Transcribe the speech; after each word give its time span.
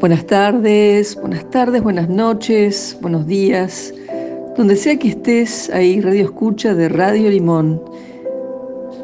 Buenas 0.00 0.26
tardes, 0.26 1.16
buenas 1.20 1.50
tardes, 1.50 1.82
buenas 1.82 2.08
noches, 2.08 2.96
buenos 3.00 3.26
días. 3.26 3.92
Donde 4.56 4.76
sea 4.76 4.96
que 4.96 5.08
estés, 5.08 5.70
ahí 5.70 6.00
Radio 6.00 6.24
Escucha 6.24 6.72
de 6.72 6.88
Radio 6.88 7.30
Limón. 7.30 7.82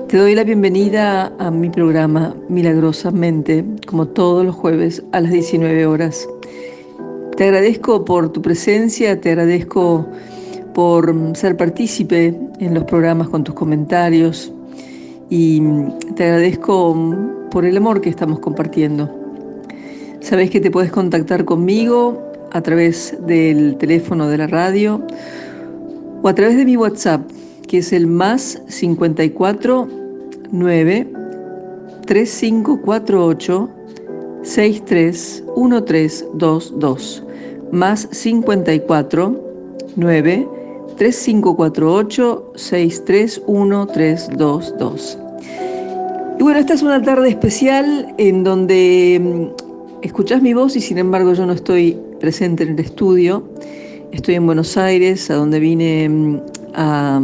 Te 0.06 0.18
doy 0.18 0.36
la 0.36 0.44
bienvenida 0.44 1.32
a 1.40 1.50
mi 1.50 1.68
programa 1.68 2.36
Milagrosamente, 2.48 3.64
como 3.86 4.06
todos 4.06 4.44
los 4.44 4.54
jueves 4.54 5.02
a 5.10 5.20
las 5.20 5.32
19 5.32 5.84
horas. 5.84 6.28
Te 7.36 7.44
agradezco 7.44 8.04
por 8.04 8.30
tu 8.30 8.40
presencia, 8.40 9.20
te 9.20 9.30
agradezco 9.30 10.06
por 10.74 11.12
ser 11.34 11.56
partícipe 11.56 12.38
en 12.60 12.72
los 12.72 12.84
programas 12.84 13.30
con 13.30 13.42
tus 13.42 13.56
comentarios 13.56 14.52
y 15.28 15.60
te 16.14 16.22
agradezco 16.22 16.96
por 17.50 17.64
el 17.64 17.76
amor 17.76 18.00
que 18.00 18.10
estamos 18.10 18.38
compartiendo. 18.38 19.23
Sabes 20.24 20.48
que 20.48 20.58
te 20.58 20.70
puedes 20.70 20.90
contactar 20.90 21.44
conmigo 21.44 22.18
a 22.50 22.62
través 22.62 23.14
del 23.26 23.76
teléfono 23.76 24.26
de 24.26 24.38
la 24.38 24.46
radio 24.46 25.02
o 26.22 26.28
a 26.28 26.34
través 26.34 26.56
de 26.56 26.64
mi 26.64 26.78
WhatsApp, 26.78 27.20
que 27.68 27.76
es 27.78 27.92
el 27.92 28.06
más 28.06 28.62
54 28.66 29.86
9 30.50 31.12
3548 32.06 33.68
631322 34.42 37.24
más 37.70 38.08
54 38.10 39.40
9 39.96 40.48
3548 40.96 42.52
631322. 42.54 45.18
Y 46.38 46.42
bueno, 46.42 46.58
esta 46.58 46.72
es 46.72 46.82
una 46.82 47.02
tarde 47.02 47.28
especial 47.28 48.14
en 48.16 48.42
donde 48.42 49.52
escuchás 50.04 50.42
mi 50.42 50.52
voz 50.52 50.76
y 50.76 50.82
sin 50.82 50.98
embargo 50.98 51.32
yo 51.32 51.46
no 51.46 51.54
estoy 51.54 51.96
presente 52.20 52.64
en 52.64 52.70
el 52.70 52.80
estudio. 52.80 53.48
Estoy 54.12 54.34
en 54.34 54.44
Buenos 54.44 54.76
Aires, 54.76 55.30
a 55.30 55.34
donde 55.34 55.58
vine 55.58 56.08
mm, 56.08 56.40
a 56.74 57.20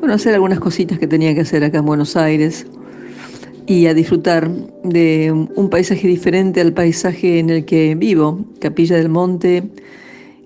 bueno, 0.00 0.14
hacer 0.14 0.34
algunas 0.34 0.58
cositas 0.58 0.98
que 0.98 1.06
tenía 1.06 1.32
que 1.32 1.42
hacer 1.42 1.62
acá 1.62 1.78
en 1.78 1.86
Buenos 1.86 2.16
Aires 2.16 2.66
y 3.66 3.86
a 3.86 3.94
disfrutar 3.94 4.50
de 4.82 5.30
un 5.54 5.70
paisaje 5.70 6.08
diferente 6.08 6.60
al 6.60 6.72
paisaje 6.72 7.38
en 7.38 7.50
el 7.50 7.64
que 7.64 7.94
vivo, 7.94 8.44
Capilla 8.60 8.96
del 8.96 9.08
Monte, 9.08 9.62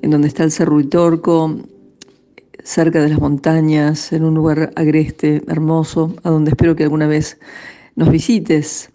en 0.02 0.11
donde 0.11 0.28
está 0.28 0.45
el 0.45 0.52
Cerro 0.52 0.78
Itorco, 0.78 1.56
cerca 2.62 3.00
de 3.02 3.08
las 3.08 3.19
montañas, 3.19 4.12
en 4.12 4.25
un 4.25 4.34
lugar 4.34 4.72
agreste, 4.77 5.42
hermoso, 5.48 6.14
a 6.22 6.28
donde 6.28 6.50
espero 6.50 6.77
que 6.77 6.83
alguna 6.83 7.06
vez 7.06 7.39
nos 7.97 8.11
visites. 8.11 8.94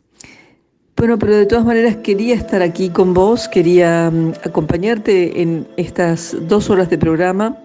Bueno, 1.00 1.17
pero 1.17 1.38
de 1.38 1.45
todas 1.45 1.64
maneras 1.64 1.95
quería 2.03 2.36
estar 2.36 2.61
aquí 2.61 2.89
con 2.89 3.14
vos, 3.14 3.47
quería 3.47 4.11
mm, 4.11 4.33
acompañarte 4.44 5.41
en 5.41 5.66
estas 5.78 6.36
dos 6.41 6.69
horas 6.69 6.89
de 6.89 6.97
programa, 6.97 7.58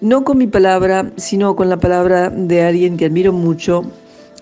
no 0.00 0.22
con 0.22 0.38
mi 0.38 0.46
palabra, 0.46 1.10
sino 1.16 1.56
con 1.56 1.68
la 1.68 1.78
palabra 1.78 2.30
de 2.30 2.62
alguien 2.62 2.96
que 2.96 3.06
admiro 3.06 3.32
mucho, 3.32 3.82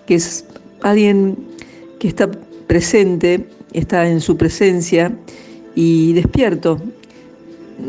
que 0.04 0.16
es 0.16 0.44
alguien 0.82 1.38
que 1.98 2.08
está 2.08 2.30
presente, 2.66 3.48
está 3.72 4.06
en 4.06 4.20
su 4.20 4.36
presencia 4.36 5.16
y 5.74 6.12
despierto. 6.12 6.78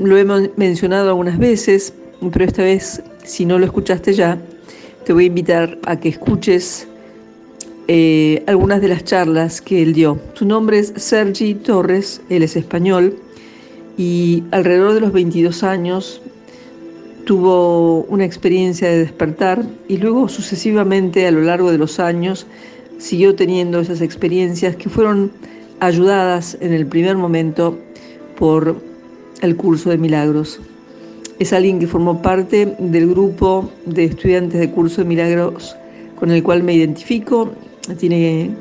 Lo 0.02 0.18
he 0.18 0.24
mencionado 0.56 1.10
algunas 1.10 1.38
veces, 1.40 1.94
pero 2.32 2.46
esta 2.46 2.64
vez, 2.64 3.04
si 3.22 3.44
no 3.44 3.60
lo 3.60 3.66
escuchaste 3.66 4.14
ya, 4.14 4.38
te 5.04 5.12
voy 5.12 5.26
a 5.26 5.28
invitar 5.28 5.78
a 5.86 6.00
que 6.00 6.08
escuches 6.08 6.87
eh, 7.88 8.44
algunas 8.48 8.82
de 8.82 8.90
las 8.90 9.06
charlas 9.06 9.62
que 9.62 9.82
él 9.82 9.94
dio. 9.94 10.20
Su 10.34 10.46
nombre 10.46 10.80
es 10.80 10.94
Sergi 10.98 11.54
Torres, 11.54 12.22
él 12.30 12.44
es 12.44 12.58
español 12.58 13.18
y 13.98 14.44
alrededor 14.52 14.94
de 14.94 15.02
los 15.02 15.14
22 15.14 15.64
años 15.64 16.22
tuvo 17.24 18.04
una 18.04 18.26
experiencia 18.26 18.90
de 18.90 19.00
despertar 19.00 19.64
y 19.88 19.98
luego 19.98 20.30
sucesivamente 20.30 21.28
a 21.28 21.32
lo 21.32 21.42
largo 21.42 21.72
de 21.72 21.78
los 21.78 22.00
años 22.00 22.46
siguió 22.98 23.36
teniendo 23.36 23.80
esas 23.80 24.02
experiencias 24.02 24.76
que 24.76 24.90
fueron 24.90 25.32
ayudadas 25.80 26.58
en 26.62 26.74
el 26.74 26.86
primer 26.88 27.16
momento 27.16 27.78
por 28.38 28.82
el 29.42 29.56
curso 29.56 29.90
de 29.90 29.98
milagros. 29.98 30.60
Es 31.40 31.54
alguien 31.54 31.80
que 31.80 31.88
formó 31.88 32.22
parte 32.22 32.76
del 32.80 33.10
grupo 33.10 33.72
de 33.86 34.06
estudiantes 34.06 34.60
de 34.60 34.72
curso 34.72 35.04
de 35.04 35.08
milagros 35.08 35.76
con 36.20 36.32
el 36.32 36.42
cual 36.44 36.64
me 36.64 36.74
identifico 36.74 37.52
tiene 37.96 38.52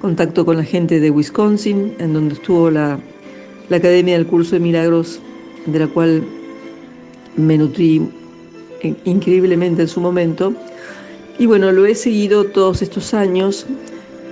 contacto 0.00 0.44
con 0.44 0.56
la 0.56 0.64
gente 0.64 1.00
de 1.00 1.10
Wisconsin, 1.10 1.94
en 1.98 2.12
donde 2.12 2.34
estuvo 2.34 2.70
la, 2.70 2.98
Academia 3.70 4.16
del 4.18 4.26
Curso 4.26 4.56
de 4.56 4.60
Milagros, 4.60 5.20
de 5.66 5.78
la 5.78 5.86
cual 5.86 6.22
me 7.36 7.56
nutrí 7.56 8.06
increíblemente 9.04 9.82
en 9.82 9.88
su 9.88 10.00
momento. 10.00 10.52
Y 11.38 11.46
bueno, 11.46 11.72
lo 11.72 11.86
he 11.86 11.94
seguido 11.94 12.44
todos 12.44 12.82
estos 12.82 13.14
años 13.14 13.66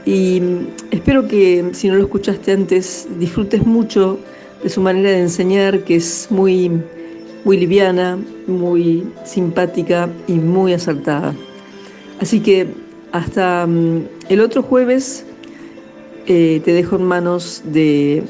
y 0.05 0.43
espero 0.91 1.27
que 1.27 1.71
si 1.73 1.89
no 1.89 1.95
lo 1.95 2.03
escuchaste 2.03 2.53
antes, 2.53 3.09
disfrutes 3.19 3.65
mucho 3.67 4.19
de 4.63 4.69
su 4.69 4.81
manera 4.81 5.11
de 5.11 5.21
enseñar, 5.21 5.83
que 5.85 5.97
es 5.97 6.29
muy, 6.31 6.71
muy 7.45 7.57
liviana, 7.57 8.19
muy 8.47 9.05
simpática 9.25 10.11
y 10.29 10.35
muy 10.35 10.75
acertada. 10.75 11.35
Así 12.21 12.41
que 12.41 12.82
hasta 13.13 13.67
mm, 13.67 14.09
el 14.31 14.41
otro 14.41 14.63
jueves 14.63 15.25
eh, 16.27 16.61
te 16.65 16.73
dejo 16.73 16.97
en 16.97 17.05
manos 17.05 17.63
de 17.65 18.23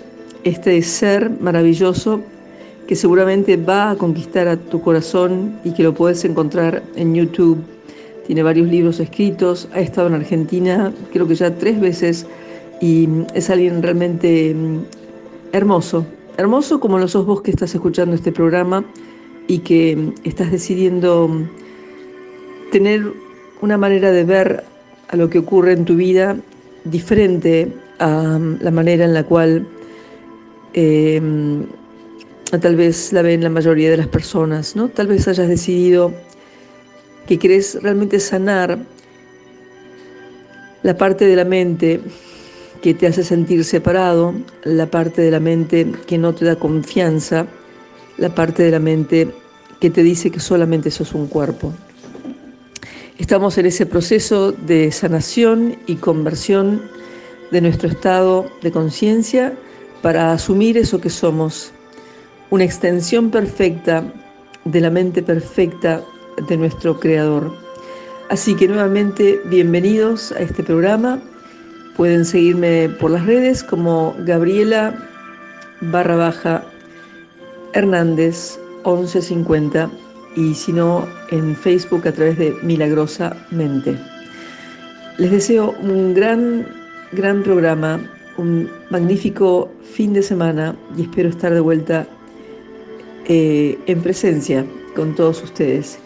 este 0.44 0.82
ser 0.82 1.30
maravilloso 1.40 2.20
que 2.86 2.96
seguramente 2.96 3.56
va 3.56 3.90
a 3.90 3.96
conquistar 3.96 4.48
a 4.48 4.56
tu 4.56 4.80
corazón 4.82 5.58
y 5.64 5.72
que 5.72 5.82
lo 5.84 5.94
puedes 5.94 6.24
encontrar 6.24 6.82
en 6.96 7.14
YouTube. 7.14 7.58
Tiene 8.26 8.42
varios 8.42 8.68
libros 8.68 8.98
escritos, 8.98 9.68
ha 9.72 9.80
estado 9.80 10.08
en 10.08 10.14
Argentina 10.14 10.92
creo 11.12 11.26
que 11.26 11.34
ya 11.34 11.54
tres 11.56 11.80
veces 11.80 12.26
y 12.80 13.06
mm, 13.06 13.26
es 13.34 13.50
alguien 13.50 13.82
realmente 13.82 14.54
mm, 14.54 14.80
hermoso, 15.52 16.04
hermoso 16.36 16.80
como 16.80 16.98
lo 16.98 17.06
sos 17.06 17.24
vos 17.24 17.42
que 17.42 17.52
estás 17.52 17.74
escuchando 17.74 18.16
este 18.16 18.32
programa 18.32 18.84
y 19.46 19.58
que 19.58 20.12
estás 20.24 20.50
decidiendo 20.50 21.30
tener 22.72 23.12
una 23.62 23.78
manera 23.78 24.10
de 24.10 24.24
ver 24.24 24.64
a 25.08 25.16
lo 25.16 25.30
que 25.30 25.38
ocurre 25.38 25.72
en 25.72 25.84
tu 25.84 25.96
vida 25.96 26.36
diferente 26.84 27.72
a 27.98 28.38
la 28.60 28.70
manera 28.70 29.04
en 29.04 29.14
la 29.14 29.24
cual 29.24 29.66
em, 30.74 31.64
tal 32.60 32.76
vez 32.76 33.12
la 33.12 33.22
ven 33.22 33.42
la 33.42 33.50
mayoría 33.50 33.90
de 33.90 33.96
las 33.96 34.08
personas, 34.08 34.76
¿no? 34.76 34.88
Tal 34.88 35.06
vez 35.06 35.28
hayas 35.28 35.48
decidido 35.48 36.12
que 37.26 37.38
querés 37.38 37.80
realmente 37.80 38.18
sanar 38.18 38.78
la 40.82 40.96
parte 40.96 41.24
de 41.24 41.36
la 41.36 41.44
mente 41.44 42.00
que 42.82 42.94
te 42.94 43.06
hace 43.06 43.22
sentir 43.22 43.64
separado, 43.64 44.34
la 44.64 44.86
parte 44.86 45.22
de 45.22 45.30
la 45.30 45.38
mente 45.38 45.92
que 46.06 46.18
no 46.18 46.34
te 46.34 46.44
da 46.44 46.56
confianza, 46.56 47.46
la 48.18 48.34
parte 48.34 48.64
de 48.64 48.72
la 48.72 48.80
mente 48.80 49.28
que 49.80 49.88
te 49.90 50.02
dice 50.02 50.32
que 50.32 50.40
solamente 50.40 50.90
sos 50.90 51.14
un 51.14 51.28
cuerpo. 51.28 51.72
Estamos 53.18 53.58
en 53.58 53.66
ese 53.66 53.84
proceso 53.84 54.52
de 54.52 54.90
sanación 54.90 55.76
y 55.86 55.96
conversión 55.96 56.82
de 57.50 57.60
nuestro 57.60 57.88
estado 57.90 58.46
de 58.62 58.72
conciencia 58.72 59.52
para 60.00 60.32
asumir 60.32 60.78
eso 60.78 60.98
que 60.98 61.10
somos, 61.10 61.72
una 62.48 62.64
extensión 62.64 63.30
perfecta 63.30 64.02
de 64.64 64.80
la 64.80 64.88
mente 64.88 65.22
perfecta 65.22 66.02
de 66.48 66.56
nuestro 66.56 66.98
Creador. 66.98 67.52
Así 68.30 68.54
que 68.56 68.66
nuevamente 68.66 69.42
bienvenidos 69.44 70.32
a 70.32 70.40
este 70.40 70.62
programa. 70.62 71.22
Pueden 71.98 72.24
seguirme 72.24 72.88
por 72.98 73.10
las 73.10 73.26
redes 73.26 73.62
como 73.62 74.16
Gabriela 74.20 74.96
barra 75.82 76.16
baja 76.16 76.64
Hernández 77.74 78.58
1150 78.86 79.90
y 80.36 80.54
si 80.54 80.72
no 80.72 81.06
en 81.30 81.56
Facebook 81.56 82.06
a 82.06 82.12
través 82.12 82.38
de 82.38 82.54
Milagrosamente. 82.62 83.96
Les 85.18 85.30
deseo 85.30 85.74
un 85.82 86.14
gran, 86.14 86.66
gran 87.12 87.42
programa, 87.42 88.00
un 88.38 88.70
magnífico 88.90 89.70
fin 89.82 90.12
de 90.12 90.22
semana 90.22 90.74
y 90.96 91.02
espero 91.02 91.28
estar 91.28 91.52
de 91.52 91.60
vuelta 91.60 92.06
eh, 93.26 93.78
en 93.86 94.00
presencia 94.00 94.64
con 94.96 95.14
todos 95.14 95.42
ustedes. 95.42 95.98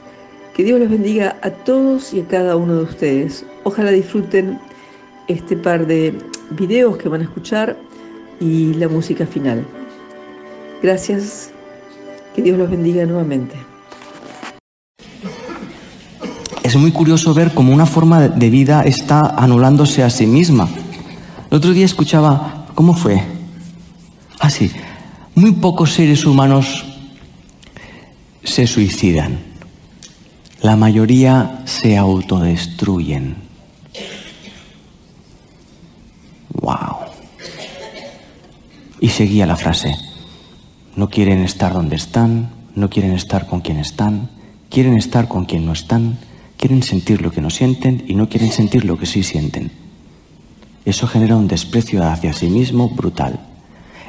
Que 0.54 0.64
Dios 0.64 0.80
los 0.80 0.90
bendiga 0.90 1.36
a 1.42 1.50
todos 1.50 2.12
y 2.14 2.20
a 2.20 2.26
cada 2.26 2.56
uno 2.56 2.76
de 2.76 2.82
ustedes. 2.82 3.44
Ojalá 3.64 3.90
disfruten 3.90 4.58
este 5.28 5.56
par 5.56 5.86
de 5.86 6.14
videos 6.50 6.96
que 6.96 7.08
van 7.08 7.20
a 7.20 7.24
escuchar 7.24 7.76
y 8.40 8.74
la 8.74 8.88
música 8.88 9.26
final. 9.26 9.64
Gracias. 10.82 11.52
Que 12.34 12.42
Dios 12.42 12.58
los 12.58 12.70
bendiga 12.70 13.06
nuevamente 13.06 13.75
es 16.76 16.82
muy 16.82 16.92
curioso 16.92 17.32
ver 17.32 17.54
cómo 17.54 17.72
una 17.72 17.86
forma 17.86 18.28
de 18.28 18.50
vida 18.50 18.82
está 18.82 19.20
anulándose 19.20 20.02
a 20.02 20.10
sí 20.10 20.26
misma. 20.26 20.68
El 21.50 21.56
otro 21.56 21.72
día 21.72 21.86
escuchaba, 21.86 22.66
¿cómo 22.74 22.94
fue? 22.94 23.22
Así, 24.40 24.70
muy 25.34 25.52
pocos 25.52 25.94
seres 25.94 26.26
humanos 26.26 26.84
se 28.44 28.66
suicidan. 28.66 29.38
La 30.60 30.76
mayoría 30.76 31.62
se 31.64 31.96
autodestruyen. 31.96 33.36
¡Wow! 36.60 37.06
Y 39.00 39.08
seguía 39.08 39.46
la 39.46 39.56
frase. 39.56 39.96
No 40.94 41.08
quieren 41.08 41.42
estar 41.42 41.72
donde 41.72 41.96
están, 41.96 42.50
no 42.74 42.90
quieren 42.90 43.12
estar 43.12 43.46
con 43.46 43.62
quien 43.62 43.78
están, 43.78 44.28
quieren 44.68 44.98
estar 44.98 45.26
con 45.26 45.46
quien 45.46 45.64
no 45.64 45.72
están, 45.72 46.18
quieren 46.56 46.82
sentir 46.82 47.22
lo 47.22 47.30
que 47.30 47.40
no 47.40 47.50
sienten 47.50 48.04
y 48.06 48.14
no 48.14 48.28
quieren 48.28 48.52
sentir 48.52 48.84
lo 48.84 48.98
que 48.98 49.06
sí 49.06 49.22
sienten. 49.22 49.70
Eso 50.84 51.06
genera 51.06 51.36
un 51.36 51.48
desprecio 51.48 52.04
hacia 52.04 52.32
sí 52.32 52.48
mismo 52.48 52.88
brutal. 52.90 53.40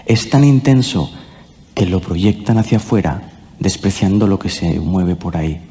Es 0.06 0.30
tan 0.30 0.44
intenso 0.44 1.12
que 1.74 1.86
lo 1.86 2.00
proyectan 2.00 2.58
hacia 2.58 2.78
afuera, 2.78 3.30
despreciando 3.60 4.28
lo 4.28 4.40
que 4.40 4.50
se 4.50 4.80
mueve 4.80 5.16
por 5.16 5.38
ahí. 5.38 5.62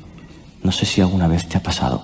No 0.62 0.72
sé 0.72 0.84
si 0.84 1.00
alguna 1.00 1.28
vez 1.28 1.48
te 1.48 1.58
ha 1.58 1.62
pasado. 1.62 2.02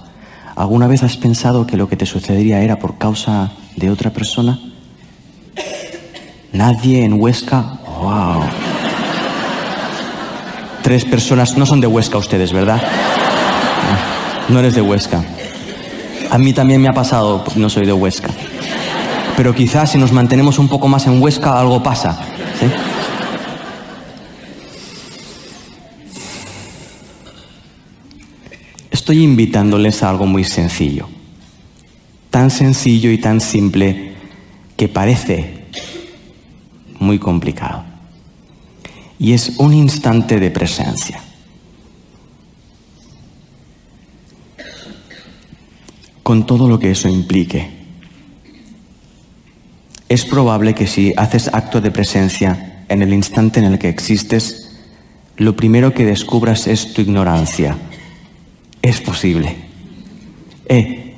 ¿Alguna 0.54 0.86
vez 0.86 1.02
has 1.02 1.16
pensado 1.16 1.66
que 1.66 1.76
lo 1.76 1.88
que 1.88 1.96
te 1.96 2.06
sucedería 2.06 2.62
era 2.62 2.78
por 2.78 2.98
causa 2.98 3.52
de 3.76 3.90
otra 3.90 4.12
persona? 4.12 4.60
Nadie 6.52 7.04
en 7.04 7.20
Huesca. 7.20 7.78
¡Wow! 8.00 8.42
Tres 10.82 11.04
personas, 11.04 11.56
no 11.56 11.64
son 11.64 11.80
de 11.80 11.86
Huesca 11.86 12.18
ustedes, 12.18 12.52
¿verdad? 12.52 12.82
No 14.52 14.58
eres 14.58 14.74
de 14.74 14.82
Huesca. 14.82 15.24
A 16.30 16.36
mí 16.36 16.52
también 16.52 16.82
me 16.82 16.86
ha 16.86 16.92
pasado, 16.92 17.42
no 17.56 17.70
soy 17.70 17.86
de 17.86 17.94
Huesca. 17.94 18.28
Pero 19.34 19.54
quizás 19.54 19.92
si 19.92 19.96
nos 19.96 20.12
mantenemos 20.12 20.58
un 20.58 20.68
poco 20.68 20.88
más 20.88 21.06
en 21.06 21.22
Huesca, 21.22 21.58
algo 21.58 21.82
pasa. 21.82 22.20
Estoy 28.90 29.22
invitándoles 29.22 30.02
a 30.02 30.10
algo 30.10 30.26
muy 30.26 30.44
sencillo. 30.44 31.08
Tan 32.28 32.50
sencillo 32.50 33.10
y 33.10 33.16
tan 33.16 33.40
simple 33.40 34.12
que 34.76 34.86
parece 34.86 35.64
muy 36.98 37.18
complicado. 37.18 37.84
Y 39.18 39.32
es 39.32 39.54
un 39.56 39.72
instante 39.72 40.38
de 40.38 40.50
presencia. 40.50 41.31
Con 46.22 46.46
todo 46.46 46.68
lo 46.68 46.78
que 46.78 46.90
eso 46.90 47.08
implique. 47.08 47.82
Es 50.08 50.24
probable 50.24 50.74
que 50.74 50.86
si 50.86 51.14
haces 51.16 51.48
acto 51.52 51.80
de 51.80 51.90
presencia 51.90 52.84
en 52.88 53.02
el 53.02 53.14
instante 53.14 53.60
en 53.60 53.66
el 53.66 53.78
que 53.78 53.88
existes, 53.88 54.70
lo 55.36 55.56
primero 55.56 55.94
que 55.94 56.04
descubras 56.04 56.66
es 56.66 56.92
tu 56.92 57.00
ignorancia. 57.00 57.76
Es 58.82 59.00
posible. 59.00 59.56
Eh, 60.66 61.16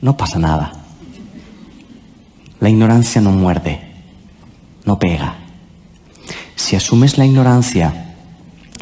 no 0.00 0.16
pasa 0.16 0.38
nada. 0.38 0.72
La 2.58 2.68
ignorancia 2.68 3.20
no 3.20 3.30
muerde, 3.30 3.80
no 4.84 4.98
pega. 4.98 5.36
Si 6.56 6.74
asumes 6.74 7.18
la 7.18 7.26
ignorancia, 7.26 8.14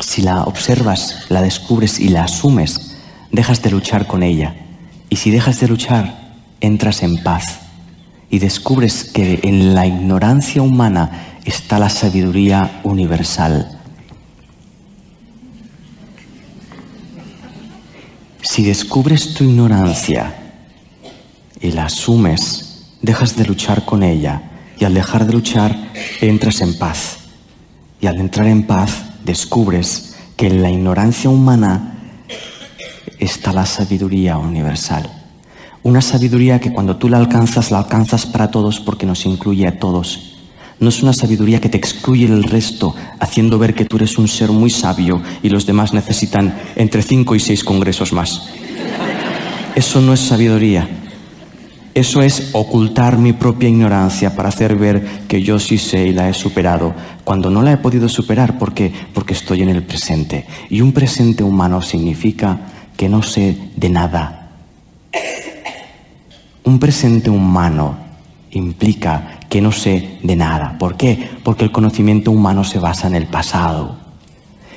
si 0.01 0.23
la 0.23 0.45
observas, 0.45 1.27
la 1.29 1.43
descubres 1.43 2.01
y 2.01 2.09
la 2.09 2.25
asumes, 2.25 2.97
dejas 3.31 3.62
de 3.62 3.71
luchar 3.71 4.06
con 4.06 4.23
ella. 4.23 4.55
Y 5.15 5.17
si 5.17 5.31
dejas 5.31 5.61
de 5.61 5.69
luchar, 5.69 6.35
entras 6.61 7.05
en 7.05 7.23
paz 7.23 7.61
y 8.31 8.41
descubres 8.41 9.05
que 9.05 9.39
en 9.45 9.73
la 9.73 9.87
ignorancia 9.87 10.61
humana 10.61 11.39
está 11.45 11.79
la 11.79 11.89
sabiduría 11.89 12.81
universal. 12.83 13.79
Si 18.43 18.65
descubres 18.65 19.35
tu 19.35 19.45
ignorancia 19.45 20.35
y 21.61 21.71
la 21.71 21.85
asumes, 21.85 22.89
dejas 23.01 23.37
de 23.37 23.47
luchar 23.47 23.85
con 23.85 24.03
ella 24.03 24.43
y 24.81 24.85
al 24.85 24.95
dejar 24.95 25.27
de 25.27 25.33
luchar 25.33 25.93
entras 26.23 26.61
en 26.61 26.77
paz. 26.77 27.19
Y 28.01 28.09
al 28.09 28.19
entrar 28.19 28.49
en 28.49 28.67
paz, 28.67 29.05
descubres 29.25 30.17
que 30.37 30.49
en 30.49 30.61
la 30.61 30.71
ignorancia 30.71 31.31
humana 31.31 31.94
está 33.19 33.53
la 33.53 33.67
sabiduría 33.67 34.39
universal. 34.39 35.11
Una 35.83 36.01
sabiduría 36.01 36.61
que 36.61 36.73
cuando 36.73 36.97
tú 36.97 37.09
la 37.09 37.19
alcanzas, 37.19 37.71
la 37.71 37.79
alcanzas 37.79 38.25
para 38.27 38.51
todos 38.51 38.81
porque 38.81 39.06
nos 39.06 39.27
incluye 39.27 39.67
a 39.67 39.79
todos. 39.79 40.35
No 40.81 40.89
es 40.89 41.03
una 41.03 41.12
sabiduría 41.12 41.61
que 41.61 41.69
te 41.69 41.77
excluye 41.77 42.27
del 42.27 42.43
resto, 42.43 42.95
haciendo 43.21 43.59
ver 43.59 43.75
que 43.75 43.85
tú 43.85 43.97
eres 43.97 44.19
un 44.19 44.27
ser 44.27 44.51
muy 44.51 44.71
sabio 44.71 45.23
y 45.43 45.49
los 45.49 45.67
demás 45.67 45.93
necesitan 45.93 46.55
entre 46.75 47.03
cinco 47.03 47.35
y 47.35 47.41
seis 47.41 47.62
congresos 47.62 48.12
más. 48.12 48.49
Eso 49.75 50.01
no 50.01 50.12
es 50.12 50.21
sabiduría. 50.21 50.89
Eso 51.95 52.23
es 52.23 52.51
ocultar 52.55 53.19
mi 53.19 53.33
propia 53.33 53.69
ignorancia 53.69 54.35
para 54.35 54.49
hacer 54.49 54.75
ver 54.75 55.27
que 55.29 55.43
yo 55.43 55.61
sí 55.61 55.79
sé 55.79 56.09
y 56.09 56.12
la 56.12 56.29
he 56.29 56.35
superado, 56.35 56.93
cuando 57.23 57.51
no 57.51 57.62
la 57.62 57.73
he 57.73 57.77
podido 57.77 58.09
superar 58.09 58.59
porque 58.59 58.93
porque 59.12 59.35
estoy 59.35 59.62
en 59.62 59.69
el 59.69 59.85
presente. 59.85 60.45
Y 60.71 60.81
un 60.81 60.93
presente 60.93 61.45
humano 61.45 61.83
significa 61.83 62.74
que 62.96 63.08
no 63.08 63.23
sé 63.23 63.70
de 63.76 63.88
nada. 63.88 64.50
Un 66.64 66.79
presente 66.79 67.31
humano 67.31 67.96
implica 68.52 69.41
que 69.49 69.61
no 69.61 69.73
sé 69.73 70.19
de 70.23 70.37
nada. 70.37 70.76
¿Por 70.79 70.96
qué? 70.96 71.31
Porque 71.44 71.64
el 71.64 71.73
conocimiento 71.73 72.31
humano 72.31 72.64
se 72.64 72.79
basa 72.79 73.06
en 73.06 73.14
el 73.14 73.26
pasado. 73.26 73.96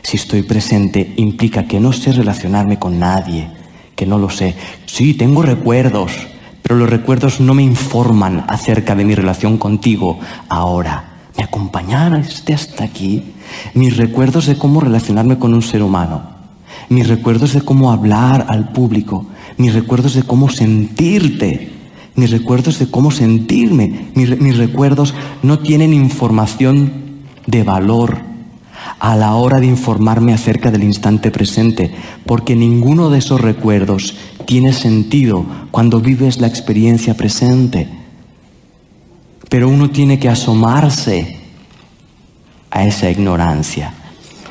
Si 0.03 0.17
estoy 0.17 0.43
presente 0.43 1.13
implica 1.17 1.65
que 1.65 1.79
no 1.79 1.93
sé 1.93 2.11
relacionarme 2.11 2.79
con 2.79 2.99
nadie, 2.99 3.49
que 3.95 4.05
no 4.05 4.17
lo 4.17 4.29
sé. 4.29 4.55
Sí, 4.85 5.13
tengo 5.13 5.41
recuerdos, 5.41 6.11
pero 6.61 6.75
los 6.75 6.89
recuerdos 6.89 7.39
no 7.39 7.53
me 7.53 7.63
informan 7.63 8.45
acerca 8.47 8.95
de 8.95 9.05
mi 9.05 9.15
relación 9.15 9.57
contigo 9.57 10.19
ahora. 10.49 11.17
Me 11.37 11.43
acompañaste 11.43 12.53
hasta 12.53 12.83
aquí. 12.83 13.33
Mis 13.73 13.97
recuerdos 13.97 14.45
de 14.45 14.57
cómo 14.57 14.79
relacionarme 14.79 15.39
con 15.39 15.53
un 15.53 15.61
ser 15.61 15.83
humano. 15.83 16.36
Mis 16.89 17.07
recuerdos 17.07 17.53
de 17.53 17.61
cómo 17.61 17.91
hablar 17.91 18.45
al 18.49 18.69
público. 18.69 19.25
Mis 19.57 19.73
recuerdos 19.73 20.13
de 20.13 20.23
cómo 20.23 20.49
sentirte. 20.49 21.71
Mis 22.15 22.31
recuerdos 22.31 22.79
de 22.79 22.89
cómo 22.89 23.11
sentirme. 23.11 24.07
Mis, 24.15 24.57
recuerdos 24.57 25.13
no 25.43 25.59
tienen 25.59 25.93
información 25.93 26.91
de 27.45 27.63
valor 27.63 28.19
a 28.99 29.15
la 29.15 29.35
hora 29.35 29.59
de 29.59 29.67
informarme 29.67 30.33
acerca 30.33 30.71
del 30.71 30.83
instante 30.83 31.29
presente, 31.29 31.93
porque 32.25 32.55
ninguno 32.55 33.09
de 33.09 33.19
esos 33.19 33.41
recuerdos 33.41 34.15
tiene 34.45 34.71
sentido 34.71 35.45
cuando 35.71 35.99
vives 35.99 36.39
la 36.39 36.47
experiencia 36.47 37.15
presente. 37.15 37.87
Pero 39.49 39.69
uno 39.69 39.89
tiene 39.91 40.19
que 40.19 40.29
asomarse 40.29 41.37
a 42.71 42.85
esa 42.85 43.09
ignorancia. 43.09 43.93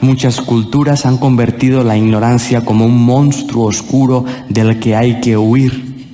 Muchas 0.07 0.41
culturas 0.41 1.05
han 1.05 1.19
convertido 1.19 1.83
la 1.83 1.97
ignorancia 1.97 2.65
como 2.65 2.87
un 2.87 3.05
monstruo 3.05 3.65
oscuro 3.67 4.25
del 4.49 4.79
que 4.79 4.95
hay 4.95 5.21
que 5.21 5.37
huir. 5.37 6.07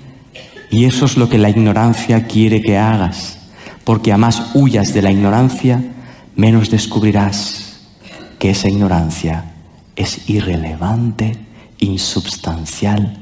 Y 0.70 0.86
eso 0.86 1.04
es 1.04 1.18
lo 1.18 1.28
que 1.28 1.36
la 1.36 1.50
ignorancia 1.50 2.26
quiere 2.26 2.62
que 2.62 2.78
hagas. 2.78 3.38
Porque 3.84 4.10
a 4.10 4.16
más 4.16 4.54
huyas 4.54 4.94
de 4.94 5.02
la 5.02 5.12
ignorancia, 5.12 5.84
menos 6.34 6.70
descubrirás 6.70 7.82
que 8.38 8.50
esa 8.50 8.68
ignorancia 8.68 9.52
es 9.94 10.28
irrelevante, 10.30 11.36
insubstancial 11.78 13.18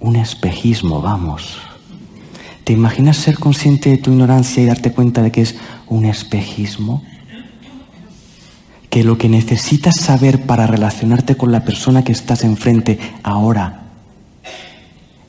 un 0.00 0.16
espejismo, 0.16 1.02
vamos. 1.02 1.58
¿Te 2.64 2.72
imaginas 2.72 3.18
ser 3.18 3.38
consciente 3.38 3.90
de 3.90 3.98
tu 3.98 4.10
ignorancia 4.10 4.62
y 4.62 4.66
darte 4.66 4.92
cuenta 4.92 5.22
de 5.22 5.30
que 5.30 5.42
es 5.42 5.56
un 5.86 6.06
espejismo? 6.06 7.04
Que 8.90 9.04
lo 9.04 9.16
que 9.16 9.28
necesitas 9.28 9.96
saber 9.96 10.42
para 10.42 10.66
relacionarte 10.66 11.36
con 11.36 11.52
la 11.52 11.64
persona 11.64 12.04
que 12.04 12.12
estás 12.12 12.44
enfrente 12.44 12.98
ahora 13.22 13.84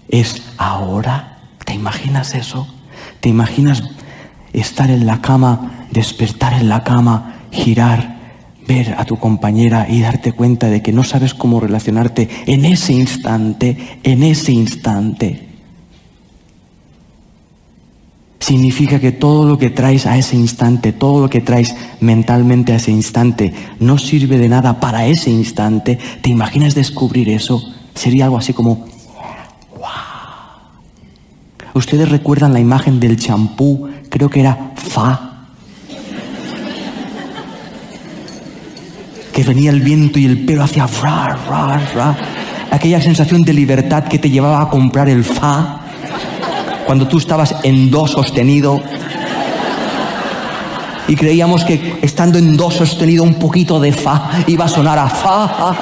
es 0.10 0.42
ahora. 0.58 1.38
¿Te 1.64 1.74
imaginas 1.74 2.36
eso? 2.36 2.68
¿Te 3.22 3.30
imaginas 3.30 3.84
estar 4.52 4.90
en 4.90 5.06
la 5.06 5.22
cama, 5.22 5.88
despertar 5.92 6.54
en 6.54 6.68
la 6.70 6.84
cama, 6.84 7.36
girar 7.52 8.20
ver 8.68 8.96
a 8.98 9.06
tu 9.06 9.18
compañera 9.18 9.88
y 9.90 10.02
darte 10.02 10.34
cuenta 10.34 10.68
de 10.68 10.82
que 10.82 10.92
no 10.92 11.04
sabes 11.04 11.34
cómo 11.34 11.60
relacionarte 11.60 12.30
en 12.46 12.66
ese 12.66 12.94
instante, 12.94 14.00
en 14.04 14.24
ese 14.24 14.52
instante 14.52 15.51
significa 18.52 19.00
que 19.00 19.14
todo 19.14 19.48
lo 19.48 19.58
que 19.58 19.70
traes 19.70 20.06
a 20.06 20.18
ese 20.18 20.36
instante, 20.36 20.92
todo 20.92 21.22
lo 21.22 21.30
que 21.30 21.40
traes 21.40 21.74
mentalmente 22.02 22.74
a 22.74 22.76
ese 22.76 22.92
instante, 22.92 23.54
no 23.80 23.98
sirve 23.98 24.38
de 24.38 24.50
nada 24.50 24.78
para 24.82 25.08
ese 25.08 25.30
instante. 25.30 25.98
¿Te 26.22 26.32
imaginas 26.32 26.76
descubrir 26.76 27.30
eso? 27.30 27.64
Sería 27.96 28.26
algo 28.26 28.38
así 28.38 28.52
como. 28.52 28.88
Ustedes 31.74 32.10
recuerdan 32.10 32.52
la 32.52 32.60
imagen 32.60 33.00
del 33.00 33.16
champú, 33.16 33.88
creo 34.10 34.30
que 34.30 34.42
era 34.42 34.74
fa. 34.76 35.46
Que 39.32 39.44
venía 39.46 39.72
el 39.72 39.80
viento 39.80 40.20
y 40.20 40.26
el 40.26 40.44
pelo 40.44 40.64
hacía 40.64 40.90
fra, 40.90 41.38
fra, 41.38 41.80
fra. 41.80 42.18
Aquella 42.70 43.00
sensación 43.00 43.44
de 43.44 43.54
libertad 43.54 44.04
que 44.04 44.20
te 44.20 44.30
llevaba 44.30 44.62
a 44.62 44.70
comprar 44.70 45.08
el 45.08 45.24
fa 45.24 45.82
cuando 46.86 47.08
tú 47.08 47.18
estabas 47.18 47.56
en 47.64 47.92
do 47.92 48.08
sostenido 48.08 48.82
y 51.08 51.16
creíamos 51.16 51.66
que 51.66 52.00
estando 52.02 52.40
en 52.40 52.56
do 52.56 52.72
sostenido 52.72 53.24
un 53.24 53.36
poquito 53.36 53.80
de 53.80 53.92
fa 53.92 54.44
iba 54.48 54.66
a 54.66 54.70
sonar 54.70 54.98
a 55.00 55.10
fa 55.10 55.76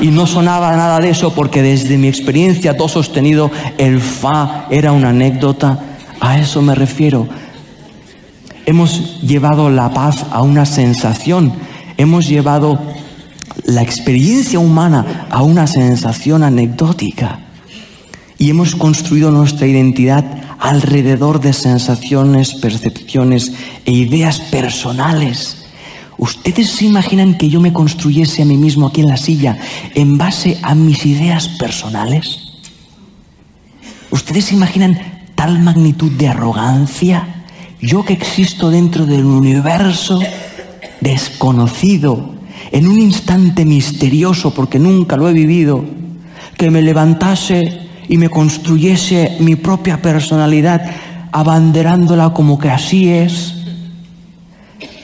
y 0.00 0.08
no 0.08 0.26
sonaba 0.26 0.74
nada 0.76 0.98
de 0.98 1.10
eso 1.10 1.32
porque 1.32 1.62
desde 1.62 1.98
mi 1.98 2.08
experiencia 2.08 2.74
do 2.74 2.88
sostenido 2.88 3.50
el 3.78 4.00
fa 4.00 4.66
era 4.70 4.90
una 4.90 5.10
anécdota. 5.10 5.78
A 6.20 6.38
eso 6.38 6.62
me 6.62 6.74
refiero. 6.74 7.28
Hemos 8.66 9.20
llevado 9.20 9.70
la 9.70 9.92
paz 9.92 10.24
a 10.32 10.42
una 10.42 10.64
sensación, 10.64 11.52
hemos 11.96 12.26
llevado 12.26 12.80
la 13.66 13.82
experiencia 13.82 14.58
humana 14.58 15.26
a 15.30 15.42
una 15.42 15.66
sensación 15.66 16.42
anecdótica 16.42 17.43
y 18.38 18.50
hemos 18.50 18.74
construido 18.74 19.30
nuestra 19.30 19.66
identidad 19.66 20.24
alrededor 20.58 21.40
de 21.40 21.52
sensaciones, 21.52 22.54
percepciones 22.54 23.52
e 23.84 23.92
ideas 23.92 24.40
personales. 24.40 25.66
¿Ustedes 26.16 26.70
se 26.70 26.84
imaginan 26.84 27.36
que 27.36 27.48
yo 27.48 27.60
me 27.60 27.72
construyese 27.72 28.42
a 28.42 28.44
mí 28.44 28.56
mismo 28.56 28.86
aquí 28.86 29.00
en 29.00 29.08
la 29.08 29.16
silla 29.16 29.58
en 29.94 30.16
base 30.16 30.58
a 30.62 30.74
mis 30.74 31.04
ideas 31.06 31.48
personales? 31.48 32.38
¿Ustedes 34.10 34.46
se 34.46 34.54
imaginan 34.54 34.98
tal 35.34 35.60
magnitud 35.60 36.12
de 36.12 36.28
arrogancia? 36.28 37.44
Yo 37.80 38.04
que 38.04 38.12
existo 38.12 38.70
dentro 38.70 39.06
del 39.06 39.24
universo 39.24 40.20
desconocido, 41.00 42.34
en 42.70 42.88
un 42.88 43.00
instante 43.00 43.64
misterioso 43.64 44.54
porque 44.54 44.78
nunca 44.78 45.16
lo 45.16 45.28
he 45.28 45.32
vivido, 45.32 45.84
que 46.56 46.70
me 46.70 46.80
levantase 46.80 47.83
y 48.08 48.16
me 48.16 48.28
construyese 48.28 49.36
mi 49.40 49.56
propia 49.56 50.00
personalidad 50.00 50.82
abanderándola 51.32 52.30
como 52.30 52.58
que 52.58 52.70
así 52.70 53.08
es, 53.08 53.54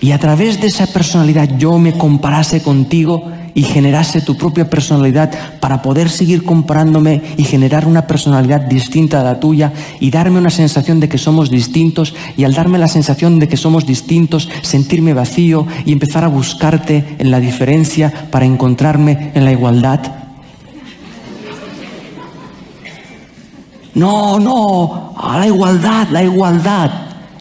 y 0.00 0.12
a 0.12 0.18
través 0.18 0.60
de 0.60 0.68
esa 0.68 0.86
personalidad 0.86 1.58
yo 1.58 1.78
me 1.78 1.92
comparase 1.92 2.62
contigo 2.62 3.30
y 3.52 3.62
generase 3.62 4.20
tu 4.20 4.36
propia 4.36 4.70
personalidad 4.70 5.30
para 5.60 5.82
poder 5.82 6.08
seguir 6.08 6.44
comparándome 6.44 7.20
y 7.36 7.44
generar 7.44 7.86
una 7.86 8.06
personalidad 8.06 8.60
distinta 8.62 9.20
a 9.20 9.24
la 9.24 9.40
tuya 9.40 9.72
y 9.98 10.10
darme 10.10 10.38
una 10.38 10.50
sensación 10.50 11.00
de 11.00 11.08
que 11.08 11.18
somos 11.18 11.50
distintos 11.50 12.14
y 12.36 12.44
al 12.44 12.54
darme 12.54 12.78
la 12.78 12.88
sensación 12.88 13.38
de 13.38 13.48
que 13.48 13.56
somos 13.56 13.86
distintos 13.86 14.48
sentirme 14.62 15.14
vacío 15.14 15.66
y 15.84 15.92
empezar 15.92 16.24
a 16.24 16.28
buscarte 16.28 17.16
en 17.18 17.30
la 17.30 17.40
diferencia 17.40 18.28
para 18.30 18.46
encontrarme 18.46 19.32
en 19.34 19.44
la 19.44 19.52
igualdad. 19.52 20.19
No, 23.94 24.38
no, 24.38 25.14
a 25.16 25.38
la 25.38 25.46
igualdad, 25.46 26.08
la 26.10 26.22
igualdad. 26.22 26.90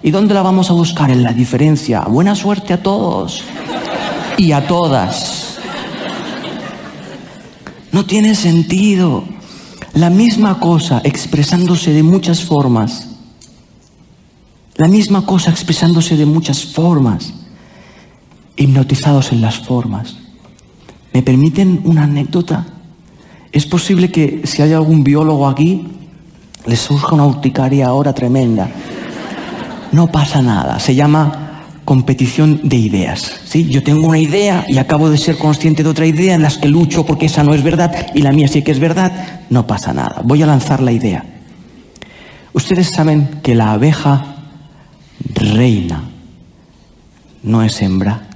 ¿Y 0.01 0.11
dónde 0.11 0.33
la 0.33 0.41
vamos 0.41 0.69
a 0.69 0.73
buscar? 0.73 1.11
En 1.11 1.23
la 1.23 1.33
diferencia. 1.33 2.01
Buena 2.01 2.35
suerte 2.35 2.73
a 2.73 2.81
todos 2.81 3.43
y 4.37 4.51
a 4.51 4.65
todas. 4.65 5.59
No 7.91 8.05
tiene 8.05 8.35
sentido. 8.35 9.23
La 9.93 10.09
misma 10.09 10.59
cosa 10.59 11.01
expresándose 11.03 11.91
de 11.91 12.03
muchas 12.03 12.43
formas. 12.43 13.09
La 14.75 14.87
misma 14.87 15.25
cosa 15.25 15.51
expresándose 15.51 16.15
de 16.15 16.25
muchas 16.25 16.63
formas. 16.65 17.33
Hipnotizados 18.55 19.31
en 19.33 19.41
las 19.41 19.59
formas. 19.59 20.17
¿Me 21.11 21.21
permiten 21.21 21.81
una 21.83 22.03
anécdota? 22.03 22.65
Es 23.51 23.65
posible 23.65 24.11
que 24.11 24.43
si 24.45 24.61
hay 24.61 24.73
algún 24.73 25.03
biólogo 25.03 25.47
aquí, 25.47 25.98
le 26.69 26.75
surja 26.75 27.15
una 27.15 27.25
urticaria 27.25 27.87
ahora 27.87 28.13
tremenda. 28.13 28.69
No 29.91 30.11
pasa 30.11 30.41
nada. 30.41 30.79
Se 30.79 30.93
llama 30.93 31.63
competición 31.83 32.61
de 32.63 32.77
ideas. 32.77 33.41
¿sí? 33.45 33.67
Yo 33.69 33.81
tengo 33.81 34.07
una 34.07 34.19
idea 34.19 34.63
y 34.67 34.77
acabo 34.77 35.09
de 35.09 35.17
ser 35.17 35.39
consciente 35.39 35.81
de 35.81 35.89
otra 35.89 36.05
idea 36.05 36.35
en 36.35 36.43
las 36.43 36.59
que 36.59 36.67
lucho 36.67 37.07
porque 37.07 37.25
esa 37.25 37.43
no 37.43 37.55
es 37.55 37.63
verdad 37.63 38.07
y 38.13 38.21
la 38.21 38.31
mía 38.31 38.47
sí 38.47 38.61
que 38.61 38.71
es 38.71 38.79
verdad. 38.79 39.41
No 39.49 39.65
pasa 39.65 39.91
nada. 39.93 40.21
Voy 40.23 40.43
a 40.43 40.45
lanzar 40.45 40.81
la 40.81 40.91
idea. 40.91 41.25
Ustedes 42.53 42.91
saben 42.91 43.39
que 43.41 43.55
la 43.55 43.71
abeja 43.71 44.35
reina 45.33 46.03
no 47.41 47.63
es 47.63 47.81
hembra. 47.81 48.27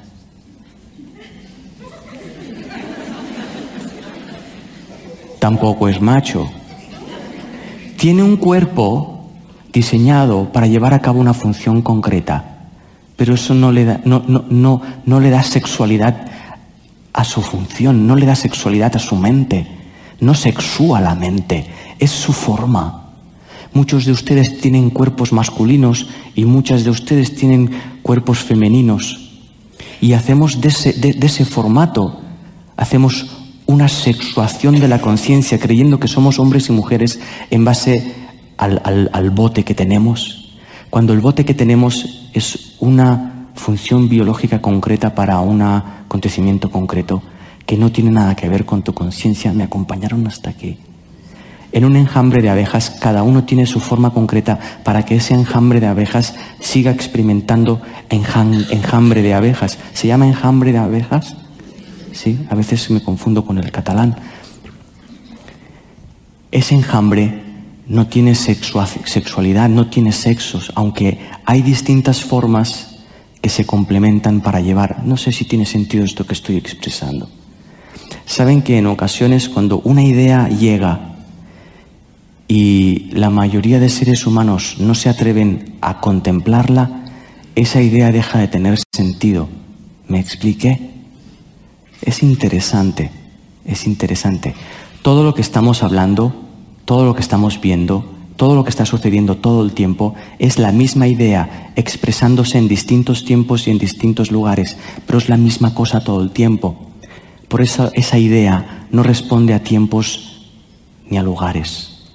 Tampoco 5.38 5.88
es 5.88 6.02
macho. 6.02 6.50
Tiene 8.03 8.22
un 8.22 8.36
cuerpo 8.36 9.29
diseñado 9.72 10.51
para 10.51 10.67
llevar 10.67 10.93
a 10.93 11.00
cabo 11.00 11.22
una 11.22 11.33
función 11.33 11.81
concreta, 11.81 12.67
pero 13.15 13.33
eso 13.33 13.53
no 13.53 13.72
le 13.72 13.86
da, 13.86 14.01
no, 14.03 14.22
no, 14.27 14.43
no, 14.50 14.81
no 15.05 15.22
le 15.22 15.29
da 15.29 15.41
sexualidad 15.41 16.27
a 17.13 17.24
su 17.24 17.41
función, 17.41 18.05
no 18.05 18.17
le 18.17 18.25
da 18.25 18.36
sexualidad 18.36 18.93
a 18.98 19.00
su 19.00 19.15
mente, 19.15 19.65
no 20.19 20.36
sexúa 20.36 21.00
la 21.00 21.15
mente, 21.15 21.65
es 21.98 22.12
su 22.12 22.33
forma. 22.33 23.13
Muchos 23.74 24.03
de 24.03 24.12
ustedes 24.12 24.60
tienen 24.60 24.89
cuerpos 24.89 25.31
masculinos 25.31 26.10
y 26.36 26.43
muchas 26.43 26.83
de 26.83 26.89
ustedes 26.89 27.36
tienen 27.36 27.72
cuerpos 28.01 28.39
femeninos. 28.39 29.31
Y 30.01 30.12
hacemos 30.12 30.60
de 30.60 30.67
ese, 30.67 30.91
de, 30.91 31.13
de 31.13 31.27
ese 31.27 31.45
formato, 31.45 32.19
hacemos 32.75 33.42
una 33.65 33.88
sexuación 33.88 34.79
de 34.79 34.88
la 34.88 35.00
conciencia, 35.00 35.60
creyendo 35.60 36.00
que 36.00 36.08
somos 36.08 36.39
hombres 36.39 36.70
y 36.70 36.72
mujeres 36.72 37.20
en 37.50 37.65
base 37.65 38.13
al, 38.58 38.82
al, 38.84 39.10
al, 39.13 39.29
bote 39.32 39.63
que 39.63 39.74
tenemos, 39.74 40.58
cuando 40.89 41.13
el 41.13 41.22
bote 41.22 41.46
que 41.46 41.53
tenemos 41.53 42.29
es 42.34 42.75
una 42.79 43.48
función 43.55 44.10
biológica 44.10 44.62
concreta 44.62 45.15
para 45.15 45.39
un 45.39 45.62
acontecimiento 45.62 46.70
concreto 46.70 47.22
que 47.65 47.77
no 47.77 47.91
tiene 47.91 48.12
nada 48.12 48.36
que 48.36 48.50
ver 48.50 48.65
con 48.65 48.82
tu 48.82 48.93
conciencia. 48.93 49.53
Me 49.53 49.63
acompañaron 49.63 50.27
hasta 50.27 50.50
aquí. 50.50 50.77
En 51.72 51.86
un 51.86 51.96
enjambre 51.96 52.41
de 52.43 52.50
abejas, 52.50 52.91
cada 52.91 53.24
uno 53.24 53.46
tiene 53.46 53.65
su 53.65 53.79
forma 53.79 54.12
concreta 54.12 54.60
para 54.84 55.05
que 55.05 55.15
ese 55.15 55.34
enjambre 55.34 55.79
de 55.79 55.88
abejas 55.88 56.36
siga 56.60 56.91
experimentando 56.91 57.82
enjambre 58.10 59.24
de 59.24 59.34
abejas. 59.34 59.79
¿Se 59.93 60.08
llama 60.08 60.27
enjambre 60.27 60.72
de 60.72 60.77
abejas? 60.77 61.36
¿Sí? 62.13 62.39
A 62.50 62.55
veces 62.55 62.89
me 62.89 63.03
confundo 63.03 63.46
con 63.46 63.58
el 63.58 63.72
catalán. 63.72 64.15
Ese 66.51 66.75
enjambre 66.75 67.41
no 67.88 68.08
tiene 68.08 68.36
sexualidad, 68.36 69.70
no 69.70 69.89
tiene 69.89 70.12
sexos, 70.12 70.72
aunque 70.75 71.20
hay 71.46 71.62
distintas 71.62 72.24
formas 72.24 73.00
que 73.41 73.50
se 73.50 73.65
complementan 73.65 74.41
para 74.41 74.62
llevar. 74.62 75.03
No 75.03 75.17
sé 75.17 75.32
si 75.32 75.46
tiene 75.46 75.65
sentido 75.65 76.05
esto 76.05 76.25
que 76.25 76.34
estoy 76.34 76.58
expresando. 76.58 77.29
Saben 78.25 78.62
que 78.62 78.77
en 78.77 78.88
ocasiones 78.88 79.50
cuando 79.50 79.79
una 79.79 80.03
idea 80.03 80.48
llega 80.48 81.15
y 82.48 83.10
la 83.12 83.29
mayoría 83.29 83.79
de 83.79 83.89
seres 83.89 84.25
humanos 84.25 84.77
no 84.79 84.96
se 84.96 85.10
atreven 85.10 85.75
a 85.82 86.00
contemplarla, 86.00 87.03
esa 87.55 87.82
idea 87.82 88.12
deja 88.12 88.39
de 88.39 88.48
tener 88.48 88.79
sentido. 88.96 89.50
¿Me 90.08 90.20
expliqué? 90.20 90.92
Es 92.05 92.22
interesante, 92.22 93.12
es 93.65 93.88
interesante. 93.88 94.53
Todo 95.01 95.24
lo 95.24 95.33
que 95.33 95.41
estamos 95.41 95.83
hablando, 95.83 96.36
todo 96.83 97.05
lo 97.05 97.15
que 97.15 97.22
estamos 97.22 97.62
viendo, 97.62 98.03
todo 98.36 98.55
lo 98.55 98.65
que 98.65 98.72
está 98.72 98.86
sucediendo 98.86 99.38
todo 99.38 99.63
el 99.63 99.72
tiempo 99.72 100.13
es 100.38 100.60
la 100.60 100.74
misma 100.74 101.07
idea 101.07 101.72
expresándose 101.77 102.57
en 102.57 102.67
distintos 102.67 103.24
tiempos 103.24 103.67
y 103.67 103.72
en 103.72 103.77
distintos 103.77 104.31
lugares, 104.31 104.75
pero 105.07 105.17
es 105.17 105.29
la 105.29 105.38
misma 105.38 105.74
cosa 105.74 106.03
todo 106.03 106.22
el 106.22 106.31
tiempo. 106.31 106.75
Por 107.48 107.62
eso 107.62 107.89
esa 107.93 108.17
idea 108.17 108.88
no 108.91 109.01
responde 109.01 109.53
a 109.53 109.63
tiempos 109.63 110.50
ni 111.10 111.17
a 111.17 111.24
lugares. 111.24 112.10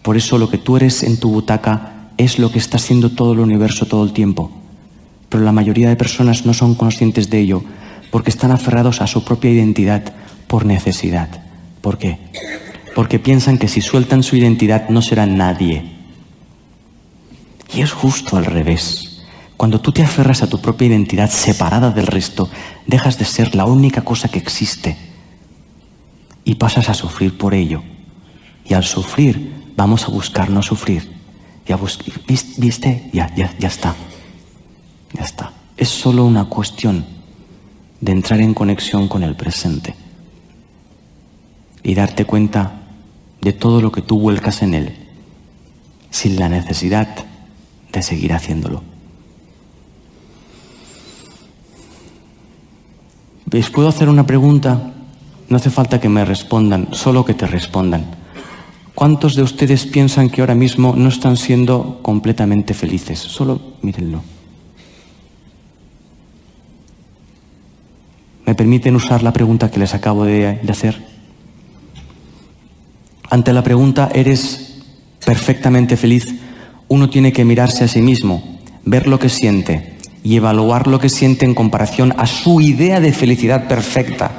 Por 0.00 0.16
eso 0.16 0.38
lo 0.38 0.48
que 0.48 0.56
tú 0.56 0.78
eres 0.78 1.02
en 1.02 1.20
tu 1.20 1.30
butaca 1.30 2.08
es 2.16 2.38
lo 2.38 2.50
que 2.50 2.58
está 2.58 2.78
haciendo 2.78 3.10
todo 3.10 3.34
el 3.34 3.40
universo 3.40 3.84
todo 3.84 4.02
el 4.02 4.14
tiempo. 4.14 4.50
Pero 5.28 5.44
la 5.44 5.52
mayoría 5.52 5.90
de 5.90 5.96
personas 5.96 6.46
no 6.46 6.54
son 6.54 6.74
conscientes 6.74 7.28
de 7.28 7.40
ello 7.40 7.62
porque 8.10 8.30
están 8.30 8.50
aferrados 8.50 9.00
a 9.00 9.06
su 9.06 9.24
propia 9.24 9.50
identidad 9.50 10.12
por 10.46 10.64
necesidad. 10.64 11.28
¿Por 11.80 11.98
qué? 11.98 12.18
Porque 12.94 13.18
piensan 13.18 13.58
que 13.58 13.68
si 13.68 13.80
sueltan 13.80 14.22
su 14.22 14.36
identidad 14.36 14.88
no 14.88 15.02
serán 15.02 15.36
nadie. 15.36 15.84
Y 17.74 17.82
es 17.82 17.92
justo 17.92 18.36
al 18.36 18.46
revés. 18.46 19.22
Cuando 19.56 19.80
tú 19.80 19.92
te 19.92 20.02
aferras 20.02 20.42
a 20.42 20.48
tu 20.48 20.60
propia 20.60 20.88
identidad 20.88 21.30
separada 21.30 21.90
del 21.90 22.06
resto, 22.06 22.48
dejas 22.86 23.18
de 23.18 23.24
ser 23.24 23.54
la 23.54 23.66
única 23.66 24.02
cosa 24.02 24.28
que 24.28 24.38
existe 24.38 24.96
y 26.44 26.54
pasas 26.54 26.88
a 26.88 26.94
sufrir 26.94 27.36
por 27.36 27.54
ello. 27.54 27.82
Y 28.64 28.74
al 28.74 28.84
sufrir, 28.84 29.52
vamos 29.76 30.04
a 30.04 30.08
buscar 30.08 30.48
no 30.48 30.62
sufrir. 30.62 31.10
Ya 31.66 31.78
¿Viste? 32.56 33.10
Ya, 33.12 33.34
ya, 33.34 33.54
ya 33.58 33.68
está. 33.68 33.94
Ya 35.12 35.24
está. 35.24 35.52
Es 35.76 35.88
solo 35.88 36.24
una 36.24 36.46
cuestión 36.46 37.17
de 38.00 38.12
entrar 38.12 38.40
en 38.40 38.54
conexión 38.54 39.08
con 39.08 39.22
el 39.22 39.34
presente 39.34 39.94
y 41.82 41.94
darte 41.94 42.24
cuenta 42.24 42.82
de 43.40 43.52
todo 43.52 43.80
lo 43.80 43.92
que 43.92 44.02
tú 44.02 44.18
vuelcas 44.18 44.62
en 44.62 44.74
él 44.74 44.96
sin 46.10 46.38
la 46.38 46.48
necesidad 46.48 47.08
de 47.92 48.02
seguir 48.02 48.32
haciéndolo. 48.32 48.82
¿Les 53.50 53.70
puedo 53.70 53.88
hacer 53.88 54.08
una 54.08 54.26
pregunta? 54.26 54.92
No 55.48 55.56
hace 55.56 55.70
falta 55.70 56.00
que 56.00 56.08
me 56.08 56.24
respondan, 56.24 56.88
solo 56.92 57.24
que 57.24 57.34
te 57.34 57.46
respondan. 57.46 58.04
¿Cuántos 58.94 59.36
de 59.36 59.42
ustedes 59.42 59.86
piensan 59.86 60.28
que 60.28 60.40
ahora 60.40 60.54
mismo 60.54 60.94
no 60.96 61.08
están 61.08 61.36
siendo 61.36 62.00
completamente 62.02 62.74
felices? 62.74 63.18
Solo 63.18 63.60
mírenlo. 63.80 64.22
¿Me 68.48 68.54
permiten 68.54 68.96
usar 68.96 69.22
la 69.22 69.34
pregunta 69.34 69.70
que 69.70 69.78
les 69.78 69.92
acabo 69.92 70.24
de, 70.24 70.58
hacer? 70.70 71.04
Ante 73.28 73.52
la 73.52 73.62
pregunta, 73.62 74.08
¿eres 74.14 74.78
perfectamente 75.22 75.98
feliz? 75.98 76.34
Uno 76.88 77.10
tiene 77.10 77.30
que 77.30 77.44
mirarse 77.44 77.84
a 77.84 77.88
sí 77.88 78.00
mismo, 78.00 78.58
ver 78.86 79.06
lo 79.06 79.18
que 79.18 79.28
siente 79.28 79.98
y 80.24 80.36
evaluar 80.36 80.86
lo 80.86 80.98
que 80.98 81.10
siente 81.10 81.44
en 81.44 81.54
comparación 81.54 82.14
a 82.16 82.26
su 82.26 82.62
idea 82.62 83.00
de 83.00 83.12
felicidad 83.12 83.68
perfecta. 83.68 84.30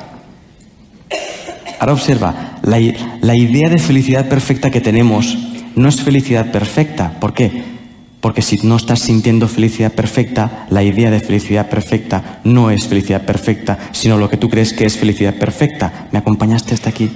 Ahora 1.80 1.94
observa, 1.94 2.58
la, 2.64 2.80
la, 3.22 3.36
idea 3.36 3.70
de 3.70 3.78
felicidad 3.78 4.28
perfecta 4.28 4.72
que 4.72 4.82
tenemos 4.82 5.38
no 5.76 5.88
es 5.88 6.02
felicidad 6.02 6.52
perfecta. 6.52 7.20
¿Por 7.20 7.36
qué? 7.36 7.79
Porque 8.22 8.42
si 8.42 8.58
no 8.64 8.76
estás 8.76 9.00
sintiendo 9.00 9.48
felicidad 9.48 9.94
perfecta, 9.94 10.68
la 10.70 10.84
idea 10.84 11.10
de 11.10 11.22
felicidad 11.22 11.70
perfecta 11.70 12.42
no 12.44 12.70
es 12.70 12.88
felicidad 12.88 13.26
perfecta, 13.26 13.80
sino 13.94 14.18
lo 14.18 14.30
que 14.30 14.38
tú 14.38 14.50
crees 14.50 14.74
que 14.74 14.86
es 14.86 14.98
felicidad 14.98 15.36
perfecta. 15.36 16.08
¿Me 16.12 16.20
acompañaste 16.20 16.74
hasta 16.74 16.90
aquí? 16.90 17.10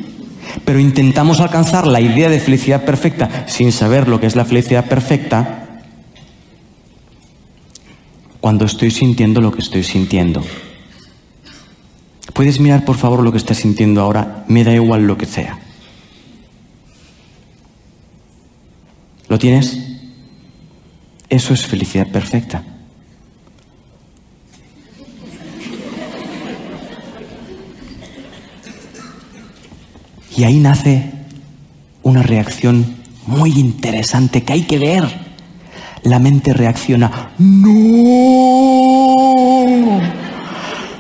Pero 0.64 0.80
intentamos 0.80 1.42
alcanzar 1.42 1.88
la 1.88 2.00
idea 2.00 2.30
de 2.30 2.40
felicidad 2.40 2.86
perfecta 2.86 3.46
sin 3.48 3.72
saber 3.72 4.08
lo 4.08 4.20
que 4.20 4.28
es 4.28 4.36
la 4.36 4.46
felicidad 4.46 4.86
perfecta 4.86 5.82
cuando 8.40 8.66
estoy 8.66 8.92
sintiendo 8.92 9.42
lo 9.42 9.52
que 9.52 9.62
estoy 9.62 9.84
sintiendo. 9.84 10.44
¿Puedes 12.34 12.60
mirar 12.60 12.86
por 12.86 12.98
favor 12.98 13.24
lo 13.24 13.32
que 13.32 13.38
estás 13.38 13.58
sintiendo 13.58 14.02
ahora? 14.02 14.46
Me 14.48 14.64
da 14.64 14.74
igual 14.74 15.06
lo 15.06 15.18
que 15.18 15.26
sea. 15.26 15.60
¿Lo 19.28 19.38
tienes? 19.38 19.93
Eso 21.34 21.54
es 21.56 21.66
felicidad 21.66 22.06
perfecta. 22.10 22.62
Y 30.38 30.44
ahí 30.44 30.60
nace 30.60 31.12
una 32.04 32.22
reacción 32.22 32.98
muy 33.26 33.50
interesante 33.50 34.44
que 34.44 34.54
hay 34.54 34.62
que 34.62 34.78
ver. 34.78 35.06
La 36.04 36.20
mente 36.20 36.54
reacciona, 36.54 37.32
no, 37.40 37.66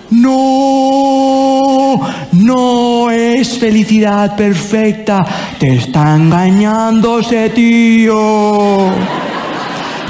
no, 0.09 2.01
no 2.31 3.11
es 3.11 3.59
felicidad 3.59 4.35
perfecta. 4.35 5.23
Te 5.59 5.75
está 5.75 6.15
engañando 6.15 7.19
ese 7.19 7.51
tío. 7.51 8.89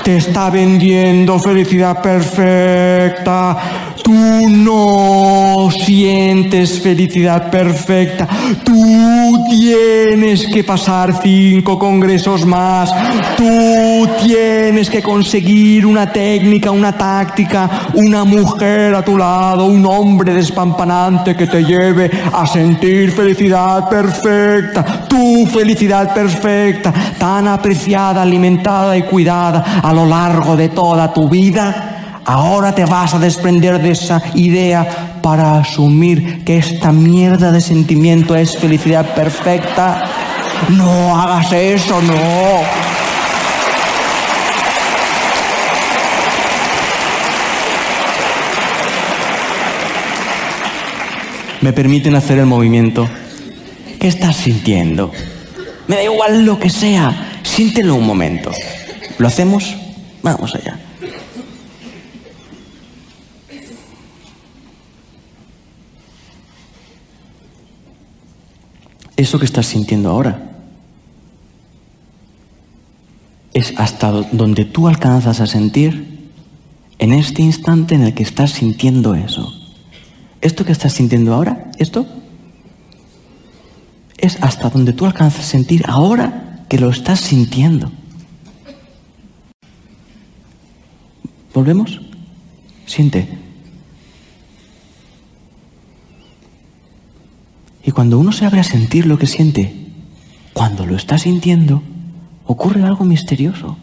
Te 0.04 0.18
está 0.18 0.50
vendiendo 0.50 1.40
felicidad 1.40 2.02
perfecta. 2.02 3.93
Tú 4.04 4.50
no 4.50 5.70
sientes 5.72 6.82
felicidad 6.82 7.50
perfecta. 7.50 8.28
Tú 8.62 9.46
tienes 9.50 10.46
que 10.48 10.62
pasar 10.62 11.22
cinco 11.24 11.80
congresos 11.80 12.46
más. 12.46 12.94
Tú 13.38 14.06
tienes 14.22 14.90
que 14.90 15.02
conseguir 15.02 15.86
una 15.86 16.12
técnica, 16.12 16.70
una 16.72 16.92
táctica, 16.92 17.70
una 17.94 18.26
mujer 18.26 18.94
a 18.94 19.06
tu 19.06 19.18
lado, 19.18 19.68
un 19.68 19.86
hombre 19.86 20.34
despampanante 20.34 21.36
que 21.36 21.48
te 21.48 21.64
lleve 21.64 22.12
a 22.34 22.46
sentir 22.46 23.12
felicidad 23.12 23.88
perfecta. 23.88 25.08
Tu 25.08 25.46
felicidad 25.46 26.14
perfecta, 26.14 26.94
tan 27.18 27.48
apreciada, 27.48 28.22
alimentada 28.22 28.98
y 28.98 29.04
cuidada 29.04 29.80
a 29.82 29.94
lo 29.94 30.06
largo 30.06 30.58
de 30.58 30.68
toda 30.68 31.14
tu 31.14 31.30
vida 31.30 31.93
Ahora 32.26 32.74
te 32.74 32.86
vas 32.86 33.14
a 33.14 33.20
desprender 33.20 33.82
de 33.82 33.92
esa 33.92 34.22
idea 34.34 35.20
para 35.22 35.60
asumir 35.60 36.44
que 36.46 36.58
esta 36.58 36.92
mierda 36.92 37.52
de 37.52 37.60
sentimiento 37.60 38.36
es 38.36 38.58
felicidad 38.58 39.14
perfecta. 39.14 40.04
No 40.70 41.20
hagas 41.20 41.52
eso, 41.52 42.02
no. 42.02 42.14
¿Me 51.62 51.74
permiten 51.74 52.16
hacer 52.16 52.40
el 52.40 52.46
movimiento? 52.46 53.10
¿Qué 54.00 54.08
estás 54.08 54.36
sintiendo? 54.36 55.12
Me 55.88 55.96
da 55.98 56.04
igual 56.04 56.46
lo 56.46 56.60
que 56.60 56.70
sea. 56.70 57.40
Siéntelo 57.44 57.96
un 57.96 58.06
momento. 58.06 58.52
¿Lo 59.18 59.28
hacemos? 59.28 59.76
Vamos 60.22 60.56
allá. 60.56 60.78
Eso 69.24 69.40
que 69.40 69.46
estás 69.46 69.66
sintiendo 69.66 70.10
ahora. 70.10 70.52
Es 73.54 73.74
hasta 73.78 74.12
donde 74.12 74.66
tú 74.66 74.88
alcanzas 74.88 75.40
a 75.40 75.48
sentir 75.48 76.30
en 77.00 77.14
este 77.14 77.42
instante 77.42 77.96
en 77.96 78.04
el 78.04 78.14
que 78.14 78.24
estás 78.24 78.52
sintiendo 78.52 79.16
eso. 79.16 79.54
Esto 80.42 80.66
que 80.66 80.72
estás 80.72 80.94
sintiendo 80.94 81.34
ahora, 81.34 81.72
esto, 81.80 82.06
es 84.18 84.38
hasta 84.42 84.70
donde 84.70 84.94
tú 84.94 85.06
alcanzas 85.06 85.42
a 85.42 85.50
sentir 85.50 85.84
ahora 85.88 86.66
que 86.70 86.80
lo 86.80 86.90
estás 86.90 87.20
sintiendo. 87.20 87.92
¿Volvemos? 91.54 92.02
Siente. 92.86 93.43
Y 97.84 97.92
cuando 97.92 98.18
uno 98.18 98.32
se 98.32 98.46
abre 98.46 98.62
a 98.62 98.64
sentir 98.64 99.06
lo 99.06 99.18
que 99.18 99.28
siente, 99.28 99.74
cuando 100.54 100.86
lo 100.86 100.96
está 100.96 101.18
sintiendo, 101.18 101.84
ocurre 102.46 102.84
algo 102.84 103.04
misterioso. 103.04 103.78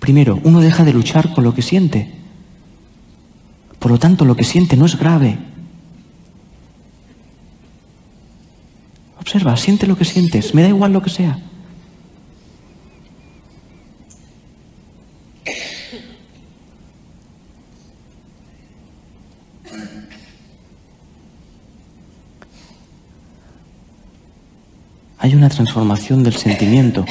Primero, 0.00 0.38
uno 0.44 0.60
deja 0.60 0.84
de 0.84 0.92
luchar 0.92 1.32
con 1.32 1.44
lo 1.44 1.54
que 1.54 1.62
siente. 1.62 2.12
Por 3.78 3.90
lo 3.90 3.98
tanto, 3.98 4.24
lo 4.24 4.36
que 4.36 4.44
siente 4.44 4.76
no 4.76 4.86
es 4.86 4.98
grave. 4.98 5.38
Observa, 9.18 9.56
siente 9.56 9.86
lo 9.86 9.96
que 9.96 10.04
sientes, 10.04 10.54
me 10.54 10.62
da 10.62 10.68
igual 10.68 10.92
lo 10.92 11.02
que 11.02 11.10
sea. 11.10 11.38
Hay 25.26 25.34
una 25.34 25.48
transformación 25.48 26.22
del 26.22 26.34
sentimiento. 26.34 27.04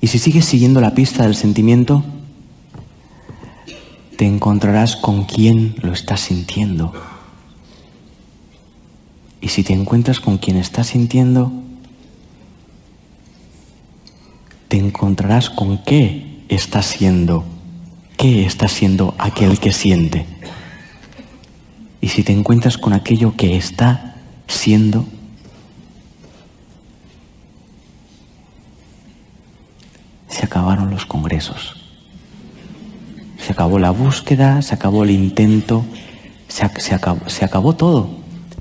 Y 0.00 0.08
si 0.08 0.18
sigues 0.18 0.44
siguiendo 0.44 0.80
la 0.80 0.96
pista 0.96 1.22
del 1.22 1.36
sentimiento, 1.36 2.02
te 4.16 4.26
encontrarás 4.26 4.96
con 4.96 5.26
quién 5.26 5.76
lo 5.80 5.92
estás 5.92 6.22
sintiendo. 6.22 6.92
Y 9.40 9.48
si 9.48 9.62
te 9.62 9.74
encuentras 9.74 10.18
con 10.18 10.38
quien 10.38 10.56
estás 10.56 10.88
sintiendo, 10.88 11.52
te 14.66 14.76
encontrarás 14.76 15.50
con 15.50 15.78
qué 15.84 16.42
está 16.48 16.82
siendo, 16.82 17.44
qué 18.16 18.44
está 18.44 18.66
siendo 18.66 19.14
aquel 19.18 19.60
que 19.60 19.72
siente. 19.72 20.26
Y 22.00 22.08
si 22.08 22.24
te 22.24 22.32
encuentras 22.32 22.76
con 22.76 22.92
aquello 22.92 23.36
que 23.36 23.56
está 23.56 24.16
siendo, 24.48 25.06
se 30.30 30.46
acabaron 30.46 30.90
los 30.90 31.04
congresos. 31.04 31.76
Se 33.38 33.52
acabó 33.52 33.78
la 33.78 33.90
búsqueda, 33.90 34.62
se 34.62 34.74
acabó 34.74 35.04
el 35.04 35.10
intento, 35.10 35.84
se, 36.48 36.64
acabó, 36.94 37.20
acabó 37.42 37.74
todo, 37.74 38.10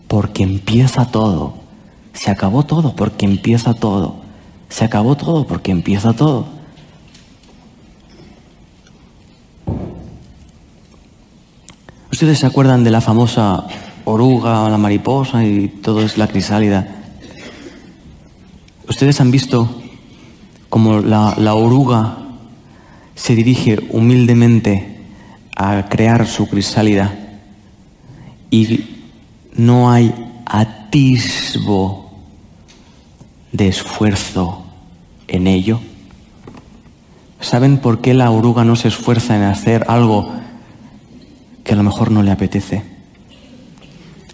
porque 0.07 0.43
empieza 0.43 1.05
todo. 1.05 1.59
Se 2.13 2.31
acabó 2.31 2.63
todo 2.65 2.95
porque 2.95 3.25
empieza 3.25 3.73
todo. 3.73 4.15
Se 4.67 4.83
acabó 4.83 5.15
todo 5.15 5.45
porque 5.45 5.71
empieza 5.71 6.13
todo. 6.13 6.47
¿Ustedes 12.11 12.39
se 12.39 12.47
acuerdan 12.47 12.83
de 12.83 12.91
la 12.91 13.01
famosa 13.01 13.67
oruga 14.05 14.63
o 14.63 14.69
la 14.69 14.77
mariposa 14.77 15.45
y 15.45 15.67
todo 15.67 16.01
es 16.01 16.17
la 16.17 16.27
crisálida? 16.27 16.87
¿Ustedes 18.87 19.21
han 19.21 19.31
visto 19.31 19.78
cómo 20.69 20.99
la, 20.99 21.35
la 21.37 21.55
oruga 21.55 22.17
se 23.15 23.35
dirige 23.35 23.79
humildemente 23.89 24.97
a 25.55 25.87
crear 25.89 26.25
su 26.25 26.47
crisálida 26.47 27.13
y 28.49 28.85
no 29.53 29.91
hay 29.91 30.13
atisbo 30.45 32.11
de 33.51 33.67
esfuerzo 33.67 34.63
en 35.27 35.47
ello? 35.47 35.79
¿Saben 37.41 37.77
por 37.77 38.01
qué 38.01 38.13
la 38.13 38.31
oruga 38.31 38.63
no 38.63 38.75
se 38.75 38.89
esfuerza 38.89 39.35
en 39.35 39.43
hacer 39.43 39.85
algo 39.87 40.31
que 41.63 41.73
a 41.73 41.75
lo 41.75 41.83
mejor 41.83 42.11
no 42.11 42.23
le 42.23 42.31
apetece? 42.31 42.83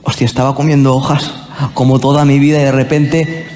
Hostia, 0.04 0.26
estaba 0.26 0.56
comiendo 0.56 0.96
hojas 0.96 1.32
como 1.74 2.00
toda 2.00 2.26
mi 2.26 2.40
vida 2.40 2.60
y 2.60 2.64
de 2.64 2.72
repente 2.72 3.48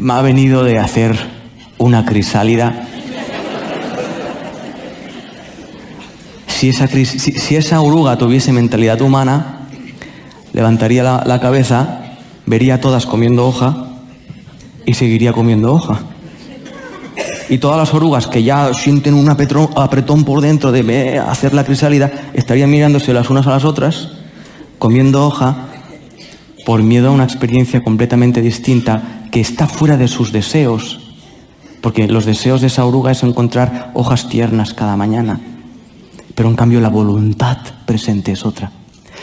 me 0.00 0.14
ha 0.14 0.22
venido 0.22 0.64
de 0.64 0.78
hacer 0.78 1.14
una 1.76 2.06
crisálida. 2.06 2.86
Si 6.46 6.70
esa, 6.70 6.86
si, 6.88 7.54
esa 7.54 7.80
oruga 7.82 8.16
tuviese 8.16 8.52
mentalidad 8.52 9.00
humana, 9.02 9.68
levantaría 10.54 11.02
la, 11.02 11.22
la 11.26 11.38
cabeza, 11.38 12.00
vería 12.46 12.76
a 12.76 12.80
todas 12.80 13.04
comiendo 13.04 13.46
hoja 13.46 13.88
y 14.86 14.94
seguiría 14.94 15.34
comiendo 15.34 15.72
hoja. 15.72 16.00
Y 17.50 17.58
todas 17.58 17.76
las 17.76 17.92
orugas 17.92 18.26
que 18.26 18.42
ya 18.42 18.72
sienten 18.72 19.12
un 19.12 19.28
apretón 19.28 20.24
por 20.24 20.40
dentro 20.40 20.72
de 20.72 21.18
hacer 21.18 21.52
la 21.52 21.64
crisálida, 21.64 22.10
estarían 22.32 22.70
mirándose 22.70 23.12
las 23.12 23.28
unas 23.28 23.46
a 23.46 23.50
las 23.50 23.64
otras, 23.64 24.12
comiendo 24.78 25.26
hoja, 25.26 25.66
por 26.64 26.82
miedo 26.82 27.08
a 27.08 27.12
una 27.12 27.24
experiencia 27.24 27.82
completamente 27.82 28.40
distinta 28.40 29.19
que 29.30 29.40
está 29.40 29.66
fuera 29.66 29.96
de 29.96 30.08
sus 30.08 30.32
deseos. 30.32 31.00
Porque 31.80 32.06
los 32.08 32.26
deseos 32.26 32.60
de 32.60 32.66
esa 32.66 32.84
oruga 32.84 33.12
es 33.12 33.22
encontrar 33.22 33.90
hojas 33.94 34.28
tiernas 34.28 34.74
cada 34.74 34.96
mañana. 34.96 35.40
Pero 36.34 36.48
en 36.48 36.56
cambio 36.56 36.80
la 36.80 36.88
voluntad 36.88 37.58
presente 37.86 38.32
es 38.32 38.44
otra. 38.44 38.70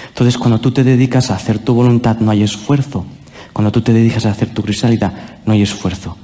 Entonces 0.08 0.38
cuando 0.38 0.60
tú 0.60 0.72
te 0.72 0.84
dedicas 0.84 1.30
a 1.30 1.36
hacer 1.36 1.60
tu 1.60 1.74
voluntad 1.74 2.18
no 2.20 2.32
hay 2.32 2.44
esfuerzo. 2.44 3.06
Cuando 3.54 3.72
tú 3.72 3.82
te 3.82 3.94
dedicas 3.94 4.26
a 4.26 4.32
hacer 4.32 4.54
tu 4.54 4.64
crisálida 4.64 5.42
no 5.46 5.54
hay 5.54 5.62
esfuerzo. 5.62 6.18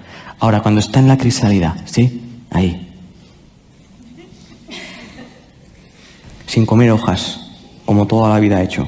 Ahora, 0.43 0.61
cuando 0.61 0.81
está 0.81 0.99
en 0.99 1.07
la 1.07 1.17
crisálida, 1.17 1.77
¿sí? 1.85 2.21
Ahí. 2.49 2.89
Sin 6.45 6.65
comer 6.65 6.91
hojas, 6.91 7.39
como 7.85 8.07
toda 8.07 8.27
la 8.27 8.41
vida 8.41 8.57
ha 8.57 8.61
hecho. 8.61 8.85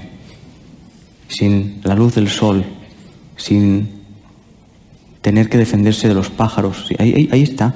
Sin 1.29 1.79
la 1.83 1.95
luz 1.95 2.15
del 2.15 2.27
sol, 2.27 2.65
sin 3.37 3.94
tener 5.25 5.49
que 5.49 5.57
defenderse 5.57 6.07
de 6.07 6.13
los 6.13 6.29
pájaros. 6.29 6.85
Ahí, 6.99 7.27
ahí, 7.31 7.41
está. 7.41 7.73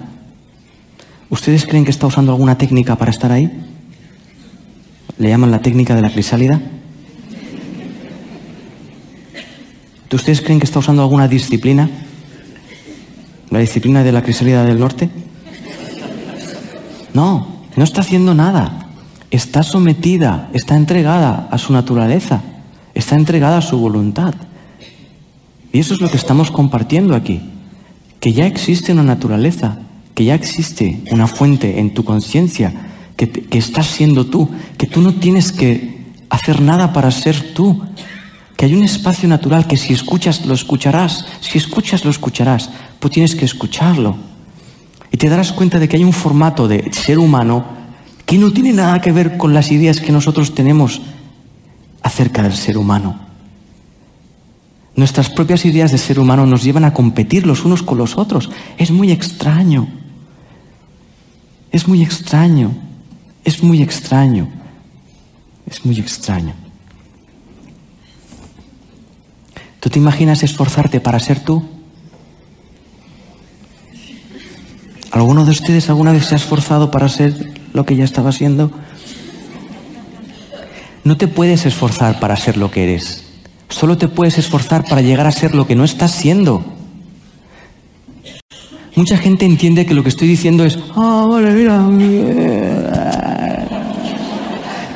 ¿Ustedes 1.31 1.65
creen 1.65 1.83
que 1.83 1.89
está 1.89 2.05
usando 2.05 2.31
alguna 2.31 2.59
técnica 2.59 2.95
para 2.95 3.09
estar 3.09 3.31
ahí? 3.31 3.51
¿Le 5.17 5.29
llaman 5.29 5.49
la 5.49 5.59
técnica 5.59 5.95
de 5.95 6.03
la 6.03 6.11
crisálida? 6.11 6.61
¿Ustedes 10.13 10.41
creen 10.41 10.59
que 10.59 10.67
está 10.67 10.77
usando 10.77 11.01
alguna 11.01 11.27
disciplina? 11.27 11.89
la 13.49 13.57
disciplina 13.57 14.03
de 14.03 14.11
la 14.11 14.21
crisálida 14.21 14.63
del 14.63 14.79
norte? 14.79 15.09
No, 17.15 17.47
no 17.75 17.83
está 17.83 18.01
haciendo 18.01 18.35
nada. 18.35 18.89
Está 19.31 19.63
sometida, 19.63 20.51
está 20.53 20.75
entregada 20.75 21.47
a 21.49 21.57
su 21.57 21.73
naturaleza, 21.73 22.43
está 22.93 23.15
entregada 23.15 23.57
a 23.57 23.63
su 23.63 23.79
voluntad. 23.79 24.35
Y 25.71 25.79
eso 25.79 25.93
es 25.93 26.01
lo 26.01 26.09
que 26.09 26.17
estamos 26.17 26.51
compartiendo 26.51 27.15
aquí, 27.15 27.41
que 28.19 28.33
ya 28.33 28.45
existe 28.47 28.91
una 28.91 29.03
naturaleza, 29.03 29.79
que 30.15 30.25
ya 30.25 30.35
existe 30.35 31.01
una 31.11 31.27
fuente 31.27 31.79
en 31.79 31.93
tu 31.93 32.03
conciencia, 32.03 32.73
que, 33.15 33.29
que 33.29 33.57
estás 33.57 33.87
siendo 33.87 34.25
tú, 34.25 34.49
que 34.77 34.87
tú 34.87 35.01
no 35.01 35.13
tienes 35.13 35.51
que 35.51 35.99
hacer 36.29 36.61
nada 36.61 36.93
para 36.93 37.11
ser 37.11 37.53
tú, 37.53 37.81
que 38.55 38.65
hay 38.65 38.73
un 38.73 38.83
espacio 38.83 39.29
natural 39.29 39.67
que 39.67 39.77
si 39.77 39.93
escuchas 39.93 40.45
lo 40.45 40.53
escucharás, 40.53 41.25
si 41.39 41.57
escuchas 41.57 42.03
lo 42.03 42.11
escucharás, 42.11 42.69
pues 42.99 43.13
tienes 43.13 43.35
que 43.35 43.45
escucharlo. 43.45 44.17
Y 45.11 45.17
te 45.17 45.29
darás 45.29 45.53
cuenta 45.53 45.79
de 45.79 45.87
que 45.87 45.95
hay 45.97 46.03
un 46.03 46.13
formato 46.13 46.67
de 46.67 46.91
ser 46.91 47.19
humano 47.19 47.65
que 48.25 48.37
no 48.37 48.51
tiene 48.51 48.73
nada 48.73 49.01
que 49.01 49.11
ver 49.11 49.37
con 49.37 49.53
las 49.53 49.71
ideas 49.71 50.01
que 50.01 50.11
nosotros 50.11 50.53
tenemos 50.53 51.01
acerca 52.01 52.43
del 52.43 52.53
ser 52.53 52.77
humano. 52.77 53.28
Nuestras 54.99 55.29
propias 55.29 55.63
ideas 55.63 55.93
de 55.93 55.97
ser 55.97 56.19
humano 56.19 56.45
nos 56.45 56.61
llevan 56.61 56.83
a 56.83 56.93
competir 56.93 57.47
los 57.47 57.63
unos 57.63 57.83
con 57.83 57.97
los 57.97 58.17
otros. 58.17 58.49
Es 58.77 58.91
muy 58.91 59.13
extraño. 59.13 59.87
Es 61.71 61.87
muy 61.87 62.03
extraño. 62.03 62.75
Es 63.45 63.63
muy 63.63 63.81
extraño. 63.81 64.49
Es 65.65 65.85
muy 65.85 65.97
extraño. 65.97 66.53
¿Tú 69.79 69.89
te 69.89 69.99
imaginas 69.99 70.43
esforzarte 70.43 70.99
para 70.99 71.21
ser 71.21 71.39
tú? 71.45 71.63
¿Alguno 75.11 75.45
de 75.45 75.51
ustedes 75.51 75.87
alguna 75.87 76.11
vez 76.11 76.25
se 76.25 76.35
ha 76.35 76.37
esforzado 76.37 76.91
para 76.91 77.07
ser 77.07 77.53
lo 77.71 77.85
que 77.85 77.95
ya 77.95 78.03
estaba 78.03 78.33
siendo? 78.33 78.69
No 81.05 81.15
te 81.15 81.29
puedes 81.29 81.65
esforzar 81.65 82.19
para 82.19 82.35
ser 82.35 82.57
lo 82.57 82.69
que 82.69 82.83
eres. 82.83 83.28
Solo 83.69 83.97
te 83.97 84.07
puedes 84.07 84.37
esforzar 84.37 84.83
para 84.85 85.01
llegar 85.01 85.27
a 85.27 85.31
ser 85.31 85.55
lo 85.55 85.67
que 85.67 85.75
no 85.75 85.83
estás 85.83 86.11
siendo. 86.11 86.63
Mucha 88.95 89.17
gente 89.17 89.45
entiende 89.45 89.85
que 89.85 89.93
lo 89.93 90.03
que 90.03 90.09
estoy 90.09 90.27
diciendo 90.27 90.65
es, 90.65 90.77
ah, 90.95 91.25
vale, 91.29 91.51
mira. 91.51 91.77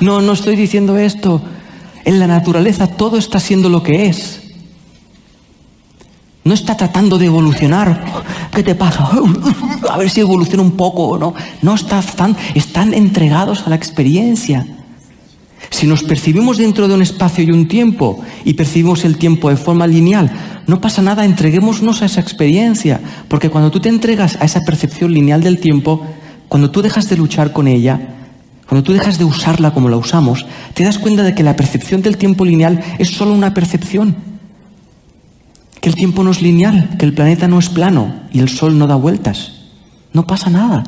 No, 0.01 0.21
no 0.21 0.33
estoy 0.33 0.55
diciendo 0.55 0.97
esto. 0.97 1.41
En 2.03 2.19
la 2.19 2.27
naturaleza 2.27 2.87
todo 2.87 3.17
está 3.17 3.39
siendo 3.39 3.69
lo 3.69 3.81
que 3.83 4.07
es. 4.07 4.41
No 6.43 6.53
está 6.53 6.75
tratando 6.75 7.17
de 7.17 7.27
evolucionar. 7.27 8.03
¿Qué 8.53 8.63
te 8.63 8.75
pasa? 8.75 9.09
A 9.89 9.97
ver 9.97 10.09
si 10.09 10.19
evoluciona 10.19 10.63
un 10.63 10.71
poco, 10.71 11.17
¿no? 11.17 11.33
No 11.61 11.75
están, 11.75 12.35
están 12.55 12.93
entregados 12.93 13.65
a 13.65 13.69
la 13.69 13.75
experiencia. 13.77 14.67
Si 15.69 15.87
nos 15.87 16.03
percibimos 16.03 16.57
dentro 16.57 16.87
de 16.87 16.93
un 16.93 17.01
espacio 17.01 17.43
y 17.43 17.51
un 17.51 17.67
tiempo 17.67 18.21
y 18.45 18.53
percibimos 18.53 19.05
el 19.05 19.17
tiempo 19.17 19.49
de 19.49 19.57
forma 19.57 19.87
lineal, 19.87 20.31
no 20.67 20.79
pasa 20.79 21.01
nada, 21.01 21.25
entreguémonos 21.25 22.01
a 22.01 22.05
esa 22.05 22.21
experiencia. 22.21 23.01
Porque 23.27 23.49
cuando 23.49 23.71
tú 23.71 23.79
te 23.79 23.89
entregas 23.89 24.37
a 24.39 24.45
esa 24.45 24.61
percepción 24.61 25.13
lineal 25.13 25.41
del 25.41 25.59
tiempo, 25.59 26.05
cuando 26.47 26.71
tú 26.71 26.81
dejas 26.81 27.09
de 27.09 27.17
luchar 27.17 27.51
con 27.51 27.67
ella, 27.67 27.99
cuando 28.67 28.83
tú 28.83 28.93
dejas 28.93 29.17
de 29.17 29.25
usarla 29.25 29.73
como 29.73 29.89
la 29.89 29.97
usamos, 29.97 30.45
te 30.73 30.83
das 30.83 30.99
cuenta 30.99 31.23
de 31.23 31.35
que 31.35 31.43
la 31.43 31.55
percepción 31.55 32.01
del 32.01 32.17
tiempo 32.17 32.45
lineal 32.45 32.81
es 32.97 33.09
solo 33.09 33.33
una 33.33 33.53
percepción 33.53 34.15
que 35.83 35.89
el 35.89 35.95
tiempo 35.95 36.23
no 36.23 36.31
es 36.31 36.41
lineal, 36.41 36.95
que 36.97 37.03
el 37.03 37.13
planeta 37.13 37.49
no 37.49 37.59
es 37.59 37.67
plano 37.67 38.15
y 38.31 38.39
el 38.39 38.47
sol 38.47 38.77
no 38.77 38.87
da 38.87 38.95
vueltas. 38.95 39.63
No 40.13 40.25
pasa 40.25 40.49
nada. 40.49 40.85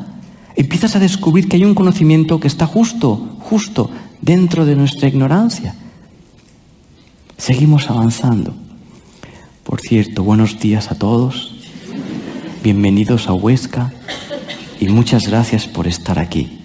Empiezas 0.56 0.96
a 0.96 1.00
descubrir 1.00 1.50
que 1.50 1.58
hay 1.58 1.66
un 1.66 1.76
conocimiento 1.76 2.40
que 2.40 2.48
está 2.48 2.66
justo, 2.66 3.36
justo 3.42 3.92
dentro 4.22 4.66
de 4.66 4.76
nuestra 4.76 5.08
ignorancia. 5.08 5.76
Seguimos 7.38 7.90
avanzando. 7.90 8.56
Por 9.64 9.82
cierto, 9.82 10.24
buenos 10.24 10.60
días 10.60 10.92
a 10.92 10.96
todos. 10.96 11.56
Bienvenidos 12.64 13.28
a 13.28 13.34
Huesca 13.34 13.94
y 14.80 14.88
muchas 14.88 15.28
gracias 15.28 15.68
por 15.68 15.88
estar 15.88 16.20
aquí. 16.20 16.62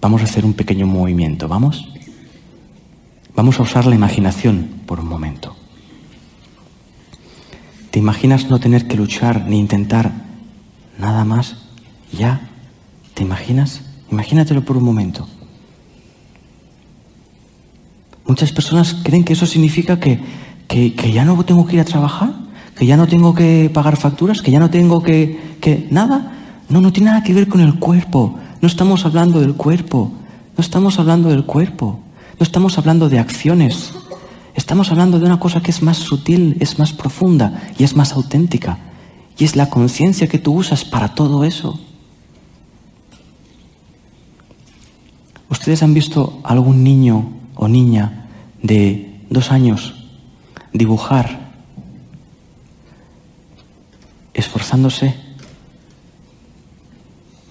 Vamos 0.00 0.22
a 0.22 0.24
hacer 0.24 0.44
un 0.44 0.54
pequeño 0.54 0.86
movimiento, 0.86 1.46
¿vamos? 1.46 1.86
Vamos 3.34 3.60
a 3.60 3.62
usar 3.62 3.86
la 3.86 3.94
imaginación 3.94 4.80
por 4.86 4.98
un 4.98 5.08
momento. 5.08 5.59
¿Te 7.90 7.98
imaginas 7.98 8.48
no 8.48 8.60
tener 8.60 8.86
que 8.86 8.96
luchar 8.96 9.46
ni 9.48 9.58
intentar 9.58 10.12
nada 10.98 11.24
más? 11.24 11.56
¿Ya? 12.12 12.48
¿Te 13.14 13.22
imaginas? 13.22 13.82
Imagínatelo 14.10 14.64
por 14.64 14.76
un 14.76 14.84
momento. 14.84 15.28
Muchas 18.26 18.52
personas 18.52 18.94
creen 19.02 19.24
que 19.24 19.32
eso 19.32 19.44
significa 19.46 19.98
que, 19.98 20.20
que, 20.68 21.12
ya 21.12 21.24
no 21.24 21.42
tengo 21.44 21.66
que 21.66 21.74
ir 21.74 21.80
a 21.80 21.84
trabajar, 21.84 22.32
que 22.76 22.86
ya 22.86 22.96
no 22.96 23.08
tengo 23.08 23.34
que 23.34 23.70
pagar 23.74 23.96
facturas, 23.96 24.40
que 24.40 24.52
ya 24.52 24.60
no 24.60 24.70
tengo 24.70 25.02
que, 25.02 25.56
que 25.60 25.88
nada. 25.90 26.32
No, 26.68 26.80
no 26.80 26.92
tiene 26.92 27.10
nada 27.10 27.24
que 27.24 27.34
ver 27.34 27.48
con 27.48 27.60
el 27.60 27.80
cuerpo. 27.80 28.38
No 28.60 28.68
estamos 28.68 29.04
hablando 29.04 29.40
del 29.40 29.54
cuerpo, 29.54 30.12
no 30.56 30.60
estamos 30.60 31.00
hablando 31.00 31.30
del 31.30 31.44
cuerpo, 31.44 31.98
no 32.38 32.44
estamos 32.44 32.78
hablando 32.78 33.08
de 33.08 33.18
acciones, 33.18 33.92
Estamos 34.54 34.90
hablando 34.90 35.18
de 35.18 35.26
una 35.26 35.40
cosa 35.40 35.62
que 35.62 35.70
es 35.70 35.82
más 35.82 35.98
sutil, 35.98 36.56
es 36.60 36.78
más 36.78 36.92
profunda 36.92 37.70
y 37.78 37.84
es 37.84 37.96
más 37.96 38.12
auténtica. 38.12 38.78
Y 39.38 39.44
es 39.44 39.56
la 39.56 39.70
conciencia 39.70 40.28
que 40.28 40.38
tú 40.38 40.52
usas 40.52 40.84
para 40.84 41.14
todo 41.14 41.44
eso. 41.44 41.78
¿Ustedes 45.48 45.82
han 45.82 45.94
visto 45.94 46.40
algún 46.44 46.84
niño 46.84 47.32
o 47.54 47.68
niña 47.68 48.28
de 48.62 49.20
dos 49.30 49.50
años 49.50 49.94
dibujar 50.72 51.50
esforzándose? 54.34 55.14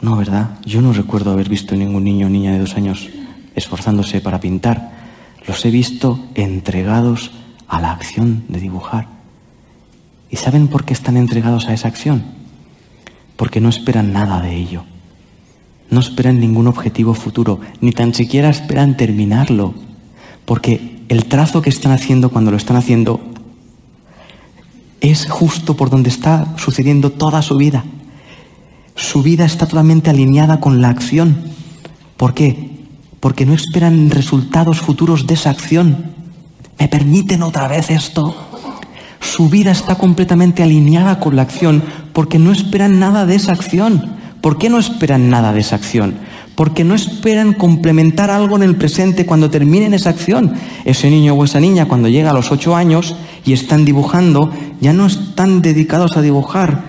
No, 0.01 0.15
¿verdad? 0.15 0.57
Yo 0.65 0.81
no 0.81 0.93
recuerdo 0.93 1.31
haber 1.31 1.49
visto 1.49 1.75
ningún 1.75 2.05
niño 2.05 2.27
o 2.27 2.29
niña 2.29 2.51
de 2.51 2.59
dos 2.59 2.75
años 2.75 3.09
esforzándose 3.55 4.21
para 4.21 4.39
pintar. 4.39 4.98
Los 5.49 5.65
he 5.65 5.71
visto 5.71 6.19
entregados 6.35 7.31
a 7.67 7.81
la 7.81 7.91
acción 7.91 8.43
de 8.49 8.59
dibujar. 8.59 9.07
¿Y 10.29 10.35
saben 10.35 10.67
por 10.67 10.85
qué 10.85 10.93
están 10.93 11.17
entregados 11.17 11.67
a 11.67 11.73
esa 11.73 11.87
acción? 11.87 12.23
Porque 13.35 13.59
no 13.59 13.67
esperan 13.67 14.13
nada 14.13 14.43
de 14.43 14.55
ello. 14.55 14.83
No 15.89 16.01
esperan 16.01 16.39
ningún 16.39 16.67
objetivo 16.67 17.15
futuro, 17.15 17.61
ni 17.81 17.91
tan 17.91 18.13
siquiera 18.13 18.51
esperan 18.51 18.95
terminarlo. 18.95 19.73
Porque 20.45 21.01
el 21.09 21.25
trazo 21.25 21.63
que 21.63 21.71
están 21.71 21.93
haciendo 21.93 22.29
cuando 22.29 22.51
lo 22.51 22.57
están 22.57 22.77
haciendo 22.77 23.19
es 25.01 25.27
justo 25.27 25.75
por 25.75 25.89
donde 25.89 26.09
está 26.09 26.55
sucediendo 26.59 27.11
toda 27.11 27.41
su 27.41 27.57
vida. 27.57 27.85
Su 28.93 29.23
vida 29.23 29.45
está 29.45 29.65
totalmente 29.65 30.11
alineada 30.11 30.59
con 30.59 30.79
la 30.79 30.89
acción. 30.89 31.41
¿Por 32.17 32.35
qué? 32.35 32.78
Porque 33.19 33.45
no 33.45 33.53
esperan 33.53 34.09
resultados 34.09 34.79
futuros 34.79 35.27
de 35.27 35.33
esa 35.33 35.49
acción. 35.49 36.11
¿Me 36.77 36.87
permiten 36.87 37.43
otra 37.43 37.67
vez 37.67 37.89
esto? 37.89 38.35
Su 39.19 39.49
vida 39.49 39.71
está 39.71 39.95
completamente 39.95 40.63
alineada 40.63 41.19
con 41.19 41.35
la 41.35 41.41
acción 41.41 41.83
porque 42.13 42.39
no 42.39 42.51
esperan 42.51 42.99
nada 42.99 43.25
de 43.25 43.35
esa 43.35 43.51
acción. 43.51 44.17
¿Por 44.41 44.57
qué 44.57 44.69
no 44.69 44.79
esperan 44.79 45.29
nada 45.29 45.51
de 45.51 45.59
esa 45.59 45.75
acción? 45.75 46.15
Porque 46.55 46.83
no 46.83 46.95
esperan 46.95 47.53
complementar 47.53 48.31
algo 48.31 48.55
en 48.55 48.63
el 48.63 48.77
presente 48.77 49.25
cuando 49.25 49.49
terminen 49.49 49.93
esa 49.93 50.09
acción. 50.09 50.53
Ese 50.85 51.09
niño 51.09 51.33
o 51.33 51.43
esa 51.43 51.59
niña 51.59 51.87
cuando 51.87 52.07
llega 52.07 52.31
a 52.31 52.33
los 52.33 52.51
ocho 52.51 52.75
años 52.75 53.15
y 53.45 53.53
están 53.53 53.83
dibujando, 53.83 54.51
ya 54.79 54.93
no 54.93 55.05
están 55.05 55.61
dedicados 55.61 56.15
a 56.15 56.21
dibujar, 56.21 56.88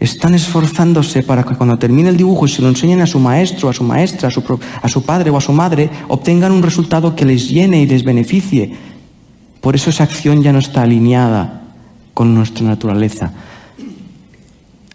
están 0.00 0.34
esforzándose 0.34 1.22
para 1.22 1.42
que 1.42 1.56
cuando 1.56 1.78
termine 1.78 2.10
el 2.10 2.16
dibujo 2.16 2.46
y 2.46 2.48
se 2.48 2.62
lo 2.62 2.68
enseñen 2.68 3.00
a 3.00 3.06
su 3.06 3.18
maestro, 3.18 3.68
a 3.68 3.72
su 3.72 3.82
maestra, 3.82 4.28
a 4.28 4.88
su, 4.88 5.02
padre 5.02 5.30
o 5.30 5.36
a 5.36 5.40
su 5.40 5.52
madre, 5.52 5.90
obtengan 6.06 6.52
un 6.52 6.62
resultado 6.62 7.16
que 7.16 7.24
les 7.24 7.48
llene 7.48 7.82
y 7.82 7.86
les 7.86 8.04
beneficie. 8.04 8.76
Por 9.60 9.74
eso 9.74 9.90
esa 9.90 10.04
acción 10.04 10.42
ya 10.42 10.52
no 10.52 10.60
está 10.60 10.82
alineada 10.82 11.62
con 12.14 12.34
nuestra 12.34 12.64
naturaleza. 12.64 13.32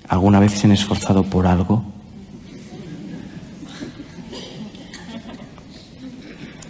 ¿Alguna 0.07 0.39
vez 0.39 0.53
se 0.53 0.67
han 0.67 0.73
esforzado 0.73 1.23
por 1.23 1.47
algo? 1.47 1.83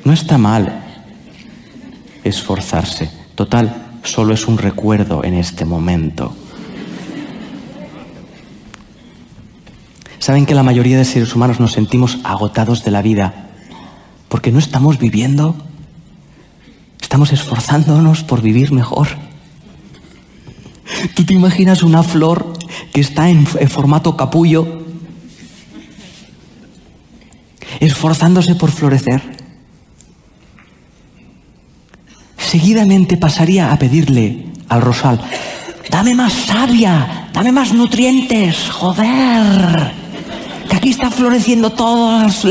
No 0.06 0.12
está 0.12 0.38
mal 0.38 0.84
esforzarse. 2.24 3.10
Total, 3.36 4.00
solo 4.04 4.34
es 4.34 4.48
un 4.48 4.58
recuerdo 4.58 5.24
en 5.24 5.36
este 5.36 5.66
momento. 5.66 6.36
¿Saben 10.24 10.46
que 10.46 10.56
la 10.56 10.64
mayoría 10.64 10.98
de 10.98 11.04
seres 11.04 11.36
humanos 11.36 11.60
nos 11.60 11.74
sentimos 11.74 12.20
agotados 12.24 12.86
de 12.86 12.92
la 12.92 13.02
vida 13.02 13.50
porque 14.30 14.54
no 14.54 14.60
estamos 14.60 14.98
viviendo? 14.98 15.54
Estamos 17.02 17.34
esforzándonos 17.34 18.24
por 18.24 18.42
vivir 18.42 18.72
mejor. 18.72 19.10
¿Tú 21.14 21.26
te 21.26 21.34
imaginas 21.34 21.84
una 21.84 22.04
flor 22.04 22.54
que 22.94 23.02
está 23.02 23.30
en, 23.30 23.46
formato 23.46 24.16
capullo 24.16 24.86
esforzándose 27.82 28.56
por 28.56 28.72
florecer? 28.72 29.22
Seguidamente 32.38 33.18
pasaría 33.18 33.74
a 33.74 33.78
pedirle 33.78 34.46
al 34.70 34.84
rosal, 34.84 35.20
dame 35.90 36.16
más 36.16 36.32
savia, 36.32 37.30
dame 37.34 37.52
más 37.52 37.74
nutrientes, 37.74 38.70
joder 38.72 40.03
aquí 40.74 40.90
están 40.90 41.12
floreciendo 41.12 41.72
todos 41.72 42.46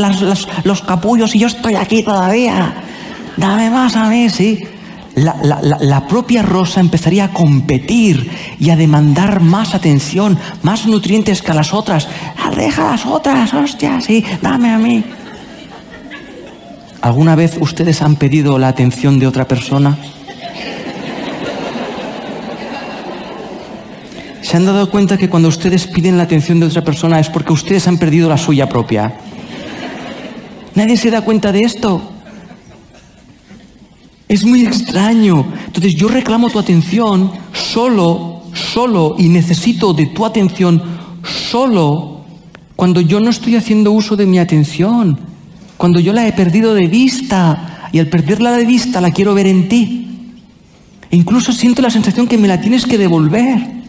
los 0.65 0.83
capullos 0.83 1.35
y 1.35 1.41
yo 1.41 1.47
estoy 1.47 1.75
aquí 1.75 2.03
todavía. 2.03 2.75
Dame 3.37 3.71
más 3.71 3.97
a 3.97 4.09
mí, 4.09 4.29
sí. 4.31 4.65
La, 5.15 5.37
la, 5.61 6.07
propia 6.07 6.41
rosa 6.41 6.81
empezaría 6.81 7.25
a 7.25 7.33
competir 7.33 8.31
y 8.59 8.71
a 8.71 8.77
demandar 8.77 9.41
más 9.41 9.75
atención, 9.75 10.39
más 10.63 10.87
nutrientes 10.87 11.43
que 11.43 11.51
a 11.51 11.55
las 11.55 11.75
otras. 11.75 12.09
Ah, 12.43 12.51
deja 12.57 12.93
las 12.93 13.05
otras, 13.05 13.53
hostia, 13.53 14.01
sí, 14.01 14.25
dame 14.41 14.71
a 14.71 14.79
mí. 14.79 15.05
¿Alguna 17.03 17.35
vez 17.35 17.59
ustedes 17.61 18.01
han 18.01 18.17
pedido 18.17 18.59
la 18.59 18.69
atención 18.69 19.19
de 19.19 19.27
otra 19.27 19.47
persona? 19.47 19.99
¿Se 24.53 24.59
han 24.59 24.67
dado 24.67 24.91
cuenta 24.91 25.17
que 25.17 25.31
cuando 25.31 25.49
ustedes 25.49 25.87
piden 25.87 26.19
la 26.19 26.25
atención 26.25 26.61
de 26.61 26.67
otra 26.67 26.85
persona 26.85 27.19
es 27.19 27.31
porque 27.31 27.55
ustedes 27.55 27.89
han 27.89 27.97
perdido 27.97 28.29
la 28.29 28.37
suya 28.37 28.69
propia? 28.69 29.15
Nadie 30.75 30.99
se 30.99 31.11
da 31.11 31.23
cuenta 31.23 31.53
de 31.53 31.63
esto. 31.63 32.13
Es 34.29 34.45
muy 34.45 34.67
extraño. 34.67 35.47
Entonces 35.65 35.95
yo 35.95 36.07
reclamo 36.09 36.51
tu 36.51 36.59
atención 36.59 37.33
solo, 37.55 38.43
solo, 38.53 39.17
y 39.19 39.31
necesito 39.31 39.95
de 39.95 40.05
tu 40.09 40.27
atención 40.27 40.83
solo 41.25 42.21
cuando 42.77 43.01
yo 43.01 43.21
no 43.21 43.31
estoy 43.31 43.57
haciendo 43.57 43.93
uso 43.93 44.17
de 44.17 44.27
mi 44.27 44.39
atención, 44.39 45.19
cuando 45.79 45.99
yo 45.99 46.13
la 46.13 46.29
he 46.29 46.33
perdido 46.35 46.75
de 46.75 46.89
vista 46.89 47.89
y 47.91 48.01
al 48.01 48.09
perderla 48.09 48.53
de 48.53 48.67
vista 48.67 49.01
la 49.01 49.13
quiero 49.13 49.33
ver 49.33 49.47
en 49.47 49.71
ti. 49.71 50.35
E 51.11 51.17
incluso 51.17 51.55
siento 51.55 51.81
la 51.81 51.89
sensación 51.89 52.29
que 52.29 52.37
me 52.37 52.49
la 52.49 52.61
tienes 52.61 52.85
que 52.85 52.99
devolver. 52.99 53.82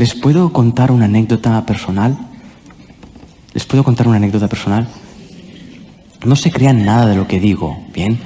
¿Les 0.00 0.14
puedo 0.14 0.50
contar 0.50 0.92
una 0.92 1.04
anécdota 1.04 1.66
personal? 1.66 2.16
¿Les 3.52 3.66
puedo 3.66 3.84
contar 3.84 4.08
una 4.08 4.16
anécdota 4.16 4.48
personal? 4.48 4.88
No 6.24 6.36
se 6.36 6.50
crean 6.50 6.86
nada 6.86 7.04
de 7.04 7.16
lo 7.16 7.28
que 7.28 7.38
digo, 7.38 7.84
¿bien? 7.92 8.18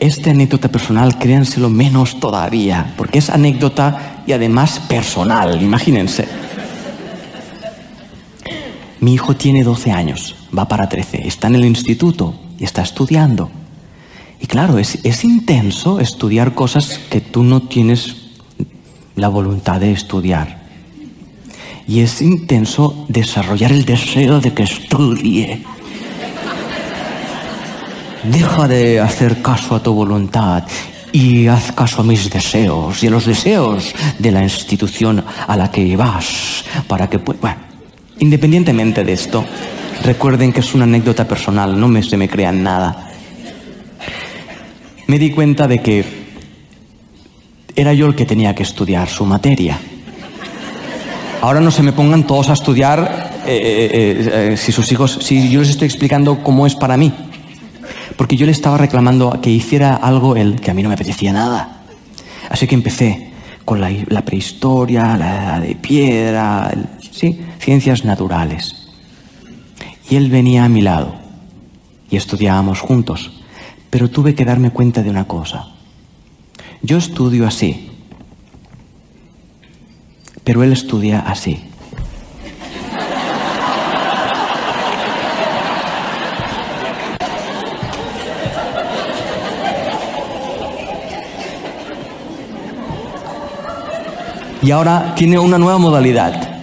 Esta 0.00 0.30
anécdota 0.30 0.72
personal, 0.72 1.18
créanselo 1.18 1.68
menos 1.68 2.18
todavía, 2.18 2.94
porque 2.96 3.18
es 3.18 3.28
anécdota 3.28 4.22
y 4.26 4.32
además 4.32 4.80
personal, 4.88 5.60
imagínense. 5.60 6.26
Mi 9.00 9.12
hijo 9.12 9.36
tiene 9.36 9.62
12 9.62 9.92
años, 9.92 10.34
va 10.58 10.66
para 10.66 10.88
13, 10.88 11.28
está 11.28 11.48
en 11.48 11.56
el 11.56 11.66
instituto 11.66 12.40
y 12.58 12.64
está 12.64 12.80
estudiando. 12.80 13.50
Y 14.40 14.46
claro, 14.46 14.78
es, 14.78 14.98
es 15.04 15.24
intenso 15.24 16.00
estudiar 16.00 16.54
cosas 16.54 16.98
que 17.10 17.20
tú 17.20 17.42
no 17.42 17.60
tienes 17.60 18.30
la 19.14 19.28
voluntad 19.28 19.78
de 19.78 19.92
estudiar 19.92 20.59
y 21.90 22.02
es 22.02 22.22
intenso 22.22 23.04
desarrollar 23.08 23.72
el 23.72 23.84
deseo 23.84 24.40
de 24.40 24.54
que 24.54 24.62
estudie. 24.62 25.60
Deja 28.22 28.68
de 28.68 29.00
hacer 29.00 29.42
caso 29.42 29.74
a 29.74 29.82
tu 29.82 29.92
voluntad 29.92 30.62
y 31.10 31.48
haz 31.48 31.72
caso 31.72 32.02
a 32.02 32.04
mis 32.04 32.30
deseos 32.30 33.02
y 33.02 33.08
a 33.08 33.10
los 33.10 33.26
deseos 33.26 33.92
de 34.20 34.30
la 34.30 34.40
institución 34.40 35.24
a 35.48 35.56
la 35.56 35.72
que 35.72 35.96
vas 35.96 36.64
para 36.86 37.10
que 37.10 37.16
Bueno, 37.16 37.56
independientemente 38.20 39.02
de 39.02 39.12
esto, 39.12 39.44
recuerden 40.04 40.52
que 40.52 40.60
es 40.60 40.72
una 40.72 40.84
anécdota 40.84 41.26
personal, 41.26 41.80
no 41.80 41.88
me, 41.88 42.04
se 42.04 42.16
me 42.16 42.28
crean 42.28 42.62
nada. 42.62 43.10
Me 45.08 45.18
di 45.18 45.32
cuenta 45.32 45.66
de 45.66 45.82
que 45.82 46.04
era 47.74 47.92
yo 47.94 48.06
el 48.06 48.14
que 48.14 48.26
tenía 48.26 48.54
que 48.54 48.62
estudiar 48.62 49.08
su 49.08 49.26
materia. 49.26 49.80
Ahora 51.42 51.60
no 51.60 51.70
se 51.70 51.82
me 51.82 51.92
pongan 51.92 52.26
todos 52.26 52.50
a 52.50 52.52
estudiar 52.52 53.42
eh, 53.46 53.48
eh, 53.48 54.52
eh, 54.52 54.56
si 54.58 54.72
sus 54.72 54.92
hijos, 54.92 55.20
si 55.22 55.48
yo 55.48 55.60
les 55.60 55.70
estoy 55.70 55.86
explicando 55.86 56.42
cómo 56.42 56.66
es 56.66 56.74
para 56.74 56.98
mí. 56.98 57.12
Porque 58.16 58.36
yo 58.36 58.44
le 58.44 58.52
estaba 58.52 58.76
reclamando 58.76 59.40
que 59.40 59.48
hiciera 59.48 59.96
algo 59.96 60.36
él 60.36 60.60
que 60.60 60.70
a 60.70 60.74
mí 60.74 60.82
no 60.82 60.90
me 60.90 60.96
apetecía 60.96 61.32
nada. 61.32 61.80
Así 62.50 62.66
que 62.66 62.74
empecé 62.74 63.30
con 63.64 63.80
la, 63.80 64.22
prehistoria, 64.22 65.16
la 65.16 65.36
edad 65.36 65.60
de 65.62 65.76
piedra, 65.76 66.72
sí, 67.10 67.40
ciencias 67.58 68.04
naturales. 68.04 68.88
Y 70.10 70.16
él 70.16 70.28
venía 70.28 70.64
a 70.64 70.68
mi 70.68 70.82
lado 70.82 71.14
y 72.10 72.16
estudiábamos 72.16 72.80
juntos. 72.80 73.30
Pero 73.88 74.10
tuve 74.10 74.34
que 74.34 74.44
darme 74.44 74.72
cuenta 74.72 75.02
de 75.02 75.08
una 75.08 75.26
cosa. 75.26 75.68
Yo 76.82 76.98
estudio 76.98 77.46
así, 77.46 77.89
pero 80.50 80.64
él 80.64 80.72
estudia 80.72 81.20
así. 81.20 81.62
Y 94.60 94.72
ahora 94.72 95.14
tiene 95.14 95.38
una 95.38 95.56
nueva 95.56 95.78
modalidad. 95.78 96.58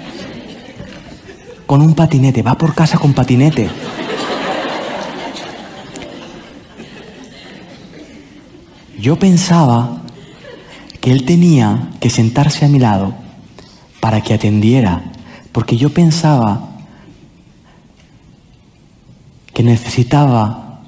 Con 1.66 1.82
un 1.82 1.96
patinete, 1.96 2.42
va 2.42 2.58
por 2.58 2.76
casa 2.76 2.98
con 2.98 3.14
patinete. 3.14 3.70
Yo 9.00 9.18
pensaba 9.18 10.02
que 11.00 11.10
él 11.14 11.24
tenía 11.24 11.88
que 12.02 12.10
sentarse 12.10 12.66
a 12.66 12.68
mi 12.68 12.80
lado 12.80 13.27
para 14.08 14.22
que 14.22 14.34
atendiera, 14.34 15.04
porque 15.52 15.76
yo 15.76 15.90
pensaba 15.90 16.78
que 19.54 19.64
necesitaba 19.64 20.80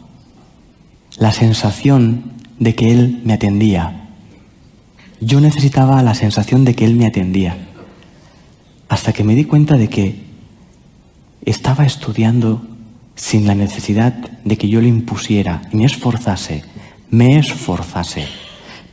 la 1.17 1.34
sensación 1.34 2.32
de 2.60 2.75
que 2.75 2.93
él 2.93 3.19
me 3.25 3.34
atendía. 3.34 4.08
Yo 5.19 5.41
necesitaba 5.41 6.01
la 6.01 6.13
sensación 6.13 6.63
de 6.63 6.75
que 6.75 6.86
él 6.86 6.95
me 6.95 7.08
atendía. 7.08 7.58
Hasta 8.88 9.12
que 9.12 9.25
me 9.25 9.36
di 9.36 9.43
cuenta 9.43 9.75
de 9.75 9.89
que 9.89 10.23
estaba 11.43 11.86
estudiando 11.86 12.65
sin 13.15 13.47
la 13.47 13.53
necesidad 13.53 14.13
de 14.45 14.58
que 14.58 14.69
yo 14.69 14.79
le 14.79 14.88
impusiera 14.88 15.63
y 15.73 15.75
me 15.75 15.84
esforzase 15.84 16.63
me 17.12 17.38
esforzase 17.38 18.29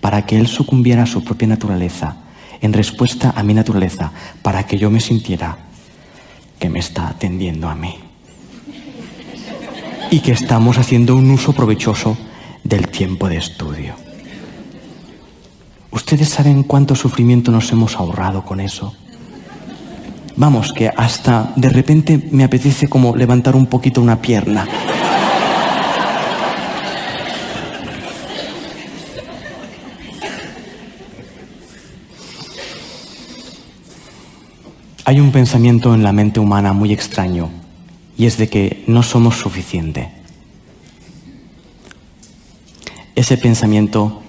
para 0.00 0.26
que 0.26 0.36
Él 0.36 0.48
sucumbiera 0.48 1.04
a 1.04 1.06
su 1.06 1.22
propia 1.22 1.46
naturaleza, 1.46 2.25
en 2.60 2.72
respuesta 2.72 3.32
a 3.36 3.42
mi 3.42 3.54
naturaleza, 3.54 4.12
para 4.42 4.66
que 4.66 4.78
yo 4.78 4.90
me 4.90 5.00
sintiera 5.00 5.58
que 6.58 6.68
me 6.68 6.78
está 6.78 7.08
atendiendo 7.08 7.68
a 7.68 7.74
mí. 7.74 7.96
Y 10.10 10.20
que 10.20 10.32
estamos 10.32 10.78
haciendo 10.78 11.16
un 11.16 11.30
uso 11.30 11.52
provechoso 11.52 12.16
del 12.64 12.88
tiempo 12.88 13.28
de 13.28 13.36
estudio. 13.36 13.94
¿Ustedes 15.90 16.28
saben 16.28 16.62
cuánto 16.62 16.94
sufrimiento 16.94 17.50
nos 17.50 17.72
hemos 17.72 17.96
ahorrado 17.96 18.44
con 18.44 18.60
eso? 18.60 18.94
Vamos, 20.36 20.72
que 20.72 20.90
hasta 20.94 21.52
de 21.56 21.70
repente 21.70 22.28
me 22.30 22.44
apetece 22.44 22.88
como 22.88 23.16
levantar 23.16 23.56
un 23.56 23.66
poquito 23.66 24.02
una 24.02 24.20
pierna. 24.20 24.66
Hay 35.08 35.20
un 35.20 35.30
pensamiento 35.30 35.94
en 35.94 36.02
la 36.02 36.12
mente 36.12 36.40
humana 36.40 36.72
muy 36.72 36.92
extraño 36.92 37.48
y 38.18 38.26
es 38.26 38.38
de 38.38 38.48
que 38.48 38.82
no 38.88 39.04
somos 39.04 39.36
suficiente. 39.36 40.10
Ese 43.14 43.38
pensamiento 43.38 44.20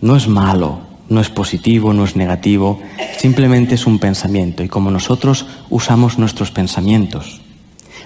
no 0.00 0.14
es 0.14 0.28
malo, 0.28 0.82
no 1.08 1.20
es 1.20 1.30
positivo, 1.30 1.92
no 1.92 2.04
es 2.04 2.14
negativo, 2.14 2.80
simplemente 3.18 3.74
es 3.74 3.84
un 3.84 3.98
pensamiento 3.98 4.62
y 4.62 4.68
como 4.68 4.92
nosotros 4.92 5.46
usamos 5.68 6.16
nuestros 6.16 6.52
pensamientos 6.52 7.40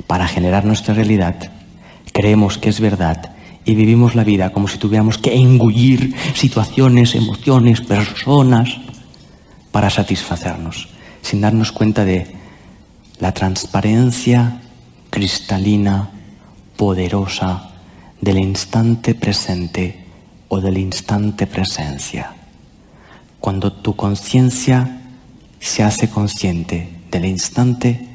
para 0.06 0.26
generar 0.28 0.64
nuestra 0.64 0.94
realidad, 0.94 1.52
creemos 2.10 2.56
que 2.56 2.70
es 2.70 2.80
verdad 2.80 3.34
y 3.66 3.74
vivimos 3.74 4.14
la 4.14 4.24
vida 4.24 4.50
como 4.50 4.66
si 4.68 4.78
tuviéramos 4.78 5.18
que 5.18 5.34
engullir 5.34 6.14
situaciones, 6.32 7.14
emociones, 7.14 7.82
personas 7.82 8.78
para 9.72 9.90
satisfacernos 9.90 10.95
sin 11.26 11.40
darnos 11.40 11.72
cuenta 11.72 12.04
de 12.04 12.24
la 13.18 13.34
transparencia 13.34 14.60
cristalina, 15.10 16.10
poderosa 16.76 17.70
del 18.20 18.38
instante 18.38 19.16
presente 19.16 20.04
o 20.46 20.60
del 20.60 20.78
instante 20.78 21.48
presencia. 21.48 22.32
Cuando 23.40 23.72
tu 23.72 23.96
conciencia 23.96 25.00
se 25.58 25.82
hace 25.82 26.08
consciente 26.08 27.00
del 27.10 27.24
instante, 27.24 28.06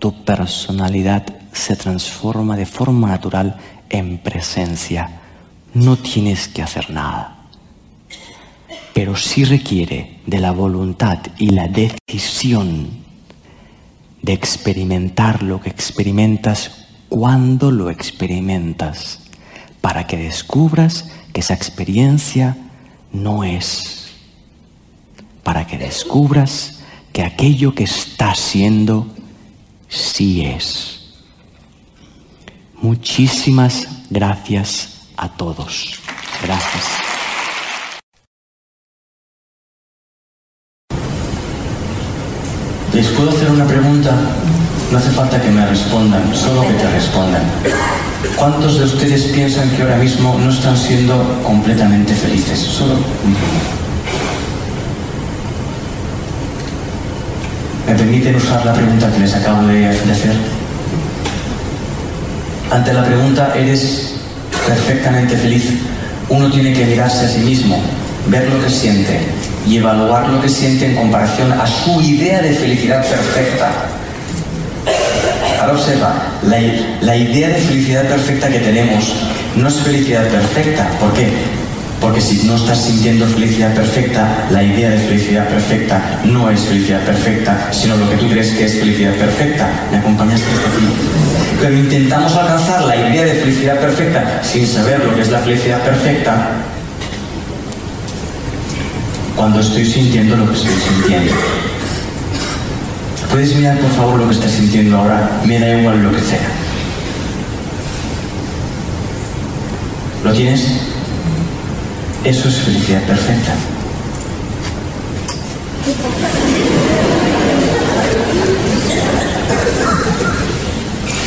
tu 0.00 0.24
personalidad 0.24 1.26
se 1.52 1.76
transforma 1.76 2.56
de 2.56 2.66
forma 2.66 3.06
natural 3.06 3.56
en 3.88 4.18
presencia. 4.18 5.20
No 5.74 5.96
tienes 5.96 6.48
que 6.48 6.62
hacer 6.62 6.90
nada 6.90 7.37
pero 8.98 9.14
sí 9.14 9.44
requiere 9.44 10.18
de 10.26 10.40
la 10.40 10.50
voluntad 10.50 11.18
y 11.38 11.50
la 11.50 11.68
decisión 11.68 12.88
de 14.22 14.32
experimentar 14.32 15.44
lo 15.44 15.60
que 15.60 15.70
experimentas 15.70 16.88
cuando 17.08 17.70
lo 17.70 17.90
experimentas, 17.90 19.20
para 19.80 20.08
que 20.08 20.16
descubras 20.16 21.12
que 21.32 21.42
esa 21.42 21.54
experiencia 21.54 22.56
no 23.12 23.44
es, 23.44 24.08
para 25.44 25.64
que 25.64 25.78
descubras 25.78 26.80
que 27.12 27.22
aquello 27.22 27.76
que 27.76 27.84
está 27.84 28.34
siendo 28.34 29.06
sí 29.86 30.44
es. 30.44 31.20
Muchísimas 32.82 33.86
gracias 34.10 35.06
a 35.16 35.28
todos. 35.28 36.00
Gracias. 36.42 37.17
¿Les 42.98 43.06
puedo 43.10 43.30
hacer 43.30 43.48
una 43.48 43.64
pregunta? 43.64 44.10
No 44.90 44.98
hace 44.98 45.10
falta 45.10 45.40
que 45.40 45.48
me 45.50 45.64
respondan, 45.64 46.34
solo 46.34 46.66
que 46.66 46.74
te 46.74 46.90
respondan. 46.90 47.42
¿Cuántos 48.34 48.76
de 48.76 48.86
ustedes 48.86 49.22
piensan 49.26 49.70
que 49.70 49.82
ahora 49.82 49.98
mismo 49.98 50.36
no 50.36 50.50
están 50.50 50.76
siendo 50.76 51.14
completamente 51.44 52.12
felices? 52.12 52.58
Solo 52.58 52.94
¿Me 57.86 57.94
permiten 57.94 58.34
usar 58.34 58.66
la 58.66 58.72
pregunta 58.72 59.12
que 59.12 59.20
les 59.20 59.32
acabo 59.32 59.68
de, 59.68 59.86
hacer? 59.86 60.34
Ante 62.72 62.92
la 62.92 63.04
pregunta, 63.04 63.52
¿eres 63.54 64.14
perfectamente 64.66 65.36
feliz? 65.36 65.70
Uno 66.28 66.50
tiene 66.50 66.72
que 66.72 66.84
mirarse 66.84 67.26
a 67.26 67.28
sí 67.28 67.38
mismo, 67.42 67.80
ver 68.28 68.48
lo 68.48 68.62
que 68.62 68.70
siente, 68.70 69.20
y 69.66 69.76
evaluar 69.76 70.28
lo 70.28 70.40
que 70.40 70.48
siente 70.48 70.86
en 70.86 70.96
comparación 70.96 71.52
a 71.52 71.66
su 71.66 72.00
idea 72.00 72.40
de 72.40 72.52
felicidad 72.52 73.06
perfecta. 73.06 73.70
Ahora 75.60 75.72
observa, 75.74 76.14
la, 76.42 76.58
la 77.02 77.16
idea 77.16 77.48
de 77.48 77.54
felicidad 77.56 78.04
perfecta 78.04 78.48
que 78.48 78.60
tenemos 78.60 79.12
no 79.56 79.68
es 79.68 79.74
felicidad 79.80 80.26
perfecta. 80.28 80.88
¿Por 81.00 81.12
qué? 81.12 81.28
Porque 82.00 82.20
si 82.20 82.46
no 82.46 82.54
estás 82.54 82.80
sintiendo 82.84 83.26
felicidad 83.26 83.74
perfecta, 83.74 84.46
la 84.50 84.62
idea 84.62 84.90
de 84.90 84.98
felicidad 84.98 85.48
perfecta 85.48 86.00
no 86.24 86.48
es 86.48 86.60
felicidad 86.60 87.00
perfecta, 87.00 87.68
sino 87.72 87.96
lo 87.96 88.08
que 88.08 88.16
tú 88.16 88.28
crees 88.30 88.52
que 88.52 88.66
es 88.66 88.78
felicidad 88.78 89.14
perfecta. 89.14 89.68
¿Me 89.90 89.98
acompañas 89.98 90.40
hasta 90.40 90.68
aquí? 90.68 90.86
Pero 91.60 91.76
intentamos 91.76 92.34
alcanzar 92.36 92.84
la 92.84 92.96
idea 92.96 93.24
de 93.24 93.32
felicidad 93.32 93.80
perfecta 93.80 94.40
sin 94.44 94.66
saber 94.66 95.04
lo 95.04 95.14
que 95.16 95.22
es 95.22 95.30
la 95.30 95.40
felicidad 95.40 95.82
perfecta 95.82 96.50
cuando 99.38 99.60
estoy 99.60 99.84
sintiendo 99.84 100.36
lo 100.36 100.48
que 100.50 100.58
estoy 100.58 100.74
sintiendo. 100.74 101.32
¿Puedes 103.30 103.54
mirar 103.54 103.78
por 103.78 103.90
favor 103.92 104.18
lo 104.18 104.26
que 104.28 104.34
estás 104.34 104.50
sintiendo 104.50 104.98
ahora? 104.98 105.40
Me 105.46 105.60
da 105.60 105.78
igual 105.78 106.02
lo 106.02 106.10
que 106.10 106.20
sea. 106.20 106.48
¿Lo 110.24 110.32
tienes? 110.32 110.60
Eso 112.24 112.48
es 112.48 112.56
felicidad 112.56 113.00
perfecta. 113.04 113.54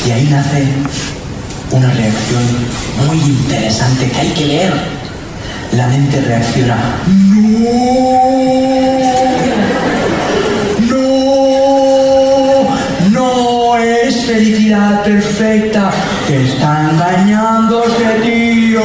Y 0.05 0.11
ahí 0.11 0.27
nace 0.29 0.67
una 1.71 1.93
reacción 1.93 2.43
muy 3.07 3.17
interesante 3.21 4.11
que 4.11 4.19
hay 4.19 4.29
que 4.31 4.45
leer 4.47 4.90
la 5.73 5.87
mente 5.87 6.21
reacciona. 6.21 6.77
No, 10.89 10.97
no, 13.09 13.09
no 13.09 13.77
es 13.77 14.25
felicidad 14.25 15.03
perfecta. 15.03 15.91
Te 16.27 16.43
está 16.43 16.89
engañando 16.91 17.83
ese 17.85 18.19
tío. 18.21 18.81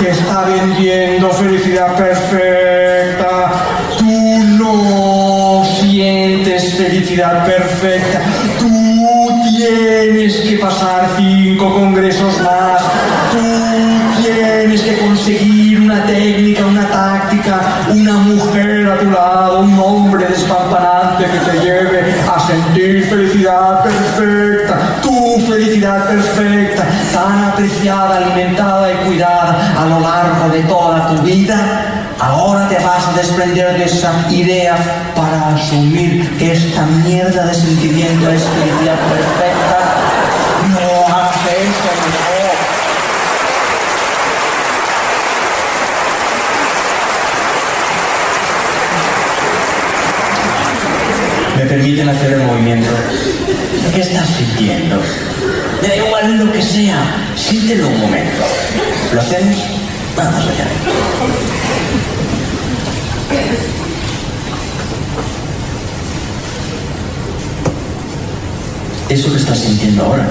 Te 0.00 0.10
está 0.10 0.44
vendiendo 0.44 1.30
felicidad 1.32 1.96
perfecta. 1.96 3.52
Tú 3.98 4.42
no 4.58 5.64
sientes 5.80 6.74
felicidad 6.74 7.44
perfecta. 7.44 8.20
Tú 8.58 8.68
tienes 9.56 10.36
que 10.36 10.56
pasar 10.58 11.10
cinco 11.16 11.74
congresos 11.74 12.40
más 12.42 12.77
conseguir 15.28 15.80
una 15.80 16.06
técnica, 16.06 16.64
una 16.64 16.88
táctica, 16.88 17.60
una 17.90 18.14
mujer 18.14 18.90
a 18.90 18.98
tu 18.98 19.10
lado, 19.10 19.60
un 19.60 19.78
hombre 19.78 20.26
despampanante 20.26 21.24
que 21.26 21.50
te 21.50 21.60
lleve 21.60 22.14
a 22.26 22.40
sentir 22.46 23.04
felicidad 23.10 23.82
perfecta, 23.82 25.00
tu 25.02 25.38
felicidad 25.46 26.06
perfecta, 26.06 26.86
tan 27.12 27.44
apreciada, 27.44 28.16
alimentada 28.16 28.90
y 28.90 28.96
cuidada 29.06 29.74
a 29.76 29.84
lo 29.84 30.00
largo 30.00 30.48
de 30.48 30.62
toda 30.62 31.08
tu 31.08 31.22
vida 31.22 32.06
Ahora 32.20 32.68
te 32.68 32.74
vas 32.82 33.06
a 33.06 33.12
desprender 33.12 33.78
de 33.78 33.84
esa 33.84 34.12
idea 34.28 34.76
para 35.14 35.54
asumir 35.54 36.28
que 36.36 36.52
esta 36.52 36.84
mierda 37.04 37.46
de 37.46 37.54
sentimiento 37.54 38.28
es 38.28 38.42
felicidad 38.42 38.98
perfecta. 39.08 39.78
No 40.72 41.06
hagas 41.06 41.36
eso, 41.46 41.90
mejor. 42.06 42.38
Me 51.58 51.64
permiten 51.78 52.08
hacer 52.08 52.32
el 52.32 52.42
movimiento. 52.42 52.90
¿Qué 53.94 54.00
estás 54.00 54.28
sintiendo? 54.30 55.00
Me 55.80 55.88
da 55.88 55.96
igual 55.96 56.38
lo 56.38 56.52
que 56.52 56.60
sea. 56.60 56.98
Siéntelo 57.36 57.86
un 57.86 58.00
momento. 58.00 58.42
¿Lo 59.14 59.20
hacemos? 59.20 59.56
Vamos 60.16 60.42
allá. 60.42 60.66
Eso 69.08 69.30
que 69.32 69.38
estás 69.38 69.58
sintiendo 69.58 70.04
ahora 70.04 70.26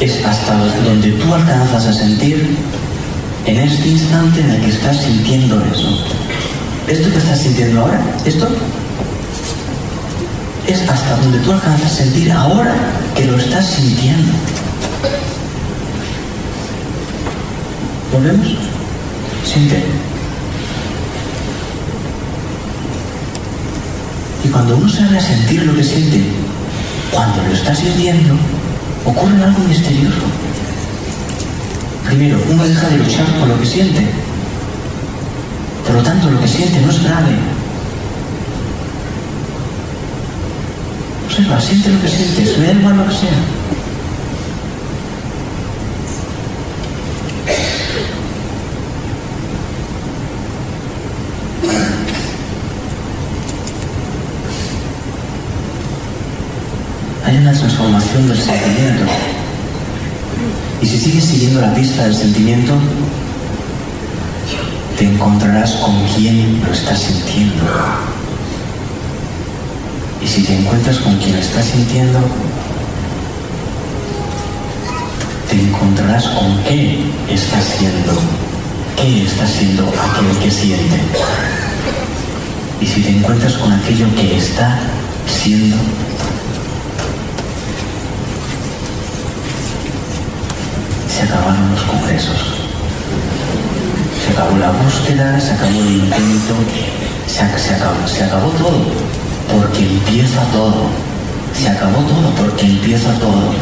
es 0.00 0.24
hasta 0.24 0.54
donde 0.84 1.12
tú 1.12 1.34
alcanzas 1.34 1.86
a 1.86 1.92
sentir 1.92 2.56
en 3.44 3.58
este 3.58 3.88
instante 3.88 4.40
en 4.40 4.50
el 4.50 4.60
que 4.62 4.70
estás 4.70 5.02
sintiendo 5.02 5.62
eso. 5.72 6.21
Esto 6.88 7.10
que 7.10 7.18
estás 7.18 7.40
sintiendo 7.40 7.80
ahora, 7.80 8.00
esto 8.24 8.48
es 10.66 10.88
hasta 10.88 11.16
donde 11.16 11.38
tú 11.38 11.52
alcanzas 11.52 11.92
a 11.92 11.96
sentir 11.96 12.32
ahora 12.32 12.74
que 13.14 13.24
lo 13.24 13.36
estás 13.36 13.66
sintiendo. 13.66 14.32
¿Volvemos? 18.12 18.46
Siente. 19.44 19.82
Y 24.44 24.48
cuando 24.48 24.76
uno 24.76 24.88
sabe 24.88 25.20
sentir 25.20 25.62
lo 25.62 25.74
que 25.74 25.84
siente, 25.84 26.22
cuando 27.10 27.42
lo 27.42 27.52
está 27.52 27.74
sintiendo, 27.74 28.34
ocurre 29.04 29.42
algo 29.42 29.60
misterioso. 29.60 30.22
Primero, 32.06 32.38
uno 32.50 32.64
deja 32.64 32.88
de 32.88 32.98
luchar 32.98 33.26
por 33.38 33.48
lo 33.48 33.58
que 33.60 33.66
siente. 33.66 34.21
Por 35.86 35.96
lo 35.96 36.02
tanto, 36.02 36.30
lo 36.30 36.40
que 36.40 36.48
siente 36.48 36.80
no 36.80 36.90
es 36.90 37.02
grave. 37.02 37.36
Observa, 41.26 41.60
siente 41.60 41.90
lo 41.90 42.00
que 42.00 42.08
sientes, 42.08 42.58
me 42.58 42.66
da 42.66 42.72
igual 42.72 42.96
lo 42.98 43.04
que 43.04 43.14
sea. 43.14 43.30
Hay 57.24 57.36
una 57.38 57.52
transformación 57.52 58.28
del 58.28 58.38
sentimiento. 58.38 59.04
Y 60.82 60.86
si 60.86 60.98
sigues 60.98 61.24
siguiendo 61.24 61.60
la 61.60 61.74
pista 61.74 62.04
del 62.04 62.14
sentimiento, 62.14 62.74
te 65.02 65.08
encontrarás 65.08 65.72
con 65.78 66.00
quién 66.14 66.62
lo 66.64 66.72
estás 66.72 67.00
sintiendo. 67.00 67.64
Y 70.22 70.28
si 70.28 70.44
te 70.44 70.56
encuentras 70.56 70.98
con 70.98 71.16
quien 71.16 71.32
lo 71.32 71.40
estás 71.40 71.64
sintiendo, 71.64 72.20
te 75.50 75.60
encontrarás 75.60 76.28
con 76.28 76.56
qué 76.62 77.00
estás 77.28 77.64
siendo. 77.64 78.12
¿Qué 78.96 79.24
está 79.24 79.44
siendo 79.44 79.88
aquel 79.88 80.38
que 80.40 80.50
siente? 80.52 81.00
Y 82.80 82.86
si 82.86 83.02
te 83.02 83.10
encuentras 83.10 83.54
con 83.54 83.72
aquello 83.72 84.06
que 84.14 84.38
está 84.38 84.78
siendo, 85.26 85.78
se 91.08 91.22
acabaron 91.24 91.72
los 91.72 91.82
congresos. 91.82 92.61
Se 94.32 94.38
acabó 94.38 94.56
la 94.56 94.70
búsqueda, 94.70 95.38
se 95.38 95.52
acabó 95.52 95.78
el 95.78 95.92
intento, 95.92 96.54
se, 97.26 97.42
acabó, 97.42 98.08
se 98.08 98.24
acabó 98.24 98.48
todo, 98.52 98.80
porque 99.52 99.82
empieza 99.82 100.40
todo. 100.44 100.86
Se 101.52 101.68
acabó 101.68 101.98
todo 101.98 102.30
porque 102.38 102.64
empieza 102.64 103.12
todo. 103.18 103.52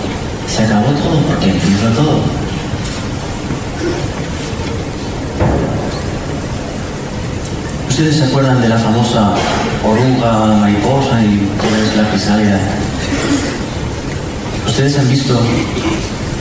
Se 0.47 0.62
acabó 0.62 0.93
todo 0.93 1.21
porque 1.27 1.51
empieza 1.51 1.91
todo. 1.97 2.21
¿Ustedes 7.89 8.16
se 8.16 8.25
acuerdan 8.27 8.61
de 8.61 8.68
la 8.68 8.79
famosa 8.79 9.35
oruga, 9.85 10.55
mariposa 10.55 11.21
y 11.21 11.51
cuál 11.59 11.81
es 11.83 11.97
la 11.97 12.09
crisálida? 12.11 12.61
¿Ustedes 14.68 14.99
han 15.01 15.09
visto 15.09 15.37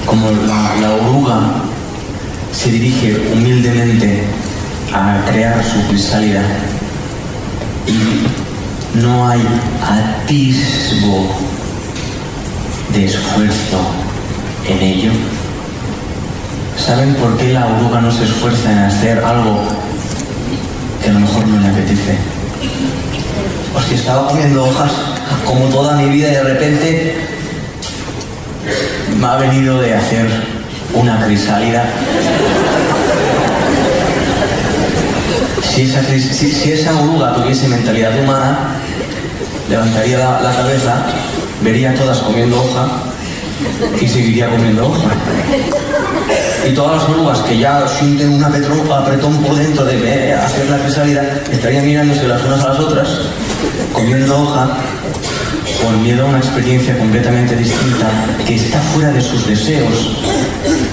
como 0.06 0.30
la, 0.30 0.94
oruga 0.94 1.70
se 2.52 2.72
dirige 2.72 3.32
humildemente 3.34 4.24
a 4.93 5.24
crear 5.30 5.64
su 5.64 5.88
crisálida 5.88 6.41
y 7.88 8.97
no 8.97 9.28
hay 9.28 9.41
atisbo 9.82 11.30
de 12.93 13.06
esfuerzo 13.06 13.80
en 14.68 14.82
ello. 14.82 15.12
¿Saben 16.78 17.14
por 17.16 17.38
qué 17.38 17.54
la 17.54 17.68
oruga 17.68 18.02
no 18.02 18.12
se 18.12 18.24
esfuerza 18.24 18.72
en 18.72 18.80
hacer 18.80 19.24
algo 19.24 19.62
que 21.04 21.10
a 21.10 21.14
lo 21.14 21.20
mejor 21.20 21.47
no 21.47 21.62
le 21.62 21.68
apetece? 21.68 22.18
O 23.76 23.82
si 23.82 23.95
estaba 23.95 24.28
comiendo 24.28 24.66
hojas 24.66 24.91
como 25.45 25.66
toda 25.66 25.95
mi 25.97 26.10
vida 26.10 26.30
y 26.30 26.32
de 26.32 26.43
repente 26.43 27.16
me 29.20 29.28
ha 29.28 29.36
venido 29.36 29.80
de 29.82 29.93
hacer 29.93 30.59
una 30.94 31.26
crisálida. 31.26 31.86
Si 35.64 35.84
esa, 35.84 36.04
si, 36.04 36.72
esa, 36.72 37.00
oruga 37.02 37.34
tuviese 37.36 37.68
mentalidad 37.68 38.18
humana, 38.20 38.76
levantaría 39.70 40.18
la, 40.18 40.54
cabeza, 40.56 41.06
vería 41.62 41.92
a 41.92 41.94
todas 41.94 42.20
comiendo 42.20 42.62
hoja 42.62 42.88
y 44.02 44.08
seguiría 44.08 44.50
comiendo 44.50 44.88
hoja. 44.88 45.10
Y 46.68 46.74
todas 46.74 47.02
las 47.02 47.10
orugas 47.10 47.40
que 47.40 47.58
ya 47.58 47.88
sienten 47.88 48.34
un 48.34 48.44
apretón 48.44 49.38
por 49.44 49.56
dentro 49.56 49.86
de 49.86 50.34
hacer 50.34 50.70
la 50.70 50.78
crisálida, 50.80 51.24
estarían 51.52 51.86
mirándose 51.86 52.28
las 52.28 52.44
unas 52.44 52.64
a 52.64 52.70
las 52.70 52.80
otras, 52.80 53.08
comiendo 53.94 54.42
hoja 54.42 54.78
por 55.84 55.98
miedo 55.98 56.26
a 56.26 56.30
una 56.30 56.40
experiencia 56.40 56.98
completamente 56.98 57.56
distinta 57.56 58.08
que 58.46 58.56
está 58.56 58.80
fuera 58.80 59.12
de 59.12 59.22
sus 59.22 59.48
deseos, 59.48 60.18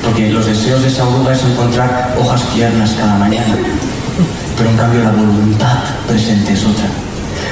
porque 0.07 0.30
los 0.30 0.46
deseos 0.46 0.82
de 0.82 0.88
esa 0.88 1.07
oruga 1.07 1.32
es 1.32 1.42
encontrar 1.42 2.16
hojas 2.16 2.42
tiernas 2.54 2.92
cada 2.92 3.18
mañana, 3.18 3.57
pero 4.57 4.70
en 4.70 4.76
cambio 4.76 5.02
la 5.02 5.11
voluntad 5.11 5.82
presente 6.07 6.52
es 6.52 6.64
otra. 6.64 6.86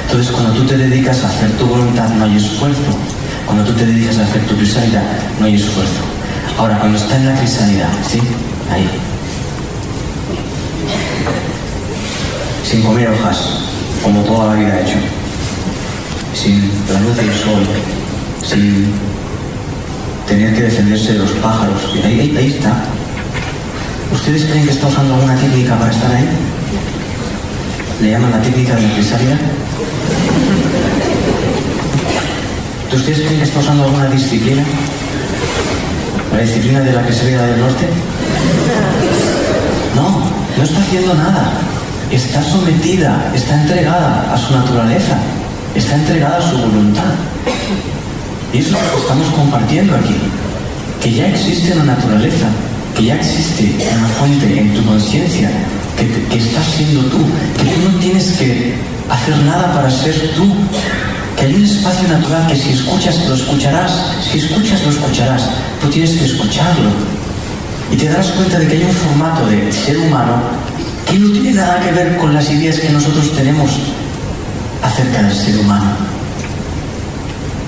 Entonces 0.05 0.31
cuando 0.31 0.53
tú 0.53 0.65
te 0.65 0.77
dedicas 0.77 1.21
a 1.23 1.27
hacer 1.27 1.51
tu 1.57 1.65
voluntad 1.65 2.07
no 2.09 2.23
hay 2.23 2.37
esfuerzo, 2.37 2.97
cuando 3.45 3.65
tú 3.65 3.73
te 3.73 3.85
dedicas 3.85 4.19
a 4.19 4.23
hacer 4.23 4.41
tu 4.47 4.55
crisálida 4.55 5.03
no 5.39 5.45
hay 5.45 5.55
esfuerzo. 5.55 6.01
Ahora 6.57 6.79
cuando 6.79 6.97
está 6.97 7.17
en 7.17 7.25
la 7.25 7.35
crisálida, 7.35 7.89
¿sí? 8.07 8.21
Ahí. 8.71 8.89
Sin 12.63 12.81
comer 12.81 13.09
hojas, 13.09 13.37
como 14.01 14.21
toda 14.21 14.55
la 14.55 14.61
vida 14.61 14.79
he 14.79 14.83
hecho 14.83 14.97
sin 16.35 16.69
la 16.91 16.99
luz 16.99 17.15
del 17.15 17.33
sol, 17.33 17.63
sin 18.43 18.91
tener 20.27 20.53
que 20.53 20.61
defenderse 20.63 21.13
de 21.13 21.19
los 21.19 21.31
pájaros. 21.31 21.81
Ahí, 22.03 22.35
ahí, 22.37 22.47
está. 22.47 22.73
¿Ustedes 24.13 24.45
creen 24.45 24.65
que 24.65 24.71
está 24.71 24.87
usando 24.87 25.15
alguna 25.15 25.35
técnica 25.35 25.77
para 25.77 25.91
estar 25.91 26.11
ahí? 26.11 26.27
¿Le 28.01 28.11
llaman 28.11 28.31
la 28.31 28.41
técnica 28.41 28.75
de 28.75 28.85
empresaria? 28.85 29.39
¿Ustedes 32.93 33.19
creen 33.19 33.37
que 33.37 33.43
está 33.43 33.59
usando 33.59 33.83
alguna 33.83 34.05
disciplina? 34.07 34.63
¿La 36.33 36.41
disciplina 36.41 36.79
de 36.81 36.93
la 36.93 36.99
empresaria 36.99 37.41
del 37.41 37.59
norte? 37.59 37.85
No, 39.95 40.31
no 40.57 40.63
está 40.63 40.79
haciendo 40.79 41.13
nada. 41.13 41.51
Está 42.11 42.41
sometida, 42.43 43.31
está 43.33 43.61
entregada 43.61 44.33
a 44.33 44.37
su 44.37 44.53
naturaleza 44.53 45.17
está 45.75 45.95
entregada 45.95 46.37
a 46.37 46.41
su 46.41 46.57
voluntad. 46.57 47.13
Y 48.55 48.59
eso 48.59 48.69
es 48.69 48.83
lo 48.83 48.91
que 48.91 49.01
estamos 49.01 49.27
compartiendo 49.35 49.95
aquí. 49.97 50.15
Que 51.01 51.11
ya 51.11 51.27
existe 51.27 51.73
una 51.73 51.83
naturaleza, 51.95 52.47
que 52.95 53.03
ya 53.03 53.15
existe 53.15 53.75
una 53.97 54.07
fuente 54.07 54.57
en 54.57 54.73
tu 54.73 54.85
conciencia, 54.85 55.51
que, 55.97 56.07
que, 56.29 56.37
estás 56.37 56.65
siendo 56.65 57.01
tú, 57.07 57.17
que 57.57 57.65
tú 57.65 57.91
no 57.91 57.99
tienes 57.99 58.31
que 58.37 58.75
hacer 59.09 59.37
nada 59.39 59.73
para 59.73 59.91
ser 59.91 60.31
tú, 60.37 60.55
que 61.35 61.45
hay 61.47 61.53
un 61.53 61.65
espacio 61.65 62.07
natural 62.07 62.47
que 62.47 62.55
si 62.55 62.69
escuchas 62.69 63.27
lo 63.27 63.35
escucharás, 63.35 63.91
si 64.31 64.37
escuchas 64.37 64.81
lo 64.83 64.91
escucharás, 64.91 65.49
tú 65.81 65.89
tienes 65.89 66.11
que 66.11 66.23
escucharlo. 66.23 66.91
Y 67.91 67.97
te 67.97 68.07
darás 68.07 68.27
cuenta 68.27 68.57
de 68.57 68.67
que 68.69 68.77
hay 68.77 68.83
un 68.83 68.91
formato 68.91 69.45
de 69.47 69.69
ser 69.73 69.97
humano 69.97 70.39
que 71.05 71.19
no 71.19 71.29
tiene 71.33 71.51
nada 71.51 71.81
que 71.81 71.91
ver 71.91 72.15
con 72.15 72.33
las 72.33 72.49
ideas 72.49 72.79
que 72.79 72.89
nosotros 72.89 73.35
tenemos 73.35 73.69
acerca 74.81 75.23
del 75.23 75.35
ser 75.35 75.57
humano. 75.59 76.14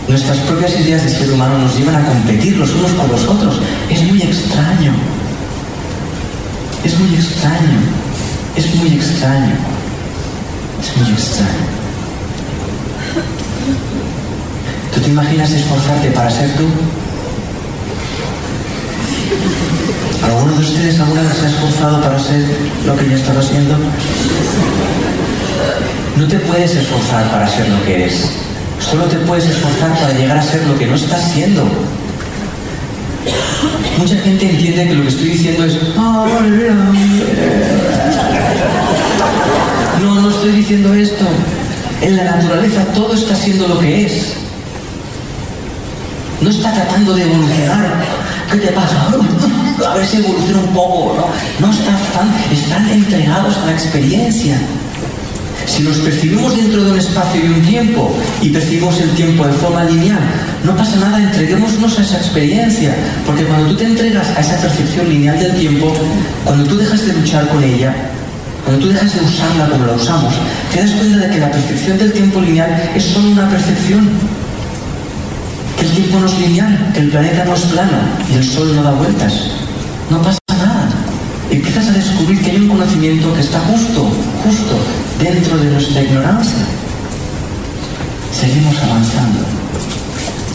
Nuestras 0.07 0.37
propias 0.37 0.79
ideas 0.79 1.03
de 1.03 1.09
ser 1.09 1.31
humano 1.33 1.57
nos 1.57 1.77
llevan 1.77 1.95
a 1.95 2.05
competir 2.05 2.55
los 2.55 2.73
unos 2.73 2.91
con 2.91 3.11
los 3.11 3.27
otros. 3.27 3.59
Es 3.89 4.01
muy 4.03 4.21
extraño. 4.21 4.93
Es 6.83 6.97
muy 6.97 7.13
extraño. 7.13 7.79
Es 8.55 8.75
muy 8.75 8.87
extraño. 8.93 9.53
Es 10.81 10.97
muy 10.97 11.11
extraño. 11.11 11.77
¿Tú 14.93 15.01
te 15.01 15.09
imaginas 15.09 15.51
esforzarte 15.51 16.11
para 16.11 16.31
ser 16.31 16.55
tú? 16.55 16.63
¿Alguno 20.23 20.53
de 20.53 20.59
ustedes 20.59 20.99
alguna 21.01 21.23
vez 21.23 21.33
se 21.33 21.45
ha 21.45 21.49
esforzado 21.49 22.01
para 22.01 22.17
ser 22.17 22.45
lo 22.85 22.95
que 22.95 23.09
ya 23.09 23.15
estaba 23.15 23.41
siendo? 23.41 23.75
No 26.15 26.27
te 26.27 26.39
puedes 26.39 26.75
esforzar 26.75 27.29
para 27.29 27.47
ser 27.49 27.67
lo 27.67 27.83
que 27.83 27.95
eres. 27.95 28.46
Solo 28.89 29.03
te 29.05 29.17
puedes 29.17 29.45
esforzar 29.45 29.93
para 29.99 30.13
llegar 30.13 30.37
a 30.37 30.41
ser 30.41 30.65
lo 30.65 30.77
que 30.77 30.85
no 30.85 30.95
estás 30.95 31.31
siendo. 31.33 31.63
Mucha 33.97 34.15
gente 34.15 34.49
entiende 34.49 34.87
que 34.87 34.93
lo 34.93 35.01
que 35.01 35.09
estoy 35.09 35.29
diciendo 35.29 35.65
es... 35.65 35.77
No, 40.01 40.21
no 40.21 40.29
estoy 40.29 40.51
diciendo 40.51 40.93
esto. 40.93 41.25
En 42.01 42.15
la 42.15 42.23
naturaleza 42.23 42.85
todo 42.93 43.13
está 43.13 43.35
siendo 43.35 43.67
lo 43.67 43.79
que 43.79 44.05
es. 44.05 44.33
No 46.39 46.49
está 46.49 46.71
tratando 46.73 47.13
de 47.13 47.23
evolucionar. 47.23 48.05
¿Qué 48.51 48.57
te 48.57 48.71
pasa? 48.71 49.07
A 49.89 49.95
ver 49.95 50.05
si 50.05 50.17
evoluciona 50.17 50.59
un 50.59 50.73
poco, 50.73 51.15
¿no? 51.59 51.67
No 51.67 51.73
están, 51.73 51.97
están 52.51 52.89
entregados 52.89 53.57
a 53.57 53.65
la 53.65 53.73
experiencia. 53.73 54.57
Si 55.67 55.83
nos 55.83 55.97
percibimos 55.97 56.55
dentro 56.55 56.83
de 56.83 56.91
un 56.91 56.97
espacio 56.97 57.41
y 57.43 57.47
un 57.49 57.61
tiempo 57.61 58.11
y 58.41 58.49
percibimos 58.49 58.99
el 58.99 59.11
tiempo 59.11 59.45
de 59.45 59.53
forma 59.53 59.83
lineal, 59.83 60.19
no 60.63 60.75
pasa 60.75 60.95
nada, 60.95 61.21
entreguémonos 61.21 61.99
a 61.99 62.01
esa 62.01 62.17
experiencia. 62.17 62.95
Porque 63.25 63.43
cuando 63.43 63.69
tú 63.69 63.75
te 63.75 63.83
entregas 63.83 64.27
a 64.35 64.39
esa 64.39 64.57
percepción 64.57 65.09
lineal 65.09 65.37
del 65.37 65.55
tiempo, 65.55 65.93
cuando 66.45 66.63
tú 66.63 66.77
dejas 66.77 67.05
de 67.05 67.13
luchar 67.13 67.47
con 67.49 67.63
ella, 67.63 67.93
cuando 68.63 68.85
tú 68.85 68.91
dejas 68.91 69.13
de 69.13 69.21
usarla 69.21 69.69
como 69.69 69.85
la 69.85 69.93
usamos, 69.93 70.33
te 70.73 70.81
das 70.81 70.91
cuenta 70.91 71.17
de 71.19 71.29
que 71.29 71.37
la 71.37 71.51
percepción 71.51 71.97
del 71.97 72.13
tiempo 72.13 72.41
lineal 72.41 72.91
es 72.95 73.03
solo 73.03 73.29
una 73.29 73.49
percepción. 73.49 74.09
Que 75.77 75.85
el 75.85 75.91
tiempo 75.91 76.19
no 76.19 76.25
es 76.25 76.39
lineal, 76.39 76.91
que 76.93 77.01
el 77.01 77.09
planeta 77.09 77.45
no 77.45 77.53
es 77.53 77.61
plano 77.61 77.97
y 78.31 78.35
el 78.35 78.43
sol 78.43 78.75
no 78.75 78.83
da 78.83 78.91
vueltas. 78.91 79.51
No 80.09 80.21
pasa. 80.21 80.46
Empiezas 81.77 81.95
a 81.95 81.99
descubrir 81.99 82.41
que 82.41 82.49
hay 82.49 82.57
un 82.57 82.69
conocimiento 82.69 83.31
que 83.35 83.41
está 83.41 83.59
justo, 83.59 84.09
justo 84.43 84.79
dentro 85.19 85.59
de 85.59 85.69
nuestra 85.69 86.01
ignorancia. 86.01 86.65
Seguimos 88.31 88.75
avanzando. 88.81 89.41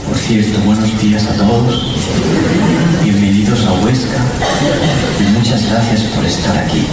Por 0.08 0.16
cierto, 0.18 0.58
buenos 0.66 1.00
días 1.00 1.24
a 1.26 1.34
todos. 1.34 1.94
Bienvenidos 3.04 3.64
a 3.66 3.72
Huesca 3.74 4.18
y 5.20 5.38
muchas 5.38 5.64
gracias 5.70 6.00
por 6.12 6.24
estar 6.24 6.58
aquí. 6.58 6.86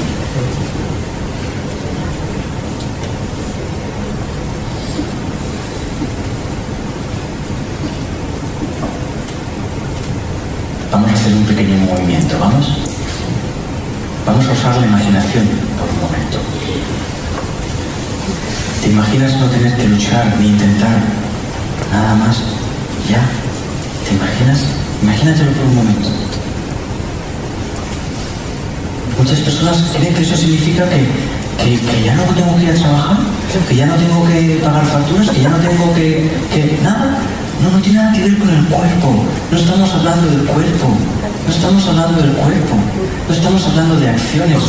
Vamos 10.92 11.10
a 11.10 11.14
hacer 11.16 11.34
un 11.34 11.46
pequeño 11.46 11.78
movimiento, 11.80 12.38
¿vamos? 12.40 12.99
Vamos 14.26 14.46
a 14.48 14.52
usar 14.52 14.76
la 14.78 14.86
imaginación 14.86 15.48
por 15.78 15.90
un 15.90 16.00
momento. 16.02 16.38
¿Te 18.82 18.90
imaginas 18.90 19.38
no 19.38 19.48
tener 19.48 19.76
que 19.76 19.88
luchar 19.88 20.36
ni 20.40 20.48
intentar 20.48 20.98
nada 21.92 22.16
más? 22.16 22.38
¿Ya? 23.10 23.22
¿Te 24.08 24.16
imaginas? 24.16 24.66
Imagínatelo 25.02 25.52
por 25.52 25.66
un 25.66 25.76
momento. 25.76 26.10
Muchas 29.18 29.40
personas 29.40 29.92
creen 29.96 30.14
que 30.14 30.22
eso 30.22 30.36
significa 30.36 30.88
que, 30.90 31.08
que, 31.64 32.04
ya 32.04 32.16
no 32.16 32.24
tengo 32.24 32.56
que 32.56 32.64
ir 32.64 32.72
a 32.72 32.76
trabajar, 32.76 33.18
que 33.68 33.76
ya 33.76 33.86
no 33.86 33.96
tengo 33.96 34.26
que 34.28 34.62
pagar 34.64 34.86
facturas, 34.86 35.30
que 35.30 35.42
ya 35.42 35.50
no 35.50 35.58
tengo 35.58 35.94
que, 35.94 36.32
que 36.54 36.80
nada. 36.82 37.20
No, 37.62 37.72
no 37.72 37.82
tiene 37.82 38.00
nada 38.00 38.14
que 38.14 38.24
ver 38.24 38.38
con 38.38 38.50
el 38.50 38.66
cuerpo. 38.66 39.26
No 39.52 39.58
estamos 39.58 39.94
hablando 39.94 40.28
del 40.28 40.46
cuerpo. 40.46 40.98
No 41.50 41.56
estamos 41.56 41.88
hablando 41.88 42.22
del 42.22 42.34
cuerpo. 42.34 42.76
No 43.28 43.34
estamos 43.34 43.66
hablando 43.66 44.00
de 44.00 44.08
acciones. 44.08 44.62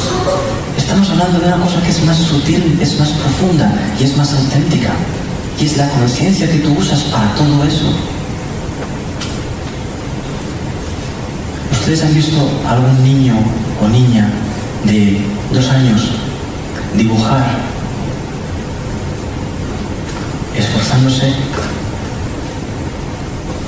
Estamos 0.78 1.10
hablando 1.10 1.38
de 1.38 1.48
una 1.48 1.62
cosa 1.62 1.82
que 1.82 1.90
es 1.90 2.02
más 2.06 2.16
sutil, 2.16 2.78
es 2.80 2.98
más 2.98 3.10
profunda 3.10 3.70
y 4.00 4.04
es 4.04 4.16
más 4.16 4.32
auténtica. 4.32 4.88
Y 5.60 5.66
es 5.66 5.76
la 5.76 5.90
conciencia 5.90 6.50
que 6.50 6.56
tú 6.60 6.72
usas 6.72 7.00
para 7.00 7.34
todo 7.34 7.64
eso. 7.64 7.84
¿Ustedes 11.70 12.02
han 12.02 12.14
visto 12.14 12.50
a 12.66 12.72
algún 12.72 13.04
niño 13.04 13.34
o 13.84 13.86
niña 13.86 14.30
de 14.84 15.20
dos 15.52 15.68
años 15.68 16.12
dibujar 16.96 17.58
esforzándose 20.56 21.34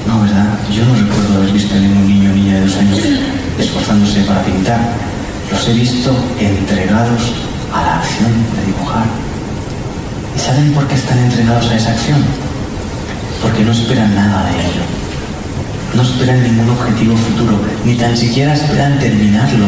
no, 0.07 0.21
¿verdad? 0.23 0.59
Yo 0.71 0.85
no 0.85 0.95
recuerdo 0.95 1.37
haber 1.37 1.53
visto 1.53 1.75
a 1.75 1.79
ningún 1.79 2.07
niño 2.07 2.31
o 2.31 2.35
niña 2.35 2.55
de 2.55 2.61
dos 2.67 2.77
años 2.77 2.99
esforzándose 3.59 4.23
para 4.23 4.43
pintar. 4.43 4.81
Los 5.51 5.69
he 5.69 5.73
visto 5.75 6.11
entregados 6.41 7.33
a 7.73 7.83
la 7.83 7.99
acción 7.99 8.33
de 8.57 8.67
dibujar. 8.67 9.07
¿Y 10.35 10.41
saben 10.41 10.73
por 10.73 10.89
qué 10.89 10.95
están 10.95 11.19
entregados 11.19 11.71
a 11.71 11.77
esa 11.77 11.93
acción? 11.93 12.19
Porque 13.43 13.65
no 13.65 13.73
esperan 13.73 14.15
nada 14.15 14.47
de 14.51 14.61
ello. 14.61 14.83
No 15.95 16.03
esperan 16.03 16.43
ningún 16.43 16.71
objetivo 16.71 17.17
futuro, 17.17 17.61
ni 17.85 17.95
tan 17.95 18.17
siquiera 18.17 18.55
esperan 18.55 18.99
terminarlo. 18.99 19.67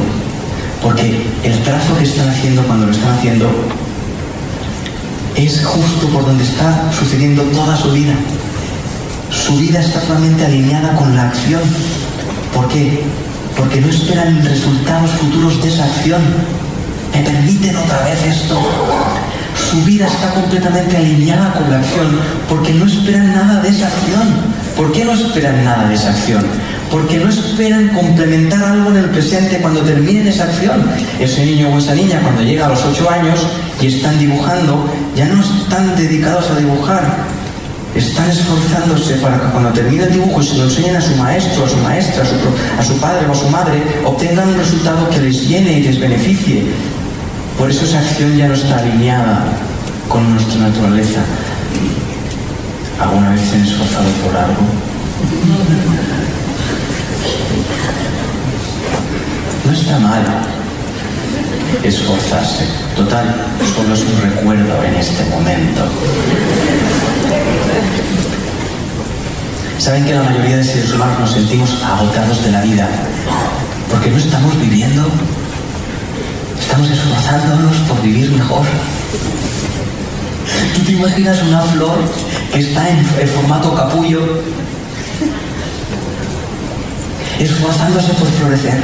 Porque 0.82 1.26
el 1.44 1.58
trazo 1.62 1.96
que 1.98 2.04
están 2.04 2.28
haciendo 2.28 2.62
cuando 2.62 2.86
lo 2.86 2.92
están 2.92 3.12
haciendo 3.12 3.50
es 5.36 5.64
justo 5.64 6.08
por 6.08 6.24
donde 6.24 6.44
está 6.44 6.90
sucediendo 6.92 7.42
toda 7.42 7.76
su 7.76 7.92
vida. 7.92 8.14
Su 9.42 9.56
vida 9.56 9.80
está 9.80 10.00
totalmente 10.00 10.44
alineada 10.44 10.94
con 10.96 11.14
la 11.16 11.28
acción. 11.28 11.62
¿Por 12.54 12.68
qué? 12.68 13.02
Porque 13.56 13.80
no 13.80 13.88
esperan 13.88 14.44
resultados 14.44 15.10
futuros 15.12 15.62
de 15.62 15.68
esa 15.68 15.84
acción. 15.84 16.22
¿Me 17.12 17.22
permiten 17.22 17.76
otra 17.76 18.02
vez 18.04 18.22
esto? 18.24 18.60
Su 19.70 19.84
vida 19.84 20.06
está 20.06 20.32
completamente 20.34 20.96
alineada 20.96 21.52
con 21.52 21.70
la 21.70 21.78
acción 21.78 22.20
porque 22.48 22.72
no 22.72 22.86
esperan 22.86 23.32
nada 23.32 23.60
de 23.60 23.68
esa 23.68 23.86
acción. 23.86 24.22
¿Por 24.76 24.92
qué 24.92 25.04
no 25.04 25.12
esperan 25.12 25.64
nada 25.64 25.88
de 25.88 25.94
esa 25.94 26.10
acción? 26.10 26.44
Porque 26.90 27.18
no 27.18 27.28
esperan 27.28 27.88
complementar 27.88 28.64
algo 28.64 28.90
en 28.90 28.96
el 28.96 29.10
presente 29.10 29.58
cuando 29.58 29.80
terminen 29.82 30.26
esa 30.26 30.44
acción. 30.44 30.90
Ese 31.20 31.44
niño 31.44 31.68
o 31.68 31.78
esa 31.78 31.94
niña 31.94 32.20
cuando 32.22 32.42
llega 32.42 32.66
a 32.66 32.70
los 32.70 32.84
8 32.84 33.10
años 33.10 33.46
y 33.80 33.86
están 33.86 34.18
dibujando, 34.18 34.92
ya 35.16 35.26
no 35.26 35.40
están 35.42 35.94
dedicados 35.96 36.50
a 36.50 36.58
dibujar, 36.58 37.23
están 37.94 38.28
esforzándose 38.28 39.14
para 39.16 39.40
que 39.40 39.46
cuando 39.48 39.70
termine 39.70 40.04
el 40.04 40.12
dibujo 40.12 40.40
y 40.40 40.44
se 40.44 40.56
lo 40.56 40.64
enseñen 40.64 40.96
a 40.96 41.00
su 41.00 41.14
maestro, 41.16 41.64
a 41.64 41.68
su 41.68 41.76
maestra, 41.78 42.24
a 42.78 42.82
su, 42.82 42.98
padre 42.98 43.26
o 43.28 43.32
a 43.32 43.34
su 43.34 43.48
madre, 43.48 43.82
obtengan 44.04 44.48
un 44.48 44.56
resultado 44.56 45.08
que 45.10 45.20
les 45.20 45.48
llene 45.48 45.78
y 45.78 45.82
les 45.82 46.00
beneficie. 46.00 46.64
Por 47.58 47.70
eso 47.70 47.84
esa 47.84 48.00
acción 48.00 48.36
ya 48.36 48.48
no 48.48 48.54
está 48.54 48.78
alineada 48.78 49.44
con 50.08 50.34
nuestra 50.34 50.68
naturaleza. 50.68 51.20
¿Alguna 53.00 53.30
vez 53.30 53.40
se 53.40 53.56
han 53.56 53.62
esforzado 53.62 54.08
por 54.24 54.36
algo? 54.36 54.62
No 59.64 59.72
está 59.72 59.98
mal 60.00 60.22
esforzarse. 61.82 62.64
Total, 62.96 63.34
solo 63.74 63.94
es 63.94 64.00
un 64.00 64.30
recuerdo 64.30 64.84
en 64.84 64.94
este 64.94 65.24
momento. 65.24 65.82
Saben 69.78 70.04
que 70.06 70.14
la 70.14 70.22
mayoría 70.22 70.56
de 70.56 70.64
seres 70.64 70.92
humanos 70.92 71.20
nos 71.20 71.32
sentimos 71.32 71.82
agotados 71.82 72.42
de 72.44 72.52
la 72.52 72.62
vida 72.62 72.88
porque 73.90 74.10
no 74.10 74.16
estamos 74.16 74.58
viviendo, 74.58 75.06
estamos 76.58 76.90
esforzándonos 76.90 77.76
por 77.88 78.02
vivir 78.02 78.30
mejor. 78.32 78.62
¿Tú 80.74 80.82
te 80.82 80.92
imaginas 80.92 81.42
una 81.42 81.60
flor 81.60 81.98
que 82.52 82.60
está 82.60 82.88
en, 82.88 83.04
formato 83.28 83.74
capullo 83.74 84.42
esforzándose 87.38 88.14
por 88.14 88.28
florecer? 88.28 88.82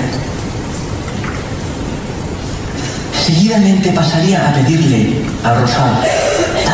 Seguidamente 3.25 3.91
pasaría 3.91 4.49
a 4.49 4.53
pedirle 4.55 5.23
al 5.43 5.61
rosal, 5.61 6.05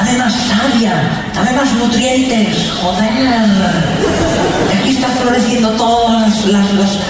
dame 0.06 0.18
más 0.18 0.34
savia, 0.34 0.92
dame 1.34 1.52
más 1.52 1.72
nutrientes, 1.74 2.70
joder. 2.80 3.28
Aquí 4.78 4.90
está 4.90 5.08
floreciendo 5.08 5.70
todos 5.70 6.44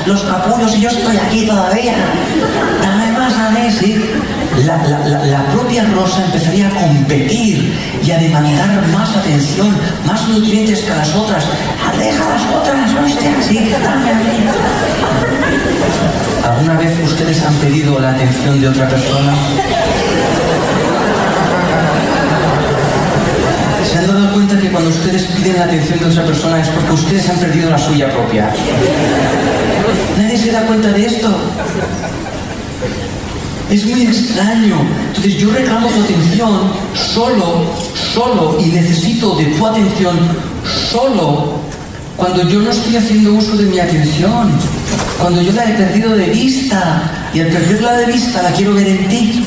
los, 0.07 0.23
capullos 0.23 0.75
y 0.77 0.81
yo 0.81 0.89
estoy 0.89 1.17
aquí 1.17 1.47
todavía. 1.47 1.95
Dame 2.83 3.13
más 3.13 3.35
a 3.35 3.71
sí. 3.71 4.03
La, 4.65 4.79
la, 5.27 5.45
propia 5.53 5.85
rosa 5.85 6.25
empezaría 6.25 6.69
a 6.69 6.71
competir 6.71 7.75
y 8.03 8.11
a 8.11 8.19
demandar 8.19 8.87
más 8.89 9.15
atención, 9.15 9.77
más 10.07 10.27
nutrientes 10.29 10.81
que 10.81 10.91
las 10.91 11.15
otras. 11.15 11.45
Deja 11.99 12.25
las 12.29 12.43
otras, 12.55 12.91
hostia, 13.05 13.33
sí, 13.43 13.73
dame 13.83 14.11
a 14.11 14.15
mí. 14.15 14.47
¿Alguna 16.45 16.75
vez 16.79 16.99
ustedes 17.05 17.45
han 17.45 17.55
pedido 17.57 17.99
la 17.99 18.11
atención 18.11 18.61
de 18.61 18.69
otra 18.69 18.89
persona? 18.89 19.35
Cuando 24.77 24.91
ustedes 24.91 25.23
piden 25.23 25.57
la 25.57 25.65
atención 25.65 25.99
de 26.01 26.05
otra 26.05 26.27
persona 26.27 26.61
es 26.61 26.69
porque 26.69 26.93
ustedes 26.93 27.31
han 27.31 27.39
perdido 27.39 27.71
la 27.71 27.79
suya 27.79 28.13
propia? 28.13 28.53
Nadie 30.19 30.37
se 30.37 30.53
da 30.53 30.67
cuenta 30.67 30.93
de 30.93 31.07
esto. 31.07 31.35
Es 33.71 33.87
muy 33.87 34.03
extraño. 34.03 34.77
Entonces 35.07 35.39
yo 35.39 35.51
reclamo 35.51 35.89
tu 35.89 36.03
atención 36.03 36.73
solo, 36.93 37.73
solo, 38.13 38.59
y 38.61 38.67
necesito 38.67 39.37
de 39.37 39.47
tu 39.47 39.67
atención 39.67 40.19
solo 40.91 41.59
cuando 42.19 42.47
yo 42.47 42.61
no 42.61 42.71
estoy 42.71 42.97
haciendo 42.97 43.33
uso 43.33 43.57
de 43.57 43.65
mi 43.65 43.79
atención, 43.79 44.51
cuando 45.19 45.41
yo 45.41 45.53
la 45.53 45.71
he 45.71 45.73
perdido 45.73 46.15
de 46.15 46.27
vista 46.27 47.31
y 47.33 47.41
al 47.41 47.47
perderla 47.47 47.97
de 47.97 48.13
vista 48.13 48.43
la 48.43 48.51
quiero 48.51 48.75
ver 48.75 48.89
en 48.89 49.09
ti. 49.09 49.43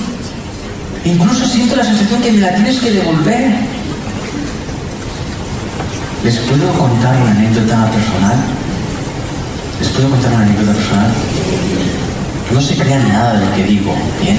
Incluso 1.06 1.46
siento 1.46 1.76
la 1.76 1.84
sensación 1.84 2.20
que 2.20 2.32
me 2.32 2.42
la 2.42 2.56
tienes 2.56 2.80
que 2.80 2.90
devolver. 2.90 3.69
¿Les 6.24 6.38
puedo 6.40 6.68
contar 6.74 7.16
una 7.22 7.32
anécdota 7.32 7.90
personal? 7.92 8.36
¿Les 9.80 9.88
puedo 9.88 10.10
contar 10.10 10.34
una 10.34 10.44
anécdota 10.44 10.74
personal? 10.74 11.12
No 12.52 12.60
se 12.60 12.76
crean 12.76 13.08
nada 13.08 13.40
de 13.40 13.46
lo 13.46 13.56
que 13.56 13.64
digo, 13.64 13.96
¿bien? 14.22 14.38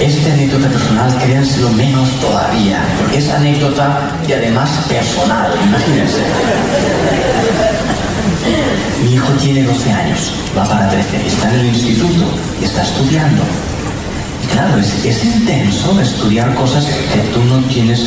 Esta 0.00 0.32
anécdota 0.32 0.66
personal, 0.68 1.16
créanselo 1.22 1.70
menos 1.70 2.10
todavía, 2.20 2.82
porque 2.98 3.18
es 3.18 3.30
anécdota 3.30 4.10
y 4.26 4.32
además 4.32 4.68
personal, 4.88 5.52
imagínense. 5.64 6.22
Mi 9.04 9.14
hijo 9.14 9.32
tiene 9.34 9.62
12 9.62 9.92
años, 9.92 10.32
va 10.58 10.64
para 10.64 10.88
13, 10.88 11.26
está 11.26 11.54
en 11.54 11.60
el 11.60 11.66
instituto 11.66 12.24
y 12.60 12.64
está 12.64 12.82
estudiando. 12.82 13.42
Y 14.42 14.46
claro, 14.48 14.78
es, 14.78 15.04
es 15.04 15.24
intenso 15.24 16.00
estudiar 16.00 16.52
cosas 16.54 16.84
que 16.84 17.20
tú 17.32 17.44
no 17.44 17.60
tienes 17.68 18.00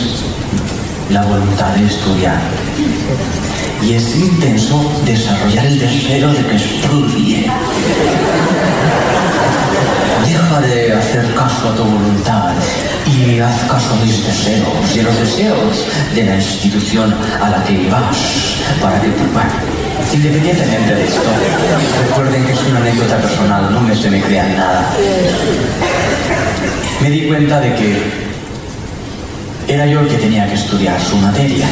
la 1.10 1.24
voluntad 1.24 1.70
de 1.76 1.86
estudiar. 1.86 2.39
Y 3.82 3.93
es 3.93 4.16
intenso 4.16 4.91
desarrollar 5.05 5.66
el 5.66 5.80
deseo 5.80 6.34
de 6.34 6.45
que 6.45 6.55
estudie. 6.55 7.51
Deja 10.26 10.62
de 10.62 10.93
hacer 10.93 11.34
caso 11.36 11.70
a 11.70 11.76
tu 11.76 11.84
voluntad 11.84 12.53
y 13.05 13.39
haz 13.39 13.62
caso 13.70 13.93
a 13.93 14.03
mis 14.03 14.26
deseos 14.26 14.95
y 14.95 14.99
a 14.99 15.03
los 15.03 15.20
deseos 15.20 15.86
de 16.14 16.24
la 16.24 16.36
institución 16.36 17.16
a 17.41 17.49
la 17.49 17.64
que 17.64 17.89
vas 17.89 18.18
para 18.82 18.99
que, 18.99 19.08
bueno, 19.08 19.51
independientemente 20.14 20.95
de 20.95 21.05
esto, 21.05 21.22
recuerden 22.01 22.45
que 22.45 22.51
es 22.51 22.64
una 22.70 22.80
anécdota 22.80 23.18
personal, 23.18 23.74
no 23.74 23.82
me 23.82 23.95
se 23.95 24.10
me 24.10 24.22
crean 24.22 24.55
nada. 24.58 24.89
Me 27.01 27.10
di 27.10 27.28
cuenta 27.28 27.60
de 27.60 27.76
que 27.76 28.28
era 29.68 29.86
yo 29.86 29.99
el 29.99 30.07
que 30.07 30.15
tenía 30.15 30.47
que 30.47 30.53
estudiar 30.53 30.99
su 30.99 31.18
materia. 31.18 31.65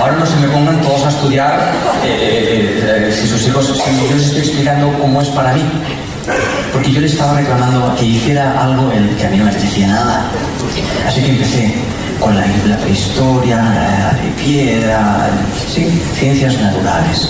Ahora 0.00 0.16
no 0.16 0.26
se 0.26 0.36
me 0.36 0.48
pongan 0.48 0.80
todos 0.80 1.04
a 1.04 1.08
estudiar 1.08 1.72
eh, 2.04 3.08
eh, 3.08 3.12
si 3.12 3.26
sus 3.26 3.46
hijos, 3.48 3.66
si 3.66 4.08
yo 4.08 4.16
les 4.16 4.26
estoy 4.26 4.42
explicando 4.42 4.96
cómo 4.98 5.20
es 5.20 5.28
para 5.28 5.52
mí. 5.52 5.62
Porque 6.72 6.92
yo 6.92 7.00
le 7.00 7.08
estaba 7.08 7.34
reclamando 7.34 7.94
que 7.96 8.04
hiciera 8.04 8.62
algo 8.62 8.92
en 8.92 9.08
que 9.16 9.26
a 9.26 9.30
mí 9.30 9.38
no 9.38 9.44
me 9.44 9.50
apetecía 9.50 9.88
nada. 9.88 10.26
Así 11.06 11.20
que 11.20 11.30
empecé 11.30 11.74
con 12.20 12.36
la, 12.36 12.46
la 12.66 12.76
prehistoria, 12.76 13.56
la 13.56 14.18
de 14.22 14.30
piedra, 14.42 15.30
ciencias 16.14 16.58
naturales. 16.60 17.28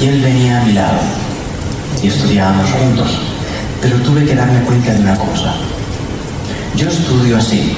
Y 0.00 0.06
él 0.06 0.20
venía 0.20 0.60
a 0.60 0.64
mi 0.64 0.72
lado 0.72 1.00
y 2.00 2.06
estudiábamos 2.06 2.70
juntos. 2.70 3.20
Pero 3.82 3.96
tuve 4.02 4.24
que 4.24 4.36
darme 4.36 4.60
cuenta 4.60 4.92
de 4.92 5.00
una 5.00 5.16
cosa 5.16 5.54
yo 6.76 6.88
estudio 6.90 7.38
así, 7.38 7.74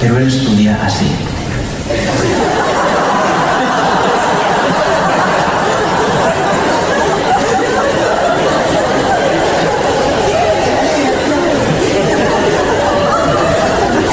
pero 0.00 0.16
él 0.16 0.26
estudia 0.26 0.78
así. 0.82 1.06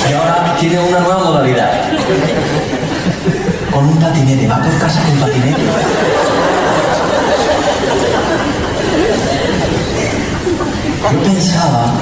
Y 0.10 0.14
ahora 0.14 0.56
tiene 0.60 0.80
una 0.82 1.00
nueva 1.00 1.24
modalidad. 1.24 1.82
Con 3.72 3.86
un 3.86 4.00
patinete, 4.00 4.48
va 4.48 4.62
por 4.62 4.78
casa 4.80 5.02
con 5.04 5.18
patinete. 5.20 5.62
Yo 11.12 11.24
pensaba 11.24 11.94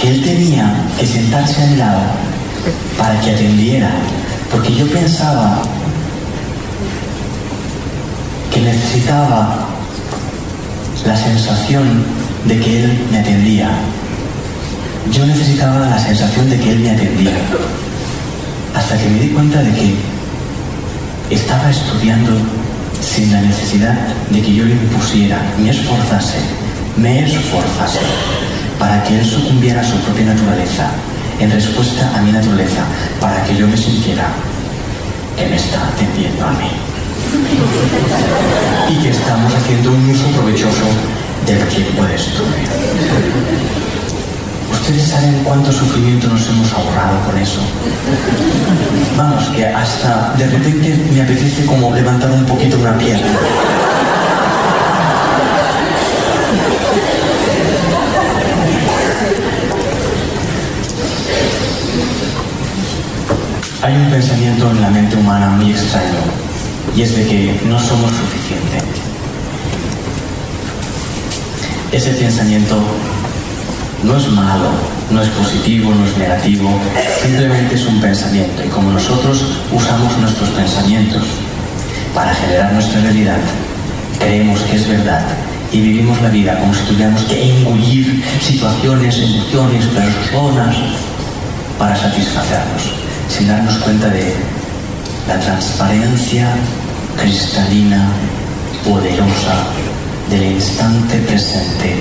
que 0.00 0.08
él 0.08 0.22
tenía 0.22 0.72
que 0.98 1.06
sentarse 1.06 1.62
al 1.62 1.78
lado 1.78 2.00
para 2.96 3.20
que 3.20 3.30
atendiera, 3.30 3.90
porque 4.50 4.74
yo 4.74 4.86
pensaba 4.86 5.60
que 8.52 8.60
necesitaba 8.62 9.66
la 11.06 11.16
sensación 11.16 12.04
de 12.46 12.58
que 12.58 12.84
él 12.84 13.06
me 13.10 13.18
atendía. 13.18 13.70
Yo 15.12 15.26
necesitaba 15.26 15.80
la 15.80 15.98
sensación 15.98 16.48
de 16.48 16.58
que 16.58 16.72
él 16.72 16.78
me 16.80 16.90
atendía. 16.92 17.36
Hasta 18.74 18.96
que 18.96 19.08
me 19.10 19.20
di 19.20 19.28
cuenta 19.28 19.62
de 19.62 19.72
que 19.72 19.94
estaba 21.34 21.70
estudiando 21.70 22.32
sin 23.02 23.30
la 23.30 23.42
necesidad 23.42 23.94
de 24.30 24.40
que 24.40 24.54
yo 24.54 24.64
le 24.64 24.72
impusiera, 24.72 25.42
me 25.58 25.70
esforzase 25.70 26.59
me 26.96 27.24
esforzase 27.24 28.00
para 28.78 29.02
que 29.04 29.18
él 29.18 29.24
sucumbiera 29.24 29.80
a 29.80 29.84
su 29.84 29.96
propia 29.98 30.26
naturaleza, 30.26 30.90
en 31.38 31.50
respuesta 31.50 32.10
a 32.16 32.22
mi 32.22 32.32
naturaleza, 32.32 32.82
para 33.20 33.42
que 33.44 33.56
yo 33.56 33.66
me 33.66 33.76
sintiera 33.76 34.28
que 35.36 35.46
me 35.46 35.56
está 35.56 35.86
atendiendo 35.88 36.46
a 36.46 36.50
mí. 36.52 36.70
Y 38.90 39.02
que 39.02 39.10
estamos 39.10 39.54
haciendo 39.54 39.92
un 39.92 40.10
uso 40.10 40.26
provechoso 40.28 40.86
del 41.46 41.66
tiempo 41.68 42.04
de 42.04 42.14
estudio. 42.14 42.68
¿Ustedes 44.72 45.08
saben 45.08 45.42
cuánto 45.44 45.72
sufrimiento 45.72 46.28
nos 46.28 46.48
hemos 46.48 46.72
ahorrado 46.72 47.20
con 47.26 47.38
eso? 47.38 47.60
Vamos, 49.16 49.48
que 49.50 49.66
hasta 49.66 50.34
de 50.36 50.46
repente 50.46 50.96
me 51.12 51.22
apetece 51.22 51.64
como 51.66 51.94
levantar 51.94 52.30
un 52.30 52.44
poquito 52.44 52.78
una 52.78 52.96
pierna. 52.98 53.38
Hay 63.90 63.96
un 63.96 64.08
pensamiento 64.08 64.70
en 64.70 64.82
la 64.82 64.88
mente 64.88 65.16
humana 65.16 65.48
muy 65.48 65.72
extraño 65.72 66.20
y 66.94 67.02
es 67.02 67.16
de 67.16 67.26
que 67.26 67.60
no 67.64 67.76
somos 67.76 68.12
suficiente. 68.12 68.78
Ese 71.90 72.12
pensamiento 72.12 72.76
no 74.04 74.16
es 74.16 74.28
malo, 74.28 74.70
no 75.10 75.20
es 75.20 75.28
positivo, 75.30 75.92
no 75.92 76.06
es 76.06 76.16
negativo, 76.16 76.70
simplemente 77.20 77.74
es 77.74 77.84
un 77.86 78.00
pensamiento 78.00 78.64
y 78.64 78.68
como 78.68 78.92
nosotros 78.92 79.44
usamos 79.72 80.16
nuestros 80.18 80.50
pensamientos 80.50 81.24
para 82.14 82.32
generar 82.32 82.72
nuestra 82.72 83.00
realidad, 83.00 83.38
creemos 84.20 84.60
que 84.60 84.76
es 84.76 84.86
verdad 84.86 85.26
y 85.72 85.80
vivimos 85.80 86.22
la 86.22 86.28
vida 86.28 86.60
como 86.60 86.72
si 86.72 86.82
tuviéramos 86.82 87.22
que 87.22 87.58
engullir 87.58 88.22
situaciones, 88.40 89.18
emociones, 89.18 89.84
personas 89.86 90.76
para 91.76 91.96
satisfacernos 91.96 93.09
sin 93.30 93.48
darnos 93.48 93.76
cuenta 93.78 94.08
de 94.08 94.34
la 95.28 95.38
transparencia 95.38 96.48
cristalina, 97.16 98.08
poderosa 98.84 99.66
del 100.28 100.52
instante 100.52 101.18
presente 101.18 101.94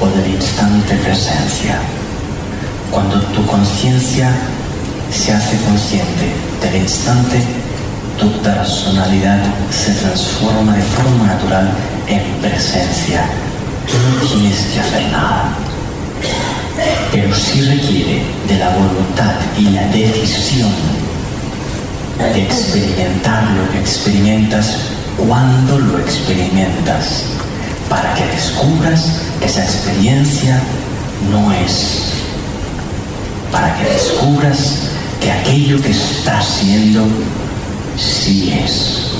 o 0.00 0.06
del 0.06 0.34
instante 0.34 0.94
presencia. 0.96 1.78
Cuando 2.90 3.20
tu 3.20 3.46
conciencia 3.46 4.30
se 5.12 5.32
hace 5.32 5.56
consciente 5.58 6.32
del 6.60 6.82
instante, 6.82 7.40
tu 8.18 8.30
personalidad 8.42 9.40
se 9.70 9.92
transforma 9.92 10.74
de 10.74 10.82
forma 10.82 11.26
natural 11.26 11.68
en 12.08 12.22
presencia. 12.40 13.24
Tú 13.86 13.94
no 13.98 14.28
tienes 14.28 14.58
que 14.72 14.80
hacer 14.80 15.02
nada. 15.12 15.63
Pero 17.12 17.34
sí 17.34 17.60
requiere 17.62 18.22
de 18.48 18.58
la 18.58 18.70
voluntad 18.70 19.34
y 19.56 19.70
la 19.70 19.86
decisión 19.88 20.72
de 22.18 22.42
experimentar 22.42 23.44
lo 23.50 23.70
que 23.70 23.80
experimentas 23.80 24.76
cuando 25.16 25.78
lo 25.78 25.98
experimentas, 25.98 27.24
para 27.88 28.14
que 28.14 28.24
descubras 28.26 29.20
que 29.38 29.46
esa 29.46 29.62
experiencia 29.62 30.60
no 31.30 31.52
es, 31.52 32.12
para 33.52 33.76
que 33.76 33.84
descubras 33.84 34.90
que 35.20 35.30
aquello 35.30 35.80
que 35.80 35.90
estás 35.90 36.44
siendo 36.44 37.06
sí 37.96 38.52
es. 38.64 39.10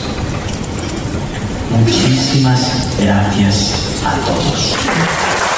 Muchísimas 1.70 2.60
gracias 2.98 3.72
a 4.04 4.14
todos. 4.26 5.53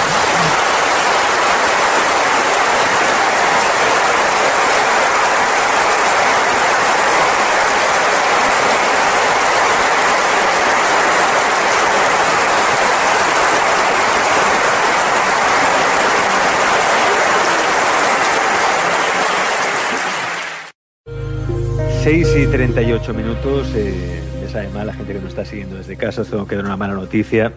6 22.06 22.36
y 22.36 22.46
38 22.46 23.14
minutos. 23.14 23.66
Eh, 23.74 24.22
me 24.40 24.48
sabe 24.48 24.68
mal 24.68 24.86
la 24.86 24.92
gente 24.92 25.12
que 25.12 25.18
nos 25.18 25.30
está 25.30 25.44
siguiendo 25.44 25.74
desde 25.74 25.96
casa. 25.96 26.22
Os 26.22 26.30
tengo 26.30 26.46
que 26.46 26.54
dar 26.54 26.64
una 26.64 26.76
mala 26.76 26.94
noticia. 26.94 27.52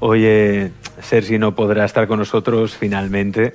Oye, 0.00 0.72
Sergi 1.00 1.38
no 1.38 1.54
podrá 1.54 1.84
estar 1.84 2.08
con 2.08 2.18
nosotros 2.18 2.74
finalmente. 2.74 3.54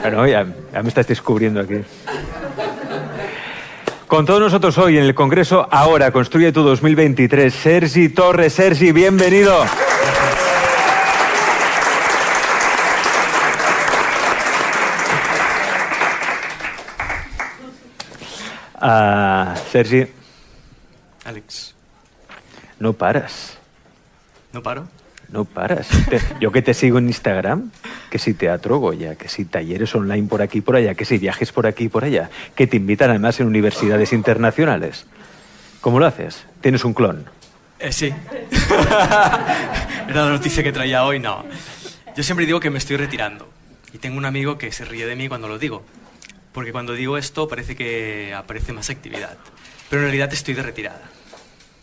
Bueno, 0.00 0.26
ya, 0.26 0.48
ya 0.72 0.82
me 0.82 0.88
estáis 0.88 1.06
descubriendo 1.06 1.60
aquí. 1.60 1.76
Con 4.08 4.26
todos 4.26 4.40
nosotros 4.40 4.76
hoy 4.78 4.98
en 4.98 5.04
el 5.04 5.14
Congreso 5.14 5.68
Ahora 5.70 6.10
Construye 6.10 6.50
tu 6.50 6.64
2023, 6.64 7.54
Sergi 7.54 8.08
Torres. 8.08 8.52
Sergi, 8.52 8.90
bienvenido. 8.90 9.64
Ah, 18.80 19.54
Sergi, 19.70 20.06
Alex, 21.24 21.74
no 22.78 22.92
paras. 22.92 23.58
¿no 24.52 24.62
paro? 24.62 24.88
No 25.30 25.44
paras. 25.44 25.88
Te- 26.08 26.20
yo 26.40 26.50
que 26.50 26.62
te 26.62 26.72
sigo 26.72 26.98
en 26.98 27.06
Instagram, 27.08 27.70
que 28.10 28.18
si 28.18 28.32
teatro 28.34 28.78
Goya, 28.78 29.14
que 29.16 29.28
si 29.28 29.44
talleres 29.44 29.94
online 29.94 30.26
por 30.26 30.40
aquí 30.40 30.58
y 30.58 30.60
por 30.62 30.76
allá, 30.76 30.94
que 30.94 31.04
si 31.04 31.18
viajes 31.18 31.52
por 31.52 31.66
aquí 31.66 31.84
y 31.84 31.88
por 31.88 32.04
allá, 32.04 32.30
que 32.54 32.66
te 32.66 32.78
invitan 32.78 33.10
además 33.10 33.38
en 33.40 33.46
universidades 33.46 34.12
internacionales. 34.14 35.04
¿Cómo 35.82 35.98
lo 35.98 36.06
haces? 36.06 36.46
¿Tienes 36.62 36.84
un 36.84 36.94
clon? 36.94 37.26
Eh, 37.78 37.92
sí. 37.92 38.06
Era 40.08 40.24
la 40.24 40.30
noticia 40.30 40.62
que 40.62 40.72
traía 40.72 41.04
hoy, 41.04 41.18
no. 41.20 41.44
Yo 42.16 42.22
siempre 42.22 42.46
digo 42.46 42.58
que 42.60 42.70
me 42.70 42.78
estoy 42.78 42.96
retirando. 42.96 43.48
Y 43.92 43.98
tengo 43.98 44.16
un 44.18 44.24
amigo 44.24 44.56
que 44.58 44.72
se 44.72 44.84
ríe 44.84 45.06
de 45.06 45.14
mí 45.14 45.28
cuando 45.28 45.46
lo 45.48 45.58
digo. 45.58 45.84
Porque 46.52 46.72
cuando 46.72 46.94
digo 46.94 47.16
esto 47.18 47.46
parece 47.48 47.76
que 47.76 48.34
aparece 48.34 48.72
más 48.72 48.90
actividad. 48.90 49.36
Pero 49.90 50.02
en 50.02 50.06
realidad 50.08 50.32
estoy 50.32 50.54
de 50.54 50.62
retirada. 50.62 51.02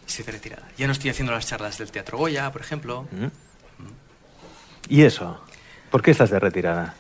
Estoy 0.08 0.26
de 0.26 0.32
retirada. 0.34 0.68
Ya 0.78 0.86
no 0.88 0.94
estoy 0.94 1.10
haciendo 1.10 1.32
las 1.34 1.48
charlas 1.48 1.78
del 1.78 1.92
Teatro 1.92 2.18
Goya, 2.18 2.52
por 2.52 2.62
ejemplo. 2.62 3.08
¿Mm? 3.12 3.28
¿Y 4.90 5.02
eso? 5.04 5.44
¿Por 5.90 6.02
qué 6.02 6.12
estás 6.12 6.30
de 6.30 6.40
retirada? 6.40 6.96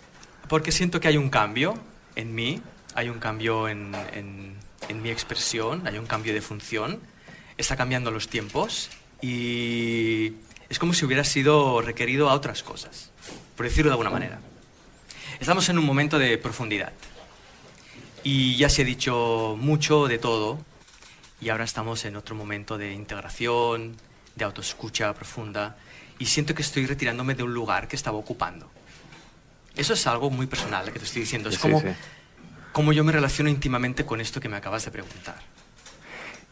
Porque 0.47 0.71
siento 0.71 0.99
que 0.99 1.07
hay 1.07 1.17
un 1.17 1.29
cambio 1.29 1.75
en 2.15 2.33
mí, 2.33 2.61
hay 2.95 3.09
un 3.09 3.19
cambio 3.19 3.67
en, 3.67 3.93
en- 4.13 4.55
en 4.89 5.01
mi 5.01 5.09
expresión, 5.09 5.85
hay 5.87 5.97
un 5.97 6.05
cambio 6.05 6.33
de 6.33 6.41
función. 6.41 6.99
Está 7.57 7.75
cambiando 7.75 8.11
los 8.11 8.27
tiempos 8.27 8.89
y 9.21 10.33
es 10.69 10.77
como 10.79 10.93
si 10.93 11.05
hubiera 11.05 11.23
sido 11.23 11.81
requerido 11.81 12.29
a 12.29 12.33
otras 12.33 12.63
cosas, 12.63 13.11
por 13.55 13.65
decirlo 13.65 13.89
de 13.89 13.93
alguna 13.93 14.09
manera. 14.09 14.39
Estamos 15.39 15.67
en 15.69 15.77
un 15.77 15.85
momento 15.85 16.17
de 16.19 16.37
profundidad 16.37 16.91
y 18.25 18.55
ya 18.57 18.69
se 18.69 18.81
ha 18.81 18.85
dicho 18.85 19.55
mucho 19.59 20.07
de 20.07 20.17
todo 20.17 20.57
y 21.39 21.49
ahora 21.49 21.63
estamos 21.63 22.03
en 22.05 22.15
otro 22.15 22.33
momento 22.35 22.75
de 22.77 22.91
integración, 22.91 23.95
de 24.35 24.43
autoescucha 24.45 25.13
profunda 25.13 25.77
y 26.17 26.25
siento 26.25 26.55
que 26.55 26.63
estoy 26.63 26.87
retirándome 26.87 27.35
de 27.35 27.43
un 27.43 27.53
lugar 27.53 27.87
que 27.87 27.95
estaba 27.95 28.17
ocupando. 28.17 28.69
Eso 29.75 29.93
es 29.93 30.07
algo 30.07 30.31
muy 30.31 30.47
personal 30.47 30.91
que 30.91 30.97
te 30.97 31.05
estoy 31.05 31.21
diciendo. 31.21 31.49
Es 31.49 31.55
Sí, 31.55 31.61
como, 31.61 31.81
sí. 31.81 31.87
como 32.73 32.93
yo 32.93 33.03
me 33.03 33.11
relaciono 33.11 33.47
íntimamente 33.49 34.05
con 34.07 34.19
esto 34.19 34.39
que 34.41 34.49
me 34.49 34.57
acabas 34.57 34.83
de 34.85 34.91
preguntar. 34.91 35.37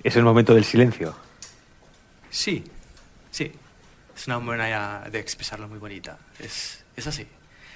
Es 0.03 0.15
el 0.15 0.24
momento 0.24 0.53
del 0.53 0.65
silencio. 0.65 1.15
Sí, 2.30 2.63
sí. 3.32 3.51
Es 4.15 4.28
una 4.28 4.39
manera 4.39 5.07
de 5.11 5.19
expresarlo 5.19 5.67
muy 5.67 5.80
bonita. 5.80 6.19
Es, 6.38 6.84
es 6.95 7.07
así. 7.07 7.26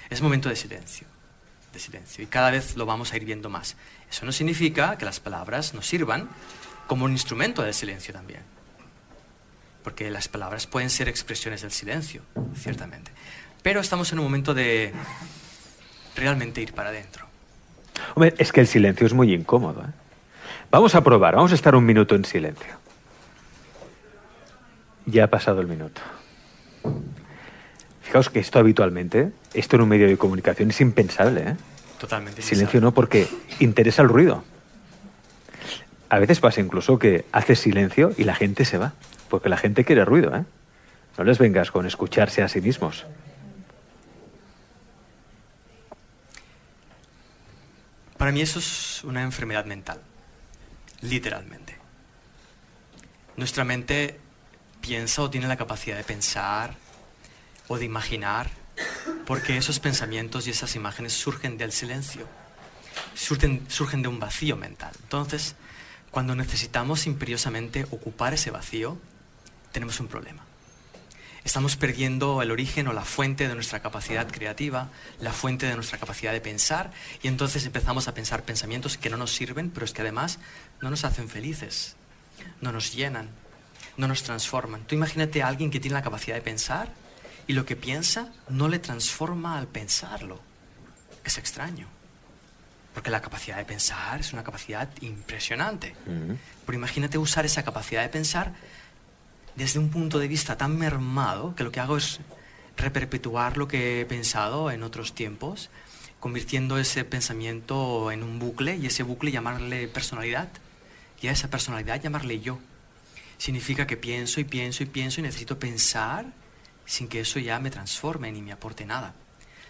Es 0.08 0.20
momento 0.22 0.48
de 0.50 0.54
silencio. 0.54 1.08
Silencio. 1.78 2.24
Y 2.24 2.26
cada 2.26 2.50
vez 2.50 2.76
lo 2.76 2.86
vamos 2.86 3.12
a 3.12 3.16
ir 3.16 3.24
viendo 3.24 3.48
más. 3.48 3.76
Eso 4.10 4.24
no 4.26 4.32
significa 4.32 4.96
que 4.98 5.04
las 5.04 5.20
palabras 5.20 5.74
nos 5.74 5.86
sirvan 5.86 6.28
como 6.86 7.04
un 7.04 7.12
instrumento 7.12 7.62
del 7.62 7.74
silencio 7.74 8.12
también. 8.12 8.40
Porque 9.84 10.10
las 10.10 10.28
palabras 10.28 10.66
pueden 10.66 10.90
ser 10.90 11.08
expresiones 11.08 11.62
del 11.62 11.70
silencio, 11.70 12.22
ciertamente. 12.54 13.10
Pero 13.62 13.80
estamos 13.80 14.12
en 14.12 14.18
un 14.18 14.24
momento 14.24 14.54
de 14.54 14.92
realmente 16.16 16.60
ir 16.60 16.72
para 16.72 16.90
adentro. 16.90 17.26
Hombre, 18.14 18.34
es 18.38 18.52
que 18.52 18.60
el 18.60 18.66
silencio 18.66 19.06
es 19.06 19.12
muy 19.12 19.32
incómodo. 19.32 19.82
¿eh? 19.82 19.92
Vamos 20.70 20.94
a 20.94 21.02
probar, 21.02 21.36
vamos 21.36 21.52
a 21.52 21.54
estar 21.54 21.74
un 21.74 21.84
minuto 21.84 22.14
en 22.14 22.24
silencio. 22.24 22.78
Ya 25.06 25.24
ha 25.24 25.28
pasado 25.28 25.60
el 25.60 25.66
minuto. 25.66 26.00
Fijaos 28.08 28.30
que 28.30 28.38
esto 28.38 28.58
habitualmente, 28.58 29.32
esto 29.52 29.76
en 29.76 29.82
un 29.82 29.90
medio 29.90 30.06
de 30.06 30.16
comunicación 30.16 30.70
es 30.70 30.80
impensable. 30.80 31.42
¿eh? 31.42 31.56
Totalmente. 32.00 32.40
Silencio 32.40 32.80
no, 32.80 32.94
porque 32.94 33.28
interesa 33.58 34.00
el 34.00 34.08
ruido. 34.08 34.44
A 36.08 36.18
veces 36.18 36.40
pasa 36.40 36.62
incluso 36.62 36.98
que 36.98 37.26
haces 37.32 37.58
silencio 37.58 38.12
y 38.16 38.24
la 38.24 38.34
gente 38.34 38.64
se 38.64 38.78
va, 38.78 38.94
porque 39.28 39.50
la 39.50 39.58
gente 39.58 39.84
quiere 39.84 40.06
ruido. 40.06 40.34
¿eh? 40.34 40.46
No 41.18 41.24
les 41.24 41.36
vengas 41.36 41.70
con 41.70 41.84
escucharse 41.84 42.42
a 42.42 42.48
sí 42.48 42.62
mismos. 42.62 43.04
Para 48.16 48.32
mí 48.32 48.40
eso 48.40 48.58
es 48.58 49.04
una 49.04 49.20
enfermedad 49.20 49.66
mental, 49.66 50.00
literalmente. 51.02 51.76
Nuestra 53.36 53.64
mente 53.64 54.18
piensa 54.80 55.20
o 55.20 55.28
tiene 55.28 55.46
la 55.46 55.58
capacidad 55.58 55.98
de 55.98 56.04
pensar 56.04 56.87
o 57.68 57.78
de 57.78 57.84
imaginar, 57.84 58.50
porque 59.26 59.56
esos 59.56 59.78
pensamientos 59.78 60.46
y 60.46 60.50
esas 60.50 60.74
imágenes 60.74 61.12
surgen 61.12 61.58
del 61.58 61.72
silencio, 61.72 62.26
surgen, 63.14 63.64
surgen 63.68 64.02
de 64.02 64.08
un 64.08 64.18
vacío 64.18 64.56
mental. 64.56 64.92
Entonces, 65.02 65.54
cuando 66.10 66.34
necesitamos 66.34 67.06
imperiosamente 67.06 67.84
ocupar 67.90 68.34
ese 68.34 68.50
vacío, 68.50 68.98
tenemos 69.72 70.00
un 70.00 70.08
problema. 70.08 70.44
Estamos 71.44 71.76
perdiendo 71.76 72.42
el 72.42 72.50
origen 72.50 72.88
o 72.88 72.92
la 72.92 73.04
fuente 73.04 73.48
de 73.48 73.54
nuestra 73.54 73.80
capacidad 73.80 74.30
creativa, 74.30 74.90
la 75.20 75.32
fuente 75.32 75.66
de 75.66 75.74
nuestra 75.76 75.98
capacidad 75.98 76.32
de 76.32 76.40
pensar, 76.40 76.90
y 77.22 77.28
entonces 77.28 77.64
empezamos 77.64 78.08
a 78.08 78.14
pensar 78.14 78.44
pensamientos 78.44 78.98
que 78.98 79.08
no 79.08 79.16
nos 79.16 79.34
sirven, 79.34 79.70
pero 79.70 79.86
es 79.86 79.92
que 79.92 80.02
además 80.02 80.38
no 80.80 80.90
nos 80.90 81.04
hacen 81.04 81.28
felices, 81.28 81.96
no 82.60 82.72
nos 82.72 82.94
llenan, 82.94 83.30
no 83.96 84.08
nos 84.08 84.22
transforman. 84.22 84.84
Tú 84.86 84.94
imagínate 84.94 85.42
a 85.42 85.48
alguien 85.48 85.70
que 85.70 85.80
tiene 85.80 85.94
la 85.94 86.02
capacidad 86.02 86.36
de 86.36 86.42
pensar 86.42 86.92
y 87.48 87.54
lo 87.54 87.64
que 87.64 87.74
piensa 87.76 88.30
no 88.50 88.68
le 88.68 88.78
transforma 88.78 89.58
al 89.58 89.66
pensarlo. 89.66 90.38
Es 91.24 91.38
extraño. 91.38 91.88
Porque 92.92 93.10
la 93.10 93.22
capacidad 93.22 93.56
de 93.56 93.64
pensar 93.64 94.20
es 94.20 94.34
una 94.34 94.44
capacidad 94.44 94.88
impresionante. 95.00 95.94
Pero 96.66 96.78
imagínate 96.78 97.16
usar 97.16 97.46
esa 97.46 97.64
capacidad 97.64 98.02
de 98.02 98.10
pensar 98.10 98.52
desde 99.56 99.78
un 99.78 99.88
punto 99.88 100.18
de 100.18 100.28
vista 100.28 100.58
tan 100.58 100.76
mermado 100.76 101.54
que 101.56 101.64
lo 101.64 101.72
que 101.72 101.80
hago 101.80 101.96
es 101.96 102.20
reperpetuar 102.76 103.56
lo 103.56 103.66
que 103.66 104.02
he 104.02 104.04
pensado 104.04 104.70
en 104.70 104.82
otros 104.82 105.14
tiempos, 105.14 105.70
convirtiendo 106.20 106.78
ese 106.78 107.04
pensamiento 107.04 108.12
en 108.12 108.22
un 108.22 108.38
bucle 108.38 108.76
y 108.76 108.86
ese 108.86 109.04
bucle 109.04 109.32
llamarle 109.32 109.88
personalidad 109.88 110.48
y 111.22 111.28
a 111.28 111.32
esa 111.32 111.48
personalidad 111.48 112.02
llamarle 112.02 112.40
yo. 112.40 112.58
Significa 113.38 113.86
que 113.86 113.96
pienso 113.96 114.38
y 114.40 114.44
pienso 114.44 114.82
y 114.82 114.86
pienso 114.86 115.20
y 115.20 115.22
necesito 115.22 115.58
pensar 115.58 116.26
sin 116.88 117.06
que 117.06 117.20
eso 117.20 117.38
ya 117.38 117.60
me 117.60 117.70
transforme 117.70 118.32
ni 118.32 118.40
me 118.40 118.50
aporte 118.50 118.86
nada. 118.86 119.12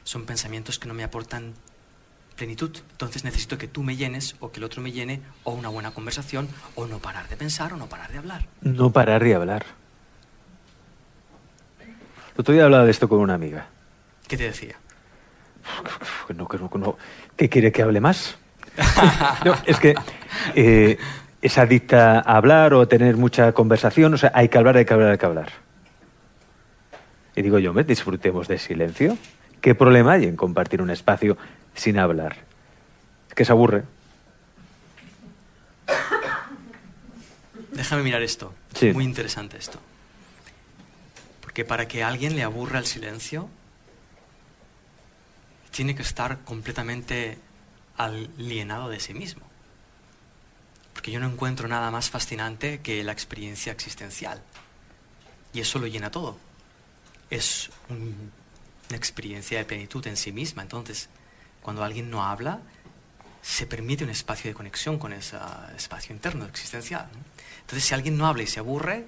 Son 0.04 0.24
pensamientos 0.24 0.78
que 0.78 0.86
no 0.86 0.94
me 0.94 1.02
aportan 1.02 1.52
plenitud. 2.36 2.70
Entonces 2.92 3.24
necesito 3.24 3.58
que 3.58 3.66
tú 3.66 3.82
me 3.82 3.96
llenes 3.96 4.36
o 4.38 4.52
que 4.52 4.60
el 4.60 4.64
otro 4.64 4.80
me 4.80 4.92
llene 4.92 5.20
o 5.42 5.52
una 5.52 5.68
buena 5.68 5.90
conversación 5.90 6.48
o 6.76 6.86
no 6.86 7.00
parar 7.00 7.28
de 7.28 7.36
pensar 7.36 7.72
o 7.72 7.76
no 7.76 7.88
parar 7.88 8.12
de 8.12 8.18
hablar. 8.18 8.46
No 8.62 8.92
parar 8.92 9.24
de 9.24 9.34
hablar. 9.34 9.66
El 11.80 12.40
otro 12.40 12.54
día 12.54 12.64
hablaba 12.64 12.84
de 12.84 12.92
esto 12.92 13.08
con 13.08 13.18
una 13.18 13.34
amiga. 13.34 13.66
¿Qué 14.28 14.36
te 14.36 14.44
decía? 14.44 14.76
No, 16.36 16.46
que 16.46 16.56
no, 16.56 16.70
que 16.70 16.78
no. 16.78 16.96
¿Qué 17.36 17.48
quiere 17.48 17.72
que 17.72 17.82
hable 17.82 18.00
más? 18.00 18.38
No, 19.44 19.54
es 19.66 19.80
que 19.80 19.96
eh, 20.54 20.96
es 21.42 21.58
adicta 21.58 22.20
a 22.20 22.36
hablar 22.36 22.74
o 22.74 22.80
a 22.80 22.86
tener 22.86 23.16
mucha 23.16 23.52
conversación. 23.52 24.14
O 24.14 24.18
sea, 24.18 24.30
hay 24.34 24.48
que 24.48 24.56
hablar, 24.56 24.76
hay 24.76 24.84
que 24.84 24.94
hablar, 24.94 25.10
hay 25.10 25.18
que 25.18 25.26
hablar. 25.26 25.67
Y 27.38 27.42
digo 27.42 27.60
yo, 27.60 27.72
¿me 27.72 27.84
disfrutemos 27.84 28.48
de 28.48 28.58
silencio? 28.58 29.16
¿Qué 29.60 29.76
problema 29.76 30.14
hay 30.14 30.24
en 30.24 30.34
compartir 30.34 30.82
un 30.82 30.90
espacio 30.90 31.38
sin 31.72 31.96
hablar? 31.96 32.36
Es 33.28 33.34
que 33.36 33.44
se 33.44 33.52
aburre. 33.52 33.84
Déjame 37.70 38.02
mirar 38.02 38.24
esto. 38.24 38.52
Sí. 38.74 38.92
Muy 38.92 39.04
interesante 39.04 39.56
esto. 39.56 39.78
Porque 41.40 41.64
para 41.64 41.86
que 41.86 42.02
a 42.02 42.08
alguien 42.08 42.34
le 42.34 42.42
aburra 42.42 42.80
el 42.80 42.86
silencio, 42.86 43.48
tiene 45.70 45.94
que 45.94 46.02
estar 46.02 46.38
completamente 46.40 47.38
alienado 47.96 48.88
de 48.88 48.98
sí 48.98 49.14
mismo. 49.14 49.46
Porque 50.92 51.12
yo 51.12 51.20
no 51.20 51.28
encuentro 51.28 51.68
nada 51.68 51.92
más 51.92 52.10
fascinante 52.10 52.80
que 52.80 53.04
la 53.04 53.12
experiencia 53.12 53.70
existencial. 53.70 54.42
Y 55.52 55.60
eso 55.60 55.78
lo 55.78 55.86
llena 55.86 56.10
todo. 56.10 56.47
Es 57.30 57.70
un- 57.88 58.30
una 58.88 58.96
experiencia 58.96 59.58
de 59.58 59.64
plenitud 59.64 60.06
en 60.06 60.16
sí 60.16 60.32
misma. 60.32 60.62
Entonces, 60.62 61.08
cuando 61.62 61.84
alguien 61.84 62.10
no 62.10 62.24
habla, 62.24 62.60
se 63.42 63.66
permite 63.66 64.04
un 64.04 64.10
espacio 64.10 64.50
de 64.50 64.54
conexión 64.54 64.98
con 64.98 65.12
ese 65.12 65.36
espacio 65.76 66.14
interno 66.14 66.44
existencial. 66.46 67.08
¿no? 67.12 67.18
Entonces, 67.60 67.84
si 67.84 67.94
alguien 67.94 68.16
no 68.16 68.26
habla 68.26 68.42
y 68.42 68.46
se 68.46 68.60
aburre, 68.60 69.04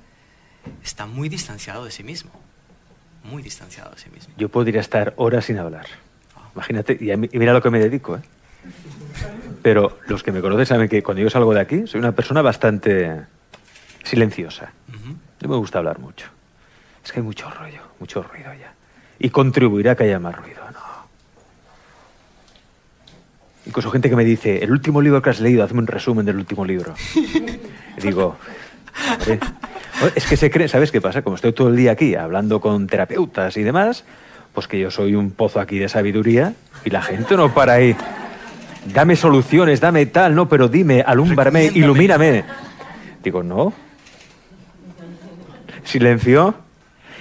está 0.85 1.07
muy 1.07 1.29
distanciado 1.29 1.85
de 1.85 1.91
sí 1.91 2.03
mismo. 2.05 2.31
Muy 3.25 3.43
distanciado 3.43 3.91
de 3.91 3.99
sí 3.99 4.09
mismo. 4.11 4.33
Yo 4.37 4.49
podría 4.49 4.81
estar 4.81 5.15
horas 5.17 5.45
sin 5.47 5.59
hablar. 5.59 5.87
Imagínate, 6.55 6.97
y, 7.01 7.17
mí- 7.17 7.29
y 7.33 7.39
mira 7.39 7.53
a 7.53 7.55
lo 7.55 7.63
que 7.63 7.71
me 7.71 7.79
dedico, 7.79 8.17
¿eh? 8.17 8.21
Pero 9.63 9.99
los 10.09 10.23
que 10.23 10.33
me 10.33 10.41
conocen 10.41 10.67
saben 10.67 10.89
que 10.89 11.03
cuando 11.03 11.23
yo 11.23 11.31
salgo 11.31 11.53
de 11.55 11.61
aquí 11.61 11.87
soy 11.87 12.01
una 12.01 12.13
persona 12.13 12.43
bastante 12.43 13.23
silenciosa. 14.05 14.73
No 15.43 15.49
me 15.49 15.57
gusta 15.57 15.79
hablar 15.79 15.99
mucho. 15.99 16.29
Es 17.05 17.13
que 17.13 17.21
hay 17.21 17.25
mucho 17.25 17.51
rollo, 17.51 17.81
mucho 17.99 18.23
ruido 18.23 18.53
ya. 18.55 18.73
Y 19.19 19.31
contribuirá 19.31 19.93
a 19.93 19.95
que 19.97 20.05
haya 20.05 20.19
más 20.19 20.37
ruido, 20.37 20.61
no. 20.73 20.81
Incluso 23.67 23.91
gente 23.91 24.09
que 24.09 24.17
me 24.17 24.25
dice, 24.25 24.63
el 24.63 24.71
último 24.71 25.01
libro 25.03 25.21
que 25.23 25.31
has 25.31 25.41
leído, 25.41 25.63
hazme 25.63 25.81
un 25.81 25.87
resumen 25.87 26.25
del 26.27 26.37
último 26.37 26.65
libro. 26.65 26.95
Y 27.97 28.01
digo, 28.03 28.37
"Hombre, 29.13 29.41
es 30.15 30.25
que 30.27 30.37
se 30.37 30.51
cree, 30.51 30.69
¿sabes 30.69 30.91
qué 30.91 31.01
pasa? 31.01 31.23
Como 31.23 31.37
estoy 31.37 31.53
todo 31.53 31.69
el 31.69 31.77
día 31.77 31.93
aquí 31.93 32.15
hablando 32.15 32.61
con 32.61 32.87
terapeutas 32.87 33.57
y 33.57 33.63
demás, 33.63 34.05
pues 34.55 34.67
que 34.69 34.79
yo 34.79 34.91
soy 34.91 35.15
un 35.15 35.33
pozo 35.33 35.61
aquí 35.61 35.79
de 35.79 35.89
sabiduría 35.89 36.55
y 36.85 36.91
la 36.91 37.03
gente 37.03 37.37
no 37.37 37.53
para 37.53 37.75
ahí. 37.75 37.95
Dame 38.95 39.17
soluciones, 39.17 39.81
dame 39.81 40.07
tal, 40.07 40.35
no, 40.35 40.49
pero 40.49 40.69
dime, 40.69 41.03
alúmbrame, 41.03 41.67
ilumíname. 41.75 42.45
Digo, 43.23 43.43
no. 43.43 43.75
Silencio. 45.85 46.55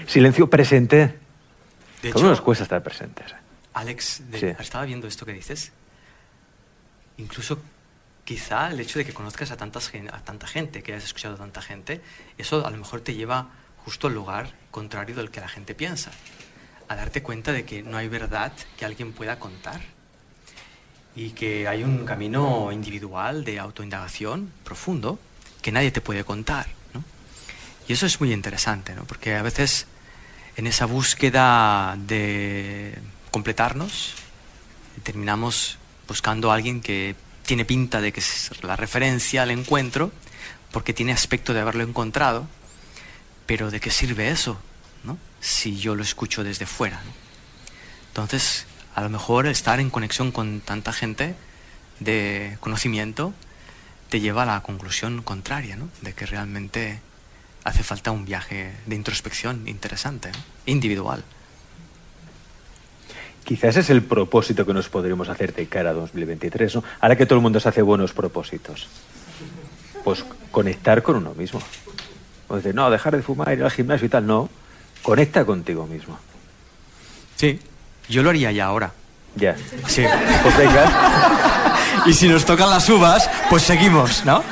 Silencio 0.09 0.49
presente. 0.49 1.19
De 2.01 2.09
¿Cómo 2.11 2.25
nos 2.29 2.37
hecho, 2.39 2.43
cuesta 2.45 2.63
estar 2.63 2.81
presentes? 2.81 3.27
Alex, 3.73 4.23
de- 4.31 4.39
Sí. 4.39 4.45
estaba 4.59 4.85
viendo 4.85 5.07
esto 5.07 5.23
que 5.25 5.33
dices. 5.33 5.71
Incluso 7.17 7.59
quizá 8.25 8.71
el 8.71 8.79
hecho 8.79 8.97
de 8.97 9.05
que 9.05 9.13
conozcas 9.13 9.51
a, 9.51 9.57
tantas, 9.57 9.91
a 10.11 10.19
tanta 10.23 10.47
gente, 10.47 10.81
que 10.81 10.93
hayas 10.93 11.03
escuchado 11.03 11.35
a 11.35 11.37
tanta 11.37 11.61
gente, 11.61 12.01
eso 12.39 12.65
a 12.65 12.71
lo 12.71 12.77
mejor 12.77 13.01
te 13.01 13.13
lleva 13.13 13.49
justo 13.85 14.07
al 14.07 14.13
lugar 14.15 14.51
contrario 14.71 15.15
del 15.15 15.29
que 15.29 15.41
la 15.41 15.47
gente 15.47 15.75
piensa. 15.75 16.09
A 16.87 16.95
darte 16.95 17.21
cuenta 17.21 17.51
de 17.51 17.65
que 17.65 17.83
no 17.83 17.97
hay 17.97 18.07
verdad 18.07 18.51
que 18.77 18.85
alguien 18.85 19.13
pueda 19.13 19.37
contar. 19.37 19.81
Y 21.15 21.31
que 21.31 21.67
hay 21.67 21.83
un 21.83 22.05
camino 22.05 22.71
individual 22.71 23.43
de 23.43 23.59
autoindagación 23.59 24.51
profundo 24.63 25.19
que 25.61 25.71
nadie 25.71 25.91
te 25.91 26.01
puede 26.01 26.23
contar. 26.23 26.67
¿no? 26.93 27.03
Y 27.87 27.93
eso 27.93 28.05
es 28.07 28.19
muy 28.19 28.31
interesante, 28.33 28.95
¿no? 28.95 29.03
porque 29.03 29.35
a 29.35 29.41
veces 29.43 29.85
en 30.59 30.67
esa 30.67 30.85
búsqueda 30.85 31.95
de 31.97 32.93
completarnos, 33.31 34.13
terminamos 35.03 35.77
buscando 36.05 36.51
a 36.51 36.55
alguien 36.55 36.81
que 36.81 37.15
tiene 37.45 37.63
pinta 37.63 38.01
de 38.01 38.11
que 38.11 38.19
es 38.19 38.51
la 38.61 38.75
referencia 38.75 39.43
al 39.43 39.51
encuentro, 39.51 40.11
porque 40.73 40.93
tiene 40.93 41.13
aspecto 41.13 41.53
de 41.53 41.61
haberlo 41.61 41.83
encontrado, 41.83 42.45
pero 43.45 43.71
¿de 43.71 43.79
qué 43.79 43.89
sirve 43.89 44.31
eso? 44.31 44.59
¿no? 45.05 45.17
Si 45.39 45.77
yo 45.77 45.95
lo 45.95 46.03
escucho 46.03 46.43
desde 46.43 46.65
fuera. 46.65 46.99
Entonces, 48.09 48.65
a 48.95 49.01
lo 49.01 49.07
mejor 49.07 49.47
estar 49.47 49.79
en 49.79 49.89
conexión 49.89 50.33
con 50.33 50.59
tanta 50.59 50.91
gente 50.91 51.35
de 52.01 52.57
conocimiento 52.59 53.33
te 54.09 54.19
lleva 54.19 54.43
a 54.43 54.47
la 54.47 54.61
conclusión 54.61 55.23
contraria, 55.23 55.77
de 56.01 56.13
que 56.13 56.25
realmente 56.25 56.99
hace 57.69 57.83
falta 57.83 58.11
un 58.11 58.25
viaje 58.25 58.73
de 58.85 58.95
introspección 58.95 59.67
interesante, 59.67 60.31
individual. 60.65 61.23
Quizás 63.43 63.69
ese 63.69 63.79
es 63.79 63.89
el 63.89 64.03
propósito 64.03 64.65
que 64.65 64.73
nos 64.73 64.89
podríamos 64.89 65.29
hacer 65.29 65.53
de 65.53 65.67
cara 65.67 65.91
a 65.91 65.93
2023, 65.93 66.75
¿no? 66.75 66.83
Ahora 66.99 67.15
que 67.15 67.25
todo 67.25 67.37
el 67.37 67.43
mundo 67.43 67.59
se 67.59 67.69
hace 67.69 67.81
buenos 67.81 68.13
propósitos. 68.13 68.87
Pues 70.03 70.23
conectar 70.51 71.01
con 71.03 71.15
uno 71.15 71.33
mismo. 71.33 71.61
O 72.47 72.55
decir, 72.55 72.73
no, 72.73 72.89
dejar 72.89 73.15
de 73.15 73.21
fumar, 73.21 73.53
ir 73.53 73.63
al 73.63 73.71
gimnasio 73.71 74.07
y 74.07 74.09
tal. 74.09 74.25
No, 74.25 74.49
conecta 75.01 75.45
contigo 75.45 75.85
mismo. 75.87 76.19
Sí, 77.35 77.59
yo 78.07 78.23
lo 78.23 78.31
haría 78.31 78.51
ya 78.51 78.65
ahora. 78.65 78.91
Ya. 79.35 79.55
Sí. 79.87 80.03
Pues 80.43 80.57
venga. 80.57 81.65
Y 82.05 82.13
si 82.13 82.27
nos 82.27 82.45
tocan 82.45 82.69
las 82.69 82.89
uvas, 82.89 83.29
pues 83.49 83.63
seguimos, 83.63 84.25
¿no? 84.25 84.43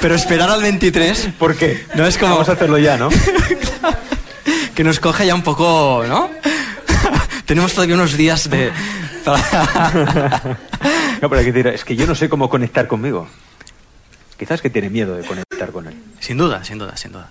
Pero 0.00 0.14
esperar 0.14 0.50
al 0.50 0.62
23, 0.62 1.30
¿Por 1.38 1.56
qué? 1.56 1.86
No 1.94 2.06
es 2.06 2.18
como- 2.18 2.32
Vamos 2.34 2.48
a 2.48 2.52
hacerlo 2.52 2.78
ya, 2.78 2.96
¿no? 2.96 3.08
que 4.74 4.84
nos 4.84 5.00
coge 5.00 5.26
ya 5.26 5.34
un 5.34 5.42
poco, 5.42 6.04
¿no? 6.06 6.30
Tenemos 7.46 7.72
todavía 7.72 7.94
unos 7.94 8.16
días 8.16 8.48
de... 8.50 8.72
No, 11.20 11.28
pero 11.28 11.40
hay 11.40 11.46
que 11.46 11.52
decir, 11.52 11.66
es 11.74 11.84
que 11.84 11.96
yo 11.96 12.06
no 12.06 12.14
sé 12.14 12.28
cómo 12.28 12.48
conectar 12.48 12.86
conmigo. 12.86 13.28
Quizás 14.38 14.62
que 14.62 14.70
tiene 14.70 14.88
miedo 14.88 15.16
de 15.16 15.24
conectar 15.26 15.72
con 15.72 15.88
él. 15.88 16.00
Sin 16.20 16.36
duda, 16.38 16.62
sin 16.64 16.78
duda, 16.78 16.96
sin 16.96 17.10
duda. 17.10 17.28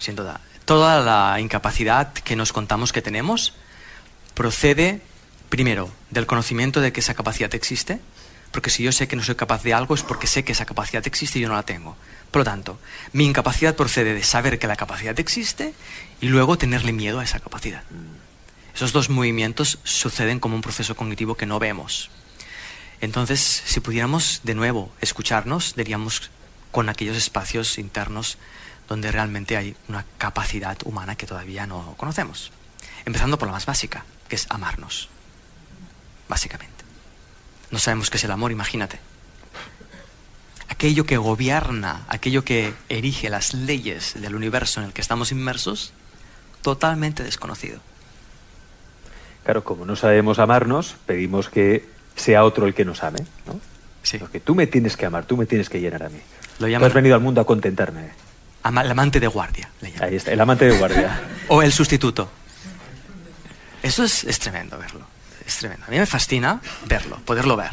Sin 0.00 0.16
duda. 0.16 0.40
Toda 0.64 0.98
la 1.00 1.38
incapacidad 1.40 2.12
que 2.12 2.34
nos 2.34 2.52
contamos 2.52 2.92
que 2.92 3.00
tenemos 3.00 3.54
procede, 4.34 5.02
primero, 5.48 5.88
del 6.10 6.26
conocimiento 6.26 6.80
de 6.80 6.92
que 6.92 6.98
esa 6.98 7.14
capacidad 7.14 7.54
existe, 7.54 8.00
porque 8.50 8.70
si 8.70 8.82
yo 8.82 8.92
sé 8.92 9.06
que 9.06 9.16
no 9.16 9.22
soy 9.22 9.36
capaz 9.36 9.62
de 9.62 9.74
algo 9.74 9.94
es 9.94 10.02
porque 10.02 10.26
sé 10.26 10.44
que 10.44 10.52
esa 10.52 10.66
capacidad 10.66 11.06
existe 11.06 11.38
y 11.38 11.42
yo 11.42 11.48
no 11.48 11.54
la 11.54 11.62
tengo. 11.62 11.96
Por 12.30 12.40
lo 12.40 12.44
tanto, 12.44 12.78
mi 13.12 13.24
incapacidad 13.24 13.76
procede 13.76 14.14
de 14.14 14.22
saber 14.22 14.58
que 14.58 14.66
la 14.66 14.76
capacidad 14.76 15.18
existe 15.18 15.74
y 16.20 16.28
luego 16.28 16.58
tenerle 16.58 16.92
miedo 16.92 17.20
a 17.20 17.24
esa 17.24 17.40
capacidad. 17.40 17.82
Esos 18.74 18.92
dos 18.92 19.10
movimientos 19.10 19.78
suceden 19.84 20.40
como 20.40 20.54
un 20.54 20.62
proceso 20.62 20.96
cognitivo 20.96 21.36
que 21.36 21.46
no 21.46 21.58
vemos. 21.58 22.10
Entonces, 23.00 23.62
si 23.64 23.80
pudiéramos 23.80 24.40
de 24.42 24.54
nuevo 24.54 24.92
escucharnos, 25.00 25.74
diríamos 25.74 26.30
con 26.70 26.88
aquellos 26.88 27.16
espacios 27.16 27.78
internos 27.78 28.38
donde 28.88 29.12
realmente 29.12 29.56
hay 29.56 29.76
una 29.88 30.04
capacidad 30.18 30.76
humana 30.84 31.16
que 31.16 31.26
todavía 31.26 31.66
no 31.66 31.94
conocemos. 31.96 32.52
Empezando 33.04 33.38
por 33.38 33.48
la 33.48 33.52
más 33.52 33.66
básica, 33.66 34.04
que 34.28 34.36
es 34.36 34.46
amarnos. 34.50 35.08
Básicamente. 36.28 36.79
No 37.70 37.78
sabemos 37.78 38.10
qué 38.10 38.16
es 38.16 38.24
el 38.24 38.30
amor, 38.32 38.50
imagínate. 38.52 38.98
Aquello 40.68 41.04
que 41.04 41.16
gobierna, 41.16 42.04
aquello 42.08 42.44
que 42.44 42.74
erige 42.88 43.28
las 43.28 43.54
leyes 43.54 44.14
del 44.20 44.34
universo 44.34 44.80
en 44.80 44.86
el 44.86 44.92
que 44.92 45.00
estamos 45.00 45.32
inmersos, 45.32 45.92
totalmente 46.62 47.22
desconocido. 47.22 47.80
Claro, 49.44 49.64
como 49.64 49.84
no 49.84 49.96
sabemos 49.96 50.38
amarnos, 50.38 50.96
pedimos 51.06 51.48
que 51.48 51.88
sea 52.16 52.44
otro 52.44 52.66
el 52.66 52.74
que 52.74 52.84
nos 52.84 53.02
ame, 53.02 53.20
¿no? 53.46 53.60
Sí. 54.02 54.18
Porque 54.18 54.40
tú 54.40 54.54
me 54.54 54.66
tienes 54.66 54.96
que 54.96 55.06
amar, 55.06 55.24
tú 55.26 55.36
me 55.36 55.46
tienes 55.46 55.68
que 55.68 55.80
llenar 55.80 56.02
a 56.04 56.08
mí. 56.08 56.20
Lo 56.58 56.66
Tú 56.66 56.70
llaman 56.70 56.88
has 56.88 56.94
venido 56.94 57.14
al 57.14 57.20
mundo 57.20 57.40
a 57.40 57.46
contentarme. 57.46 58.10
ama- 58.62 58.82
el 58.82 58.90
amante 58.90 59.18
de 59.20 59.26
guardia, 59.26 59.70
le. 59.80 59.92
Ahí 60.02 60.16
está, 60.16 60.30
el 60.32 60.40
amante 60.40 60.66
de 60.66 60.78
guardia. 60.78 61.20
O 61.48 61.62
el 61.62 61.72
sustituto. 61.72 62.30
Eso 63.82 64.04
es, 64.04 64.24
es 64.24 64.38
tremendo 64.38 64.78
verlo. 64.78 65.06
Es 65.50 65.56
tremendo. 65.56 65.84
A 65.86 65.90
mí 65.90 65.98
me 65.98 66.06
fascina 66.06 66.60
verlo, 66.86 67.18
poderlo 67.24 67.56
ver. 67.56 67.72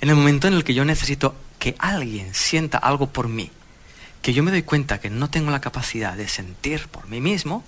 En 0.00 0.10
el 0.10 0.14
momento 0.14 0.46
en 0.46 0.54
el 0.54 0.62
que 0.62 0.74
yo 0.74 0.84
necesito 0.84 1.34
que 1.58 1.74
alguien 1.80 2.32
sienta 2.34 2.78
algo 2.78 3.08
por 3.08 3.26
mí, 3.26 3.50
que 4.22 4.32
yo 4.32 4.44
me 4.44 4.52
doy 4.52 4.62
cuenta 4.62 5.00
que 5.00 5.10
no 5.10 5.28
tengo 5.28 5.50
la 5.50 5.60
capacidad 5.60 6.16
de 6.16 6.28
sentir 6.28 6.86
por 6.86 7.08
mí 7.08 7.20
mismo, 7.20 7.64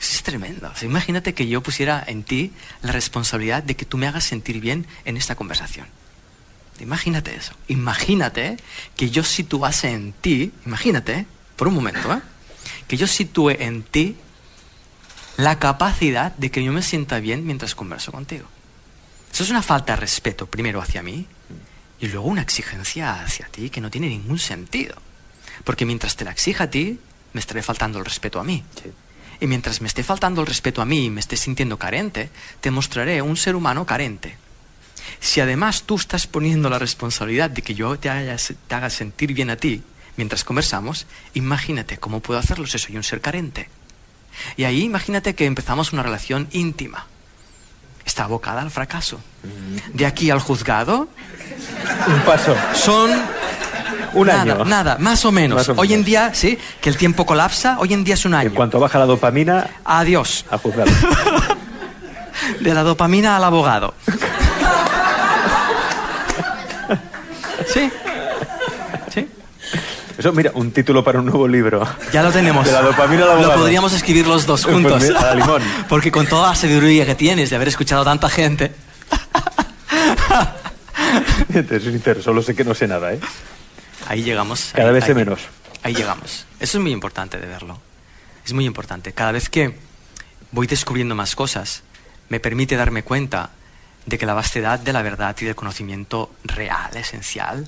es 0.00 0.24
tremendo. 0.24 0.72
Imagínate 0.82 1.34
que 1.34 1.46
yo 1.46 1.62
pusiera 1.62 2.02
en 2.04 2.24
ti 2.24 2.52
la 2.82 2.90
responsabilidad 2.90 3.62
de 3.62 3.76
que 3.76 3.84
tú 3.84 3.96
me 3.96 4.08
hagas 4.08 4.24
sentir 4.24 4.60
bien 4.60 4.88
en 5.04 5.16
esta 5.16 5.36
conversación. 5.36 5.86
Imagínate 6.80 7.36
eso. 7.36 7.52
Imagínate 7.68 8.56
que 8.96 9.10
yo 9.10 9.22
situase 9.22 9.92
en 9.92 10.12
ti, 10.14 10.50
imagínate, 10.66 11.26
por 11.54 11.68
un 11.68 11.74
momento, 11.74 12.12
¿eh? 12.12 12.20
que 12.88 12.96
yo 12.96 13.06
sitúe 13.06 13.50
en 13.50 13.84
ti 13.84 14.16
la 15.36 15.58
capacidad 15.58 16.32
de 16.32 16.50
que 16.50 16.64
yo 16.64 16.72
me 16.72 16.82
sienta 16.82 17.20
bien 17.20 17.44
mientras 17.46 17.74
converso 17.74 18.12
contigo. 18.12 18.46
Eso 19.32 19.42
es 19.44 19.50
una 19.50 19.62
falta 19.62 19.92
de 19.92 20.00
respeto, 20.00 20.46
primero 20.46 20.80
hacia 20.80 21.02
mí, 21.02 21.26
y 22.00 22.08
luego 22.08 22.26
una 22.26 22.42
exigencia 22.42 23.22
hacia 23.22 23.46
ti 23.48 23.68
que 23.68 23.80
no 23.80 23.90
tiene 23.90 24.08
ningún 24.08 24.38
sentido. 24.38 24.96
Porque 25.64 25.84
mientras 25.84 26.16
te 26.16 26.24
la 26.24 26.30
exija 26.30 26.64
a 26.64 26.70
ti, 26.70 26.98
me 27.32 27.40
estaré 27.40 27.62
faltando 27.62 27.98
el 27.98 28.04
respeto 28.04 28.40
a 28.40 28.44
mí. 28.44 28.64
Y 29.40 29.46
mientras 29.46 29.82
me 29.82 29.88
esté 29.88 30.02
faltando 30.02 30.40
el 30.40 30.46
respeto 30.46 30.80
a 30.80 30.86
mí 30.86 31.06
y 31.06 31.10
me 31.10 31.20
esté 31.20 31.36
sintiendo 31.36 31.78
carente, 31.78 32.30
te 32.60 32.70
mostraré 32.70 33.20
un 33.20 33.36
ser 33.36 33.56
humano 33.56 33.84
carente. 33.84 34.38
Si 35.20 35.40
además 35.40 35.82
tú 35.82 35.96
estás 35.96 36.26
poniendo 36.26 36.70
la 36.70 36.78
responsabilidad 36.78 37.50
de 37.50 37.62
que 37.62 37.74
yo 37.74 37.98
te, 37.98 38.08
te 38.08 38.74
haga 38.74 38.90
sentir 38.90 39.34
bien 39.34 39.50
a 39.50 39.56
ti 39.56 39.82
mientras 40.16 40.44
conversamos, 40.44 41.06
imagínate 41.34 41.98
cómo 41.98 42.20
puedo 42.20 42.40
hacerlo 42.40 42.66
si 42.66 42.78
soy 42.78 42.96
un 42.96 43.02
ser 43.02 43.20
carente. 43.20 43.68
Y 44.56 44.64
ahí 44.64 44.82
imagínate 44.82 45.34
que 45.34 45.46
empezamos 45.46 45.92
una 45.92 46.02
relación 46.02 46.48
íntima. 46.52 47.06
Está 48.04 48.24
abocada 48.24 48.62
al 48.62 48.70
fracaso. 48.70 49.20
De 49.92 50.06
aquí 50.06 50.30
al 50.30 50.40
juzgado. 50.40 51.08
Un 52.06 52.20
paso. 52.20 52.54
Son 52.74 53.10
un 54.14 54.26
nada, 54.26 54.42
año. 54.42 54.64
Nada, 54.64 54.96
más 54.98 55.24
o, 55.24 55.32
menos. 55.32 55.68
Hoy 55.76 55.92
en 55.92 56.04
día, 56.04 56.32
sí, 56.34 56.58
que 56.80 56.88
el 56.88 56.96
tiempo 56.96 57.26
colapsa, 57.26 57.78
hoy 57.78 57.92
en 57.92 58.04
día 58.04 58.14
es 58.14 58.24
un 58.24 58.34
año. 58.34 58.48
En 58.48 58.54
cuanto 58.54 58.80
baja 58.80 58.98
la 58.98 59.06
dopamina, 59.06 59.68
Adiós. 59.84 60.44
a 60.50 60.58
juzgar. 60.58 60.88
De 62.60 62.74
la 62.74 62.82
dopamina 62.82 63.36
al 63.36 63.44
abogado. 63.44 63.94
Sí. 67.66 67.90
Eso, 70.18 70.32
mira, 70.32 70.50
un 70.54 70.70
título 70.72 71.04
para 71.04 71.18
un 71.18 71.26
nuevo 71.26 71.46
libro. 71.46 71.86
Ya 72.12 72.22
lo 72.22 72.32
tenemos. 72.32 72.64
De 72.64 72.72
la 72.72 72.80
dopamina 72.82 73.22
al 73.24 73.28
Lo 73.28 73.34
abogado. 73.34 73.60
podríamos 73.60 73.92
escribir 73.92 74.26
los 74.26 74.46
dos 74.46 74.62
Pues 74.62 74.74
juntos. 74.74 75.02
mira, 75.02 75.20
a 75.20 75.24
la 75.26 75.34
limón. 75.34 75.62
Porque 75.88 76.10
con 76.10 76.26
toda 76.26 76.48
la 76.48 76.54
sabiduría 76.54 77.04
que 77.04 77.14
tienes 77.14 77.50
de 77.50 77.56
haber 77.56 77.68
escuchado 77.68 78.02
a 78.02 78.04
tanta 78.06 78.28
gente. 78.30 78.72
Te 81.52 81.80
sincero, 81.80 82.22
solo 82.22 82.42
sé 82.42 82.54
que 82.54 82.64
no 82.64 82.74
sé 82.74 82.86
nada, 82.88 83.12
¿eh? 83.12 83.20
Ahí 84.08 84.22
llegamos. 84.22 84.70
Cada 84.74 84.88
ahí- 84.88 84.94
vez 84.94 85.04
sé 85.04 85.10
ahí- 85.12 85.16
menos. 85.16 85.40
Ahí 85.82 85.94
llegamos. 85.94 86.46
Eso 86.58 86.78
es 86.78 86.82
muy 86.82 86.92
importante 86.92 87.38
de 87.38 87.46
verlo. 87.46 87.78
Es 88.44 88.52
muy 88.52 88.64
importante. 88.66 89.12
Cada 89.12 89.32
vez 89.32 89.48
que 89.48 89.76
voy 90.50 90.66
descubriendo 90.66 91.14
más 91.14 91.36
cosas, 91.36 91.82
me 92.28 92.40
permite 92.40 92.76
darme 92.76 93.02
cuenta 93.02 93.50
de 94.04 94.18
que 94.18 94.26
la 94.26 94.34
vastedad 94.34 94.78
de 94.78 94.92
la 94.92 95.02
verdad 95.02 95.36
y 95.40 95.44
del 95.44 95.54
conocimiento 95.54 96.30
real, 96.44 96.96
esencial, 96.96 97.66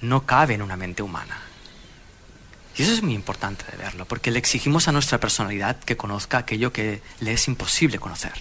no 0.00 0.24
cabe 0.26 0.54
en 0.54 0.62
una 0.62 0.76
mente 0.76 1.02
humana. 1.02 1.36
Y 2.76 2.82
eso 2.82 2.92
es 2.92 3.02
muy 3.02 3.14
importante 3.14 3.64
de 3.70 3.76
verlo, 3.76 4.06
porque 4.06 4.30
le 4.30 4.38
exigimos 4.38 4.88
a 4.88 4.92
nuestra 4.92 5.20
personalidad 5.20 5.78
que 5.78 5.96
conozca 5.96 6.38
aquello 6.38 6.72
que 6.72 7.02
le 7.20 7.32
es 7.32 7.48
imposible 7.48 7.98
conocer. 7.98 8.32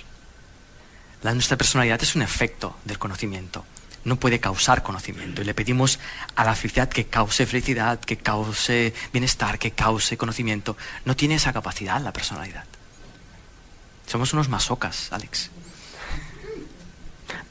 La, 1.22 1.34
nuestra 1.34 1.58
personalidad 1.58 2.02
es 2.02 2.16
un 2.16 2.22
efecto 2.22 2.78
del 2.86 2.98
conocimiento, 2.98 3.66
no 4.06 4.16
puede 4.16 4.40
causar 4.40 4.84
conocimiento. 4.84 5.42
Y 5.42 5.46
le 5.46 5.54
pedimos 5.54 6.00
a 6.36 6.46
la 6.46 6.56
felicidad 6.56 6.90
que 6.90 7.06
cause 7.06 7.46
felicidad, 7.46 8.00
que 8.00 8.18
cause 8.18 8.94
bienestar, 9.12 9.60
que 9.60 9.72
cause 9.72 10.18
conocimiento. 10.18 10.78
No 11.06 11.16
tiene 11.16 11.36
esa 11.36 11.54
capacidad 11.54 12.02
la 12.02 12.14
personalidad. 12.14 12.64
Somos 14.08 14.34
unos 14.34 14.50
masocas, 14.50 15.12
Alex, 15.12 15.52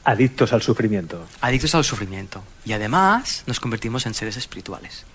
Adictos 0.03 0.51
al 0.51 0.63
sufrimiento. 0.63 1.27
adictos 1.41 1.75
al 1.75 1.83
sufrimiento. 1.83 2.43
Y 2.65 2.73
además 2.73 3.43
nos 3.45 3.59
convertimos 3.59 4.05
en 4.07 4.15
seres 4.15 4.35
espirituales. 4.35 5.05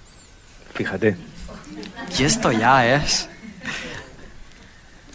Fíjate. 0.75 1.17
Y 2.19 2.25
esto 2.25 2.53
ya 2.53 2.97
es 2.97 3.29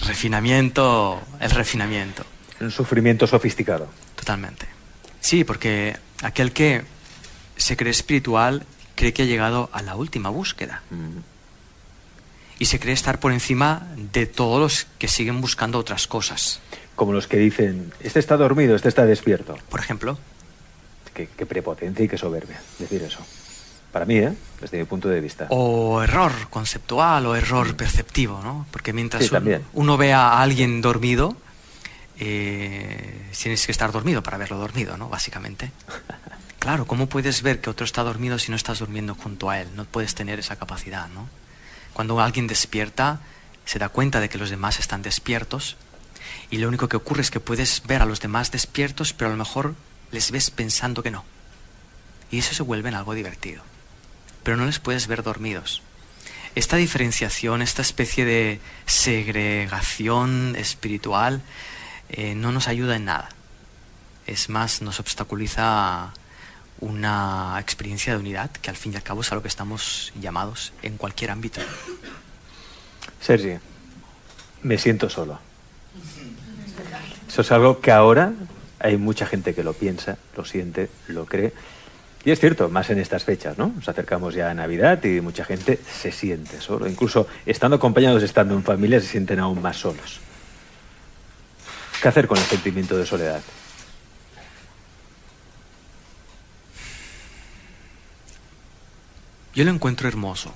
refinamiento, 0.05 1.21
el 1.39 1.51
refinamiento. 1.51 2.25
Un 2.59 2.71
sufrimiento 2.71 3.27
sofisticado. 3.27 3.87
Totalmente. 4.15 4.67
Sí, 5.19 5.43
porque 5.43 5.97
aquel 6.21 6.51
que 6.51 6.83
se 7.55 7.77
cree 7.77 7.91
espiritual 7.91 8.65
cree 8.95 9.13
que 9.13 9.23
ha 9.23 9.25
llegado 9.25 9.69
a 9.73 9.81
la 9.81 9.95
última 9.95 10.29
búsqueda. 10.29 10.83
Y 12.59 12.65
se 12.65 12.79
cree 12.79 12.93
estar 12.93 13.19
por 13.19 13.31
encima 13.31 13.87
de 13.95 14.27
todos 14.27 14.59
los 14.59 14.87
que 14.99 15.07
siguen 15.07 15.41
buscando 15.41 15.79
otras 15.79 16.07
cosas. 16.07 16.59
Como 16.95 17.13
los 17.13 17.27
que 17.27 17.37
dicen, 17.37 17.91
este 18.01 18.19
está 18.19 18.37
dormido, 18.37 18.75
este 18.75 18.89
está 18.89 19.05
despierto. 19.05 19.57
Por 19.69 19.79
ejemplo, 19.79 20.19
Qué, 21.13 21.27
qué 21.35 21.45
prepotencia 21.45 22.05
y 22.05 22.07
qué 22.07 22.17
soberbia 22.17 22.61
decir 22.79 23.03
eso. 23.03 23.19
Para 23.91 24.05
mí, 24.05 24.15
¿eh? 24.15 24.33
Desde 24.61 24.77
mi 24.77 24.85
punto 24.85 25.09
de 25.09 25.19
vista. 25.21 25.47
o 25.49 26.01
error 26.01 26.31
conceptual 26.49 27.25
o 27.25 27.35
error 27.35 27.75
perceptivo, 27.75 28.39
¿no? 28.41 28.65
Porque 28.71 28.93
mientras 28.93 29.25
Sí, 29.25 29.35
un- 29.35 29.65
uno 29.73 29.97
vea 29.97 30.29
a 30.29 30.41
alguien 30.41 30.81
dormido, 30.81 31.35
eh, 32.19 33.29
tienes 33.37 33.65
que 33.65 33.71
estar 33.71 33.91
dormido 33.91 34.21
para 34.23 34.37
verlo 34.37 34.57
dormido, 34.57 34.97
¿no? 34.97 35.09
Básicamente. 35.09 35.71
Claro, 36.61 36.85
¿cómo 36.85 37.07
puedes 37.07 37.41
ver 37.41 37.59
que 37.59 37.71
otro 37.71 37.85
está 37.87 38.03
dormido 38.03 38.37
si 38.37 38.51
no 38.51 38.55
estás 38.55 38.77
durmiendo 38.77 39.15
junto 39.15 39.49
a 39.49 39.59
él? 39.59 39.67
No 39.75 39.83
puedes 39.85 40.13
tener 40.13 40.37
esa 40.37 40.57
capacidad, 40.57 41.07
¿no? 41.09 41.27
Cuando 41.93 42.21
alguien 42.21 42.45
despierta, 42.45 43.19
se 43.65 43.79
da 43.79 43.89
cuenta 43.89 44.19
de 44.19 44.29
que 44.29 44.37
los 44.37 44.51
demás 44.51 44.77
están 44.79 45.01
despiertos 45.01 45.75
y 46.51 46.59
lo 46.59 46.67
único 46.67 46.87
que 46.87 46.97
ocurre 46.97 47.21
es 47.23 47.31
que 47.31 47.39
puedes 47.39 47.81
ver 47.87 48.03
a 48.03 48.05
los 48.05 48.19
demás 48.21 48.51
despiertos, 48.51 49.11
pero 49.13 49.29
a 49.29 49.31
lo 49.31 49.37
mejor 49.37 49.73
les 50.11 50.29
ves 50.29 50.51
pensando 50.51 51.01
que 51.01 51.09
no. 51.09 51.25
Y 52.29 52.37
eso 52.37 52.53
se 52.53 52.61
vuelve 52.61 52.89
en 52.89 52.95
algo 52.95 53.15
divertido. 53.15 53.63
Pero 54.43 54.57
no 54.57 54.65
les 54.65 54.79
puedes 54.79 55.07
ver 55.07 55.23
dormidos. 55.23 55.81
Esta 56.55 56.77
diferenciación, 56.77 57.61
esta 57.61 57.81
especie 57.81 58.25
de 58.25 58.59
segregación 58.85 60.55
espiritual, 60.57 61.41
eh, 62.09 62.35
no 62.35 62.51
nos 62.51 62.67
ayuda 62.67 62.95
en 62.95 63.05
nada. 63.05 63.29
Es 64.27 64.49
más, 64.49 64.81
nos 64.81 64.99
obstaculiza 64.99 66.13
una 66.81 67.57
experiencia 67.59 68.13
de 68.13 68.19
unidad, 68.19 68.51
que 68.51 68.69
al 68.69 68.75
fin 68.75 68.91
y 68.93 68.95
al 68.97 69.03
cabo 69.03 69.21
es 69.21 69.31
a 69.31 69.35
lo 69.35 69.41
que 69.41 69.47
estamos 69.47 70.11
llamados 70.19 70.73
en 70.81 70.97
cualquier 70.97 71.31
ámbito. 71.31 71.61
Sergi, 73.21 73.57
me 74.63 74.77
siento 74.77 75.09
solo. 75.09 75.39
Eso 77.27 77.41
es 77.41 77.51
algo 77.51 77.79
que 77.79 77.91
ahora 77.91 78.33
hay 78.79 78.97
mucha 78.97 79.25
gente 79.25 79.53
que 79.53 79.63
lo 79.63 79.73
piensa, 79.73 80.17
lo 80.35 80.43
siente, 80.43 80.89
lo 81.07 81.25
cree. 81.25 81.53
Y 82.23 82.31
es 82.31 82.39
cierto, 82.39 82.69
más 82.69 82.89
en 82.91 82.99
estas 82.99 83.23
fechas, 83.23 83.57
¿no? 83.57 83.73
Nos 83.75 83.89
acercamos 83.89 84.35
ya 84.35 84.51
a 84.51 84.53
Navidad 84.53 85.03
y 85.03 85.21
mucha 85.21 85.43
gente 85.43 85.79
se 85.91 86.11
siente 86.11 86.61
solo. 86.61 86.87
Incluso 86.87 87.27
estando 87.45 87.77
acompañados, 87.77 88.21
estando 88.21 88.53
en 88.53 88.63
familia, 88.63 89.01
se 89.01 89.07
sienten 89.07 89.39
aún 89.39 89.61
más 89.61 89.77
solos. 89.77 90.19
¿Qué 91.99 92.07
hacer 92.07 92.27
con 92.27 92.37
el 92.37 92.43
sentimiento 92.43 92.97
de 92.97 93.05
soledad? 93.05 93.41
Yo 99.53 99.65
lo 99.65 99.71
encuentro 99.71 100.07
hermoso, 100.07 100.53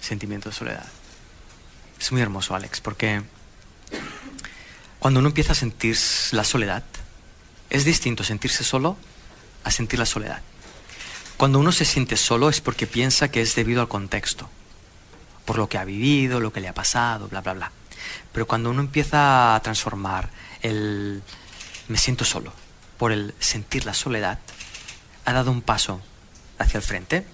sentimiento 0.00 0.48
de 0.48 0.54
soledad. 0.54 0.86
Es 2.00 2.10
muy 2.12 2.20
hermoso, 2.20 2.54
Alex, 2.54 2.80
porque 2.80 3.22
cuando 4.98 5.20
uno 5.20 5.28
empieza 5.28 5.52
a 5.52 5.54
sentir 5.54 5.96
la 6.32 6.44
soledad, 6.44 6.82
es 7.70 7.84
distinto 7.84 8.24
sentirse 8.24 8.64
solo 8.64 8.96
a 9.64 9.70
sentir 9.70 9.98
la 9.98 10.06
soledad. 10.06 10.42
Cuando 11.42 11.58
uno 11.58 11.72
se 11.72 11.84
siente 11.84 12.16
solo 12.16 12.48
es 12.48 12.60
porque 12.60 12.86
piensa 12.86 13.28
que 13.28 13.40
es 13.40 13.56
debido 13.56 13.80
al 13.80 13.88
contexto, 13.88 14.48
por 15.44 15.58
lo 15.58 15.68
que 15.68 15.76
ha 15.76 15.84
vivido, 15.84 16.38
lo 16.38 16.52
que 16.52 16.60
le 16.60 16.68
ha 16.68 16.72
pasado, 16.72 17.26
bla, 17.26 17.40
bla, 17.40 17.54
bla. 17.54 17.72
Pero 18.30 18.46
cuando 18.46 18.70
uno 18.70 18.80
empieza 18.80 19.56
a 19.56 19.60
transformar 19.60 20.30
el 20.60 21.20
me 21.88 21.98
siento 21.98 22.24
solo 22.24 22.52
por 22.96 23.10
el 23.10 23.34
sentir 23.40 23.86
la 23.86 23.92
soledad, 23.92 24.38
ha 25.24 25.32
dado 25.32 25.50
un 25.50 25.62
paso 25.62 26.00
hacia 26.60 26.78
el 26.78 26.84
frente 26.84 27.26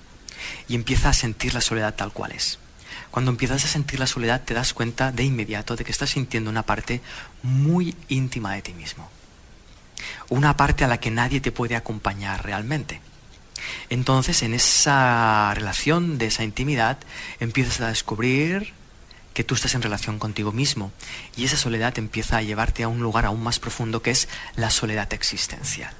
y 0.69 0.75
empieza 0.75 1.11
a 1.11 1.13
sentir 1.13 1.53
la 1.53 1.61
soledad 1.61 1.95
tal 1.95 2.11
cual 2.11 2.33
es. 2.33 2.59
Cuando 3.11 3.31
empiezas 3.31 3.63
a 3.67 3.69
sentir 3.69 4.01
la 4.01 4.07
soledad 4.07 4.43
te 4.43 4.55
das 4.55 4.73
cuenta 4.73 5.13
de 5.13 5.25
inmediato 5.25 5.77
de 5.77 5.85
que 5.85 5.93
estás 5.93 6.09
sintiendo 6.09 6.49
una 6.49 6.63
parte 6.63 7.03
muy 7.43 7.95
íntima 8.09 8.55
de 8.55 8.63
ti 8.63 8.73
mismo. 8.73 9.11
Una 10.31 10.57
parte 10.57 10.83
a 10.85 10.89
la 10.89 10.99
que 10.99 11.11
nadie 11.11 11.43
te 11.43 11.53
puede 11.53 11.77
acompañar 11.77 12.47
realmente. 12.47 13.03
Entonces 13.91 14.43
en 14.43 14.55
esa 14.55 15.53
relación 15.55 16.19
de 16.19 16.27
esa 16.27 16.45
intimidad 16.45 16.99
empiezas 17.41 17.81
a 17.81 17.89
descubrir 17.89 18.73
que 19.35 19.45
tú 19.45 19.55
estás 19.55 19.75
en 19.75 19.83
relación 19.83 20.19
contigo 20.19 20.51
mismo 20.51 20.91
y 21.37 21.45
esa 21.45 21.57
soledad 21.57 21.97
empieza 21.99 22.39
a 22.39 22.43
llevarte 22.43 22.83
a 22.83 22.89
un 22.89 23.01
lugar 23.01 23.25
aún 23.25 23.43
más 23.43 23.61
profundo 23.61 24.03
que 24.03 24.11
es 24.11 24.29
la 24.57 24.71
soledad 24.71 25.13
existencial. 25.15 25.95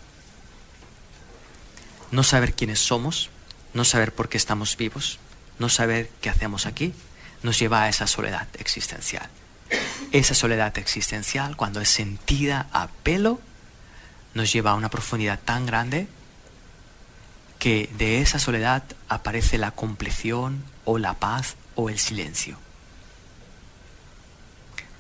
No 2.11 2.25
saber 2.25 2.55
quiénes 2.55 2.81
somos, 2.81 3.31
no 3.75 3.85
saber 3.85 4.13
por 4.13 4.29
qué 4.29 4.39
estamos 4.39 4.77
vivos, 4.77 5.21
no 5.59 5.69
saber 5.69 6.11
qué 6.21 6.31
hacemos 6.31 6.67
aquí, 6.67 6.93
nos 7.43 7.59
lleva 7.59 7.85
a 7.85 7.89
esa 7.89 8.07
soledad 8.07 8.49
existencial. 8.59 9.29
Esa 10.11 10.35
soledad 10.35 10.77
existencial, 10.79 11.57
cuando 11.57 11.81
es 11.81 11.91
sentida 11.91 12.67
a 12.73 12.89
pelo, 12.89 13.41
nos 14.35 14.53
lleva 14.53 14.73
a 14.73 14.75
una 14.75 14.91
profundidad 14.91 15.39
tan 15.45 15.67
grande 15.67 16.09
que 17.59 17.91
de 17.99 18.21
esa 18.21 18.39
soledad 18.39 18.85
aparece 19.09 19.59
la 19.59 19.73
compleción 19.73 20.65
o 20.85 20.99
la 20.99 21.15
paz 21.15 21.57
o 21.75 21.91
el 21.91 21.99
silencio. 21.99 22.59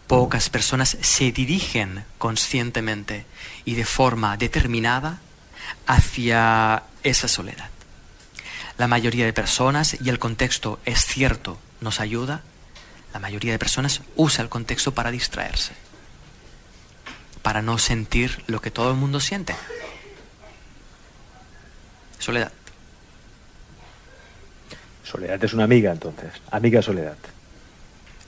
Pocas 0.06 0.48
personas 0.48 0.96
se 1.00 1.32
dirigen 1.32 2.04
conscientemente 2.16 3.26
y 3.64 3.74
de 3.74 3.84
forma 3.84 4.36
determinada 4.36 5.20
hacia 5.86 6.84
esa 7.02 7.28
soledad. 7.28 7.70
La 8.78 8.88
mayoría 8.88 9.26
de 9.26 9.32
personas, 9.32 9.96
y 10.00 10.09
el 10.09 10.18
contexto 10.18 10.80
es 10.84 11.04
cierto, 11.04 11.59
nos 11.80 12.00
ayuda, 12.00 12.42
la 13.12 13.18
mayoría 13.18 13.52
de 13.52 13.59
personas 13.59 14.02
usa 14.16 14.42
el 14.42 14.48
contexto 14.48 14.94
para 14.94 15.11
distraerse, 15.11 15.72
para 17.42 17.61
no 17.61 17.78
sentir 17.78 18.42
lo 18.46 18.61
que 18.61 18.70
todo 18.70 18.90
el 18.90 18.96
mundo 18.96 19.20
siente. 19.20 19.54
Soledad. 22.18 22.52
Soledad 25.04 25.42
es 25.42 25.54
una 25.54 25.64
amiga 25.64 25.92
entonces, 25.92 26.32
amiga 26.50 26.82
Soledad. 26.82 27.16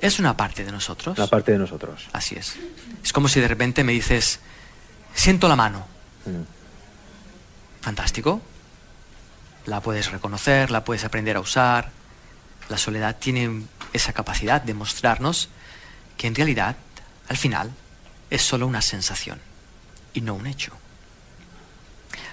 Es 0.00 0.18
una 0.18 0.36
parte 0.36 0.64
de 0.64 0.72
nosotros. 0.72 1.18
Una 1.18 1.26
parte 1.26 1.52
de 1.52 1.58
nosotros. 1.58 2.08
Así 2.12 2.34
es. 2.36 2.56
Es 3.04 3.12
como 3.12 3.28
si 3.28 3.40
de 3.40 3.48
repente 3.48 3.84
me 3.84 3.92
dices, 3.92 4.40
siento 5.14 5.46
la 5.46 5.56
mano. 5.56 5.86
Mm. 6.24 7.82
Fantástico. 7.82 8.40
La 9.66 9.80
puedes 9.80 10.10
reconocer, 10.10 10.70
la 10.70 10.84
puedes 10.84 11.04
aprender 11.04 11.36
a 11.36 11.40
usar. 11.40 11.90
La 12.70 12.78
soledad 12.78 13.16
tiene 13.18 13.64
esa 13.92 14.12
capacidad 14.14 14.62
de 14.62 14.72
mostrarnos 14.72 15.50
que 16.16 16.28
en 16.28 16.34
realidad, 16.34 16.76
al 17.28 17.36
final, 17.36 17.70
es 18.30 18.42
solo 18.42 18.66
una 18.66 18.80
sensación 18.80 19.38
y 20.14 20.22
no 20.22 20.34
un 20.34 20.46
hecho. 20.46 20.72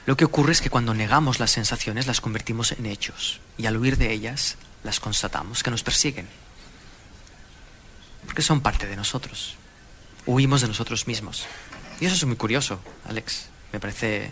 Lo 0.08 0.16
que 0.16 0.24
ocurre 0.26 0.53
es 0.53 0.62
que 0.62 0.70
cuando 0.70 0.93
negamos 0.93 1.38
las 1.39 1.51
sensaciones 1.51 2.08
las 2.08 2.22
convertimos 2.22 2.72
en 2.72 2.86
hechos 2.86 3.41
y 3.58 3.66
al 3.66 3.76
huir 3.76 3.97
de 3.97 4.14
ellas 4.14 4.55
las 4.84 5.01
constatamos 5.01 5.64
que 5.64 5.70
nos 5.70 5.84
persiguen. 5.84 6.28
Porque 8.26 8.41
son 8.41 8.62
parte 8.62 8.88
de 8.88 8.95
nosotros. 8.95 9.58
Huimos 10.26 10.62
de 10.62 10.70
nosotros 10.70 11.08
mismos. 11.08 11.45
Y 11.99 12.05
eso 12.05 12.16
es 12.16 12.24
muy 12.24 12.38
curioso, 12.38 12.80
Alex. 13.05 13.49
Me 13.74 13.82
parece 13.82 14.32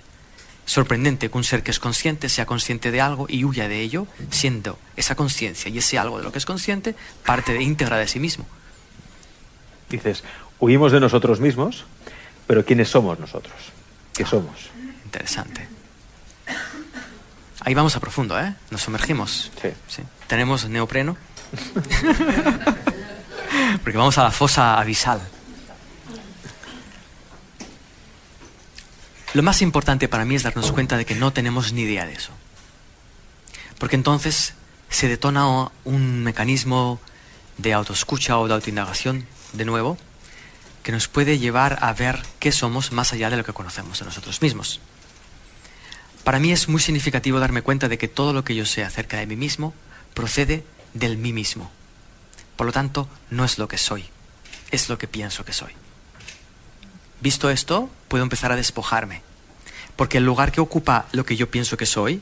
sorprendente 0.65 1.29
que 1.29 1.37
un 1.37 1.43
ser 1.43 1.61
que 1.61 1.71
es 1.71 1.79
consciente 1.79 2.29
sea 2.29 2.45
consciente 2.45 2.89
de 2.89 3.01
algo 3.01 3.25
y 3.27 3.43
huya 3.43 3.67
de 3.67 3.81
ello, 3.81 4.07
siendo 4.31 4.79
esa 4.95 5.15
conciencia 5.15 5.69
y 5.69 5.77
ese 5.79 5.99
algo 5.99 6.19
de 6.19 6.23
lo 6.23 6.31
que 6.31 6.37
es 6.37 6.45
consciente 6.45 6.95
parte 7.25 7.51
de 7.51 7.61
íntegra 7.61 7.97
de 7.97 8.07
sí 8.07 8.19
mismo. 8.21 8.45
Dices, 9.89 10.23
huimos 10.61 10.93
de 10.93 11.01
nosotros 11.01 11.41
mismos, 11.41 11.83
pero 12.47 12.63
¿quiénes 12.63 12.87
somos 12.89 13.19
nosotros? 13.19 13.53
¿Qué 14.13 14.23
Ah. 14.23 14.27
somos? 14.27 14.69
Interesante. 15.15 15.65
Ahí 17.61 17.73
vamos 17.73 17.95
a 17.95 18.01
profundo, 18.01 18.37
¿eh? 18.37 18.53
Nos 18.69 18.81
sumergimos. 18.81 19.49
Sí. 19.87 20.03
Tenemos 20.27 20.67
neopreno. 20.67 21.15
Porque 23.81 23.97
vamos 23.97 24.17
a 24.17 24.23
la 24.23 24.31
fosa 24.31 24.77
abisal. 24.77 25.21
Lo 29.33 29.41
más 29.41 29.61
importante 29.61 30.09
para 30.09 30.25
mí 30.25 30.35
es 30.35 30.43
darnos 30.43 30.73
cuenta 30.73 30.97
de 30.97 31.05
que 31.05 31.15
no 31.15 31.31
tenemos 31.31 31.71
ni 31.71 31.83
idea 31.83 32.05
de 32.05 32.11
eso. 32.11 32.33
Porque 33.79 33.95
entonces 33.95 34.53
se 34.89 35.07
detona 35.07 35.71
un 35.85 36.23
mecanismo 36.23 36.99
de 37.57 37.73
autoescucha 37.73 38.37
o 38.37 38.49
de 38.49 38.53
autoindagación, 38.53 39.25
de 39.53 39.63
nuevo, 39.63 39.97
que 40.83 40.91
nos 40.91 41.07
puede 41.07 41.39
llevar 41.39 41.77
a 41.81 41.93
ver 41.93 42.21
qué 42.39 42.51
somos 42.51 42.91
más 42.91 43.13
allá 43.13 43.29
de 43.29 43.37
lo 43.37 43.45
que 43.45 43.53
conocemos 43.53 43.99
de 43.99 44.05
nosotros 44.05 44.41
mismos. 44.41 44.81
Para 46.25 46.39
mí 46.39 46.51
es 46.51 46.67
muy 46.67 46.81
significativo 46.81 47.39
darme 47.39 47.61
cuenta 47.61 47.87
de 47.87 47.99
que 47.99 48.07
todo 48.07 48.33
lo 48.33 48.43
que 48.43 48.55
yo 48.55 48.65
sé 48.65 48.83
acerca 48.83 49.17
de 49.17 49.27
mí 49.27 49.35
mismo 49.35 49.75
procede 50.15 50.63
del 50.95 51.19
mí 51.19 51.31
mismo. 51.31 51.71
Por 52.55 52.65
lo 52.65 52.73
tanto, 52.73 53.07
no 53.29 53.45
es 53.45 53.59
lo 53.59 53.67
que 53.67 53.77
soy, 53.77 54.05
es 54.71 54.89
lo 54.89 54.97
que 54.97 55.07
pienso 55.07 55.45
que 55.45 55.53
soy. 55.53 55.73
Visto 57.21 57.51
esto, 57.51 57.91
puedo 58.07 58.23
empezar 58.23 58.51
a 58.51 58.55
despojarme, 58.55 59.21
porque 59.95 60.17
el 60.17 60.25
lugar 60.25 60.51
que 60.51 60.61
ocupa 60.61 61.05
lo 61.11 61.25
que 61.25 61.35
yo 61.35 61.51
pienso 61.51 61.77
que 61.77 61.85
soy 61.85 62.19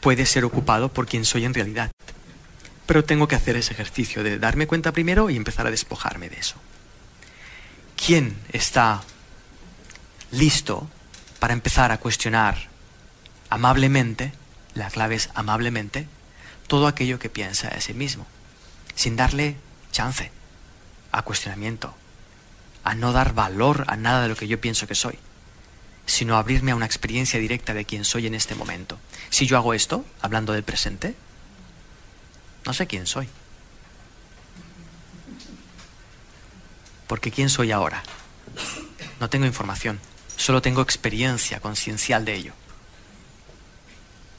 puede 0.00 0.26
ser 0.26 0.44
ocupado 0.44 0.92
por 0.92 1.06
quien 1.06 1.24
soy 1.24 1.44
en 1.44 1.54
realidad. 1.54 1.92
Pero 2.86 3.04
tengo 3.04 3.28
que 3.28 3.36
hacer 3.36 3.54
ese 3.54 3.74
ejercicio 3.74 4.24
de 4.24 4.40
darme 4.40 4.66
cuenta 4.66 4.90
primero 4.90 5.30
y 5.30 5.36
empezar 5.36 5.68
a 5.68 5.70
despojarme 5.70 6.30
de 6.30 6.38
eso. 6.38 6.56
¿Quién 7.94 8.36
está 8.52 9.02
listo 10.32 10.90
para 11.38 11.52
empezar 11.52 11.92
a 11.92 11.98
cuestionar 11.98 12.76
amablemente, 13.50 14.32
la 14.74 14.90
clave 14.90 15.16
es 15.16 15.30
amablemente, 15.34 16.06
todo 16.66 16.86
aquello 16.86 17.18
que 17.18 17.30
piensa 17.30 17.70
de 17.70 17.80
sí 17.80 17.94
mismo, 17.94 18.26
sin 18.94 19.16
darle 19.16 19.56
chance 19.90 20.30
a 21.12 21.22
cuestionamiento, 21.22 21.94
a 22.84 22.94
no 22.94 23.12
dar 23.12 23.34
valor 23.34 23.84
a 23.88 23.96
nada 23.96 24.22
de 24.22 24.28
lo 24.28 24.36
que 24.36 24.48
yo 24.48 24.60
pienso 24.60 24.86
que 24.86 24.94
soy, 24.94 25.18
sino 26.06 26.36
abrirme 26.36 26.72
a 26.72 26.76
una 26.76 26.86
experiencia 26.86 27.38
directa 27.38 27.74
de 27.74 27.84
quién 27.84 28.04
soy 28.04 28.26
en 28.26 28.34
este 28.34 28.54
momento. 28.54 28.98
Si 29.30 29.46
yo 29.46 29.56
hago 29.56 29.74
esto, 29.74 30.04
hablando 30.20 30.52
del 30.52 30.62
presente, 30.62 31.14
no 32.64 32.72
sé 32.72 32.86
quién 32.86 33.06
soy. 33.06 33.28
Porque 37.06 37.30
¿quién 37.30 37.48
soy 37.48 37.72
ahora? 37.72 38.02
No 39.20 39.30
tengo 39.30 39.46
información, 39.46 39.98
solo 40.36 40.60
tengo 40.60 40.82
experiencia 40.82 41.60
conciencial 41.60 42.24
de 42.24 42.34
ello. 42.34 42.52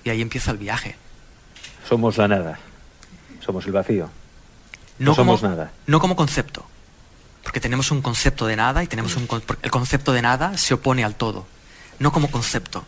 Y 0.09 0.11
ahí 0.11 0.21
empieza 0.23 0.49
el 0.49 0.57
viaje. 0.57 0.95
Somos 1.87 2.17
la 2.17 2.27
nada. 2.27 2.57
Somos 3.45 3.67
el 3.67 3.73
vacío. 3.73 4.09
No, 4.97 5.11
No 5.11 5.13
somos 5.13 5.41
como, 5.41 5.51
nada. 5.51 5.71
No 5.85 5.99
como 5.99 6.15
concepto. 6.15 6.65
Porque 7.43 7.59
tenemos 7.59 7.91
un 7.91 8.01
concepto 8.01 8.47
de 8.47 8.55
nada 8.55 8.83
y 8.83 8.87
tenemos 8.87 9.15
un 9.15 9.27
el 9.61 9.69
concepto 9.69 10.11
de 10.11 10.23
nada 10.23 10.57
se 10.57 10.73
opone 10.73 11.03
al 11.03 11.13
todo. 11.13 11.45
No 11.99 12.11
como 12.11 12.31
concepto. 12.31 12.85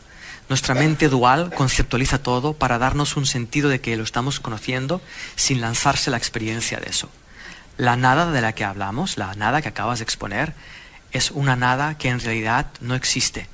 Nuestra 0.50 0.74
mente 0.74 1.10
dual 1.10 1.54
conceptualiza 1.54 2.24
todo 2.24 2.54
para 2.54 2.80
darnos 2.80 3.16
un 3.16 3.28
sentido 3.28 3.70
de 3.70 3.82
que 3.82 3.96
lo 3.98 4.04
estamos 4.04 4.40
conociendo 4.40 5.00
sin 5.36 5.62
lanzarse 5.62 6.10
la 6.10 6.18
experiencia 6.18 6.80
de 6.80 6.90
eso. 6.90 7.08
La 7.78 7.98
nada 7.98 8.32
de 8.32 8.42
la 8.42 8.54
que 8.54 8.66
hablamos, 8.66 9.20
la 9.20 9.36
nada 9.36 9.62
que 9.62 9.70
acabas 9.70 10.00
de 10.00 10.06
exponer, 10.06 10.56
es 11.12 11.30
una 11.30 11.56
nada 11.56 12.00
que 12.00 12.10
en 12.10 12.20
realidad 12.20 12.66
no 12.80 12.96
existe. 12.96 13.48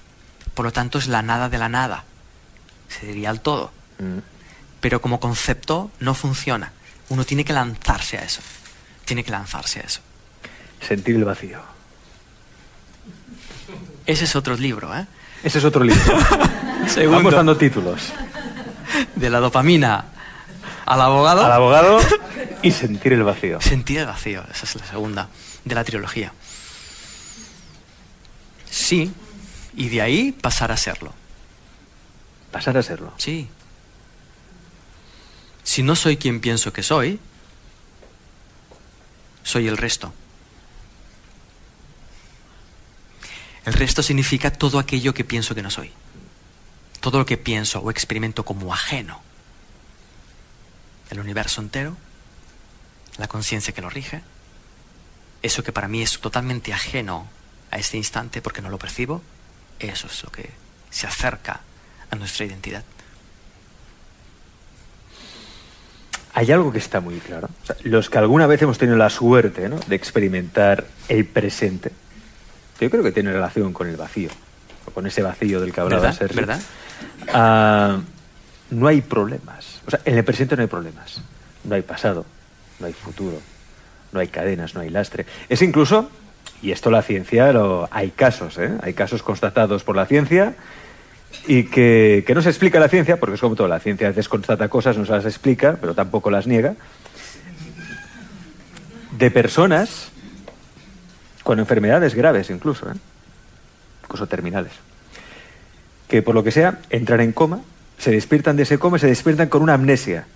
Por 0.53 0.63
lo 0.63 0.72
tanto, 0.72 0.99
es 0.99 1.07
la 1.07 1.22
nada 1.22 1.49
de 1.49 1.57
la 1.57 1.68
nada. 1.68 2.05
Se 2.90 3.06
diría 3.08 3.30
el 3.30 3.42
todo 3.42 3.72
Mm. 4.00 4.20
pero 4.80 5.02
como 5.02 5.20
concepto 5.20 5.90
no 6.00 6.14
funciona. 6.14 6.72
Uno 7.10 7.26
tiene 7.26 7.44
que 7.44 7.52
lanzarse 7.54 8.18
a 8.20 8.22
eso. 8.24 8.42
Tiene 9.05 9.24
que 9.24 9.32
lanzarse 9.32 9.80
a 9.80 9.84
eso. 9.84 10.01
Sentir 10.88 11.16
el 11.16 11.26
vacío. 11.26 11.59
Ese 14.05 14.26
es 14.26 14.36
otro 14.36 14.55
libro, 14.55 14.96
¿eh? 14.96 15.08
Ese 15.43 15.58
es 15.58 15.66
otro 15.66 15.84
libro. 15.84 16.04
Segundo. 16.88 17.18
Vamos 17.18 17.34
dando 17.34 17.58
títulos. 17.58 18.14
De 19.16 19.30
la 19.32 19.39
dopamina 19.39 20.05
al 20.86 21.01
abogado. 21.01 21.43
Al 21.43 21.51
abogado 21.51 22.00
y 22.62 22.72
sentir 22.72 23.14
el 23.14 23.24
vacío. 23.24 23.59
Sentir 23.62 24.00
el 24.00 24.05
vacío. 24.05 24.43
Esa 24.51 24.66
es 24.66 24.76
la 24.76 24.86
segunda 24.86 25.28
de 25.66 25.76
la 25.76 25.84
trilogía. 25.84 26.32
Sí, 28.70 29.12
y 29.76 29.89
de 29.89 30.01
ahí 30.01 30.32
pasar 30.32 30.72
a 30.72 30.78
serlo. 30.78 31.14
Pasar 32.58 32.75
a 32.75 32.82
serlo. 32.82 33.13
Sí. 33.17 33.47
Si 35.63 35.84
no 35.84 35.96
soy 35.96 36.17
quien 36.17 36.39
pienso 36.39 36.74
que 36.74 36.82
soy, 36.82 37.20
soy 39.43 39.67
el 39.67 39.78
resto. 39.78 40.12
El 43.63 43.74
resto 43.74 44.01
significa 44.01 44.50
todo 44.50 44.79
aquello 44.79 45.13
que 45.13 45.24
pienso 45.24 45.54
que 45.54 45.62
no 45.62 45.70
soy. 45.70 45.92
Todo 47.00 47.20
lo 47.20 47.28
que 47.28 47.38
pienso 47.38 47.79
o 47.79 47.92
experimento 47.92 48.43
como 48.43 48.74
ajeno. 48.74 49.21
El 51.12 51.20
universo 51.20 51.62
entero, 51.62 51.96
la 53.20 53.28
conciencia 53.28 53.71
que 53.71 53.84
lo 53.84 53.92
rige, 53.92 54.24
eso 55.43 55.62
que 55.62 55.71
para 55.71 55.88
mí 55.88 56.01
es 56.01 56.20
totalmente 56.20 56.74
ajeno 56.74 57.28
a 57.70 57.78
este 57.78 57.97
instante 57.97 58.42
porque 58.42 58.63
no 58.63 58.71
lo 58.71 58.79
percibo, 58.79 59.21
eso 59.78 60.08
es 60.08 60.24
lo 60.24 60.32
que 60.32 60.50
se 60.89 61.05
acerca 61.05 61.62
a 62.12 62.16
nuestra 62.16 62.46
identidad. 62.46 62.84
Hay 66.34 66.51
algo 66.51 66.71
que 66.71 66.78
está 66.78 67.00
muy 67.00 67.20
claro. 67.20 67.50
O 67.63 67.66
sea, 67.66 67.75
los 67.84 68.09
que 68.09 68.17
alguna 68.20 68.46
vez 68.46 68.62
hemos 68.62 68.78
tenido 68.78 68.96
la 68.96 69.09
suerte 69.09 69.70
¿no? 69.70 69.79
de 69.88 69.96
experimentar 69.96 70.86
el 71.09 71.25
presente, 71.25 71.92
yo 72.79 72.92
creo 72.92 73.01
que 73.01 73.12
tiene 73.12 73.32
relación 73.32 73.74
con 73.74 73.88
el 73.88 73.97
vacío, 73.97 74.29
o 74.86 74.92
con 74.92 75.08
ese 75.08 75.24
vacío 75.24 75.59
del 75.59 75.74
que 75.74 75.82
hablaba 75.82 76.04
¿Verdad? 76.04 76.17
Sergio. 76.17 76.36
¿Verdad? 76.36 76.62
Ah, 77.34 78.00
no 78.70 78.88
hay 78.88 79.01
problemas. 79.01 79.82
O 79.88 79.89
sea, 79.89 80.00
en 80.05 80.16
el 80.16 80.24
presente 80.24 80.55
no 80.55 80.62
hay 80.62 80.67
problemas. 80.67 81.21
No 81.63 81.75
hay 81.75 81.82
pasado, 81.82 82.25
no 82.79 82.86
hay 82.86 82.93
futuro, 82.93 83.39
no 84.12 84.20
hay 84.20 84.28
cadenas, 84.28 84.75
no 84.75 84.82
hay 84.82 84.89
lastre. 84.89 85.25
Es 85.50 85.62
incluso, 85.62 86.09
y 86.62 86.71
esto 86.71 86.92
la 86.92 87.01
ciencia, 87.01 87.51
lo, 87.51 87.89
hay 87.92 88.12
casos, 88.12 88.58
¿eh? 88.58 88.78
hay 88.84 88.93
casos 88.93 89.24
constatados 89.24 89.84
por 89.84 89.96
la 89.96 90.05
ciencia 90.05 90.55
y 91.47 91.63
que, 91.63 92.24
que 92.25 92.36
no 92.36 92.41
se 92.41 92.49
explica 92.49 92.79
la 92.79 92.89
ciencia, 92.89 93.20
porque 93.20 93.36
es 93.36 93.41
como 93.41 93.55
todo, 93.55 93.67
la 93.67 93.79
ciencia 93.79 94.08
a 94.08 94.09
veces 94.12 94.29
constata 94.29 94.67
cosas, 94.70 94.97
no 94.97 95.05
se 95.05 95.12
las 95.12 95.25
explica, 95.25 95.78
pero 95.79 95.93
tampoco 95.93 96.29
las 96.29 96.47
niega, 96.47 96.75
de 99.17 99.32
personas 99.32 100.12
con 101.43 101.59
enfermedades 101.59 102.13
graves 102.13 102.49
incluso, 102.49 102.89
¿eh? 102.89 102.95
incluso 104.04 104.28
terminales, 104.28 104.74
que 106.08 106.21
por 106.21 106.36
lo 106.36 106.43
que 106.43 106.51
sea 106.51 106.79
entran 106.89 107.21
en 107.21 107.32
coma, 107.32 107.62
se 107.97 108.12
despiertan 108.12 108.58
de 108.58 108.63
ese 108.63 108.78
coma 108.78 108.97
y 108.97 108.99
se 108.99 109.08
despiertan 109.08 109.49
con 109.49 109.62
una 109.62 109.74
amnesia. 109.74 110.28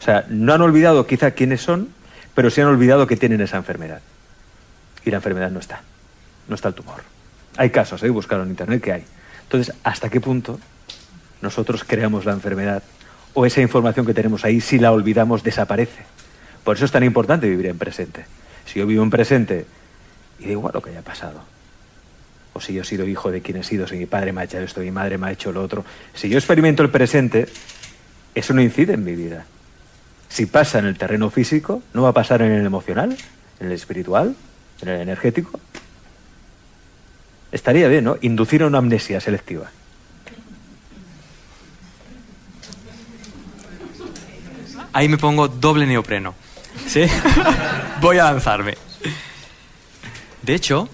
O 0.00 0.04
sea, 0.04 0.24
no 0.28 0.54
han 0.54 0.62
olvidado 0.62 1.06
quizá 1.06 1.32
quiénes 1.32 1.60
son, 1.60 1.88
pero 2.34 2.50
sí 2.50 2.60
han 2.60 2.68
olvidado 2.68 3.06
que 3.06 3.16
tienen 3.16 3.40
esa 3.40 3.56
enfermedad. 3.56 4.00
Y 5.04 5.10
la 5.10 5.16
enfermedad 5.16 5.50
no 5.50 5.60
está, 5.60 5.82
no 6.48 6.54
está 6.54 6.68
el 6.68 6.74
tumor. 6.74 7.02
Hay 7.56 7.70
casos, 7.70 8.02
¿eh? 8.02 8.10
buscaron 8.10 8.46
en 8.46 8.50
internet 8.50 8.82
que 8.82 8.92
hay. 8.92 9.04
Entonces, 9.44 9.74
¿hasta 9.84 10.08
qué 10.08 10.20
punto 10.20 10.58
nosotros 11.40 11.84
creamos 11.84 12.24
la 12.24 12.32
enfermedad 12.32 12.82
o 13.32 13.46
esa 13.46 13.60
información 13.60 14.06
que 14.06 14.14
tenemos 14.14 14.44
ahí, 14.44 14.60
si 14.60 14.78
la 14.78 14.92
olvidamos, 14.92 15.42
desaparece? 15.42 16.02
Por 16.64 16.76
eso 16.76 16.84
es 16.84 16.92
tan 16.92 17.04
importante 17.04 17.48
vivir 17.48 17.66
en 17.66 17.78
presente. 17.78 18.24
Si 18.66 18.78
yo 18.78 18.86
vivo 18.86 19.02
en 19.02 19.10
presente 19.10 19.66
y 20.38 20.46
da 20.46 20.52
igual 20.52 20.72
lo 20.74 20.82
que 20.82 20.90
haya 20.90 21.02
pasado, 21.02 21.42
o 22.54 22.60
si 22.60 22.72
yo 22.72 22.82
he 22.82 22.84
sido 22.84 23.06
hijo 23.06 23.30
de 23.30 23.42
quien 23.42 23.58
he 23.58 23.64
sido, 23.64 23.86
si 23.86 23.96
mi 23.96 24.06
padre 24.06 24.32
me 24.32 24.40
ha 24.40 24.44
hecho 24.44 24.58
esto, 24.58 24.80
mi 24.80 24.90
madre 24.90 25.18
me 25.18 25.26
ha 25.26 25.32
hecho 25.32 25.52
lo 25.52 25.62
otro, 25.62 25.84
si 26.14 26.28
yo 26.28 26.38
experimento 26.38 26.82
el 26.82 26.90
presente, 26.90 27.48
eso 28.34 28.54
no 28.54 28.62
incide 28.62 28.94
en 28.94 29.04
mi 29.04 29.14
vida. 29.14 29.44
Si 30.28 30.46
pasa 30.46 30.78
en 30.78 30.86
el 30.86 30.96
terreno 30.96 31.30
físico, 31.30 31.82
no 31.92 32.02
va 32.02 32.08
a 32.08 32.12
pasar 32.12 32.42
en 32.42 32.52
el 32.52 32.64
emocional, 32.64 33.16
en 33.60 33.66
el 33.66 33.72
espiritual, 33.72 34.34
en 34.82 34.88
el 34.88 35.00
energético. 35.00 35.60
Estaría 37.54 37.86
bien, 37.86 38.02
¿no? 38.02 38.18
Inducir 38.20 38.64
a 38.64 38.66
una 38.66 38.78
amnesia 38.78 39.20
selectiva. 39.20 39.70
Ahí 44.92 45.08
me 45.08 45.18
pongo 45.18 45.46
doble 45.46 45.86
neopreno. 45.86 46.34
¿Sí? 46.88 47.04
Voy 48.00 48.18
a 48.18 48.24
lanzarme. 48.24 48.76
De 50.42 50.52
hecho, 50.52 50.88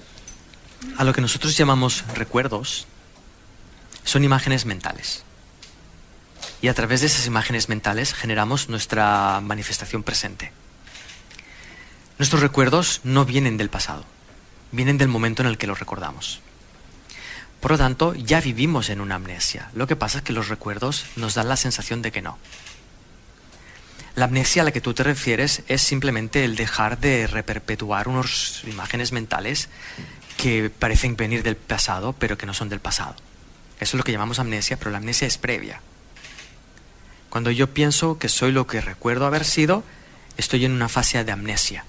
a 0.99 1.05
lo 1.05 1.15
que 1.15 1.23
nosotros 1.23 1.57
llamamos 1.57 2.05
recuerdos 2.15 2.87
son 4.05 4.23
imágenes 4.23 4.67
mentales. 4.67 5.25
Y 6.61 6.69
a 6.69 6.75
través 6.75 7.01
de 7.01 7.07
esas 7.07 7.27
imágenes 7.27 7.71
mentales 7.71 8.13
generamos 8.13 8.69
nuestra 8.69 9.41
manifestación 9.41 10.03
presente. 10.03 10.53
Nuestros 12.19 12.43
recuerdos 12.43 13.01
no 13.03 13.25
vienen 13.25 13.57
del 13.57 13.71
pasado, 13.71 14.05
vienen 14.73 14.99
del 14.99 15.09
momento 15.09 15.41
en 15.41 15.49
el 15.49 15.57
que 15.57 15.67
los 15.67 15.79
recordamos. 15.79 16.43
Por 17.61 17.73
lo 17.73 17.79
tanto, 17.79 18.15
ya 18.15 18.41
vivimos 18.41 18.89
en 18.89 19.01
una 19.01 19.17
amnesia. 19.17 19.71
Lo 19.75 19.87
que 19.87 19.97
pasa 19.97 20.19
es 20.19 20.25
que 20.25 20.33
los 20.33 20.49
recuerdos 20.49 21.07
nos 21.17 21.35
dan 21.35 21.49
la 21.49 21.57
sensación 21.57 22.01
de 22.03 22.11
que 22.11 22.23
no. 22.23 22.39
La 24.17 24.25
amnesia 24.25 24.63
a 24.63 24.65
la 24.65 24.73
que 24.73 24.81
tú 24.81 24.93
te 24.93 25.03
refieres 25.03 25.63
es 25.69 25.83
simplemente 25.83 26.45
el 26.45 26.57
dejar 26.57 26.99
de 26.99 27.27
reperpetuar 27.27 28.09
unas 28.09 28.65
imágenes 28.65 29.13
mentales 29.13 29.69
que 30.37 30.71
parecen 30.71 31.17
venir 31.17 31.43
del 31.43 31.57
pasado, 31.57 32.15
pero 32.19 32.37
que 32.37 32.47
no 32.47 32.55
son 32.55 32.69
del 32.69 32.81
pasado. 32.81 33.15
Eso 33.79 33.97
es 33.97 33.99
lo 33.99 34.05
que 34.05 34.13
llamamos 34.13 34.39
amnesia, 34.39 34.79
pero 34.79 34.91
la 34.91 34.99
amnesia 34.99 35.27
es 35.27 35.39
previa. 35.39 35.81
Cuando 37.29 37.51
yo 37.51 37.73
pienso 37.73 38.19
que 38.19 38.29
soy 38.29 38.51
lo 38.53 38.67
que 38.67 38.81
recuerdo 38.81 39.27
haber 39.27 39.45
sido, 39.45 39.85
estoy 40.37 40.65
en 40.65 40.73
una 40.73 40.89
fase 40.89 41.23
de 41.23 41.33
amnesia. 41.33 41.85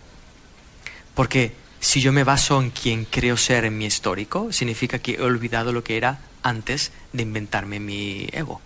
Porque 1.15 1.56
si 1.82 1.99
yo 1.99 2.14
me 2.14 2.24
baso 2.24 2.62
en 2.62 2.70
quien 2.70 3.06
creo 3.06 3.36
ser 3.36 3.66
en 3.66 3.78
mi 3.78 3.86
histórico, 3.86 4.53
significa 4.53 4.99
que 4.99 5.16
he 5.16 5.22
olvidado 5.22 5.74
lo 5.74 5.84
que 5.84 5.98
era 5.98 6.20
antes 6.44 6.91
de 7.12 7.24
inventarme 7.24 7.80
mi 7.80 8.30
ego. 8.32 8.62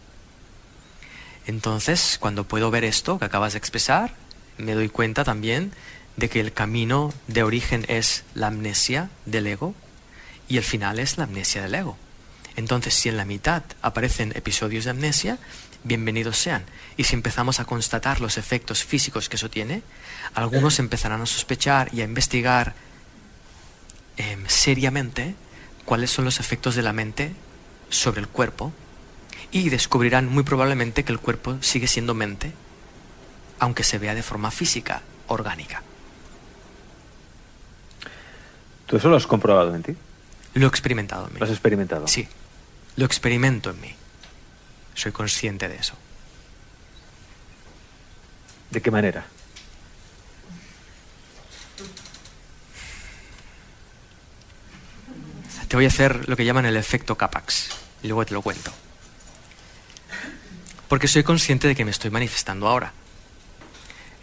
Entonces, 1.47 2.17
cuando 2.19 2.43
puedo 2.43 2.69
ver 2.71 2.83
esto 2.83 3.17
que 3.17 3.25
acabas 3.25 3.53
de 3.53 3.59
expresar, 3.59 4.13
me 4.57 4.73
doy 4.73 4.89
cuenta 4.89 5.23
también 5.23 5.71
de 6.17 6.29
que 6.29 6.41
el 6.41 6.51
camino 6.51 7.13
de 7.27 7.43
origen 7.43 7.85
es 7.87 8.25
la 8.35 8.47
amnesia 8.47 9.09
del 9.25 9.47
ego 9.47 9.73
y 10.49 10.57
el 10.57 10.63
final 10.63 10.99
es 10.99 11.17
la 11.17 11.23
amnesia 11.23 11.61
del 11.61 11.75
ego. 11.75 11.97
Entonces, 12.57 12.93
si 12.93 13.07
en 13.07 13.17
la 13.17 13.25
mitad 13.25 13.63
aparecen 13.81 14.33
episodios 14.35 14.83
de 14.85 14.91
amnesia, 14.91 15.37
bienvenidos 15.85 16.37
sean. 16.37 16.65
Y 16.97 17.05
si 17.05 17.15
empezamos 17.15 17.61
a 17.61 17.65
constatar 17.65 18.19
los 18.19 18.37
efectos 18.37 18.83
físicos 18.83 19.29
que 19.29 19.37
eso 19.37 19.49
tiene, 19.49 19.83
algunos 20.33 20.79
empezarán 20.79 21.21
a 21.21 21.25
sospechar 21.25 21.89
y 21.93 22.01
a 22.01 22.05
investigar 22.05 22.73
Em, 24.17 24.45
seriamente 24.47 25.35
cuáles 25.83 26.11
son 26.11 26.25
los 26.25 26.39
efectos 26.39 26.75
de 26.75 26.81
la 26.81 26.93
mente 26.93 27.33
sobre 27.89 28.21
el 28.21 28.27
cuerpo 28.27 28.73
y 29.51 29.69
descubrirán 29.69 30.27
muy 30.27 30.43
probablemente 30.43 31.03
que 31.03 31.11
el 31.11 31.19
cuerpo 31.19 31.57
sigue 31.61 31.87
siendo 31.87 32.13
mente, 32.13 32.53
aunque 33.59 33.83
se 33.83 33.99
vea 33.99 34.15
de 34.15 34.23
forma 34.23 34.51
física, 34.51 35.01
orgánica. 35.27 35.83
¿Tú 38.85 38.97
eso 38.97 39.09
lo 39.09 39.17
has 39.17 39.27
comprobado 39.27 39.75
en 39.75 39.83
ti? 39.83 39.95
Lo 40.53 40.65
he 40.65 40.69
experimentado 40.69 41.27
en 41.27 41.33
mí. 41.33 41.39
¿Lo 41.39 41.45
has 41.45 41.51
experimentado? 41.51 42.07
Sí, 42.07 42.27
lo 42.95 43.05
experimento 43.05 43.71
en 43.71 43.81
mí. 43.81 43.95
Soy 44.93 45.11
consciente 45.11 45.67
de 45.67 45.75
eso. 45.75 45.95
¿De 48.71 48.81
qué 48.81 48.91
manera? 48.91 49.25
Te 55.65 55.75
voy 55.75 55.85
a 55.85 55.89
hacer 55.89 56.27
lo 56.29 56.35
que 56.35 56.45
llaman 56.45 56.65
el 56.65 56.77
efecto 56.77 57.17
Capax. 57.17 57.69
Y 58.03 58.07
luego 58.07 58.25
te 58.25 58.33
lo 58.33 58.41
cuento. 58.41 58.71
Porque 60.87 61.07
soy 61.07 61.23
consciente 61.23 61.67
de 61.67 61.75
que 61.75 61.85
me 61.85 61.91
estoy 61.91 62.11
manifestando 62.11 62.67
ahora. 62.67 62.93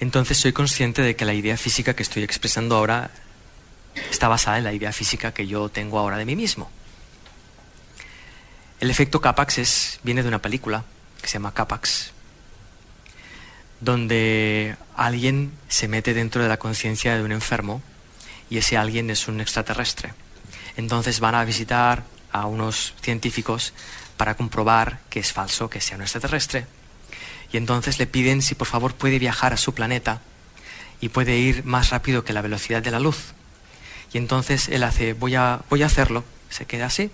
Entonces 0.00 0.38
soy 0.38 0.52
consciente 0.52 1.02
de 1.02 1.16
que 1.16 1.24
la 1.24 1.34
idea 1.34 1.56
física 1.56 1.94
que 1.94 2.02
estoy 2.02 2.22
expresando 2.22 2.76
ahora 2.76 3.10
está 4.10 4.28
basada 4.28 4.58
en 4.58 4.64
la 4.64 4.72
idea 4.72 4.92
física 4.92 5.32
que 5.32 5.46
yo 5.46 5.68
tengo 5.68 5.98
ahora 5.98 6.16
de 6.16 6.24
mí 6.24 6.36
mismo. 6.36 6.70
El 8.80 8.90
efecto 8.90 9.20
Capax 9.20 9.58
es, 9.58 10.00
viene 10.02 10.22
de 10.22 10.28
una 10.28 10.42
película 10.42 10.84
que 11.20 11.28
se 11.28 11.34
llama 11.34 11.54
Capax, 11.54 12.10
donde 13.80 14.76
alguien 14.96 15.52
se 15.68 15.88
mete 15.88 16.14
dentro 16.14 16.42
de 16.42 16.48
la 16.48 16.58
conciencia 16.58 17.16
de 17.16 17.22
un 17.22 17.32
enfermo 17.32 17.80
y 18.50 18.58
ese 18.58 18.76
alguien 18.76 19.08
es 19.10 19.28
un 19.28 19.40
extraterrestre. 19.40 20.14
Entonces 20.76 21.20
van 21.20 21.34
a 21.34 21.44
visitar 21.44 22.04
a 22.32 22.46
unos 22.46 22.94
científicos 23.02 23.74
para 24.16 24.34
comprobar 24.34 25.00
que 25.10 25.20
es 25.20 25.32
falso 25.32 25.68
que 25.68 25.80
sea 25.80 25.96
un 25.96 26.02
extraterrestre. 26.02 26.66
Y 27.52 27.58
entonces 27.58 27.98
le 27.98 28.06
piden 28.06 28.40
si 28.40 28.54
por 28.54 28.66
favor 28.66 28.94
puede 28.94 29.18
viajar 29.18 29.52
a 29.52 29.58
su 29.58 29.74
planeta 29.74 30.22
y 31.00 31.10
puede 31.10 31.36
ir 31.36 31.64
más 31.64 31.90
rápido 31.90 32.24
que 32.24 32.32
la 32.32 32.40
velocidad 32.40 32.82
de 32.82 32.90
la 32.90 33.00
luz. 33.00 33.34
Y 34.12 34.18
entonces 34.18 34.68
él 34.68 34.82
hace, 34.84 35.12
voy 35.12 35.34
a, 35.34 35.60
voy 35.68 35.82
a 35.82 35.86
hacerlo. 35.86 36.24
Se 36.48 36.66
queda 36.66 36.86
así. 36.86 37.10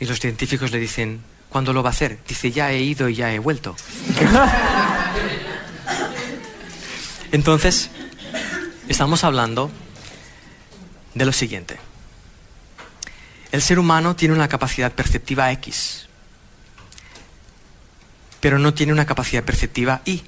Y 0.00 0.06
los 0.06 0.20
científicos 0.20 0.72
le 0.72 0.78
dicen, 0.78 1.22
¿cuándo 1.48 1.72
lo 1.72 1.82
va 1.82 1.90
a 1.90 1.92
hacer? 1.92 2.18
Dice, 2.26 2.50
ya 2.50 2.72
he 2.72 2.80
ido 2.80 3.08
y 3.08 3.14
ya 3.14 3.32
he 3.32 3.38
vuelto. 3.38 3.76
entonces, 7.32 7.90
estamos 8.88 9.24
hablando 9.24 9.70
de 11.18 11.26
lo 11.26 11.32
siguiente. 11.32 11.78
El 13.50 13.60
ser 13.60 13.78
humano 13.78 14.14
tiene 14.14 14.34
una 14.34 14.48
capacidad 14.48 14.92
perceptiva 14.92 15.50
X, 15.52 16.08
pero 18.40 18.58
no 18.58 18.72
tiene 18.72 18.92
una 18.92 19.06
capacidad 19.06 19.42
perceptiva 19.42 20.00
Y. 20.04 20.22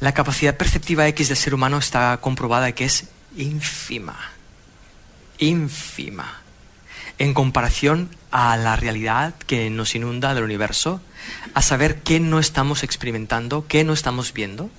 La 0.00 0.14
capacidad 0.14 0.56
perceptiva 0.56 1.06
X 1.08 1.28
del 1.28 1.36
ser 1.36 1.54
humano 1.54 1.78
está 1.78 2.16
comprobada 2.20 2.72
que 2.72 2.84
es 2.84 3.08
ínfima, 3.36 4.16
ínfima, 5.38 6.42
en 7.18 7.34
comparación 7.34 8.08
a 8.30 8.56
la 8.56 8.76
realidad 8.76 9.34
que 9.46 9.68
nos 9.68 9.94
inunda 9.94 10.34
del 10.34 10.44
universo, 10.44 11.00
a 11.54 11.62
saber 11.62 12.00
qué 12.02 12.18
no 12.18 12.38
estamos 12.38 12.82
experimentando, 12.82 13.66
qué 13.68 13.84
no 13.84 13.92
estamos 13.92 14.32
viendo 14.32 14.70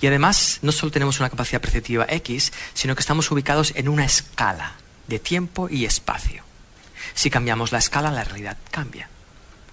y 0.00 0.06
además, 0.06 0.58
no 0.62 0.72
solo 0.72 0.92
tenemos 0.92 1.20
una 1.20 1.30
capacidad 1.30 1.60
perceptiva 1.60 2.06
X, 2.08 2.52
sino 2.74 2.94
que 2.94 3.00
estamos 3.00 3.30
ubicados 3.30 3.72
en 3.76 3.88
una 3.88 4.04
escala 4.04 4.74
de 5.06 5.18
tiempo 5.18 5.68
y 5.68 5.84
espacio. 5.84 6.44
Si 7.14 7.30
cambiamos 7.30 7.72
la 7.72 7.78
escala, 7.78 8.10
la 8.10 8.24
realidad 8.24 8.56
cambia. 8.70 9.08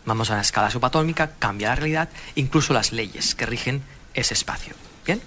Vamos 0.05 0.29
a 0.31 0.35
la 0.35 0.41
escala 0.41 0.71
subatómica, 0.71 1.31
cambia 1.37 1.69
la 1.69 1.75
realidad, 1.75 2.09
incluso 2.35 2.73
las 2.73 2.91
leyes 2.91 3.35
que 3.35 3.45
rigen 3.45 3.83
ese 4.13 4.33
espacio. 4.33 4.73
Bien, 5.05 5.21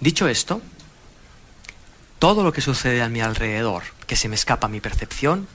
dicho 0.00 0.28
esto, 0.28 0.62
todo 2.18 2.42
lo 2.42 2.52
que 2.52 2.60
sucede 2.60 3.02
a 3.02 3.08
mi 3.08 3.20
alrededor, 3.20 3.82
que 4.06 4.16
se 4.16 4.28
me 4.28 4.36
escapa 4.36 4.66
a 4.66 4.70
mi 4.70 4.80
percepción, 4.80 5.48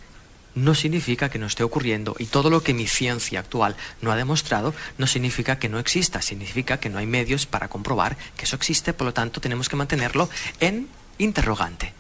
no 0.55 0.75
significa 0.75 1.29
que 1.29 1.39
no 1.39 1.45
esté 1.45 1.63
ocurriendo 1.63 2.15
y 2.19 2.25
todo 2.25 2.49
lo 2.49 2.63
que 2.63 2.73
mi 2.73 2.87
ciencia 2.87 3.39
actual 3.39 3.75
no 4.01 4.11
ha 4.11 4.15
demostrado 4.15 4.73
no 4.97 5.07
significa 5.07 5.59
que 5.59 5.69
no 5.69 5.79
exista, 5.79 6.21
significa 6.21 6.79
que 6.79 6.89
no 6.89 6.99
hay 6.99 7.07
medios 7.07 7.45
para 7.45 7.67
comprobar 7.67 8.17
que 8.35 8.45
eso 8.45 8.55
existe, 8.55 8.93
por 8.93 9.05
lo 9.05 9.13
tanto 9.13 9.41
tenemos 9.41 9.69
que 9.69 9.75
mantenerlo 9.75 10.29
en 10.59 10.87
interrogante. 11.17 11.93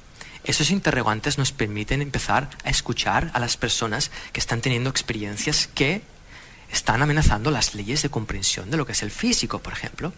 Esos 0.43 0.71
interrogantes 0.71 1.37
nos 1.37 1.51
permiten 1.51 2.01
empezar 2.01 2.49
a 2.63 2.69
escuchar 2.69 3.29
a 3.33 3.39
las 3.39 3.57
personas 3.57 4.09
que 4.33 4.39
están 4.39 4.61
teniendo 4.61 4.89
experiencias 4.89 5.67
que 5.67 6.01
están 6.71 7.01
amenazando 7.01 7.51
las 7.51 7.75
leyes 7.75 8.01
de 8.01 8.09
comprensión 8.09 8.71
de 8.71 8.77
lo 8.77 8.85
que 8.85 8.93
es 8.93 9.03
el 9.03 9.11
físico, 9.11 9.59
por 9.59 9.73
ejemplo, 9.73 10.13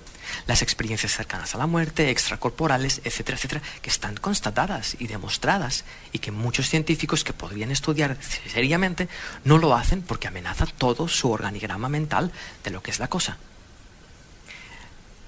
las 0.46 0.62
experiencias 0.62 1.14
cercanas 1.14 1.56
a 1.56 1.58
la 1.58 1.68
muerte, 1.68 2.10
extracorporales, 2.10 3.02
etcétera, 3.04 3.38
etcétera, 3.38 3.62
que 3.82 3.90
están 3.90 4.16
constatadas 4.16 4.96
y 5.00 5.08
demostradas 5.08 5.84
y 6.12 6.20
que 6.20 6.32
muchos 6.32 6.70
científicos 6.70 7.24
que 7.24 7.34
podrían 7.34 7.72
estudiar 7.72 8.18
seriamente 8.48 9.10
no 9.44 9.58
lo 9.58 9.76
hacen 9.76 10.02
porque 10.02 10.28
amenaza 10.28 10.66
todo 10.66 11.08
su 11.08 11.32
organigrama 11.32 11.90
mental 11.90 12.32
de 12.64 12.72
lo 12.72 12.84
que 12.84 12.92
es 12.92 13.00
la 13.00 13.10
cosa. 13.10 13.38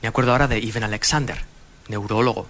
Me 0.02 0.08
acuerdo 0.08 0.32
ahora 0.32 0.48
de 0.48 0.60
Ivan 0.60 0.84
Alexander, 0.84 1.44
neurólogo, 1.88 2.48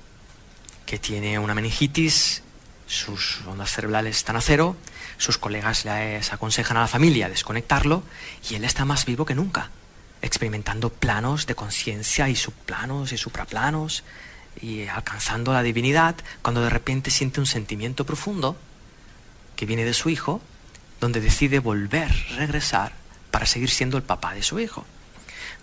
que 0.86 1.00
tiene 1.00 1.40
una 1.40 1.56
meningitis, 1.56 2.44
sus 2.88 3.42
ondas 3.48 3.72
cerebrales 3.72 4.18
están 4.18 4.36
a 4.36 4.42
cero, 4.42 4.76
sus 5.18 5.38
colegas 5.38 5.86
les 5.86 6.34
aconsejan 6.34 6.78
a 6.78 6.82
la 6.82 6.88
familia 6.88 7.30
desconectarlo 7.30 8.04
y 8.50 8.56
él 8.56 8.64
está 8.64 8.86
más 8.86 9.06
vivo 9.06 9.26
que 9.26 9.36
nunca, 9.36 9.70
experimentando 10.22 10.90
planos 10.90 11.48
de 11.48 11.56
conciencia 11.56 12.30
y 12.30 12.36
subplanos 12.36 13.12
y 13.12 13.18
supraplanos 13.18 14.04
y 14.62 14.88
alcanzando 14.88 15.54
la 15.54 15.64
divinidad 15.64 16.16
cuando 16.42 16.62
de 16.62 16.70
repente 16.70 17.12
siente 17.12 17.40
un 17.40 17.46
sentimiento 17.46 18.06
profundo 18.06 18.58
que 19.56 19.66
viene 19.66 19.86
de 19.86 19.94
su 19.94 20.10
hijo, 20.10 20.42
donde 21.00 21.22
decide 21.22 21.60
volver, 21.60 22.12
regresar 22.38 22.94
para 23.32 23.46
seguir 23.46 23.70
siendo 23.70 23.98
el 23.98 24.04
papá 24.04 24.34
de 24.34 24.44
su 24.44 24.60
hijo. 24.60 24.86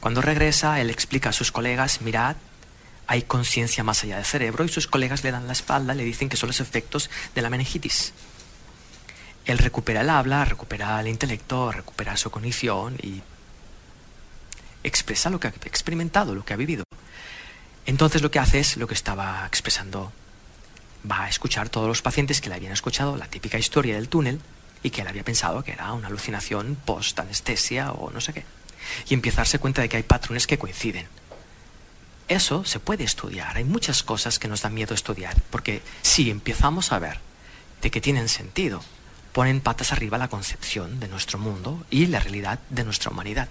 Cuando 0.00 0.20
regresa, 0.20 0.80
él 0.80 0.90
explica 0.90 1.30
a 1.30 1.32
sus 1.32 1.52
colegas, 1.52 2.00
mirad, 2.00 2.36
hay 3.06 3.22
conciencia 3.22 3.84
más 3.84 4.02
allá 4.04 4.16
del 4.16 4.24
cerebro 4.24 4.64
y 4.64 4.68
sus 4.68 4.86
colegas 4.86 5.24
le 5.24 5.32
dan 5.32 5.46
la 5.46 5.52
espalda, 5.52 5.94
le 5.94 6.04
dicen 6.04 6.28
que 6.28 6.36
son 6.36 6.48
los 6.48 6.60
efectos 6.60 7.10
de 7.34 7.42
la 7.42 7.50
meningitis. 7.50 8.12
Él 9.44 9.58
recupera 9.58 10.02
el 10.02 10.10
habla, 10.10 10.44
recupera 10.44 11.00
el 11.00 11.08
intelecto, 11.08 11.72
recupera 11.72 12.16
su 12.16 12.30
cognición 12.30 12.96
y 13.02 13.22
expresa 14.84 15.30
lo 15.30 15.40
que 15.40 15.48
ha 15.48 15.50
experimentado, 15.50 16.34
lo 16.34 16.44
que 16.44 16.54
ha 16.54 16.56
vivido. 16.56 16.84
Entonces 17.86 18.22
lo 18.22 18.30
que 18.30 18.38
hace 18.38 18.60
es 18.60 18.76
lo 18.76 18.86
que 18.86 18.94
estaba 18.94 19.44
expresando. 19.46 20.12
Va 21.10 21.24
a 21.24 21.28
escuchar 21.28 21.68
todos 21.68 21.88
los 21.88 22.02
pacientes 22.02 22.40
que 22.40 22.48
le 22.48 22.54
habían 22.54 22.72
escuchado 22.72 23.16
la 23.16 23.26
típica 23.26 23.58
historia 23.58 23.96
del 23.96 24.08
túnel 24.08 24.40
y 24.84 24.90
que 24.90 25.00
él 25.02 25.08
había 25.08 25.24
pensado 25.24 25.64
que 25.64 25.72
era 25.72 25.92
una 25.92 26.06
alucinación 26.06 26.76
post-anestesia 26.84 27.90
o 27.92 28.10
no 28.10 28.20
sé 28.20 28.32
qué. 28.32 28.44
Y 29.08 29.14
empieza 29.14 29.40
a 29.40 29.44
darse 29.44 29.58
cuenta 29.58 29.82
de 29.82 29.88
que 29.88 29.96
hay 29.96 30.02
patrones 30.04 30.46
que 30.46 30.58
coinciden. 30.58 31.06
Eso 32.32 32.64
se 32.64 32.80
puede 32.80 33.04
estudiar. 33.04 33.58
Hay 33.58 33.64
muchas 33.64 34.02
cosas 34.02 34.38
que 34.38 34.48
nos 34.48 34.62
dan 34.62 34.72
miedo 34.72 34.94
estudiar, 34.94 35.36
porque 35.50 35.82
si 36.00 36.30
empezamos 36.30 36.90
a 36.90 36.98
ver 36.98 37.18
de 37.82 37.90
que 37.90 38.00
tienen 38.00 38.30
sentido, 38.30 38.82
ponen 39.32 39.60
patas 39.60 39.92
arriba 39.92 40.16
la 40.16 40.28
concepción 40.28 40.98
de 40.98 41.08
nuestro 41.08 41.38
mundo 41.38 41.84
y 41.90 42.06
la 42.06 42.20
realidad 42.20 42.58
de 42.70 42.84
nuestra 42.84 43.10
humanidad. 43.10 43.50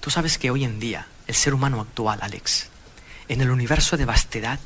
Tú 0.00 0.10
sabes 0.10 0.36
que 0.36 0.50
hoy 0.50 0.64
en 0.64 0.78
día 0.78 1.06
el 1.26 1.34
ser 1.34 1.54
humano 1.54 1.80
actual, 1.80 2.18
Alex, 2.20 2.68
en 3.28 3.40
el 3.40 3.50
universo 3.50 3.96
de 3.96 4.04
vastedad 4.04 4.60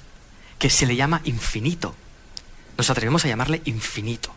que 0.58 0.68
se 0.68 0.86
le 0.86 0.96
llama 0.96 1.20
infinito, 1.22 1.94
nos 2.76 2.90
atrevemos 2.90 3.24
a 3.24 3.28
llamarle 3.28 3.62
infinito, 3.66 4.34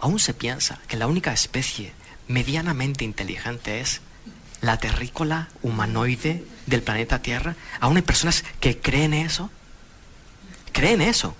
aún 0.00 0.18
se 0.18 0.34
piensa 0.34 0.80
que 0.88 0.96
la 0.96 1.06
única 1.06 1.32
especie 1.32 1.92
medianamente 2.26 3.04
inteligente 3.04 3.80
es 3.80 4.00
la 4.60 4.78
terrícola 4.78 5.48
humanoide 5.62 6.44
del 6.66 6.82
planeta 6.82 7.20
Tierra. 7.20 7.56
Aún 7.80 7.96
hay 7.96 8.02
personas 8.02 8.44
que 8.60 8.78
creen 8.78 9.14
eso. 9.14 9.50
Creen 10.72 11.00
eso. 11.00 11.34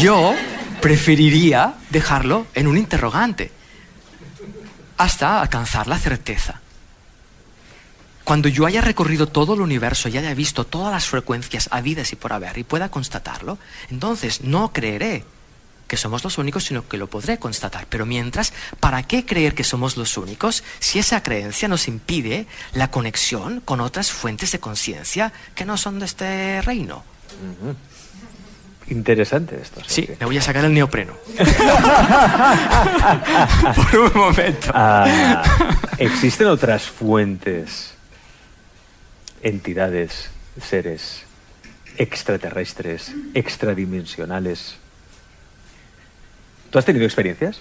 Yo 0.00 0.34
preferiría 0.80 1.74
dejarlo 1.90 2.46
en 2.54 2.66
un 2.66 2.76
interrogante 2.76 3.52
hasta 4.96 5.40
alcanzar 5.40 5.86
la 5.86 5.98
certeza. 5.98 6.60
Cuando 8.24 8.48
yo 8.48 8.66
haya 8.66 8.80
recorrido 8.80 9.26
todo 9.26 9.54
el 9.54 9.60
universo 9.60 10.08
y 10.08 10.16
haya 10.16 10.32
visto 10.34 10.64
todas 10.64 10.92
las 10.92 11.06
frecuencias 11.06 11.68
habidas 11.72 12.12
y 12.12 12.16
por 12.16 12.32
haber 12.32 12.56
y 12.56 12.64
pueda 12.64 12.88
constatarlo, 12.88 13.58
entonces 13.90 14.42
no 14.42 14.72
creeré 14.72 15.24
que 15.92 15.98
somos 15.98 16.24
los 16.24 16.38
únicos, 16.38 16.64
sino 16.64 16.88
que 16.88 16.96
lo 16.96 17.06
podré 17.06 17.36
constatar. 17.36 17.84
Pero 17.86 18.06
mientras, 18.06 18.54
¿para 18.80 19.02
qué 19.02 19.26
creer 19.26 19.54
que 19.54 19.62
somos 19.62 19.98
los 19.98 20.16
únicos 20.16 20.64
si 20.78 20.98
esa 20.98 21.22
creencia 21.22 21.68
nos 21.68 21.86
impide 21.86 22.46
la 22.72 22.90
conexión 22.90 23.60
con 23.60 23.82
otras 23.82 24.10
fuentes 24.10 24.52
de 24.52 24.58
conciencia 24.58 25.34
que 25.54 25.66
no 25.66 25.76
son 25.76 25.98
de 25.98 26.06
este 26.06 26.62
reino? 26.62 27.04
Interesante 28.88 29.60
esto. 29.60 29.82
Sí, 29.86 30.08
me 30.18 30.24
voy 30.24 30.38
a 30.38 30.40
sacar 30.40 30.64
el 30.64 30.72
neopreno. 30.72 31.12
Por 33.76 34.00
un 34.00 34.12
momento. 34.14 34.72
Ah, 34.72 35.42
¿Existen 35.98 36.46
otras 36.46 36.84
fuentes, 36.84 37.92
entidades, 39.42 40.30
seres 40.58 41.24
extraterrestres, 41.98 43.12
extradimensionales? 43.34 44.80
¿Tú 46.72 46.78
has 46.78 46.86
tenido 46.86 47.04
experiencias 47.04 47.58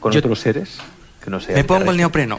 con 0.00 0.16
otros 0.16 0.40
seres 0.40 0.78
que 1.22 1.28
no 1.28 1.38
sean 1.38 1.54
Me 1.54 1.64
pongo 1.64 1.90
el 1.90 1.98
neopreno. 1.98 2.38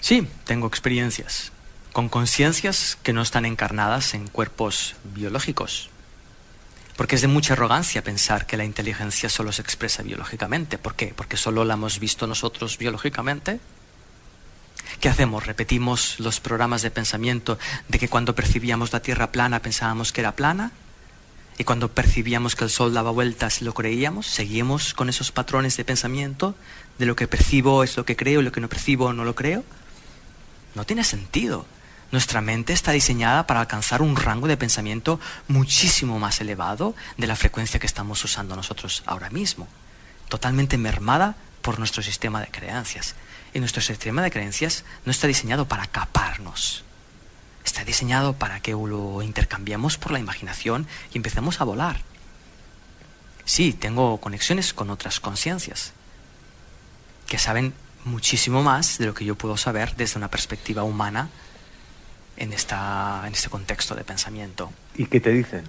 Sí, 0.00 0.28
tengo 0.44 0.66
experiencias, 0.66 1.52
con 1.92 2.08
conciencias 2.08 2.98
que 3.04 3.12
no 3.12 3.22
están 3.22 3.46
encarnadas 3.46 4.12
en 4.12 4.26
cuerpos 4.26 4.96
biológicos. 5.04 5.88
Porque 6.96 7.14
es 7.14 7.22
de 7.22 7.28
mucha 7.28 7.52
arrogancia 7.52 8.02
pensar 8.02 8.44
que 8.44 8.56
la 8.56 8.64
inteligencia 8.64 9.28
solo 9.28 9.52
se 9.52 9.62
expresa 9.62 10.02
biológicamente. 10.02 10.78
¿Por 10.78 10.96
qué? 10.96 11.14
Porque 11.14 11.36
solo 11.36 11.64
la 11.64 11.74
hemos 11.74 12.00
visto 12.00 12.26
nosotros 12.26 12.76
biológicamente. 12.76 13.60
¿Qué 15.00 15.08
hacemos? 15.08 15.46
Repetimos 15.46 16.18
los 16.20 16.40
programas 16.40 16.82
de 16.82 16.90
pensamiento 16.90 17.58
de 17.88 17.98
que 17.98 18.08
cuando 18.08 18.34
percibíamos 18.34 18.92
la 18.92 19.00
Tierra 19.00 19.32
plana 19.32 19.60
pensábamos 19.60 20.12
que 20.12 20.20
era 20.20 20.36
plana 20.36 20.72
y 21.58 21.64
cuando 21.64 21.90
percibíamos 21.90 22.56
que 22.56 22.64
el 22.64 22.70
Sol 22.70 22.94
daba 22.94 23.10
vueltas 23.10 23.62
lo 23.62 23.74
creíamos. 23.74 24.26
Seguimos 24.26 24.94
con 24.94 25.08
esos 25.08 25.30
patrones 25.32 25.76
de 25.76 25.84
pensamiento 25.84 26.54
de 26.98 27.06
lo 27.06 27.16
que 27.16 27.28
percibo 27.28 27.84
es 27.84 27.96
lo 27.96 28.04
que 28.04 28.16
creo 28.16 28.40
y 28.40 28.44
lo 28.44 28.52
que 28.52 28.60
no 28.60 28.68
percibo 28.68 29.12
no 29.12 29.24
lo 29.24 29.34
creo. 29.34 29.64
No 30.74 30.84
tiene 30.84 31.04
sentido. 31.04 31.66
Nuestra 32.10 32.40
mente 32.40 32.72
está 32.72 32.92
diseñada 32.92 33.46
para 33.46 33.60
alcanzar 33.60 34.02
un 34.02 34.16
rango 34.16 34.46
de 34.46 34.56
pensamiento 34.56 35.18
muchísimo 35.48 36.18
más 36.18 36.40
elevado 36.40 36.94
de 37.16 37.26
la 37.26 37.36
frecuencia 37.36 37.80
que 37.80 37.86
estamos 37.86 38.22
usando 38.22 38.54
nosotros 38.54 39.02
ahora 39.06 39.30
mismo, 39.30 39.66
totalmente 40.28 40.78
mermada 40.78 41.36
por 41.60 41.78
nuestro 41.78 42.02
sistema 42.02 42.40
de 42.40 42.48
creencias. 42.48 43.16
Y 43.54 43.60
nuestro 43.60 43.80
sistema 43.80 44.22
de 44.22 44.30
creencias 44.30 44.84
no 45.06 45.10
está 45.10 45.26
diseñado 45.26 45.66
para 45.66 45.86
caparnos, 45.86 46.84
está 47.64 47.84
diseñado 47.84 48.34
para 48.34 48.60
que 48.60 48.72
lo 48.72 49.22
intercambiemos 49.22 49.96
por 49.96 50.12
la 50.12 50.18
imaginación 50.18 50.86
y 51.12 51.16
empecemos 51.16 51.60
a 51.60 51.64
volar. 51.64 52.02
Sí, 53.44 53.72
tengo 53.72 54.20
conexiones 54.20 54.74
con 54.74 54.90
otras 54.90 55.20
conciencias 55.20 55.92
que 57.26 57.38
saben 57.38 57.74
muchísimo 58.04 58.62
más 58.62 58.98
de 58.98 59.06
lo 59.06 59.14
que 59.14 59.24
yo 59.24 59.34
puedo 59.34 59.56
saber 59.56 59.96
desde 59.96 60.18
una 60.18 60.28
perspectiva 60.28 60.82
humana 60.82 61.28
en, 62.36 62.52
esta, 62.52 63.22
en 63.26 63.32
este 63.32 63.48
contexto 63.48 63.94
de 63.94 64.04
pensamiento. 64.04 64.72
¿Y 64.96 65.06
qué 65.06 65.20
te 65.20 65.30
dicen? 65.30 65.64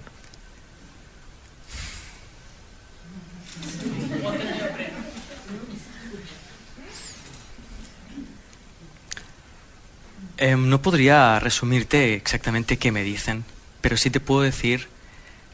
Em, 10.38 10.68
no 10.68 10.82
podría 10.82 11.40
resumirte 11.40 12.14
exactamente 12.14 12.78
qué 12.78 12.92
me 12.92 13.02
dicen, 13.02 13.46
pero 13.80 13.96
sí 13.96 14.10
te 14.10 14.20
puedo 14.20 14.42
decir 14.42 14.88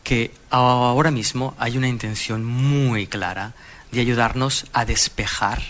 que 0.02 0.34
ahora 0.50 1.12
mismo 1.12 1.54
hay 1.58 1.78
una 1.78 1.86
intención 1.86 2.44
muy 2.44 3.06
clara 3.06 3.54
de 3.92 4.00
ayudarnos 4.00 4.66
a 4.72 4.84
despejar 4.84 5.62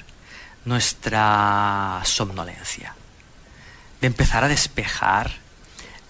nuestra 0.64 2.00
somnolencia, 2.04 2.94
de 4.00 4.06
empezar 4.06 4.44
a 4.44 4.48
despejar 4.48 5.32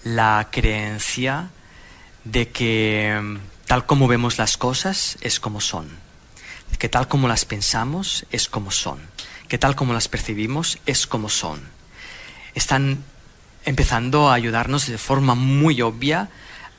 la 0.05 0.47
creencia 0.49 1.49
de 2.23 2.49
que 2.51 3.19
mm, 3.21 3.37
tal 3.67 3.85
como 3.85 4.07
vemos 4.07 4.37
las 4.37 4.55
cosas 4.55 5.17
es 5.19 5.41
como 5.41 5.59
son, 5.59 5.89
que 6.79 6.87
tal 6.87 7.09
como 7.09 7.27
las 7.27 7.43
pensamos 7.43 8.25
es 8.31 8.47
como 8.47 8.71
son, 8.71 9.01
que 9.49 9.57
tal 9.57 9.75
como 9.75 9.91
las 9.91 10.07
percibimos 10.07 10.79
es 10.85 11.05
como 11.05 11.27
son. 11.27 11.72
Están 12.53 13.03
empezando 13.65 14.29
a 14.29 14.33
ayudarnos 14.33 14.87
de 14.87 14.97
forma 14.97 15.35
muy 15.35 15.81
obvia 15.81 16.29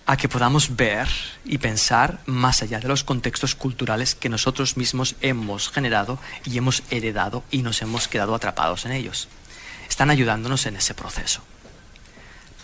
a 0.07 0.17
que 0.17 0.29
podamos 0.29 0.77
ver 0.77 1.09
y 1.45 1.59
pensar 1.59 2.21
más 2.27 2.63
allá 2.63 2.79
de 2.79 2.89
los 2.89 3.05
contextos 3.05 3.55
culturales 3.55 4.15
que 4.15 4.29
nosotros 4.29 4.77
mismos 4.77 5.17
hemos 5.23 5.71
generado 5.71 6.19
y 6.45 6.59
hemos 6.59 6.83
heredado 6.91 7.43
y 7.51 7.63
nos 7.63 7.81
hemos 7.81 8.09
quedado 8.09 8.35
atrapados 8.35 8.85
en 8.85 8.93
ellos. 8.93 9.29
están 9.89 10.11
ayudándonos 10.11 10.67
en 10.67 10.77
ese 10.77 10.95
proceso. 10.95 11.43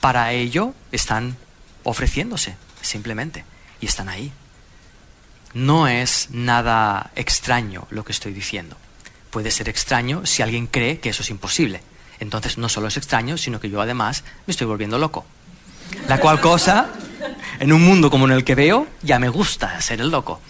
Para 0.01 0.32
ello 0.32 0.74
están 0.91 1.37
ofreciéndose, 1.85 2.57
simplemente, 2.81 3.45
y 3.81 3.87
están 3.87 4.09
ahí. 4.09 4.32
No 5.53 5.87
es 5.87 6.28
nada 6.31 7.11
extraño 7.15 7.87
lo 7.91 8.05
que 8.05 8.12
estoy 8.12 8.32
diciendo. 8.32 8.77
Puede 9.31 9.51
ser 9.51 9.69
extraño 9.69 10.27
si 10.27 10.43
alguien 10.43 10.66
cree 10.66 11.01
que 11.01 11.11
eso 11.11 11.23
es 11.23 11.31
imposible. 11.31 11.82
Entonces 12.21 12.59
no 12.59 12.69
solo 12.69 12.89
es 12.89 12.97
extraño, 12.97 13.37
sino 13.39 13.61
que 13.61 13.71
yo 13.71 13.81
además 13.81 14.25
me 14.47 14.53
estoy 14.53 14.67
volviendo 14.67 14.99
loco. 14.99 15.25
La 16.07 16.21
cual 16.21 16.41
cosa, 16.41 16.91
en 17.59 17.73
un 17.73 17.83
mundo 17.83 18.11
como 18.11 18.27
en 18.27 18.33
el 18.33 18.45
que 18.45 18.55
veo, 18.55 18.87
ya 19.03 19.19
me 19.19 19.29
gusta 19.29 19.81
ser 19.81 20.01
el 20.01 20.11
loco. 20.11 20.41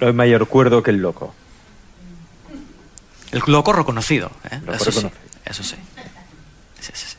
No 0.00 0.08
hay 0.08 0.12
mayor 0.12 0.48
cuerdo 0.48 0.82
que 0.82 0.90
el 0.90 0.98
loco. 0.98 1.34
El 3.30 3.42
loco 3.46 3.72
reconocido. 3.72 4.30
¿eh? 4.50 4.60
Loco 4.66 4.72
eso, 4.74 4.84
reconocido. 4.90 5.10
Sí, 5.10 5.40
eso 5.46 5.62
sí. 5.62 5.76
Sí, 6.80 6.92
sí, 6.94 7.06
sí. 7.08 7.16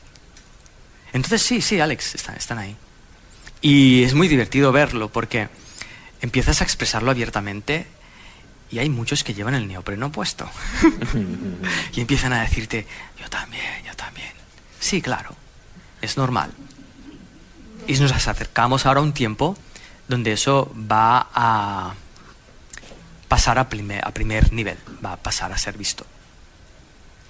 Entonces 1.13 1.41
sí, 1.41 1.61
sí, 1.61 1.79
Alex, 1.79 2.15
están, 2.15 2.35
están 2.35 2.57
ahí. 2.57 2.75
Y 3.61 4.03
es 4.03 4.13
muy 4.13 4.27
divertido 4.27 4.71
verlo 4.71 5.09
porque 5.09 5.47
empiezas 6.21 6.61
a 6.61 6.63
expresarlo 6.65 7.11
abiertamente 7.11 7.87
y 8.71 8.79
hay 8.79 8.89
muchos 8.89 9.23
que 9.23 9.33
llevan 9.33 9.55
el 9.55 9.67
neopreno 9.67 10.11
puesto. 10.11 10.49
y 11.93 12.01
empiezan 12.01 12.33
a 12.33 12.41
decirte, 12.41 12.87
yo 13.19 13.29
también, 13.29 13.83
yo 13.85 13.95
también. 13.95 14.31
Sí, 14.79 15.01
claro, 15.01 15.35
es 16.01 16.17
normal. 16.17 16.51
Y 17.87 17.93
nos 17.93 18.11
acercamos 18.11 18.85
ahora 18.85 18.99
a 18.99 19.03
un 19.03 19.13
tiempo 19.13 19.57
donde 20.07 20.33
eso 20.33 20.73
va 20.75 21.29
a 21.33 21.93
pasar 23.27 23.59
a 23.59 23.69
primer, 23.69 24.05
a 24.05 24.11
primer 24.11 24.53
nivel, 24.53 24.77
va 25.03 25.13
a 25.13 25.17
pasar 25.17 25.51
a 25.51 25.57
ser 25.57 25.77
visto. 25.77 26.05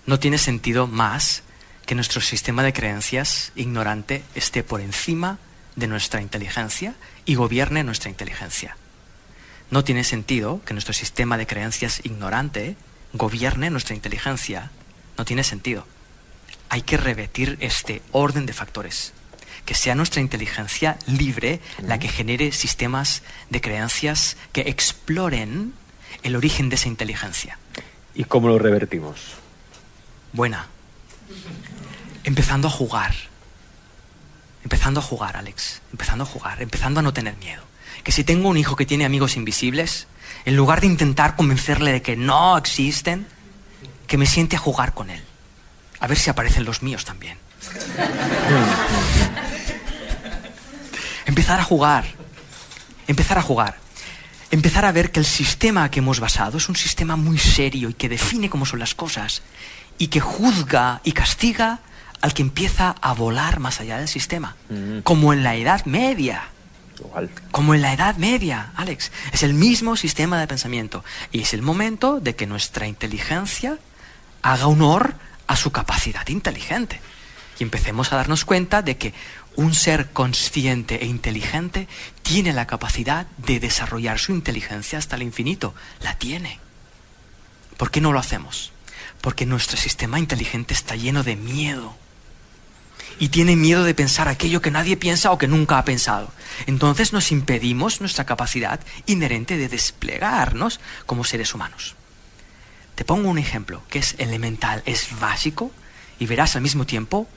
No 0.06 0.20
tiene 0.20 0.38
sentido 0.38 0.88
más 0.88 1.44
que 1.86 1.96
nuestro 1.96 2.22
sistema 2.22 2.64
de 2.64 2.74
creencias 2.74 3.52
ignorante 3.56 4.24
esté 4.34 4.64
por 4.64 4.82
encima 4.82 5.40
de 5.76 5.88
nuestra 5.88 6.22
inteligencia 6.22 6.96
y 7.26 7.36
gobierne 7.36 7.84
nuestra 7.84 8.10
inteligencia. 8.10 8.78
No 9.72 9.84
tiene 9.84 10.04
sentido 10.04 10.62
que 10.66 10.74
nuestro 10.74 10.94
sistema 10.94 11.38
de 11.38 11.48
creencias 11.48 12.02
ignorante 12.04 12.76
gobierne 13.14 13.70
nuestra 13.70 13.96
inteligencia. 13.96 14.72
No 15.18 15.26
tiene 15.26 15.44
sentido. 15.44 15.86
Hay 16.70 16.82
que 16.82 16.98
revertir 16.98 17.58
este 17.62 18.02
orden 18.12 18.46
de 18.46 18.54
factores. 18.54 19.14
Que 19.66 19.74
sea 19.74 19.96
nuestra 19.96 20.22
inteligencia 20.22 21.00
libre 21.08 21.60
la 21.82 21.98
que 21.98 22.08
genere 22.08 22.52
sistemas 22.52 23.24
de 23.50 23.62
creencias 23.62 24.38
que 24.52 24.62
exploren 24.62 25.74
el 26.22 26.36
origen 26.36 26.70
de 26.70 26.76
esa 26.76 26.88
inteligencia. 26.88 27.58
¿Y 28.14 28.26
cómo 28.26 28.48
lo 28.48 28.60
revertimos? 28.60 29.34
Buena. 30.34 30.68
Empezando 32.24 32.68
a 32.68 32.72
jugar. 32.72 33.14
Empezando 34.64 35.00
a 35.00 35.04
jugar, 35.04 35.38
Alex. 35.38 35.82
Empezando 35.92 36.24
a 36.24 36.28
jugar. 36.28 36.62
Empezando 36.62 37.00
a 37.00 37.04
no 37.04 37.14
tener 37.14 37.36
miedo. 37.38 37.64
Que 38.04 38.12
si 38.12 38.24
tengo 38.24 38.50
un 38.50 38.58
hijo 38.58 38.76
que 38.76 38.86
tiene 38.86 39.06
amigos 39.06 39.36
invisibles, 39.36 40.08
en 40.46 40.56
lugar 40.56 40.82
de 40.82 40.88
intentar 40.88 41.36
convencerle 41.36 41.92
de 41.92 42.02
que 42.02 42.16
no 42.16 42.58
existen, 42.58 43.28
que 44.08 44.18
me 44.18 44.26
siente 44.26 44.56
a 44.56 44.60
jugar 44.60 44.94
con 44.94 45.10
él. 45.10 45.22
A 46.00 46.08
ver 46.08 46.18
si 46.18 46.30
aparecen 46.30 46.66
los 46.66 46.84
míos 46.84 47.06
también. 47.06 47.38
Empezar 51.26 51.60
a 51.60 51.64
jugar. 51.64 52.06
Empezar 53.08 53.38
a 53.38 53.42
jugar. 53.42 53.78
Empezar 54.52 54.86
a 54.86 54.92
ver 54.92 55.12
que 55.12 55.20
el 55.20 55.26
sistema 55.26 55.90
que 55.90 56.00
hemos 56.00 56.20
basado 56.20 56.58
es 56.58 56.70
un 56.70 56.76
sistema 56.76 57.16
muy 57.16 57.40
serio 57.40 57.90
y 57.90 57.94
que 57.94 58.10
define 58.10 58.50
cómo 58.50 58.66
son 58.66 58.80
las 58.80 58.94
cosas 58.94 59.42
y 59.98 60.08
que 60.08 60.20
juzga 60.20 61.02
y 61.04 61.14
castiga 61.14 61.80
al 62.22 62.34
que 62.34 62.42
empieza 62.42 62.96
a 63.02 63.14
volar 63.14 63.60
más 63.60 63.82
allá 63.82 63.98
del 63.98 64.08
sistema. 64.08 64.56
Mm. 64.70 65.00
Como 65.00 65.34
en 65.34 65.44
la 65.44 65.56
Edad 65.56 65.86
Media. 65.86 66.50
Como 67.52 67.74
en 67.74 67.82
la 67.82 67.94
Edad 67.94 68.16
Media, 68.18 68.72
Alex. 68.76 69.12
Es 69.32 69.44
el 69.44 69.54
mismo 69.54 69.96
sistema 69.96 70.40
de 70.40 70.48
pensamiento. 70.48 71.04
Y 71.32 71.42
es 71.42 71.54
el 71.54 71.62
momento 71.62 72.20
de 72.20 72.36
que 72.36 72.48
nuestra 72.48 72.88
inteligencia 72.88 73.78
haga 74.42 74.68
honor 74.68 75.16
a 75.48 75.56
su 75.56 75.72
capacidad 75.72 76.28
inteligente. 76.28 77.02
Y 77.60 77.64
empecemos 77.64 78.12
a 78.12 78.18
darnos 78.18 78.46
cuenta 78.46 78.82
de 78.82 78.98
que 78.98 79.14
un 79.56 79.74
ser 79.74 80.12
consciente 80.12 81.04
e 81.04 81.08
inteligente 81.08 81.88
tiene 82.22 82.54
la 82.54 82.68
capacidad 82.68 83.28
de 83.38 83.60
desarrollar 83.60 84.20
su 84.20 84.34
inteligencia 84.34 85.00
hasta 85.00 85.16
el 85.16 85.24
infinito. 85.24 85.74
La 86.02 86.18
tiene. 86.18 86.60
¿Por 87.78 87.92
qué 87.92 88.02
no 88.02 88.12
lo 88.12 88.20
hacemos? 88.20 88.72
Porque 89.22 89.46
nuestro 89.46 89.78
sistema 89.78 90.20
inteligente 90.20 90.74
está 90.74 90.96
lleno 90.96 91.24
de 91.24 91.36
miedo. 91.36 91.96
Y 93.20 93.30
tiene 93.30 93.56
miedo 93.56 93.84
de 93.84 93.94
pensar 93.94 94.28
aquello 94.28 94.62
que 94.62 94.72
nadie 94.72 94.98
piensa 94.98 95.32
o 95.32 95.38
que 95.38 95.48
nunca 95.48 95.78
ha 95.78 95.86
pensado. 95.86 96.32
Entonces 96.66 97.14
nos 97.14 97.32
impedimos 97.32 98.02
nuestra 98.02 98.26
capacidad 98.26 98.80
inherente 99.06 99.58
de 99.58 99.70
desplegarnos 99.70 100.80
como 101.06 101.24
seres 101.24 101.54
humanos. 101.54 101.96
Te 102.96 103.06
pongo 103.06 103.30
un 103.30 103.38
ejemplo 103.38 103.84
que 103.90 104.00
es 104.00 104.16
elemental, 104.18 104.84
es 104.86 105.20
básico, 105.20 105.72
y 106.20 106.26
verás 106.26 106.56
al 106.56 106.62
mismo 106.62 106.86
tiempo 106.86 107.28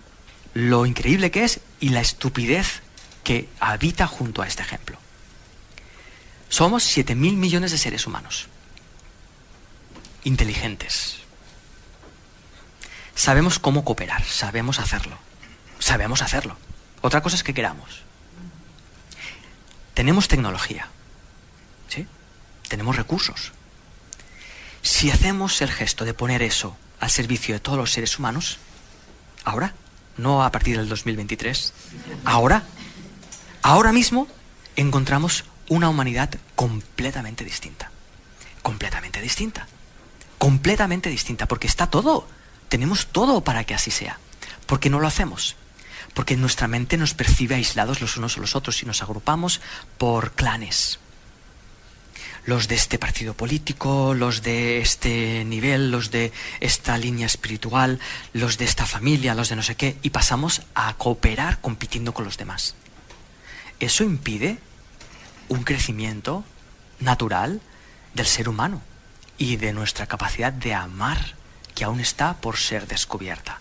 lo 0.55 0.87
increíble 0.87 1.31
que 1.31 1.45
es 1.45 1.61
y 1.81 1.91
la 1.91 2.01
estupidez 2.01 2.83
que 3.25 3.49
habita 3.61 4.07
junto 4.07 4.43
a 4.43 4.47
este 4.47 4.63
ejemplo. 4.63 4.99
Somos 6.49 6.85
7 6.85 7.15
mil 7.15 7.37
millones 7.37 7.73
de 7.73 7.79
seres 7.79 8.07
humanos, 8.07 8.49
inteligentes. 10.25 11.17
Sabemos 13.15 13.59
cómo 13.59 13.85
cooperar, 13.85 14.25
sabemos 14.25 14.79
hacerlo, 14.79 15.19
sabemos 15.79 16.23
hacerlo. 16.23 16.57
Otra 17.01 17.23
cosa 17.23 17.37
es 17.37 17.43
que 17.43 17.55
queramos. 17.55 18.03
Tenemos 19.95 20.29
tecnología, 20.29 20.89
¿sí? 21.89 22.07
Tenemos 22.69 22.97
recursos. 22.97 23.53
Si 24.83 25.11
hacemos 25.11 25.61
el 25.61 25.71
gesto 25.71 26.05
de 26.05 26.15
poner 26.15 26.43
eso 26.43 26.77
al 27.01 27.11
servicio 27.11 27.55
de 27.55 27.61
todos 27.61 27.79
los 27.79 27.93
seres 27.93 28.19
humanos, 28.19 28.59
ahora, 29.45 29.75
no 30.17 30.45
a 30.45 30.53
partir 30.53 30.77
del 30.77 30.89
2023, 30.89 31.73
ahora, 32.25 32.63
ahora 33.63 33.93
mismo 33.93 34.29
encontramos 34.77 35.45
una 35.69 35.89
humanidad 35.89 36.31
completamente 36.55 37.45
distinta. 37.45 37.91
Completamente 38.63 39.21
distinta. 39.21 39.67
Completamente 40.39 41.11
distinta, 41.11 41.47
porque 41.47 41.67
está 41.67 41.89
todo. 41.89 42.29
Tenemos 42.69 43.07
todo 43.09 43.43
para 43.43 43.65
que 43.65 43.75
así 43.75 43.91
sea. 43.91 44.19
¿Por 44.67 44.81
qué 44.81 44.91
no 44.91 45.01
lo 45.01 45.07
hacemos? 45.07 45.57
Porque 46.19 46.37
nuestra 46.37 46.67
mente 46.67 46.97
nos 46.97 47.15
percibe 47.15 47.55
aislados 47.55 48.01
los 48.01 48.17
unos 48.17 48.37
a 48.37 48.41
los 48.41 48.57
otros 48.57 48.83
y 48.83 48.87
nos 48.87 49.03
agrupamos 49.03 49.61
por 49.99 50.33
clanes. 50.33 50.99
Los 52.45 52.67
de 52.67 52.75
este 52.75 52.99
partido 52.99 53.35
político, 53.35 54.15
los 54.15 54.43
de 54.43 54.81
este 54.81 55.45
nivel, 55.45 55.93
los 55.93 56.11
de 56.11 56.33
esta 56.59 56.99
línea 56.99 57.27
espiritual, 57.27 58.01
los 58.33 58.59
de 58.59 58.65
esta 58.65 58.85
familia, 58.85 59.37
los 59.37 59.49
de 59.49 59.55
no 59.55 59.63
sé 59.63 59.77
qué, 59.77 59.97
y 60.03 60.11
pasamos 60.11 60.63
a 60.75 60.93
cooperar 60.95 61.61
compitiendo 61.61 62.13
con 62.13 62.25
los 62.25 62.37
demás. 62.37 62.75
Eso 63.79 64.03
impide 64.03 64.59
un 65.47 65.63
crecimiento 65.63 66.43
natural 66.99 67.61
del 68.15 68.27
ser 68.27 68.49
humano 68.49 68.83
y 69.39 69.55
de 69.55 69.73
nuestra 69.73 70.09
capacidad 70.09 70.53
de 70.53 70.75
amar, 70.75 71.37
que 71.77 71.85
aún 71.85 72.01
está 72.01 72.41
por 72.41 72.57
ser 72.57 72.89
descubierta. 72.89 73.59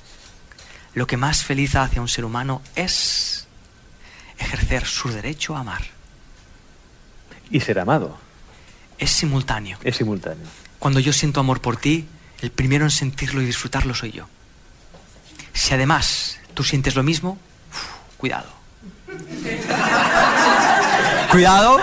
Lo 0.94 1.08
que 1.08 1.18
más 1.18 1.44
feliz 1.44 1.76
hace 1.76 2.00
a 2.00 2.02
un 2.02 2.08
ser 2.08 2.26
humano 2.26 2.62
es 2.76 3.48
ejercer 4.40 4.86
su 4.86 5.10
derecho 5.10 5.56
a 5.56 5.60
amar. 5.60 5.82
Y 7.52 7.60
ser 7.60 7.80
amado. 7.80 8.18
Es 8.98 9.12
simultáneo. 9.12 9.78
Es 9.84 9.98
simultáneo. 9.98 10.48
Cuando 10.80 11.00
yo 11.00 11.14
siento 11.14 11.40
amor 11.40 11.62
por 11.62 11.78
ti, 11.78 12.08
el 12.42 12.52
primero 12.52 12.86
en 12.86 12.92
sentirlo 12.92 13.42
y 13.42 13.46
disfrutarlo 13.46 13.94
soy 13.94 14.12
yo. 14.12 14.28
Si 15.54 15.74
además 15.74 16.40
tú 16.54 16.64
sientes 16.64 16.96
lo 16.96 17.04
mismo, 17.04 17.38
uf, 17.72 18.18
cuidado. 18.18 18.50
cuidado, 21.32 21.80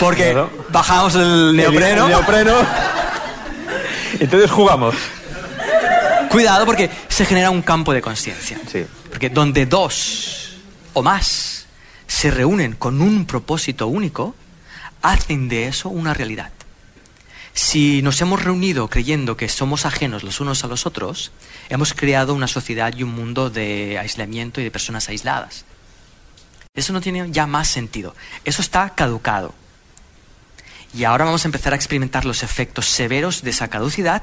porque 0.00 0.32
Claro. 0.32 0.50
bajamos 0.70 1.14
el 1.14 1.56
neopreno. 1.56 2.04
El 2.04 2.08
neopreno. 2.10 2.54
Entonces 4.20 4.50
jugamos. 4.50 4.94
Cuidado 6.30 6.66
porque 6.66 6.90
se 7.08 7.24
genera 7.24 7.50
un 7.50 7.62
campo 7.62 7.92
de 7.92 8.02
conciencia. 8.02 8.58
Sí. 8.70 8.84
Porque 9.10 9.30
donde 9.30 9.66
dos 9.66 10.58
o 10.92 11.02
más 11.02 11.66
se 12.06 12.30
reúnen 12.30 12.74
con 12.74 13.00
un 13.00 13.26
propósito 13.26 13.86
único, 13.86 14.34
hacen 15.02 15.48
de 15.48 15.68
eso 15.68 15.88
una 15.88 16.14
realidad. 16.14 16.52
Si 17.52 18.02
nos 18.02 18.20
hemos 18.20 18.42
reunido 18.42 18.88
creyendo 18.88 19.36
que 19.36 19.48
somos 19.48 19.84
ajenos 19.84 20.22
los 20.22 20.40
unos 20.40 20.62
a 20.64 20.68
los 20.68 20.86
otros, 20.86 21.32
hemos 21.68 21.92
creado 21.92 22.34
una 22.34 22.46
sociedad 22.46 22.94
y 22.96 23.02
un 23.02 23.10
mundo 23.10 23.50
de 23.50 23.98
aislamiento 23.98 24.60
y 24.60 24.64
de 24.64 24.70
personas 24.70 25.08
aisladas. 25.08 25.64
Eso 26.74 26.92
no 26.92 27.00
tiene 27.00 27.26
ya 27.30 27.46
más 27.46 27.68
sentido. 27.68 28.14
Eso 28.44 28.62
está 28.62 28.90
caducado. 28.90 29.54
Y 30.94 31.04
ahora 31.04 31.24
vamos 31.24 31.44
a 31.44 31.48
empezar 31.48 31.72
a 31.72 31.76
experimentar 31.76 32.24
los 32.24 32.42
efectos 32.42 32.86
severos 32.86 33.42
de 33.42 33.50
esa 33.50 33.68
caducidad 33.68 34.22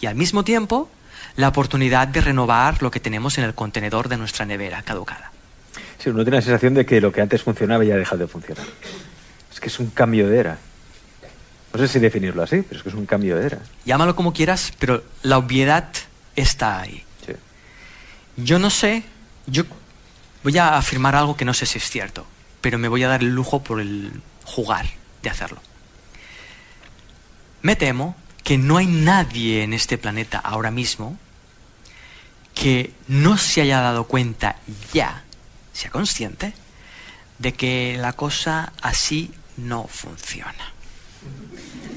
y 0.00 0.06
al 0.06 0.14
mismo 0.14 0.44
tiempo 0.44 0.88
la 1.36 1.48
oportunidad 1.48 2.08
de 2.08 2.20
renovar 2.20 2.82
lo 2.82 2.90
que 2.90 3.00
tenemos 3.00 3.38
en 3.38 3.44
el 3.44 3.54
contenedor 3.54 4.08
de 4.08 4.16
nuestra 4.16 4.46
nevera 4.46 4.82
caducada. 4.82 5.32
Sí, 5.98 6.10
uno 6.10 6.24
tiene 6.24 6.38
la 6.38 6.42
sensación 6.42 6.74
de 6.74 6.86
que 6.86 7.00
lo 7.00 7.12
que 7.12 7.20
antes 7.20 7.42
funcionaba 7.42 7.84
ya 7.84 7.94
ha 7.94 7.98
dejado 7.98 8.18
de 8.18 8.26
funcionar. 8.26 8.66
Es 9.52 9.60
que 9.60 9.68
es 9.68 9.78
un 9.78 9.90
cambio 9.90 10.28
de 10.28 10.38
era. 10.38 10.58
No 11.72 11.80
sé 11.80 11.88
si 11.88 11.98
definirlo 11.98 12.42
así, 12.42 12.62
pero 12.62 12.78
es 12.78 12.82
que 12.82 12.88
es 12.88 12.94
un 12.94 13.06
cambio 13.06 13.36
de 13.36 13.46
era. 13.46 13.58
Llámalo 13.84 14.16
como 14.16 14.32
quieras, 14.32 14.72
pero 14.78 15.04
la 15.22 15.38
obviedad 15.38 15.88
está 16.34 16.80
ahí. 16.80 17.04
Sí. 17.26 17.32
Yo 18.36 18.58
no 18.58 18.70
sé, 18.70 19.02
yo 19.46 19.64
voy 20.42 20.56
a 20.56 20.76
afirmar 20.76 21.16
algo 21.16 21.36
que 21.36 21.44
no 21.44 21.52
sé 21.52 21.66
si 21.66 21.78
es 21.78 21.90
cierto, 21.90 22.26
pero 22.62 22.78
me 22.78 22.88
voy 22.88 23.02
a 23.02 23.08
dar 23.08 23.20
el 23.20 23.34
lujo 23.34 23.62
por 23.62 23.80
el 23.80 24.10
jugar 24.44 24.86
de 25.22 25.28
hacerlo. 25.28 25.60
Me 27.60 27.76
temo 27.76 28.16
que 28.42 28.56
no 28.56 28.76
hay 28.76 28.86
nadie 28.86 29.64
en 29.64 29.72
este 29.72 29.98
planeta 29.98 30.38
ahora 30.38 30.70
mismo 30.70 31.18
que 32.56 32.94
no 33.06 33.36
se 33.36 33.60
haya 33.60 33.82
dado 33.82 34.04
cuenta 34.04 34.56
ya, 34.92 35.22
sea 35.74 35.90
consciente, 35.90 36.54
de 37.38 37.52
que 37.52 37.98
la 38.00 38.14
cosa 38.14 38.72
así 38.80 39.30
no 39.58 39.86
funciona. 39.86 40.72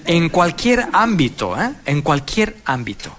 En 0.03 0.27
cualquier 0.27 0.89
ámbito, 0.91 1.59
¿eh? 1.59 1.71
En 1.85 2.01
cualquier 2.01 2.57
ámbito. 2.65 3.15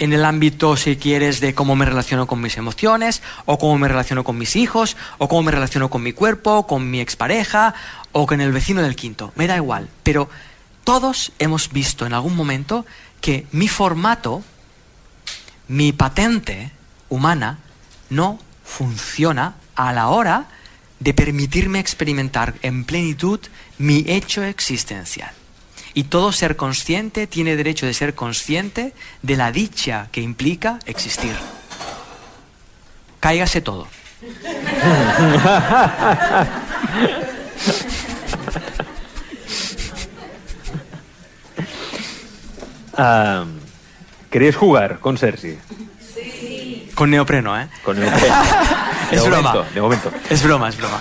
En 0.00 0.12
el 0.12 0.24
ámbito, 0.24 0.76
si 0.76 0.96
quieres, 0.96 1.40
de 1.40 1.54
cómo 1.54 1.76
me 1.76 1.84
relaciono 1.84 2.26
con 2.26 2.40
mis 2.40 2.56
emociones, 2.56 3.22
o 3.44 3.58
cómo 3.58 3.78
me 3.78 3.88
relaciono 3.88 4.24
con 4.24 4.36
mis 4.36 4.56
hijos, 4.56 4.96
o 5.18 5.28
cómo 5.28 5.44
me 5.44 5.52
relaciono 5.52 5.88
con 5.88 6.02
mi 6.02 6.12
cuerpo, 6.12 6.66
con 6.66 6.90
mi 6.90 7.00
expareja, 7.00 7.74
o 8.10 8.26
con 8.26 8.40
el 8.40 8.50
vecino 8.50 8.82
del 8.82 8.96
quinto. 8.96 9.32
Me 9.36 9.46
da 9.46 9.56
igual. 9.56 9.88
Pero 10.02 10.28
todos 10.82 11.32
hemos 11.38 11.70
visto 11.70 12.06
en 12.06 12.12
algún 12.12 12.34
momento 12.34 12.84
que 13.20 13.46
mi 13.52 13.68
formato, 13.68 14.42
mi 15.68 15.92
patente 15.92 16.70
humana, 17.08 17.58
no 18.10 18.38
funciona 18.64 19.56
a 19.74 19.92
la 19.92 20.08
hora 20.08 20.46
de 21.00 21.14
permitirme 21.14 21.78
experimentar 21.78 22.54
en 22.62 22.84
plenitud 22.84 23.40
mi 23.78 24.04
hecho 24.06 24.42
existencial. 24.42 25.30
Y 25.94 26.04
todo 26.04 26.32
ser 26.32 26.56
consciente 26.56 27.26
tiene 27.26 27.56
derecho 27.56 27.86
de 27.86 27.94
ser 27.94 28.14
consciente 28.14 28.92
de 29.22 29.36
la 29.36 29.50
dicha 29.50 30.08
que 30.12 30.20
implica 30.20 30.78
existir. 30.86 31.34
Cáigase 33.20 33.60
todo. 33.60 33.88
Ah, 42.98 43.44
¿Queréis 44.30 44.56
jugar 44.56 44.98
con 45.00 45.18
Sergi? 45.18 45.58
Con 46.94 47.10
neopreno, 47.10 47.58
¿eh? 47.60 47.68
Con 47.84 48.02
el... 48.02 48.08
Es 49.10 49.22
de 49.22 49.28
broma. 49.28 49.52
momento, 49.52 49.74
de 49.74 49.80
momento. 49.80 50.10
Es 50.28 50.42
broma, 50.42 50.68
es 50.68 50.76
broma. 50.76 51.00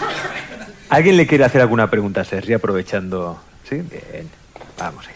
¿Alguien 0.90 1.18
le 1.18 1.26
quiere 1.26 1.44
hacer 1.44 1.62
alguna 1.62 1.90
pregunta 1.90 2.22
a 2.22 2.24
Sergi 2.24 2.54
aprovechando? 2.54 3.42
Sí, 3.68 3.78
bien. 3.78 4.30
Vamos 4.78 5.08
allá. 5.08 5.16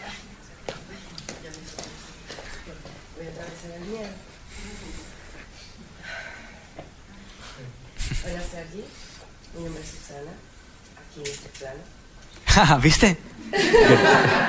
Hola 8.24 8.40
Sergi, 8.50 8.84
mi 9.56 9.64
nombre 9.64 9.82
es 9.82 9.88
Susana, 9.90 10.30
aquí 10.98 11.20
en 11.20 11.26
este 11.26 11.48
plano. 11.58 12.80
¿Viste? 12.82 13.16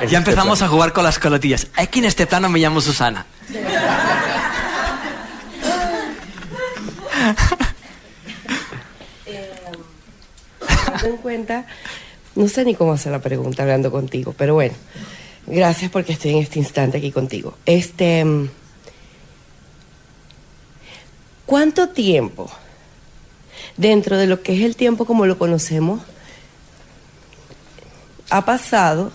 Ya 0.08 0.18
empezamos 0.18 0.62
a 0.62 0.68
jugar 0.68 0.92
con 0.92 1.04
las 1.04 1.18
colotillas. 1.18 1.68
Aquí 1.76 1.98
en 2.00 2.06
este 2.06 2.26
plano 2.26 2.48
me 2.48 2.58
llamo 2.58 2.80
Susana. 2.80 3.26
En 11.04 11.16
cuenta, 11.16 11.66
no 12.36 12.48
sé 12.48 12.64
ni 12.64 12.74
cómo 12.74 12.92
hacer 12.92 13.12
la 13.12 13.20
pregunta 13.20 13.62
hablando 13.62 13.90
contigo, 13.90 14.34
pero 14.36 14.54
bueno, 14.54 14.74
gracias 15.46 15.90
porque 15.90 16.12
estoy 16.12 16.32
en 16.32 16.38
este 16.38 16.58
instante 16.60 16.98
aquí 16.98 17.10
contigo. 17.10 17.58
Este, 17.66 18.24
¿cuánto 21.44 21.88
tiempo 21.88 22.50
dentro 23.76 24.16
de 24.16 24.26
lo 24.26 24.42
que 24.42 24.54
es 24.56 24.64
el 24.64 24.76
tiempo 24.76 25.04
como 25.04 25.26
lo 25.26 25.38
conocemos 25.38 26.02
ha 28.32 28.44
pasado 28.46 29.12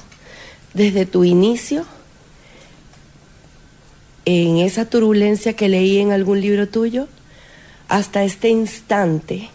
desde 0.74 1.06
tu 1.08 1.24
inicio 1.24 1.86
en 4.26 4.58
esa 4.58 4.86
turbulencia 4.86 5.54
que 5.54 5.70
leí 5.70 5.98
en 5.98 6.12
algún 6.12 6.40
libro 6.40 6.68
tuyo 6.68 7.08
hasta 7.90 8.24
este 8.24 8.50
instante? 8.50 9.50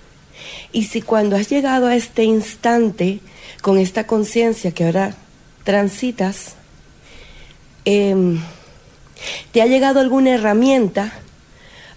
Y 0.72 0.84
si 0.84 1.00
cuando 1.00 1.36
has 1.36 1.48
llegado 1.48 1.86
a 1.86 1.94
este 1.94 2.24
instante 2.24 3.20
con 3.60 3.78
esta 3.78 4.06
conciencia 4.06 4.72
que 4.72 4.84
ahora 4.84 5.14
transitas, 5.62 6.56
em, 7.84 8.40
¿te 9.52 9.62
ha 9.62 9.66
llegado 9.66 10.00
alguna 10.00 10.30
herramienta 10.30 11.12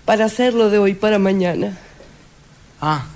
para 0.05 0.25
hacerlo 0.25 0.69
de 0.69 0.77
hoy 0.77 0.93
para 0.93 1.17
mañana? 1.17 1.77
Ah. 2.79 3.07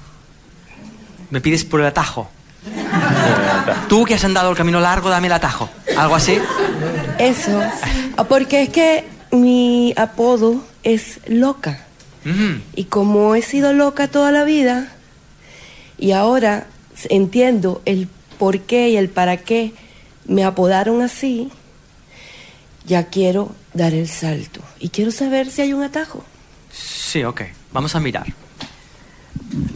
Me 1.29 1.39
pides 1.39 1.63
por 1.63 1.81
el 1.81 1.85
atajo. 1.85 2.31
Tú 3.89 4.05
que 4.05 4.15
has 4.15 4.23
andado 4.23 4.51
el 4.51 4.57
camino 4.57 4.79
largo, 4.79 5.09
dame 5.09 5.27
el 5.27 5.33
atajo. 5.33 5.69
¿Algo 5.97 6.15
así? 6.15 6.37
Eso, 7.17 7.61
Ah, 8.17 8.23
porque 8.25 8.63
es 8.63 8.69
que 8.69 9.05
mi 9.31 9.93
apodo 9.95 10.63
es 10.83 11.19
loca. 11.27 11.85
Y 12.75 12.83
como 12.85 13.33
he 13.33 13.41
sido 13.41 13.73
loca 13.73 14.07
toda 14.07 14.31
la 14.31 14.43
vida, 14.43 14.91
y 15.97 16.11
ahora 16.11 16.67
entiendo 17.09 17.81
el 17.85 18.07
por 18.37 18.59
qué 18.59 18.89
y 18.89 18.97
el 18.97 19.09
para 19.09 19.37
qué 19.37 19.73
me 20.25 20.43
apodaron 20.43 21.01
así, 21.01 21.49
ya 22.85 23.05
quiero 23.05 23.55
dar 23.73 23.93
el 23.93 24.07
salto. 24.07 24.61
Y 24.79 24.89
quiero 24.89 25.11
saber 25.11 25.49
si 25.49 25.61
hay 25.61 25.73
un 25.73 25.81
atajo. 25.81 26.23
Sí, 26.71 27.23
ok. 27.23 27.41
Vamos 27.71 27.95
a 27.95 27.99
mirar. 27.99 28.27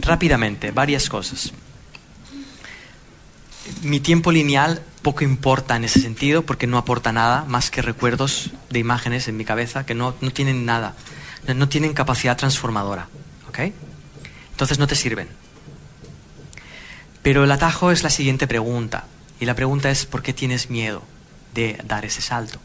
Rápidamente, 0.00 0.70
varias 0.70 1.08
cosas. 1.08 1.52
Mi 3.82 4.00
tiempo 4.00 4.32
lineal 4.32 4.82
poco 5.02 5.24
importa 5.24 5.76
en 5.76 5.84
ese 5.84 6.00
sentido 6.00 6.44
porque 6.44 6.66
no 6.66 6.78
aporta 6.78 7.12
nada 7.12 7.44
más 7.46 7.70
que 7.70 7.82
recuerdos 7.82 8.50
de 8.70 8.78
imágenes 8.78 9.28
en 9.28 9.36
mi 9.36 9.44
cabeza 9.44 9.86
que 9.86 9.94
no, 9.94 10.14
no 10.20 10.30
tienen 10.30 10.64
nada, 10.64 10.94
no, 11.46 11.54
no 11.54 11.68
tienen 11.68 11.92
capacidad 11.94 12.36
transformadora. 12.36 13.08
¿Ok? 13.48 13.58
Entonces 14.50 14.78
no 14.78 14.86
te 14.86 14.94
sirven. 14.94 15.28
Pero 17.22 17.44
el 17.44 17.50
atajo 17.50 17.90
es 17.90 18.02
la 18.02 18.10
siguiente 18.10 18.46
pregunta. 18.46 19.04
Y 19.40 19.46
la 19.46 19.54
pregunta 19.54 19.90
es, 19.90 20.06
¿por 20.06 20.22
qué 20.22 20.32
tienes 20.32 20.70
miedo 20.70 21.02
de 21.54 21.78
dar 21.86 22.04
ese 22.04 22.20
salto? 22.20 22.60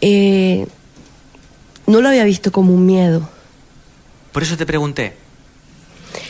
Eh, 0.00 0.66
no 1.86 2.00
lo 2.00 2.08
había 2.08 2.24
visto 2.24 2.50
como 2.50 2.74
un 2.74 2.86
miedo. 2.86 3.28
Por 4.32 4.42
eso 4.42 4.56
te 4.56 4.66
pregunté. 4.66 5.14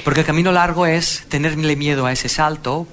Porque 0.04 0.20
el 0.20 0.26
camino 0.26 0.52
largo 0.52 0.86
es 0.86 1.24
tenerle 1.28 1.76
miedo 1.76 2.06
a 2.06 2.12
ese 2.12 2.28
salto 2.28 2.86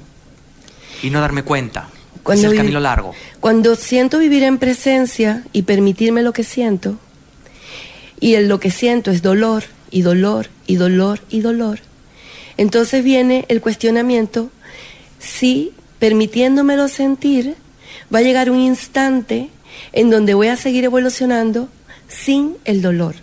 y 1.02 1.10
no 1.10 1.22
darme 1.22 1.44
cuenta. 1.44 1.90
Cuando 2.24 2.48
es 2.48 2.52
el 2.52 2.58
camino 2.58 2.80
largo. 2.80 3.14
Cuando 3.40 3.76
siento 3.76 4.20
vivir 4.20 4.44
en 4.44 4.58
presencia 4.58 5.44
y 5.54 5.64
permitirme 5.64 6.22
lo 6.22 6.34
que 6.34 6.44
siento, 6.44 7.00
y 8.20 8.36
el 8.36 8.48
lo 8.48 8.60
que 8.60 8.72
siento 8.72 9.12
es 9.12 9.22
dolor 9.22 9.64
y 9.92 10.02
dolor 10.02 10.50
y 10.68 10.76
dolor 10.76 11.22
y 11.30 11.40
dolor, 11.40 11.80
entonces 12.58 13.04
viene 13.04 13.46
el 13.48 13.62
cuestionamiento 13.62 14.52
si 15.18 15.72
permitiéndomelo 16.00 16.88
sentir 16.88 17.56
va 18.14 18.20
a 18.20 18.22
llegar 18.22 18.50
un 18.50 18.60
instante 18.60 19.50
en 19.94 20.10
donde 20.10 20.34
voy 20.34 20.48
a 20.48 20.58
seguir 20.58 20.84
evolucionando 20.84 21.70
sin 22.08 22.58
el 22.66 22.82
dolor. 22.82 23.16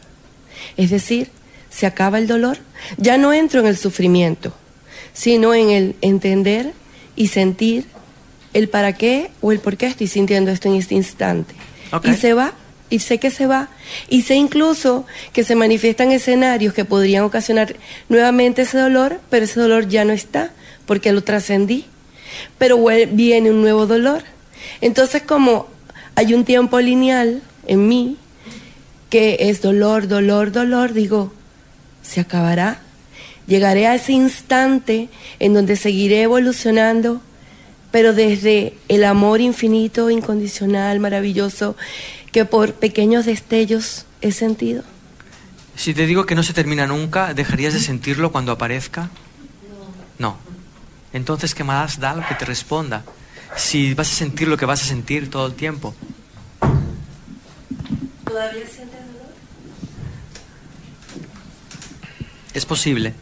Es 0.77 0.91
decir, 0.91 1.31
se 1.77 1.85
acaba 1.85 2.19
el 2.19 2.27
dolor, 2.27 2.57
ya 2.97 3.19
no 3.19 3.35
entro 3.35 3.61
en 3.61 3.67
el 3.67 3.77
sufrimiento, 3.77 4.55
sino 5.13 5.53
en 5.53 5.69
el 5.69 5.97
entender 6.01 6.73
y 7.17 7.29
sentir 7.29 7.85
el 8.55 8.71
para 8.71 8.95
qué 8.95 9.31
o 9.43 9.53
el 9.53 9.61
por 9.61 9.77
qué 9.77 9.87
estoy 9.87 10.07
sintiendo 10.07 10.51
esto 10.51 10.69
en 10.69 10.77
este 10.77 10.95
instante. 10.95 11.55
Y 12.05 12.15
se 12.15 12.33
va, 12.33 12.55
y 12.89 13.01
sé 13.01 13.19
que 13.19 13.31
se 13.31 13.47
va, 13.47 13.69
y 14.09 14.23
sé 14.23 14.37
incluso 14.37 15.05
que 15.35 15.45
se 15.45 15.55
manifiestan 15.55 16.13
escenarios 16.13 16.73
que 16.73 16.87
podrían 16.87 17.25
ocasionar 17.25 17.77
nuevamente 18.09 18.63
ese 18.63 18.79
dolor, 18.79 19.21
pero 19.29 19.45
ese 19.45 19.61
dolor 19.61 19.87
ya 19.87 20.07
no 20.07 20.15
está, 20.15 20.53
porque 20.87 21.13
lo 21.13 21.23
trascendí. 21.23 21.85
Pero 22.57 22.83
viene 23.11 23.51
un 23.51 23.61
nuevo 23.61 23.87
dolor. 23.87 24.23
Entonces, 24.81 25.23
como 25.23 25.67
hay 26.15 26.33
un 26.33 26.47
tiempo 26.47 26.81
lineal 26.81 27.43
en 27.67 27.87
mí, 27.87 28.17
que 29.11 29.37
es 29.41 29.61
dolor, 29.61 30.09
dolor, 30.09 30.53
dolor, 30.53 30.95
digo, 30.95 31.33
se 32.07 32.21
acabará. 32.21 32.81
Llegaré 33.47 33.87
a 33.87 33.95
ese 33.95 34.13
instante 34.13 35.09
en 35.39 35.55
donde 35.55 35.77
seguiré 35.77 36.23
evolucionando, 36.23 37.21
pero 37.91 38.13
desde 38.13 38.75
el 38.89 39.05
amor 39.05 39.41
infinito, 39.41 40.11
incondicional, 40.11 41.01
maravilloso, 41.01 41.77
que 42.33 42.45
por 42.45 42.75
pequeños 42.75 43.27
destellos 43.27 44.07
he 44.21 44.33
sentido. 44.33 44.83
Si 45.77 45.95
te 45.95 46.07
digo 46.07 46.27
que 46.27 46.35
no 46.35 46.43
se 46.43 46.55
termina 46.55 46.87
nunca, 46.87 47.35
¿dejarías 47.35 47.75
de 47.75 47.81
sentirlo 47.81 48.33
cuando 48.33 48.53
aparezca? 48.53 49.11
No. 50.19 50.39
Entonces, 51.13 51.55
¿qué 51.55 51.65
más 51.65 52.01
da 52.01 52.15
lo 52.15 52.27
que 52.27 52.35
te 52.35 52.45
responda? 52.45 53.05
Si 53.57 53.95
vas 53.95 54.11
a 54.11 54.15
sentir 54.15 54.49
lo 54.49 54.57
que 54.57 54.67
vas 54.67 54.83
a 54.83 54.87
sentir 54.87 55.31
todo 55.31 55.47
el 55.47 55.55
tiempo. 55.55 55.95
¿Todavía 58.25 58.67
sientes 58.67 59.06
Es 62.57 62.65
posible. 62.65 63.13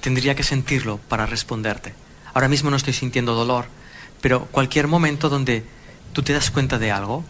Tendría 0.00 0.36
que 0.36 0.44
sentirlo 0.44 0.98
para 1.08 1.26
responderte. 1.26 1.94
Ahora 2.32 2.46
mismo 2.46 2.70
no 2.70 2.76
estoy 2.76 2.92
sintiendo 2.92 3.34
dolor, 3.34 3.66
pero 4.20 4.46
cualquier 4.52 4.86
momento 4.86 5.28
donde 5.28 5.64
tú 6.12 6.22
te 6.22 6.32
das 6.32 6.52
cuenta 6.52 6.78
de 6.78 6.92
algo, 6.92 7.24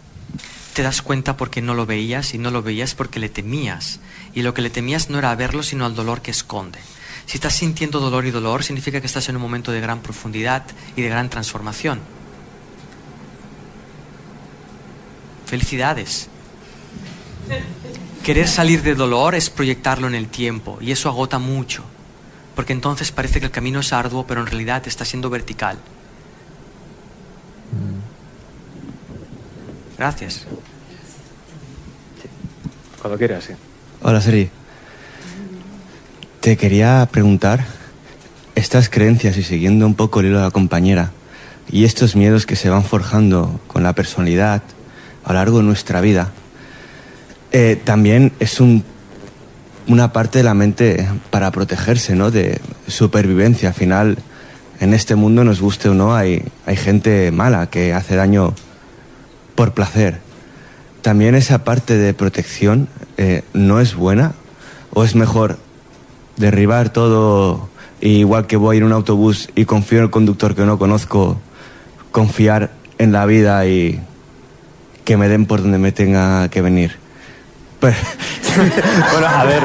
te 0.75 0.83
das 0.83 1.01
cuenta 1.01 1.37
porque 1.37 1.63
no 1.63 1.73
lo 1.73 1.87
veías 1.87 2.35
y 2.35 2.37
no 2.37 2.51
lo 2.51 2.61
veías 2.61 2.93
porque 2.93 3.19
le 3.19 3.29
temías. 3.29 3.99
Y 4.35 4.43
lo 4.43 4.53
que 4.53 4.61
le 4.61 4.69
temías 4.69 5.09
no 5.09 5.17
era 5.17 5.33
verlo, 5.33 5.63
sino 5.63 5.87
al 5.87 5.95
dolor 5.95 6.21
que 6.21 6.29
esconde. 6.29 6.77
Si 7.25 7.37
estás 7.37 7.55
sintiendo 7.55 7.99
dolor 7.99 8.27
y 8.27 8.29
dolor, 8.29 8.63
significa 8.63 9.01
que 9.01 9.07
estás 9.07 9.27
en 9.27 9.37
un 9.37 9.41
momento 9.41 9.71
de 9.71 9.81
gran 9.81 10.01
profundidad 10.01 10.65
y 10.95 11.01
de 11.01 11.09
gran 11.09 11.31
transformación. 11.31 11.99
Felicidades. 15.47 16.29
Querer 18.25 18.47
salir 18.47 18.81
de 18.81 18.95
dolor 18.95 19.35
es 19.35 19.51
proyectarlo 19.51 20.07
en 20.07 20.15
el 20.15 20.29
tiempo 20.29 20.79
y 20.81 20.91
eso 20.91 21.09
agota 21.09 21.37
mucho, 21.37 21.83
porque 22.55 22.73
entonces 22.73 23.11
parece 23.11 23.39
que 23.39 23.45
el 23.45 23.51
camino 23.51 23.81
es 23.81 23.93
arduo, 23.93 24.25
pero 24.25 24.41
en 24.41 24.47
realidad 24.47 24.81
está 24.87 25.05
siendo 25.05 25.29
vertical. 25.29 25.77
Gracias. 29.95 30.47
Cuando 32.99 33.15
quieras, 33.19 33.43
sí. 33.43 33.53
Hola, 34.01 34.19
Seri. 34.19 34.49
Te 36.39 36.57
quería 36.57 37.07
preguntar, 37.11 37.63
estas 38.55 38.89
creencias 38.89 39.37
y 39.37 39.43
siguiendo 39.43 39.85
un 39.85 39.93
poco 39.93 40.21
el 40.21 40.25
hilo 40.25 40.37
de 40.39 40.45
la 40.45 40.51
compañera, 40.51 41.11
y 41.69 41.85
estos 41.85 42.15
miedos 42.15 42.47
que 42.47 42.55
se 42.55 42.71
van 42.71 42.83
forjando 42.83 43.59
con 43.67 43.83
la 43.83 43.93
personalidad 43.93 44.63
a 45.23 45.33
lo 45.33 45.37
largo 45.37 45.57
de 45.59 45.65
nuestra 45.65 46.01
vida, 46.01 46.31
eh, 47.57 47.79
también 47.81 48.33
es 48.41 48.59
un, 48.59 48.83
una 49.87 50.11
parte 50.11 50.39
de 50.39 50.43
la 50.43 50.53
mente 50.53 51.07
para 51.29 51.51
protegerse, 51.51 52.13
¿no? 52.13 52.29
De 52.29 52.59
supervivencia. 52.85 53.69
Al 53.69 53.75
final, 53.75 54.17
en 54.81 54.93
este 54.93 55.15
mundo, 55.15 55.45
nos 55.45 55.61
guste 55.61 55.87
o 55.87 55.93
no, 55.93 56.13
hay, 56.13 56.43
gente 56.75 57.31
mala 57.31 57.67
que 57.67 57.93
hace 57.93 58.17
daño 58.17 58.53
por 59.55 59.73
placer. 59.73 60.19
También 61.01 61.33
esa 61.33 61.63
parte 61.63 61.95
de 61.95 62.13
protección 62.13 62.89
eh, 63.15 63.43
no 63.53 63.79
es 63.79 63.95
buena 63.95 64.33
o 64.93 65.05
es 65.05 65.15
mejor 65.15 65.57
derribar 66.35 66.89
todo 66.89 67.69
igual 68.01 68.47
que 68.47 68.57
voy 68.57 68.79
en 68.79 68.83
un 68.83 68.91
autobús 68.91 69.47
y 69.55 69.63
confío 69.63 69.99
en 69.99 70.03
el 70.03 70.11
conductor 70.11 70.55
que 70.55 70.65
no 70.65 70.77
conozco, 70.77 71.39
confiar 72.11 72.71
en 72.97 73.13
la 73.13 73.25
vida 73.25 73.65
y 73.65 74.01
que 75.05 75.15
me 75.15 75.29
den 75.29 75.45
por 75.45 75.61
donde 75.61 75.77
me 75.77 75.93
tenga 75.93 76.49
que 76.49 76.61
venir. 76.61 77.04
Pues, 77.79 77.95
Bueno, 79.11 79.27
a 79.27 79.43
ver, 79.43 79.61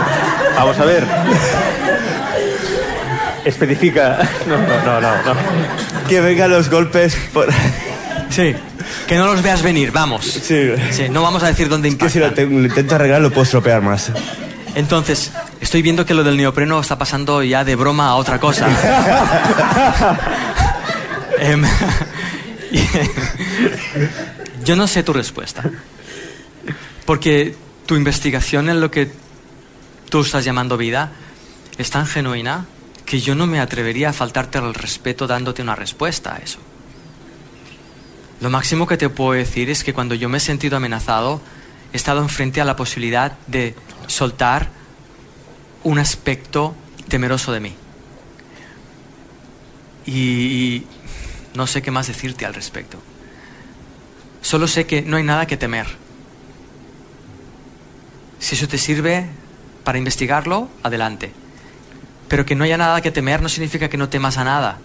vamos 0.56 0.78
a 0.78 0.84
ver. 0.84 1.04
Especifica. 3.44 4.18
No, 4.46 4.56
no, 4.58 5.00
no, 5.00 5.10
no. 5.22 5.34
que 6.08 6.20
vengan 6.20 6.50
los 6.50 6.68
golpes 6.70 7.16
por... 7.32 7.48
Sí, 8.28 8.54
que 9.06 9.16
no 9.16 9.26
los 9.26 9.42
veas 9.42 9.62
venir, 9.62 9.90
vamos. 9.92 10.24
Sí. 10.26 10.72
Sí, 10.90 11.08
no 11.08 11.22
vamos 11.22 11.42
a 11.42 11.46
decir 11.46 11.68
dónde 11.68 11.88
Que 11.88 11.92
impacta. 11.94 12.12
si 12.12 12.18
lo, 12.18 12.32
te- 12.32 12.46
lo 12.46 12.66
intento 12.66 12.94
arreglar 12.96 13.20
lo 13.22 13.30
puedo 13.30 13.42
estropear 13.44 13.80
más. 13.80 14.10
Entonces, 14.74 15.32
estoy 15.60 15.82
viendo 15.82 16.04
que 16.06 16.14
lo 16.14 16.22
del 16.22 16.36
neopreno 16.36 16.78
está 16.80 16.96
pasando 16.98 17.42
ya 17.42 17.64
de 17.64 17.74
broma 17.76 18.08
a 18.08 18.14
otra 18.16 18.38
cosa. 18.38 18.68
Em, 21.38 21.62
Yo 24.64 24.76
no 24.76 24.86
sé 24.86 25.02
tu 25.02 25.12
respuesta. 25.14 25.62
Porque 27.06 27.54
tu 27.90 27.96
investigación 27.96 28.68
en 28.68 28.80
lo 28.80 28.88
que 28.92 29.10
tú 30.10 30.20
estás 30.20 30.44
llamando 30.44 30.76
vida 30.76 31.10
es 31.76 31.90
tan 31.90 32.06
genuina 32.06 32.66
que 33.04 33.18
yo 33.18 33.34
no 33.34 33.48
me 33.48 33.58
atrevería 33.58 34.10
a 34.10 34.12
faltarte 34.12 34.58
el 34.58 34.74
respeto 34.74 35.26
dándote 35.26 35.60
una 35.60 35.74
respuesta 35.74 36.36
a 36.36 36.38
eso. 36.38 36.60
Lo 38.40 38.48
máximo 38.48 38.86
que 38.86 38.96
te 38.96 39.08
puedo 39.08 39.32
decir 39.32 39.70
es 39.70 39.82
que 39.82 39.92
cuando 39.92 40.14
yo 40.14 40.28
me 40.28 40.36
he 40.36 40.40
sentido 40.40 40.76
amenazado, 40.76 41.40
he 41.92 41.96
estado 41.96 42.22
enfrente 42.22 42.60
a 42.60 42.64
la 42.64 42.76
posibilidad 42.76 43.36
de 43.48 43.74
soltar 44.06 44.68
un 45.82 45.98
aspecto 45.98 46.76
temeroso 47.08 47.50
de 47.50 47.58
mí. 47.58 47.74
Y 50.06 50.84
no 51.54 51.66
sé 51.66 51.82
qué 51.82 51.90
más 51.90 52.06
decirte 52.06 52.46
al 52.46 52.54
respecto. 52.54 53.02
Solo 54.42 54.68
sé 54.68 54.86
que 54.86 55.02
no 55.02 55.16
hay 55.16 55.24
nada 55.24 55.48
que 55.48 55.56
temer. 55.56 55.88
Si 58.40 58.56
eso 58.56 58.66
te 58.66 58.78
sirve 58.78 59.26
para 59.84 59.98
investigarlo, 59.98 60.68
adelante. 60.82 61.32
Pero 62.26 62.44
que 62.44 62.54
no 62.54 62.64
haya 62.64 62.76
nada 62.76 63.00
que 63.00 63.10
temer 63.10 63.42
no 63.42 63.48
significa 63.48 63.88
que 63.88 63.96
no 63.96 64.08
temas 64.08 64.38
a 64.38 64.44
nada. 64.44 64.78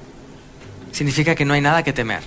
Significa 0.91 1.35
que 1.35 1.45
no 1.45 1.53
hay 1.53 1.61
nada 1.61 1.83
que 1.83 1.93
temer. 1.93 2.21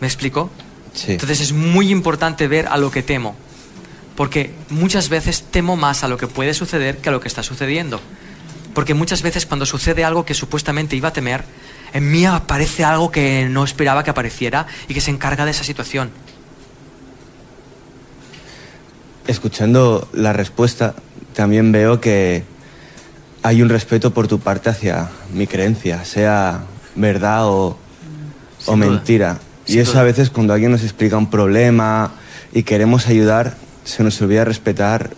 ¿Me 0.00 0.06
explico? 0.06 0.50
Sí. 0.94 1.12
Entonces 1.12 1.40
es 1.40 1.52
muy 1.52 1.90
importante 1.90 2.48
ver 2.48 2.68
a 2.68 2.76
lo 2.76 2.90
que 2.90 3.02
temo. 3.02 3.36
Porque 4.16 4.54
muchas 4.70 5.08
veces 5.08 5.44
temo 5.50 5.76
más 5.76 6.04
a 6.04 6.08
lo 6.08 6.16
que 6.16 6.28
puede 6.28 6.54
suceder 6.54 6.98
que 6.98 7.08
a 7.08 7.12
lo 7.12 7.20
que 7.20 7.28
está 7.28 7.42
sucediendo. 7.42 8.00
Porque 8.74 8.94
muchas 8.94 9.22
veces 9.22 9.46
cuando 9.46 9.66
sucede 9.66 10.04
algo 10.04 10.24
que 10.24 10.34
supuestamente 10.34 10.96
iba 10.96 11.08
a 11.08 11.12
temer, 11.12 11.44
en 11.92 12.10
mí 12.10 12.24
aparece 12.26 12.84
algo 12.84 13.10
que 13.10 13.48
no 13.48 13.64
esperaba 13.64 14.04
que 14.04 14.10
apareciera 14.10 14.66
y 14.88 14.94
que 14.94 15.00
se 15.00 15.10
encarga 15.10 15.44
de 15.44 15.52
esa 15.52 15.64
situación. 15.64 16.10
Escuchando 19.26 20.08
la 20.12 20.32
respuesta, 20.32 20.94
también 21.34 21.72
veo 21.72 22.00
que 22.00 22.44
hay 23.42 23.62
un 23.62 23.68
respeto 23.68 24.12
por 24.12 24.28
tu 24.28 24.38
parte 24.38 24.70
hacia 24.70 25.10
mi 25.32 25.46
creencia, 25.46 26.04
sea 26.04 26.64
verdad 26.94 27.46
o, 27.48 27.76
o 28.66 28.76
mentira. 28.76 29.38
Sin 29.64 29.76
y 29.76 29.80
eso 29.80 29.92
duda. 29.92 30.00
a 30.00 30.04
veces 30.04 30.30
cuando 30.30 30.52
alguien 30.52 30.72
nos 30.72 30.82
explica 30.82 31.16
un 31.16 31.30
problema 31.30 32.12
y 32.52 32.62
queremos 32.62 33.06
ayudar, 33.06 33.56
se 33.84 34.02
nos 34.02 34.20
olvida 34.20 34.44
respetar 34.44 35.10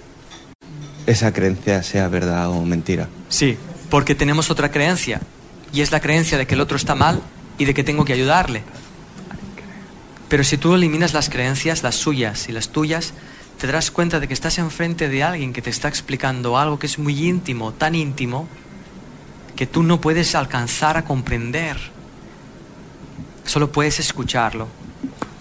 esa 1.07 1.33
creencia, 1.33 1.83
sea 1.83 2.09
verdad 2.09 2.49
o 2.51 2.65
mentira. 2.65 3.09
Sí, 3.29 3.57
porque 3.91 4.15
tenemos 4.15 4.51
otra 4.51 4.71
creencia. 4.71 5.21
Y 5.73 5.81
es 5.81 5.93
la 5.93 6.01
creencia 6.01 6.39
de 6.39 6.47
que 6.47 6.55
el 6.55 6.61
otro 6.61 6.77
está 6.77 6.95
mal 6.95 7.23
y 7.59 7.65
de 7.65 7.75
que 7.75 7.85
tengo 7.85 8.05
que 8.05 8.13
ayudarle. 8.13 8.63
Pero 10.29 10.43
si 10.43 10.57
tú 10.57 10.75
eliminas 10.75 11.15
las 11.15 11.29
creencias, 11.29 11.83
las 11.83 11.95
suyas 11.95 12.49
y 12.49 12.53
las 12.53 12.71
tuyas, 12.71 13.13
te 13.67 13.73
darás 13.73 13.91
cuenta 13.91 14.21
de 14.21 14.29
que 14.29 14.35
estás 14.35 14.59
enfrente 14.59 15.09
de 15.09 15.25
alguien 15.25 15.53
que 15.53 15.61
te 15.61 15.71
está 15.71 15.89
explicando 15.89 16.57
algo 16.57 16.79
que 16.79 16.87
es 16.87 17.01
muy 17.01 17.27
íntimo, 17.27 17.73
tan 17.73 17.97
íntimo, 17.97 18.47
que 19.57 19.67
tú 19.67 19.83
no 19.83 20.01
puedes 20.01 20.37
alcanzar 20.37 20.97
a 20.97 21.05
comprender. 21.05 21.77
Solo 23.45 23.73
puedes 23.73 23.99
escucharlo. 23.99 24.69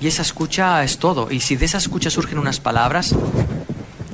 Y 0.02 0.08
esa 0.08 0.24
escucha 0.24 0.84
es 0.84 0.98
todo. 0.98 1.30
Y 1.30 1.40
si 1.40 1.56
de 1.56 1.66
esa 1.66 1.78
escucha 1.78 2.10
surgen 2.10 2.40
unas 2.40 2.60
palabras, 2.60 3.14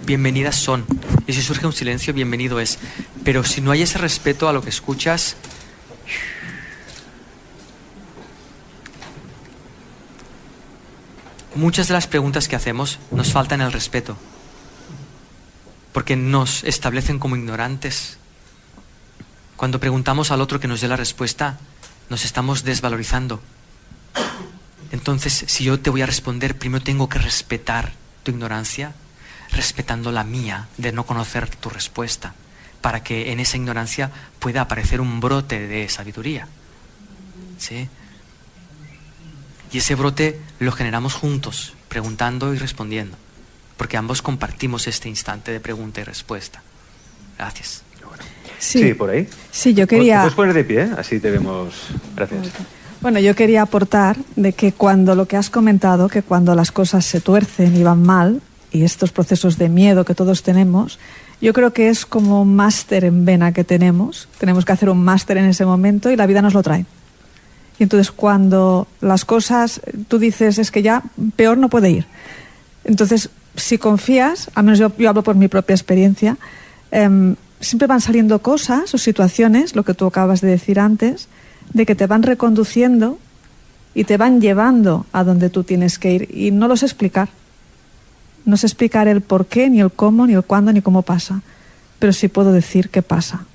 bienvenidas 0.06 0.58
son. 0.58 0.84
Y 1.26 1.32
si 1.32 1.42
surge 1.42 1.66
un 1.66 1.72
silencio, 1.72 2.14
bienvenido 2.14 2.60
es. 2.60 2.80
Pero 3.24 3.46
si 3.46 3.62
no 3.62 3.72
hay 3.72 3.84
ese 3.84 3.98
respeto 3.98 4.50
a 4.50 4.52
lo 4.52 4.62
que 4.62 4.72
escuchas, 4.72 5.38
muchas 11.56 11.88
de 11.88 11.94
las 11.94 12.08
preguntas 12.08 12.48
que 12.48 12.56
hacemos 12.56 13.00
nos 13.12 13.32
faltan 13.32 13.62
el 13.62 13.72
respeto. 13.72 14.18
Porque 15.94 16.16
nos 16.16 16.64
establecen 16.64 17.20
como 17.20 17.36
ignorantes. 17.36 18.18
Cuando 19.58 19.80
preguntamos 19.80 20.32
al 20.32 20.42
otro 20.42 20.60
que 20.60 20.68
nos 20.68 20.82
dé 20.82 20.88
la 20.88 20.96
respuesta, 20.96 21.60
nos 22.10 22.26
estamos 22.26 22.64
desvalorizando. 22.64 23.42
Entonces, 24.92 25.46
si 25.48 25.64
yo 25.64 25.80
te 25.80 25.90
voy 25.90 26.02
a 26.02 26.06
responder, 26.06 26.58
primero 26.58 26.84
tengo 26.84 27.08
que 27.08 27.20
respetar 27.20 27.94
tu 28.24 28.32
ignorancia, 28.32 28.94
respetando 29.52 30.12
la 30.12 30.24
mía 30.24 30.68
de 30.78 30.92
no 30.92 31.06
conocer 31.06 31.50
tu 31.50 31.70
respuesta, 31.70 32.34
para 32.82 33.04
que 33.04 33.32
en 33.32 33.40
esa 33.40 33.58
ignorancia 33.58 34.12
pueda 34.40 34.62
aparecer 34.62 35.00
un 35.02 35.20
brote 35.20 35.68
de 35.68 35.88
sabiduría. 35.90 36.48
¿Sí? 37.58 37.88
Y 39.72 39.78
ese 39.78 39.96
brote 39.96 40.40
lo 40.60 40.72
generamos 40.72 41.14
juntos, 41.14 41.74
preguntando 41.88 42.54
y 42.54 42.58
respondiendo, 42.58 43.18
porque 43.78 43.98
ambos 43.98 44.22
compartimos 44.22 44.88
este 44.88 45.10
instante 45.10 45.52
de 45.52 45.60
pregunta 45.60 46.02
y 46.02 46.04
respuesta. 46.04 46.62
Gracias. 47.38 47.84
Sí, 48.60 48.94
por 48.94 49.10
ahí. 49.10 49.28
Sí, 49.50 49.74
yo 49.74 49.88
¿Te 49.88 49.96
quería... 49.96 50.20
puedes 50.20 50.36
poner 50.36 50.54
de 50.54 50.64
pie? 50.64 50.90
Así 50.98 51.20
te 51.20 51.32
vemos. 51.32 51.74
Gracias. 52.16 52.50
Bueno, 53.02 53.20
yo 53.20 53.36
quería 53.36 53.64
aportar 53.64 54.18
de 54.36 54.54
que 54.54 54.74
cuando 54.74 55.16
lo 55.16 55.26
que 55.26 55.36
has 55.36 55.50
comentado, 55.50 56.08
que 56.08 56.22
cuando 56.22 56.54
las 56.54 56.72
cosas 56.72 57.04
se 57.04 57.20
tuercen 57.20 57.76
y 57.76 57.82
van 57.82 58.04
mal, 58.04 58.42
y 58.72 58.84
estos 58.84 59.12
procesos 59.12 59.58
de 59.58 59.70
miedo 59.70 60.06
que 60.06 60.14
todos 60.14 60.44
tenemos, 60.44 61.00
yo 61.42 61.54
creo 61.54 61.74
que 61.74 61.90
es 61.90 62.06
como 62.06 62.44
un 62.44 62.56
máster 62.56 63.04
en 63.04 63.26
vena 63.26 63.52
que 63.52 63.64
tenemos. 63.64 64.28
Tenemos 64.38 64.64
que 64.64 64.72
hacer 64.72 64.90
un 64.90 65.04
máster 65.04 65.38
en 65.38 65.46
ese 65.46 65.66
momento 65.66 66.12
y 66.12 66.16
la 66.16 66.28
vida 66.28 66.44
nos 66.44 66.54
lo 66.54 66.62
trae. 66.62 66.86
Y 67.82 67.84
entonces 67.84 68.12
cuando 68.12 68.88
las 69.02 69.26
cosas, 69.26 69.82
tú 70.08 70.20
dices, 70.20 70.60
es 70.60 70.70
que 70.70 70.84
ya 70.84 71.02
peor 71.36 71.58
no 71.58 71.68
puede 71.68 71.90
ir. 71.90 72.06
Entonces, 72.84 73.32
si 73.56 73.80
confías, 73.80 74.52
al 74.54 74.66
menos 74.66 74.78
yo, 74.78 74.92
hablo 75.10 75.24
por 75.24 75.36
mi 75.36 75.48
propia 75.48 75.74
experiencia, 75.74 76.38
em, 76.92 77.36
siempre 77.60 77.88
van 77.88 78.00
saliendo 78.00 78.40
cosas 78.44 78.94
o 78.94 79.00
situaciones, 79.00 79.76
lo 79.76 79.82
que 79.82 79.96
tú 79.96 80.06
acabas 80.06 80.42
de 80.42 80.50
decir 80.50 80.80
antes, 80.80 81.28
de 81.74 81.88
que 81.88 81.96
te 81.96 82.06
van 82.06 82.22
reconduciendo 82.22 83.18
y 83.96 84.04
te 84.04 84.18
van 84.18 84.42
llevando 84.42 85.08
a 85.12 85.24
donde 85.24 85.50
tú 85.50 85.64
tienes 85.64 85.98
que 85.98 86.14
ir. 86.14 86.38
Y 86.38 86.52
no 86.52 86.68
lo 86.68 86.78
sé 86.78 86.86
explicar. 86.86 87.30
No 88.46 88.58
sé 88.58 88.68
explicar 88.68 89.08
el 89.08 89.22
por 89.22 89.48
qué, 89.48 89.72
ni 89.72 89.82
el 89.82 89.90
cómo, 89.90 90.28
ni 90.28 90.36
el 90.36 90.44
cuándo, 90.44 90.72
ni 90.72 90.84
cómo 90.84 91.02
pasa. 91.02 91.42
Pero 91.98 92.14
sí 92.14 92.28
puedo 92.28 92.54
decir 92.54 92.90
qué 92.90 93.02
pasa. 93.02 93.48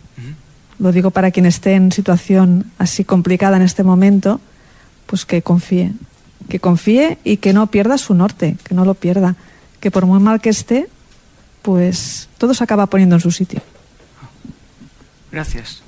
Lo 0.79 0.93
digo 0.93 1.11
para 1.11 1.31
quien 1.31 1.47
esté 1.47 1.75
en 1.75 1.93
situación 1.93 2.71
así 2.79 3.05
complicada 3.05 3.57
en 3.57 3.63
este 3.63 3.83
momento, 3.83 4.41
pues 5.07 5.25
que 5.25 5.43
confíe. 5.43 5.93
Que 6.49 6.61
confíe 6.61 7.19
y 7.25 7.39
que 7.39 7.53
no 7.53 7.67
pierda 7.69 7.99
su 7.99 8.15
norte, 8.15 8.57
que 8.63 8.75
no 8.75 8.85
lo 8.85 8.95
pierda. 8.95 9.37
Que 9.81 9.91
por 9.91 10.07
muy 10.07 10.21
mal 10.21 10.41
que 10.41 10.51
esté, 10.51 10.89
pues 11.63 12.29
todo 12.39 12.55
se 12.55 12.63
acaba 12.63 12.87
poniendo 12.87 13.17
en 13.17 13.21
su 13.21 13.31
sitio. 13.31 13.61
Gracias. 15.33 15.83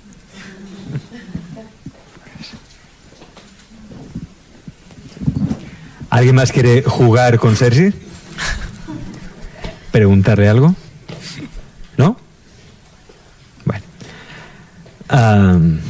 ¿Alguien 6.10 6.34
más 6.34 6.52
quiere 6.52 6.82
jugar 6.82 7.38
con 7.38 7.54
Sergi? 7.54 7.92
¿Preguntarle 9.92 10.48
algo? 10.48 10.74
¿No? 11.98 12.16
Bueno. 13.64 13.84
Am, 15.08 15.80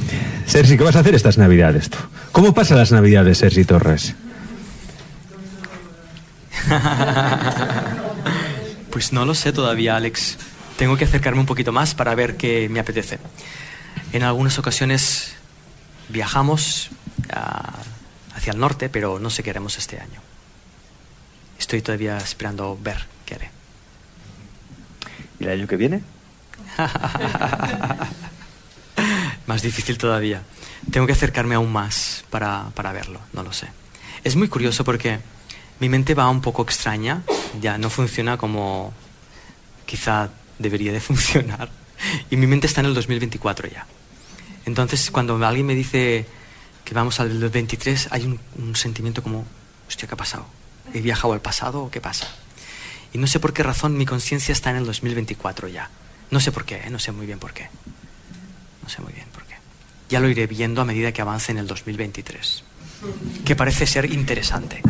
Sergi, 0.46 0.76
¿qué 0.76 0.84
vas 0.84 0.96
a 0.96 1.00
hacer 1.00 1.14
estas 1.14 1.38
navidades 1.38 1.90
tú? 1.90 1.98
¿Cómo 2.32 2.54
pasan 2.54 2.78
las 2.78 2.92
navidades, 2.92 3.38
Sergi 3.38 3.64
Torres? 3.64 4.14
Pues 8.90 9.12
no 9.12 9.24
lo 9.24 9.34
sé 9.34 9.52
todavía, 9.52 9.96
Alex. 9.96 10.38
Tengo 10.76 10.96
que 10.96 11.04
acercarme 11.04 11.38
un 11.38 11.46
poquito 11.46 11.70
más 11.70 11.94
para 11.94 12.14
ver 12.16 12.36
qué 12.36 12.68
me 12.68 12.80
apetece. 12.80 13.18
En 14.12 14.24
algunas 14.24 14.58
ocasiones 14.58 15.34
viajamos 16.08 16.90
ah, 17.32 17.74
hacia 18.34 18.52
el 18.52 18.58
norte, 18.58 18.88
pero 18.88 19.18
no 19.20 19.30
sé 19.30 19.42
qué 19.42 19.50
haremos 19.50 19.78
este 19.78 20.00
año. 20.00 20.20
Estoy 21.58 21.82
todavía 21.82 22.16
esperando 22.16 22.78
ver 22.82 23.06
qué 23.26 23.34
haré. 23.34 23.50
¿Y 25.38 25.44
el 25.44 25.50
año 25.50 25.66
que 25.68 25.76
viene? 25.76 26.02
más 29.48 29.62
difícil 29.62 29.98
todavía. 29.98 30.42
Tengo 30.92 31.06
que 31.06 31.14
acercarme 31.14 31.56
aún 31.56 31.72
más 31.72 32.24
para, 32.30 32.70
para 32.74 32.92
verlo, 32.92 33.20
no 33.32 33.42
lo 33.42 33.52
sé. 33.52 33.66
Es 34.22 34.36
muy 34.36 34.48
curioso 34.48 34.84
porque 34.84 35.18
mi 35.80 35.88
mente 35.88 36.14
va 36.14 36.28
un 36.28 36.40
poco 36.40 36.62
extraña, 36.62 37.22
ya 37.60 37.78
no 37.78 37.90
funciona 37.90 38.36
como 38.36 38.92
quizá 39.86 40.28
debería 40.58 40.92
de 40.92 41.00
funcionar. 41.08 41.70
Y 42.30 42.36
mi 42.36 42.46
mente 42.46 42.66
está 42.66 42.80
en 42.80 42.86
el 42.86 42.94
2024 42.94 43.68
ya. 43.68 43.86
Entonces, 44.66 45.10
cuando 45.10 45.44
alguien 45.44 45.66
me 45.66 45.74
dice 45.74 46.26
que 46.84 46.94
vamos 46.94 47.18
al 47.20 47.48
23, 47.48 48.08
hay 48.10 48.38
un, 48.56 48.76
sentimiento 48.76 49.22
como, 49.22 49.46
hostia, 49.88 50.06
¿qué 50.06 50.14
ha 50.14 50.18
pasado? 50.18 50.46
¿He 50.92 51.00
viajado 51.00 51.32
al 51.32 51.40
pasado 51.40 51.84
o 51.84 51.90
qué 51.90 52.00
pasa? 52.00 52.28
Y 53.12 53.18
no 53.18 53.26
sé 53.26 53.40
por 53.40 53.54
qué 53.54 53.62
razón 53.62 53.96
mi 53.96 54.04
conciencia 54.04 54.52
está 54.52 54.70
en 54.70 54.76
el 54.76 54.84
2024 54.84 55.68
ya. 55.68 55.90
No 56.30 56.38
sé 56.38 56.52
por 56.52 56.66
qué, 56.66 56.76
¿eh? 56.76 56.90
no 56.90 56.98
sé 56.98 57.12
muy 57.12 57.24
bien 57.24 57.38
por 57.38 57.54
qué. 57.54 57.70
No 58.82 58.88
sé 58.90 59.00
muy 59.00 59.14
bien. 59.14 59.27
Ya 60.08 60.20
lo 60.20 60.28
iré 60.28 60.46
viendo 60.46 60.80
a 60.80 60.84
medida 60.84 61.12
que 61.12 61.20
avance 61.20 61.52
en 61.52 61.58
el 61.58 61.66
2023. 61.66 62.64
Que 63.44 63.54
parece 63.54 63.86
ser 63.86 64.10
interesante. 64.10 64.82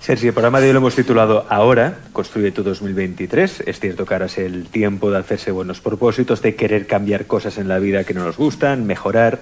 Sergi, 0.00 0.28
el 0.28 0.32
programa 0.32 0.60
de 0.60 0.68
hoy 0.68 0.72
lo 0.72 0.78
hemos 0.78 0.94
titulado 0.94 1.46
Ahora, 1.50 1.98
construye 2.12 2.52
tu 2.52 2.62
2023. 2.62 3.64
Es 3.66 3.80
cierto 3.80 4.06
que 4.06 4.14
ahora 4.14 4.26
es 4.26 4.38
el 4.38 4.68
tiempo 4.68 5.10
de 5.10 5.18
hacerse 5.18 5.50
buenos 5.50 5.80
propósitos, 5.80 6.40
de 6.42 6.54
querer 6.54 6.86
cambiar 6.86 7.26
cosas 7.26 7.58
en 7.58 7.68
la 7.68 7.78
vida 7.78 8.04
que 8.04 8.14
no 8.14 8.24
nos 8.24 8.36
gustan, 8.36 8.86
mejorar. 8.86 9.40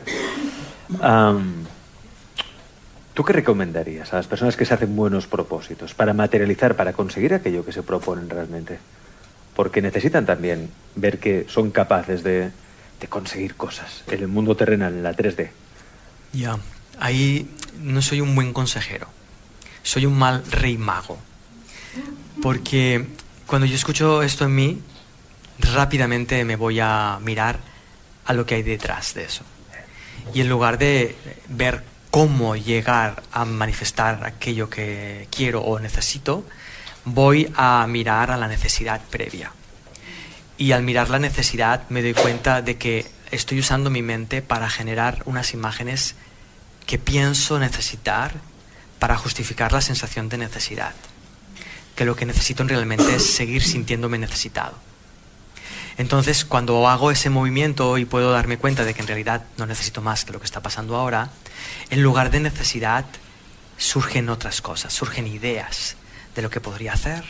¿Tú 3.12 3.24
qué 3.24 3.32
recomendarías 3.32 4.12
a 4.12 4.16
las 4.16 4.26
personas 4.26 4.56
que 4.56 4.64
se 4.64 4.74
hacen 4.74 4.96
buenos 4.96 5.26
propósitos 5.26 5.94
para 5.94 6.14
materializar, 6.14 6.74
para 6.74 6.94
conseguir 6.94 7.34
aquello 7.34 7.64
que 7.64 7.72
se 7.72 7.82
proponen 7.82 8.28
realmente? 8.28 8.78
Porque 9.54 9.80
necesitan 9.82 10.26
también 10.26 10.70
ver 10.96 11.18
que 11.18 11.46
son 11.48 11.70
capaces 11.70 12.24
de, 12.24 12.50
de 13.00 13.08
conseguir 13.08 13.54
cosas 13.54 14.04
en 14.06 14.20
el 14.20 14.28
mundo 14.28 14.56
terrenal, 14.56 14.94
en 14.94 15.02
la 15.02 15.14
3D. 15.14 15.50
Ya, 16.32 16.58
ahí 16.98 17.48
no 17.80 18.02
soy 18.02 18.20
un 18.20 18.34
buen 18.34 18.52
consejero. 18.52 19.08
Soy 19.82 20.06
un 20.06 20.18
mal 20.18 20.44
rey 20.50 20.78
mago. 20.78 21.18
Porque 22.42 23.06
cuando 23.46 23.66
yo 23.66 23.74
escucho 23.74 24.22
esto 24.22 24.44
en 24.44 24.54
mí, 24.54 24.82
rápidamente 25.58 26.44
me 26.44 26.56
voy 26.56 26.80
a 26.80 27.18
mirar 27.22 27.58
a 28.24 28.32
lo 28.32 28.46
que 28.46 28.56
hay 28.56 28.62
detrás 28.62 29.14
de 29.14 29.24
eso. 29.24 29.44
Y 30.32 30.40
en 30.40 30.48
lugar 30.48 30.78
de 30.78 31.14
ver 31.48 31.84
cómo 32.10 32.56
llegar 32.56 33.22
a 33.32 33.44
manifestar 33.44 34.24
aquello 34.24 34.70
que 34.70 35.28
quiero 35.30 35.60
o 35.60 35.78
necesito, 35.78 36.44
voy 37.04 37.52
a 37.56 37.86
mirar 37.86 38.30
a 38.30 38.36
la 38.36 38.48
necesidad 38.48 39.00
previa. 39.10 39.52
Y 40.56 40.72
al 40.72 40.82
mirar 40.82 41.10
la 41.10 41.18
necesidad 41.18 41.89
me 41.89 42.02
doy 42.02 42.14
cuenta 42.14 42.62
de 42.62 42.76
que 42.76 43.06
estoy 43.31 43.59
usando 43.59 43.90
mi 43.90 44.02
mente 44.02 44.43
para 44.43 44.70
generar 44.70 45.22
unas 45.24 45.52
imágenes 45.52 46.14
que 46.86 46.98
pienso 46.98 47.59
necesitar 47.59 48.35
para 48.98 49.16
justificar 49.16 49.72
la 49.72 49.81
sensación 49.81 50.28
de 50.28 50.39
necesidad. 50.39 50.94
Que 51.97 52.05
lo 52.05 52.16
que 52.16 52.26
necesito 52.26 52.64
realmente 52.64 53.16
es 53.16 53.35
seguir 53.35 53.62
sintiéndome 53.62 54.18
necesitado. 54.18 54.74
Entonces, 55.97 56.44
cuando 56.44 56.89
hago 56.89 57.10
ese 57.10 57.31
movimiento 57.31 57.98
y 57.98 58.05
puedo 58.05 58.32
darme 58.32 58.59
cuenta 58.59 58.85
de 58.85 58.94
que 58.94 59.02
en 59.02 59.06
realidad 59.06 59.44
no 59.56 59.66
necesito 59.66 60.02
más 60.02 60.24
que 60.24 60.32
lo 60.32 60.40
que 60.40 60.44
está 60.44 60.60
pasando 60.60 60.97
ahora, 60.97 61.31
en 61.90 62.02
lugar 62.02 62.31
de 62.31 62.40
necesidad 62.40 63.05
surgen 63.76 64.28
otras 64.28 64.60
cosas, 64.60 64.93
surgen 64.93 65.26
ideas 65.26 65.97
de 66.35 66.43
lo 66.43 66.51
que 66.51 66.60
podría 66.60 66.94
hacer, 66.94 67.24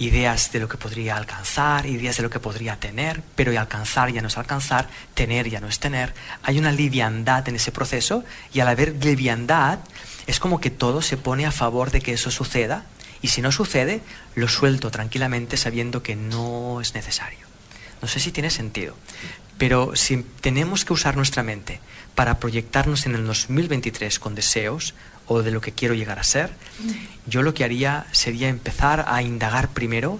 ideas 0.00 0.50
de 0.50 0.60
lo 0.60 0.68
que 0.68 0.78
podría 0.78 1.14
alcanzar, 1.18 1.84
ideas 1.84 2.16
de 2.16 2.22
lo 2.22 2.30
que 2.30 2.40
podría 2.40 2.80
tener, 2.80 3.22
pero 3.36 3.58
alcanzar 3.60 4.10
ya 4.10 4.22
no 4.22 4.28
es 4.28 4.38
alcanzar, 4.38 4.88
tener 5.12 5.50
ya 5.50 5.60
no 5.60 5.68
es 5.68 5.78
tener. 5.78 6.14
Hay 6.42 6.58
una 6.58 6.72
liviandad 6.72 7.46
en 7.46 7.56
ese 7.56 7.70
proceso 7.70 8.24
y 8.50 8.60
al 8.60 8.68
haber 8.68 9.04
liviandad 9.04 9.80
es 10.26 10.40
como 10.40 10.58
que 10.58 10.70
todo 10.70 11.02
se 11.02 11.18
pone 11.18 11.44
a 11.44 11.52
favor 11.52 11.90
de 11.90 12.00
que 12.00 12.14
eso 12.14 12.30
suceda 12.30 12.86
y 13.20 13.28
si 13.28 13.42
no 13.42 13.52
sucede, 13.52 14.00
lo 14.34 14.48
suelto 14.48 14.90
tranquilamente 14.90 15.58
sabiendo 15.58 16.02
que 16.02 16.16
no 16.16 16.80
es 16.80 16.94
necesario. 16.94 17.46
No 18.00 18.08
sé 18.08 18.20
si 18.20 18.32
tiene 18.32 18.48
sentido, 18.48 18.96
pero 19.58 19.94
si 19.96 20.22
tenemos 20.40 20.86
que 20.86 20.94
usar 20.94 21.14
nuestra 21.14 21.42
mente 21.42 21.78
para 22.14 22.38
proyectarnos 22.38 23.04
en 23.04 23.16
el 23.16 23.26
2023 23.26 24.18
con 24.18 24.34
deseos 24.34 24.94
o 25.32 25.44
de 25.44 25.52
lo 25.52 25.60
que 25.60 25.70
quiero 25.70 25.94
llegar 25.94 26.18
a 26.18 26.24
ser, 26.24 26.50
yo 27.24 27.42
lo 27.42 27.54
que 27.54 27.62
haría 27.62 28.04
sería 28.10 28.48
empezar 28.48 29.04
a 29.06 29.22
indagar 29.22 29.68
primero 29.68 30.18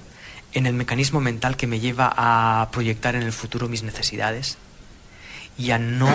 en 0.52 0.66
el 0.66 0.74
mecanismo 0.74 1.20
mental 1.20 1.56
que 1.56 1.66
me 1.66 1.80
lleva 1.80 2.14
a 2.16 2.68
proyectar 2.70 3.16
en 3.16 3.22
el 3.22 3.32
futuro 3.32 3.68
mis 3.68 3.82
necesidades 3.82 4.56
y 5.58 5.72
a 5.72 5.78
no 5.78 6.08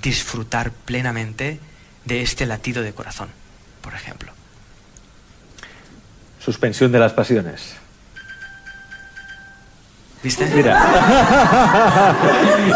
disfrutar 0.00 0.70
plenamente 0.70 1.58
de 2.04 2.22
este 2.22 2.46
latido 2.46 2.84
de 2.84 2.92
corazón, 2.92 3.30
por 3.80 3.94
ejemplo. 3.94 4.30
Suspensión 6.38 6.92
de 6.92 7.00
las 7.00 7.14
pasiones. 7.14 7.74
¿Viste? 10.22 10.46
Mira, 10.54 10.78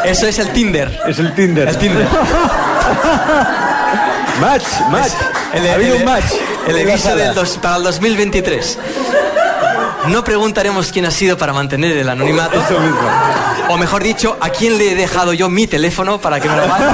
Eso 0.05 0.27
es 0.27 0.41
el 0.41 0.53
Tinder. 0.53 1.01
es 1.07 1.21
el 1.21 1.33
Tinder. 1.33 1.69
El 1.69 1.79
Tinder. 1.79 2.09
Match, 4.41 4.65
match. 4.91 5.13
El, 5.55 5.69
ha 5.69 5.75
habido 5.75 5.97
un 5.97 6.05
match. 6.05 6.25
el 6.69 6.75
del 6.77 7.35
dos- 7.35 7.59
para 7.61 7.77
el 7.77 7.83
2023. 7.85 8.79
No 10.09 10.23
preguntaremos 10.25 10.93
quién 10.93 11.07
ha 11.07 11.11
sido 11.11 11.37
para 11.37 11.53
mantener 11.53 11.97
el 11.97 12.09
anonimato. 12.09 12.61
Eso 12.61 12.79
mismo. 12.81 12.99
O 13.71 13.77
mejor 13.77 14.03
dicho, 14.03 14.37
a 14.41 14.51
quién 14.51 14.79
le 14.79 14.93
he 14.93 14.95
dejado 14.95 15.33
yo 15.33 15.49
mi 15.49 15.67
teléfono 15.67 16.21
para 16.21 16.41
que 16.41 16.49
me 16.49 16.57
lo 16.57 16.67
mande. 16.69 16.87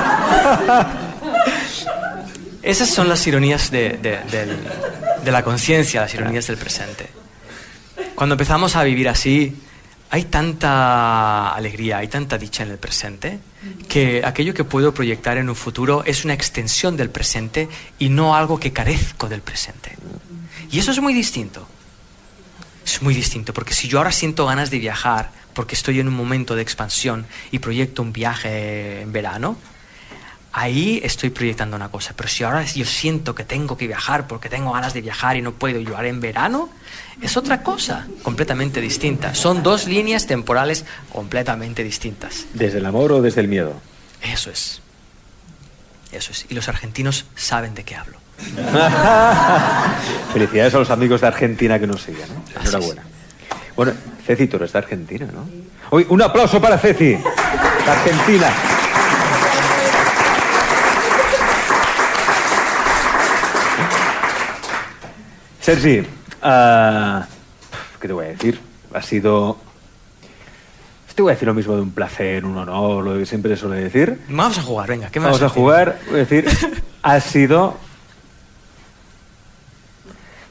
Esas 2.62 2.88
son 2.88 3.08
las 3.08 3.24
ironías 3.26 3.70
de, 3.70 3.98
de 5.22 5.30
la 5.32 5.42
conciencia, 5.42 6.00
las 6.00 6.14
ironías 6.14 6.46
del 6.46 6.56
presente. 6.56 7.08
Cuando 8.14 8.34
empezamos 8.34 8.74
a 8.76 8.82
vivir 8.84 9.08
así, 9.08 9.54
hay 10.10 10.24
tanta 10.24 11.54
alegría, 11.54 11.98
hay 11.98 12.08
tanta 12.08 12.38
dicha 12.38 12.62
en 12.62 12.70
el 12.70 12.78
presente, 12.78 13.40
que 13.88 14.22
aquello 14.24 14.54
que 14.54 14.64
puedo 14.64 14.94
proyectar 14.94 15.38
en 15.38 15.48
un 15.48 15.56
futuro 15.56 16.04
es 16.04 16.24
una 16.24 16.34
extensión 16.34 16.96
del 16.96 17.10
presente 17.10 17.68
y 17.98 18.10
no 18.10 18.36
algo 18.36 18.60
que 18.60 18.72
carezco 18.72 19.28
del 19.28 19.40
presente. 19.40 19.96
Y 20.70 20.78
eso 20.78 20.92
es 20.92 21.00
muy 21.00 21.14
distinto. 21.14 21.66
Es 22.84 23.02
muy 23.02 23.14
distinto, 23.14 23.54
porque 23.54 23.74
si 23.74 23.88
yo 23.88 23.98
ahora 23.98 24.12
siento 24.12 24.46
ganas 24.46 24.70
de 24.70 24.78
viajar, 24.78 25.30
porque 25.54 25.74
estoy 25.74 26.00
en 26.00 26.08
un 26.08 26.14
momento 26.14 26.54
de 26.54 26.62
expansión 26.62 27.26
y 27.50 27.58
proyecto 27.58 28.02
un 28.02 28.12
viaje 28.12 29.00
en 29.00 29.12
verano, 29.12 29.56
ahí 30.54 31.00
estoy 31.02 31.30
proyectando 31.30 31.76
una 31.76 31.90
cosa. 31.90 32.14
Pero 32.16 32.28
si 32.28 32.44
ahora 32.44 32.64
yo 32.64 32.84
siento 32.84 33.34
que 33.34 33.44
tengo 33.44 33.76
que 33.76 33.86
viajar 33.86 34.26
porque 34.26 34.48
tengo 34.48 34.72
ganas 34.72 34.94
de 34.94 35.02
viajar 35.02 35.36
y 35.36 35.42
no 35.42 35.52
puedo 35.52 35.80
llevar 35.80 36.06
en 36.06 36.20
verano, 36.20 36.70
es 37.20 37.36
otra 37.36 37.62
cosa, 37.62 38.06
completamente 38.22 38.80
distinta. 38.80 39.34
Son 39.34 39.62
dos 39.62 39.86
líneas 39.86 40.26
temporales 40.26 40.84
completamente 41.12 41.82
distintas. 41.82 42.46
¿Desde 42.54 42.78
el 42.78 42.86
amor 42.86 43.12
o 43.12 43.20
desde 43.20 43.40
el 43.40 43.48
miedo? 43.48 43.74
Eso 44.22 44.50
es. 44.50 44.80
Eso 46.12 46.30
es. 46.30 46.46
Y 46.48 46.54
los 46.54 46.68
argentinos 46.68 47.26
saben 47.34 47.74
de 47.74 47.82
qué 47.84 47.96
hablo. 47.96 48.18
Felicidades 50.32 50.74
a 50.74 50.78
los 50.78 50.90
amigos 50.90 51.20
de 51.20 51.26
Argentina 51.26 51.78
que 51.80 51.86
nos 51.88 52.02
siguen. 52.02 52.28
¿no? 52.28 52.60
Enhorabuena. 52.60 53.02
Bueno, 53.74 53.92
Ceci, 54.24 54.46
tú 54.46 54.56
eres 54.56 54.72
de 54.72 54.78
Argentina, 54.78 55.26
¿no? 55.32 55.48
Hoy, 55.90 56.06
un 56.08 56.22
aplauso 56.22 56.60
para 56.60 56.78
Ceci, 56.78 57.16
de 57.16 57.90
Argentina. 57.90 58.83
Sergi, 65.64 66.02
ah, 66.42 67.26
¿qué 67.98 68.06
te 68.06 68.12
voy 68.12 68.26
a 68.26 68.28
decir? 68.28 68.60
Ha 68.92 69.00
sido... 69.00 69.56
Te 71.14 71.22
voy 71.22 71.30
a 71.30 71.34
decir 71.36 71.48
lo 71.48 71.54
mismo 71.54 71.74
de 71.74 71.80
un 71.80 71.92
placer, 71.92 72.44
un 72.44 72.58
honor, 72.58 73.02
lo 73.02 73.18
que 73.18 73.24
siempre 73.24 73.56
suele 73.56 73.80
decir. 73.80 74.20
Vamos 74.28 74.58
a 74.58 74.62
jugar, 74.62 74.90
venga, 74.90 75.08
¿qué 75.08 75.20
me 75.20 75.24
Vamos 75.24 75.40
a 75.40 75.48
jugar, 75.48 75.98
voy 76.08 76.16
a 76.16 76.18
decir, 76.18 76.46
ha 77.02 77.18
sido... 77.18 77.78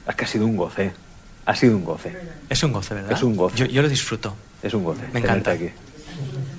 Es 0.07 0.15
que 0.15 0.25
ha 0.25 0.27
sido 0.27 0.47
un 0.47 0.57
goce. 0.57 0.93
Ha 1.45 1.55
sido 1.55 1.77
un 1.77 1.83
goce. 1.85 2.17
Es 2.49 2.63
un 2.63 2.73
goce, 2.73 2.95
¿verdad? 2.95 3.11
Es 3.11 3.21
un 3.21 3.35
goce. 3.35 3.55
Yo, 3.55 3.65
yo 3.67 3.83
lo 3.83 3.89
disfruto. 3.89 4.33
Es 4.63 4.73
un 4.73 4.83
goce. 4.83 5.03
Me 5.13 5.19
encanta. 5.19 5.51
aquí. 5.51 5.69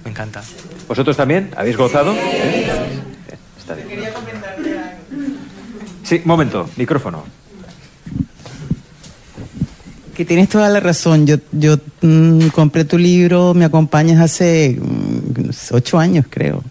Me 0.05 0.11
encanta. 0.13 0.45
¿Vosotros 0.87 1.17
también? 1.17 1.51
¿Habéis 1.57 1.77
gozado? 1.77 2.13
¿Eh? 2.15 2.71
Bien, 3.27 3.39
Está 3.59 3.75
bien. 3.75 4.05
Sí, 6.05 6.23
momento, 6.25 6.71
micrófono. 6.77 7.25
Que 10.15 10.25
tienes 10.25 10.49
toda 10.49 10.69
la 10.69 10.81
razón. 10.81 11.27
Yo, 11.27 11.37
yo 11.53 11.77
mm, 12.03 12.49
compré 12.49 12.85
tu 12.85 12.99
libro, 12.99 13.53
me 13.55 13.65
acompañas 13.65 14.21
hace 14.21 14.79
mm, 14.81 15.51
ocho 15.73 15.99
años, 15.99 16.27
creo. 16.29 16.63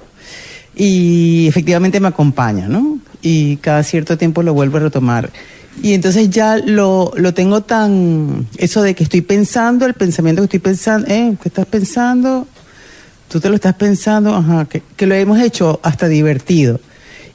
Y 0.75 1.47
efectivamente 1.47 1.99
me 1.99 2.07
acompaña, 2.07 2.67
¿no? 2.67 2.99
Y 3.21 3.57
cada 3.57 3.83
cierto 3.83 4.17
tiempo 4.17 4.43
lo 4.43 4.53
vuelvo 4.53 4.77
a 4.77 4.81
retomar. 4.81 5.29
Y 5.81 5.93
entonces 5.93 6.29
ya 6.29 6.57
lo, 6.57 7.11
lo 7.15 7.33
tengo 7.33 7.61
tan... 7.61 8.47
Eso 8.57 8.81
de 8.81 8.95
que 8.95 9.03
estoy 9.03 9.21
pensando, 9.21 9.85
el 9.85 9.93
pensamiento 9.93 10.41
que 10.41 10.45
estoy 10.45 10.59
pensando, 10.59 11.07
¿eh? 11.07 11.35
¿Qué 11.41 11.49
estás 11.49 11.65
pensando? 11.65 12.47
Tú 13.27 13.39
te 13.39 13.49
lo 13.49 13.55
estás 13.55 13.75
pensando, 13.75 14.35
ajá, 14.35 14.65
que, 14.65 14.83
que 14.95 15.07
lo 15.07 15.15
hemos 15.15 15.39
hecho 15.39 15.79
hasta 15.83 16.07
divertido. 16.07 16.79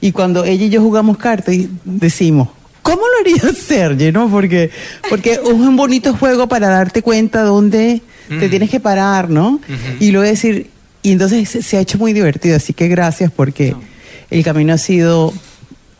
Y 0.00 0.12
cuando 0.12 0.44
ella 0.44 0.66
y 0.66 0.70
yo 0.70 0.80
jugamos 0.80 1.18
cartas, 1.18 1.54
decimos, 1.84 2.48
¿cómo 2.90 3.02
lo 3.02 3.20
haría 3.20 3.52
Sergio? 3.54 4.12
¿no? 4.12 4.30
Porque, 4.30 4.70
porque 5.08 5.32
es 5.32 5.38
un 5.38 5.76
bonito 5.76 6.14
juego 6.14 6.48
para 6.48 6.68
darte 6.68 7.02
cuenta 7.02 7.42
dónde 7.42 8.00
te 8.28 8.46
Mm. 8.46 8.50
tienes 8.50 8.70
que 8.70 8.78
parar, 8.80 9.30
¿no? 9.30 9.58
Y 10.00 10.10
luego 10.10 10.26
decir, 10.28 10.68
y 11.02 11.12
entonces 11.12 11.48
se, 11.48 11.62
se 11.62 11.76
ha 11.78 11.80
hecho 11.80 11.96
muy 11.98 12.12
divertido, 12.12 12.56
así 12.56 12.74
que 12.74 12.86
gracias 12.88 13.30
porque 13.34 13.74
el 14.30 14.44
camino 14.44 14.74
ha 14.74 14.78
sido 14.78 15.32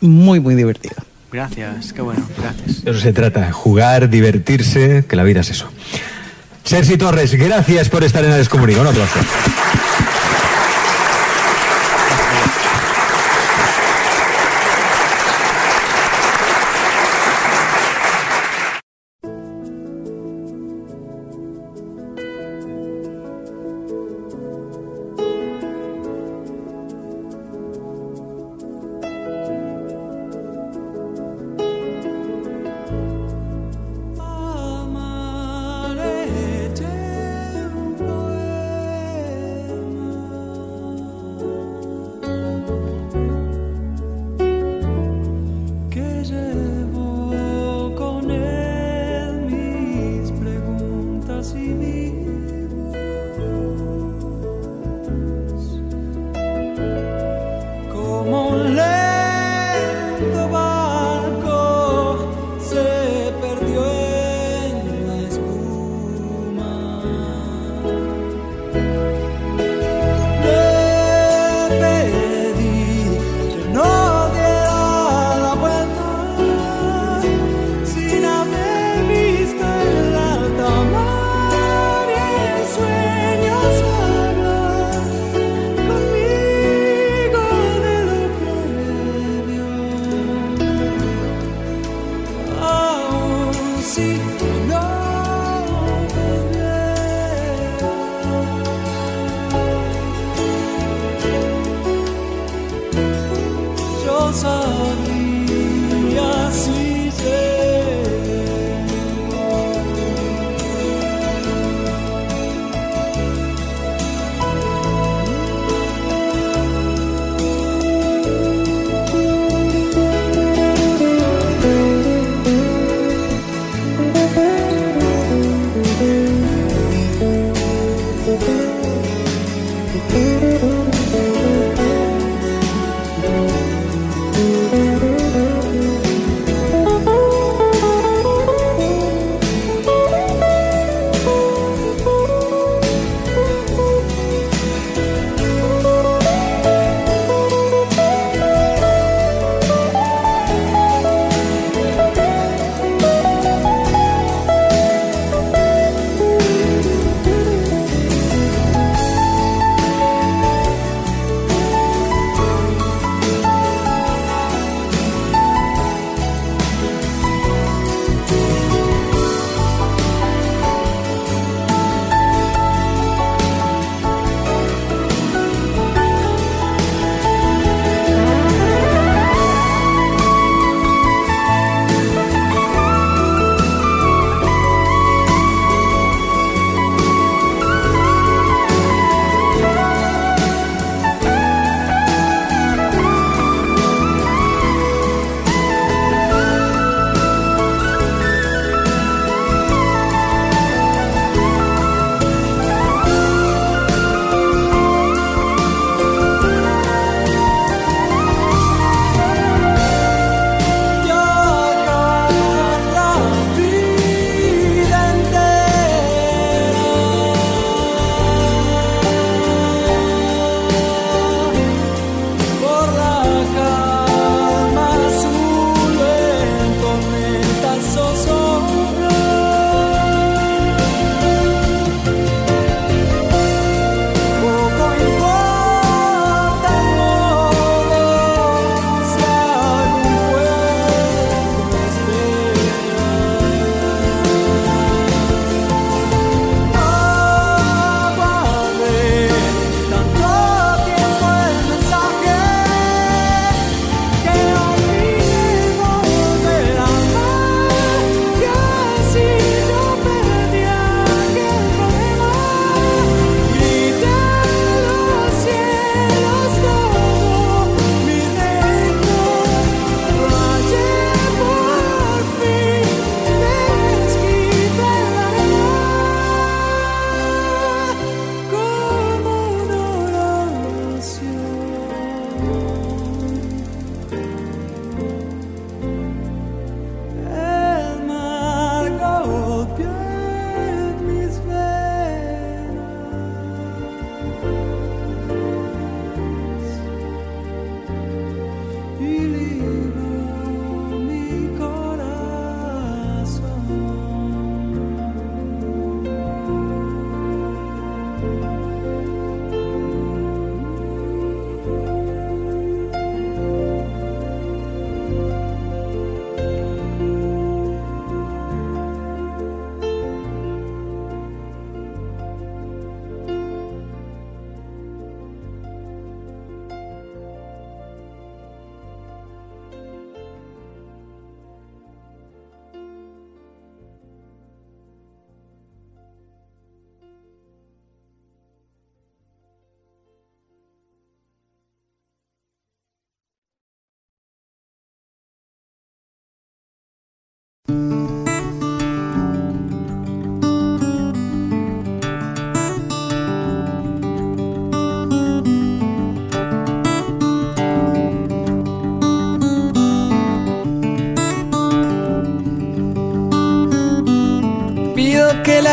muy, 0.00 0.38
muy 0.38 0.54
divertido. 0.54 0.96
Gracias, 1.32 1.92
qué 1.94 2.02
bueno, 2.02 2.26
gracias. 2.38 2.84
De 2.84 2.90
eso 2.90 3.00
se 3.00 3.12
trata, 3.12 3.50
jugar, 3.52 4.10
divertirse, 4.10 5.04
que 5.08 5.16
la 5.16 5.24
vida 5.24 5.40
es 5.40 5.50
eso. 5.50 5.68
Sergi 6.64 6.98
Torres, 6.98 7.34
gracias 7.34 7.88
por 7.88 8.04
estar 8.04 8.22
en 8.24 8.30
la 8.30 8.36
Descomunica. 8.36 8.80
Un 8.82 8.88
aplauso. 8.88 9.18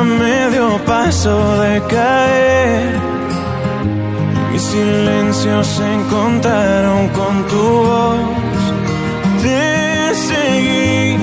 a 0.00 0.02
medio 0.02 0.78
paso 0.86 1.34
de 1.60 1.82
caer. 1.94 2.98
Mis 4.50 4.62
silencios 4.62 5.66
se 5.66 5.86
encontraron 5.98 7.08
con 7.18 7.34
tu 7.50 7.64
voz. 7.88 8.62
Te 9.42 10.14
seguí 10.28 11.16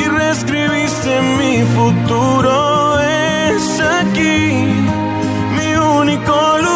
y 0.00 0.02
reescribiste 0.18 1.12
mi 1.38 1.54
futuro. 1.76 2.98
Es 3.00 3.64
aquí 4.00 4.42
mi 5.56 5.68
único 6.00 6.36
lugar. 6.58 6.73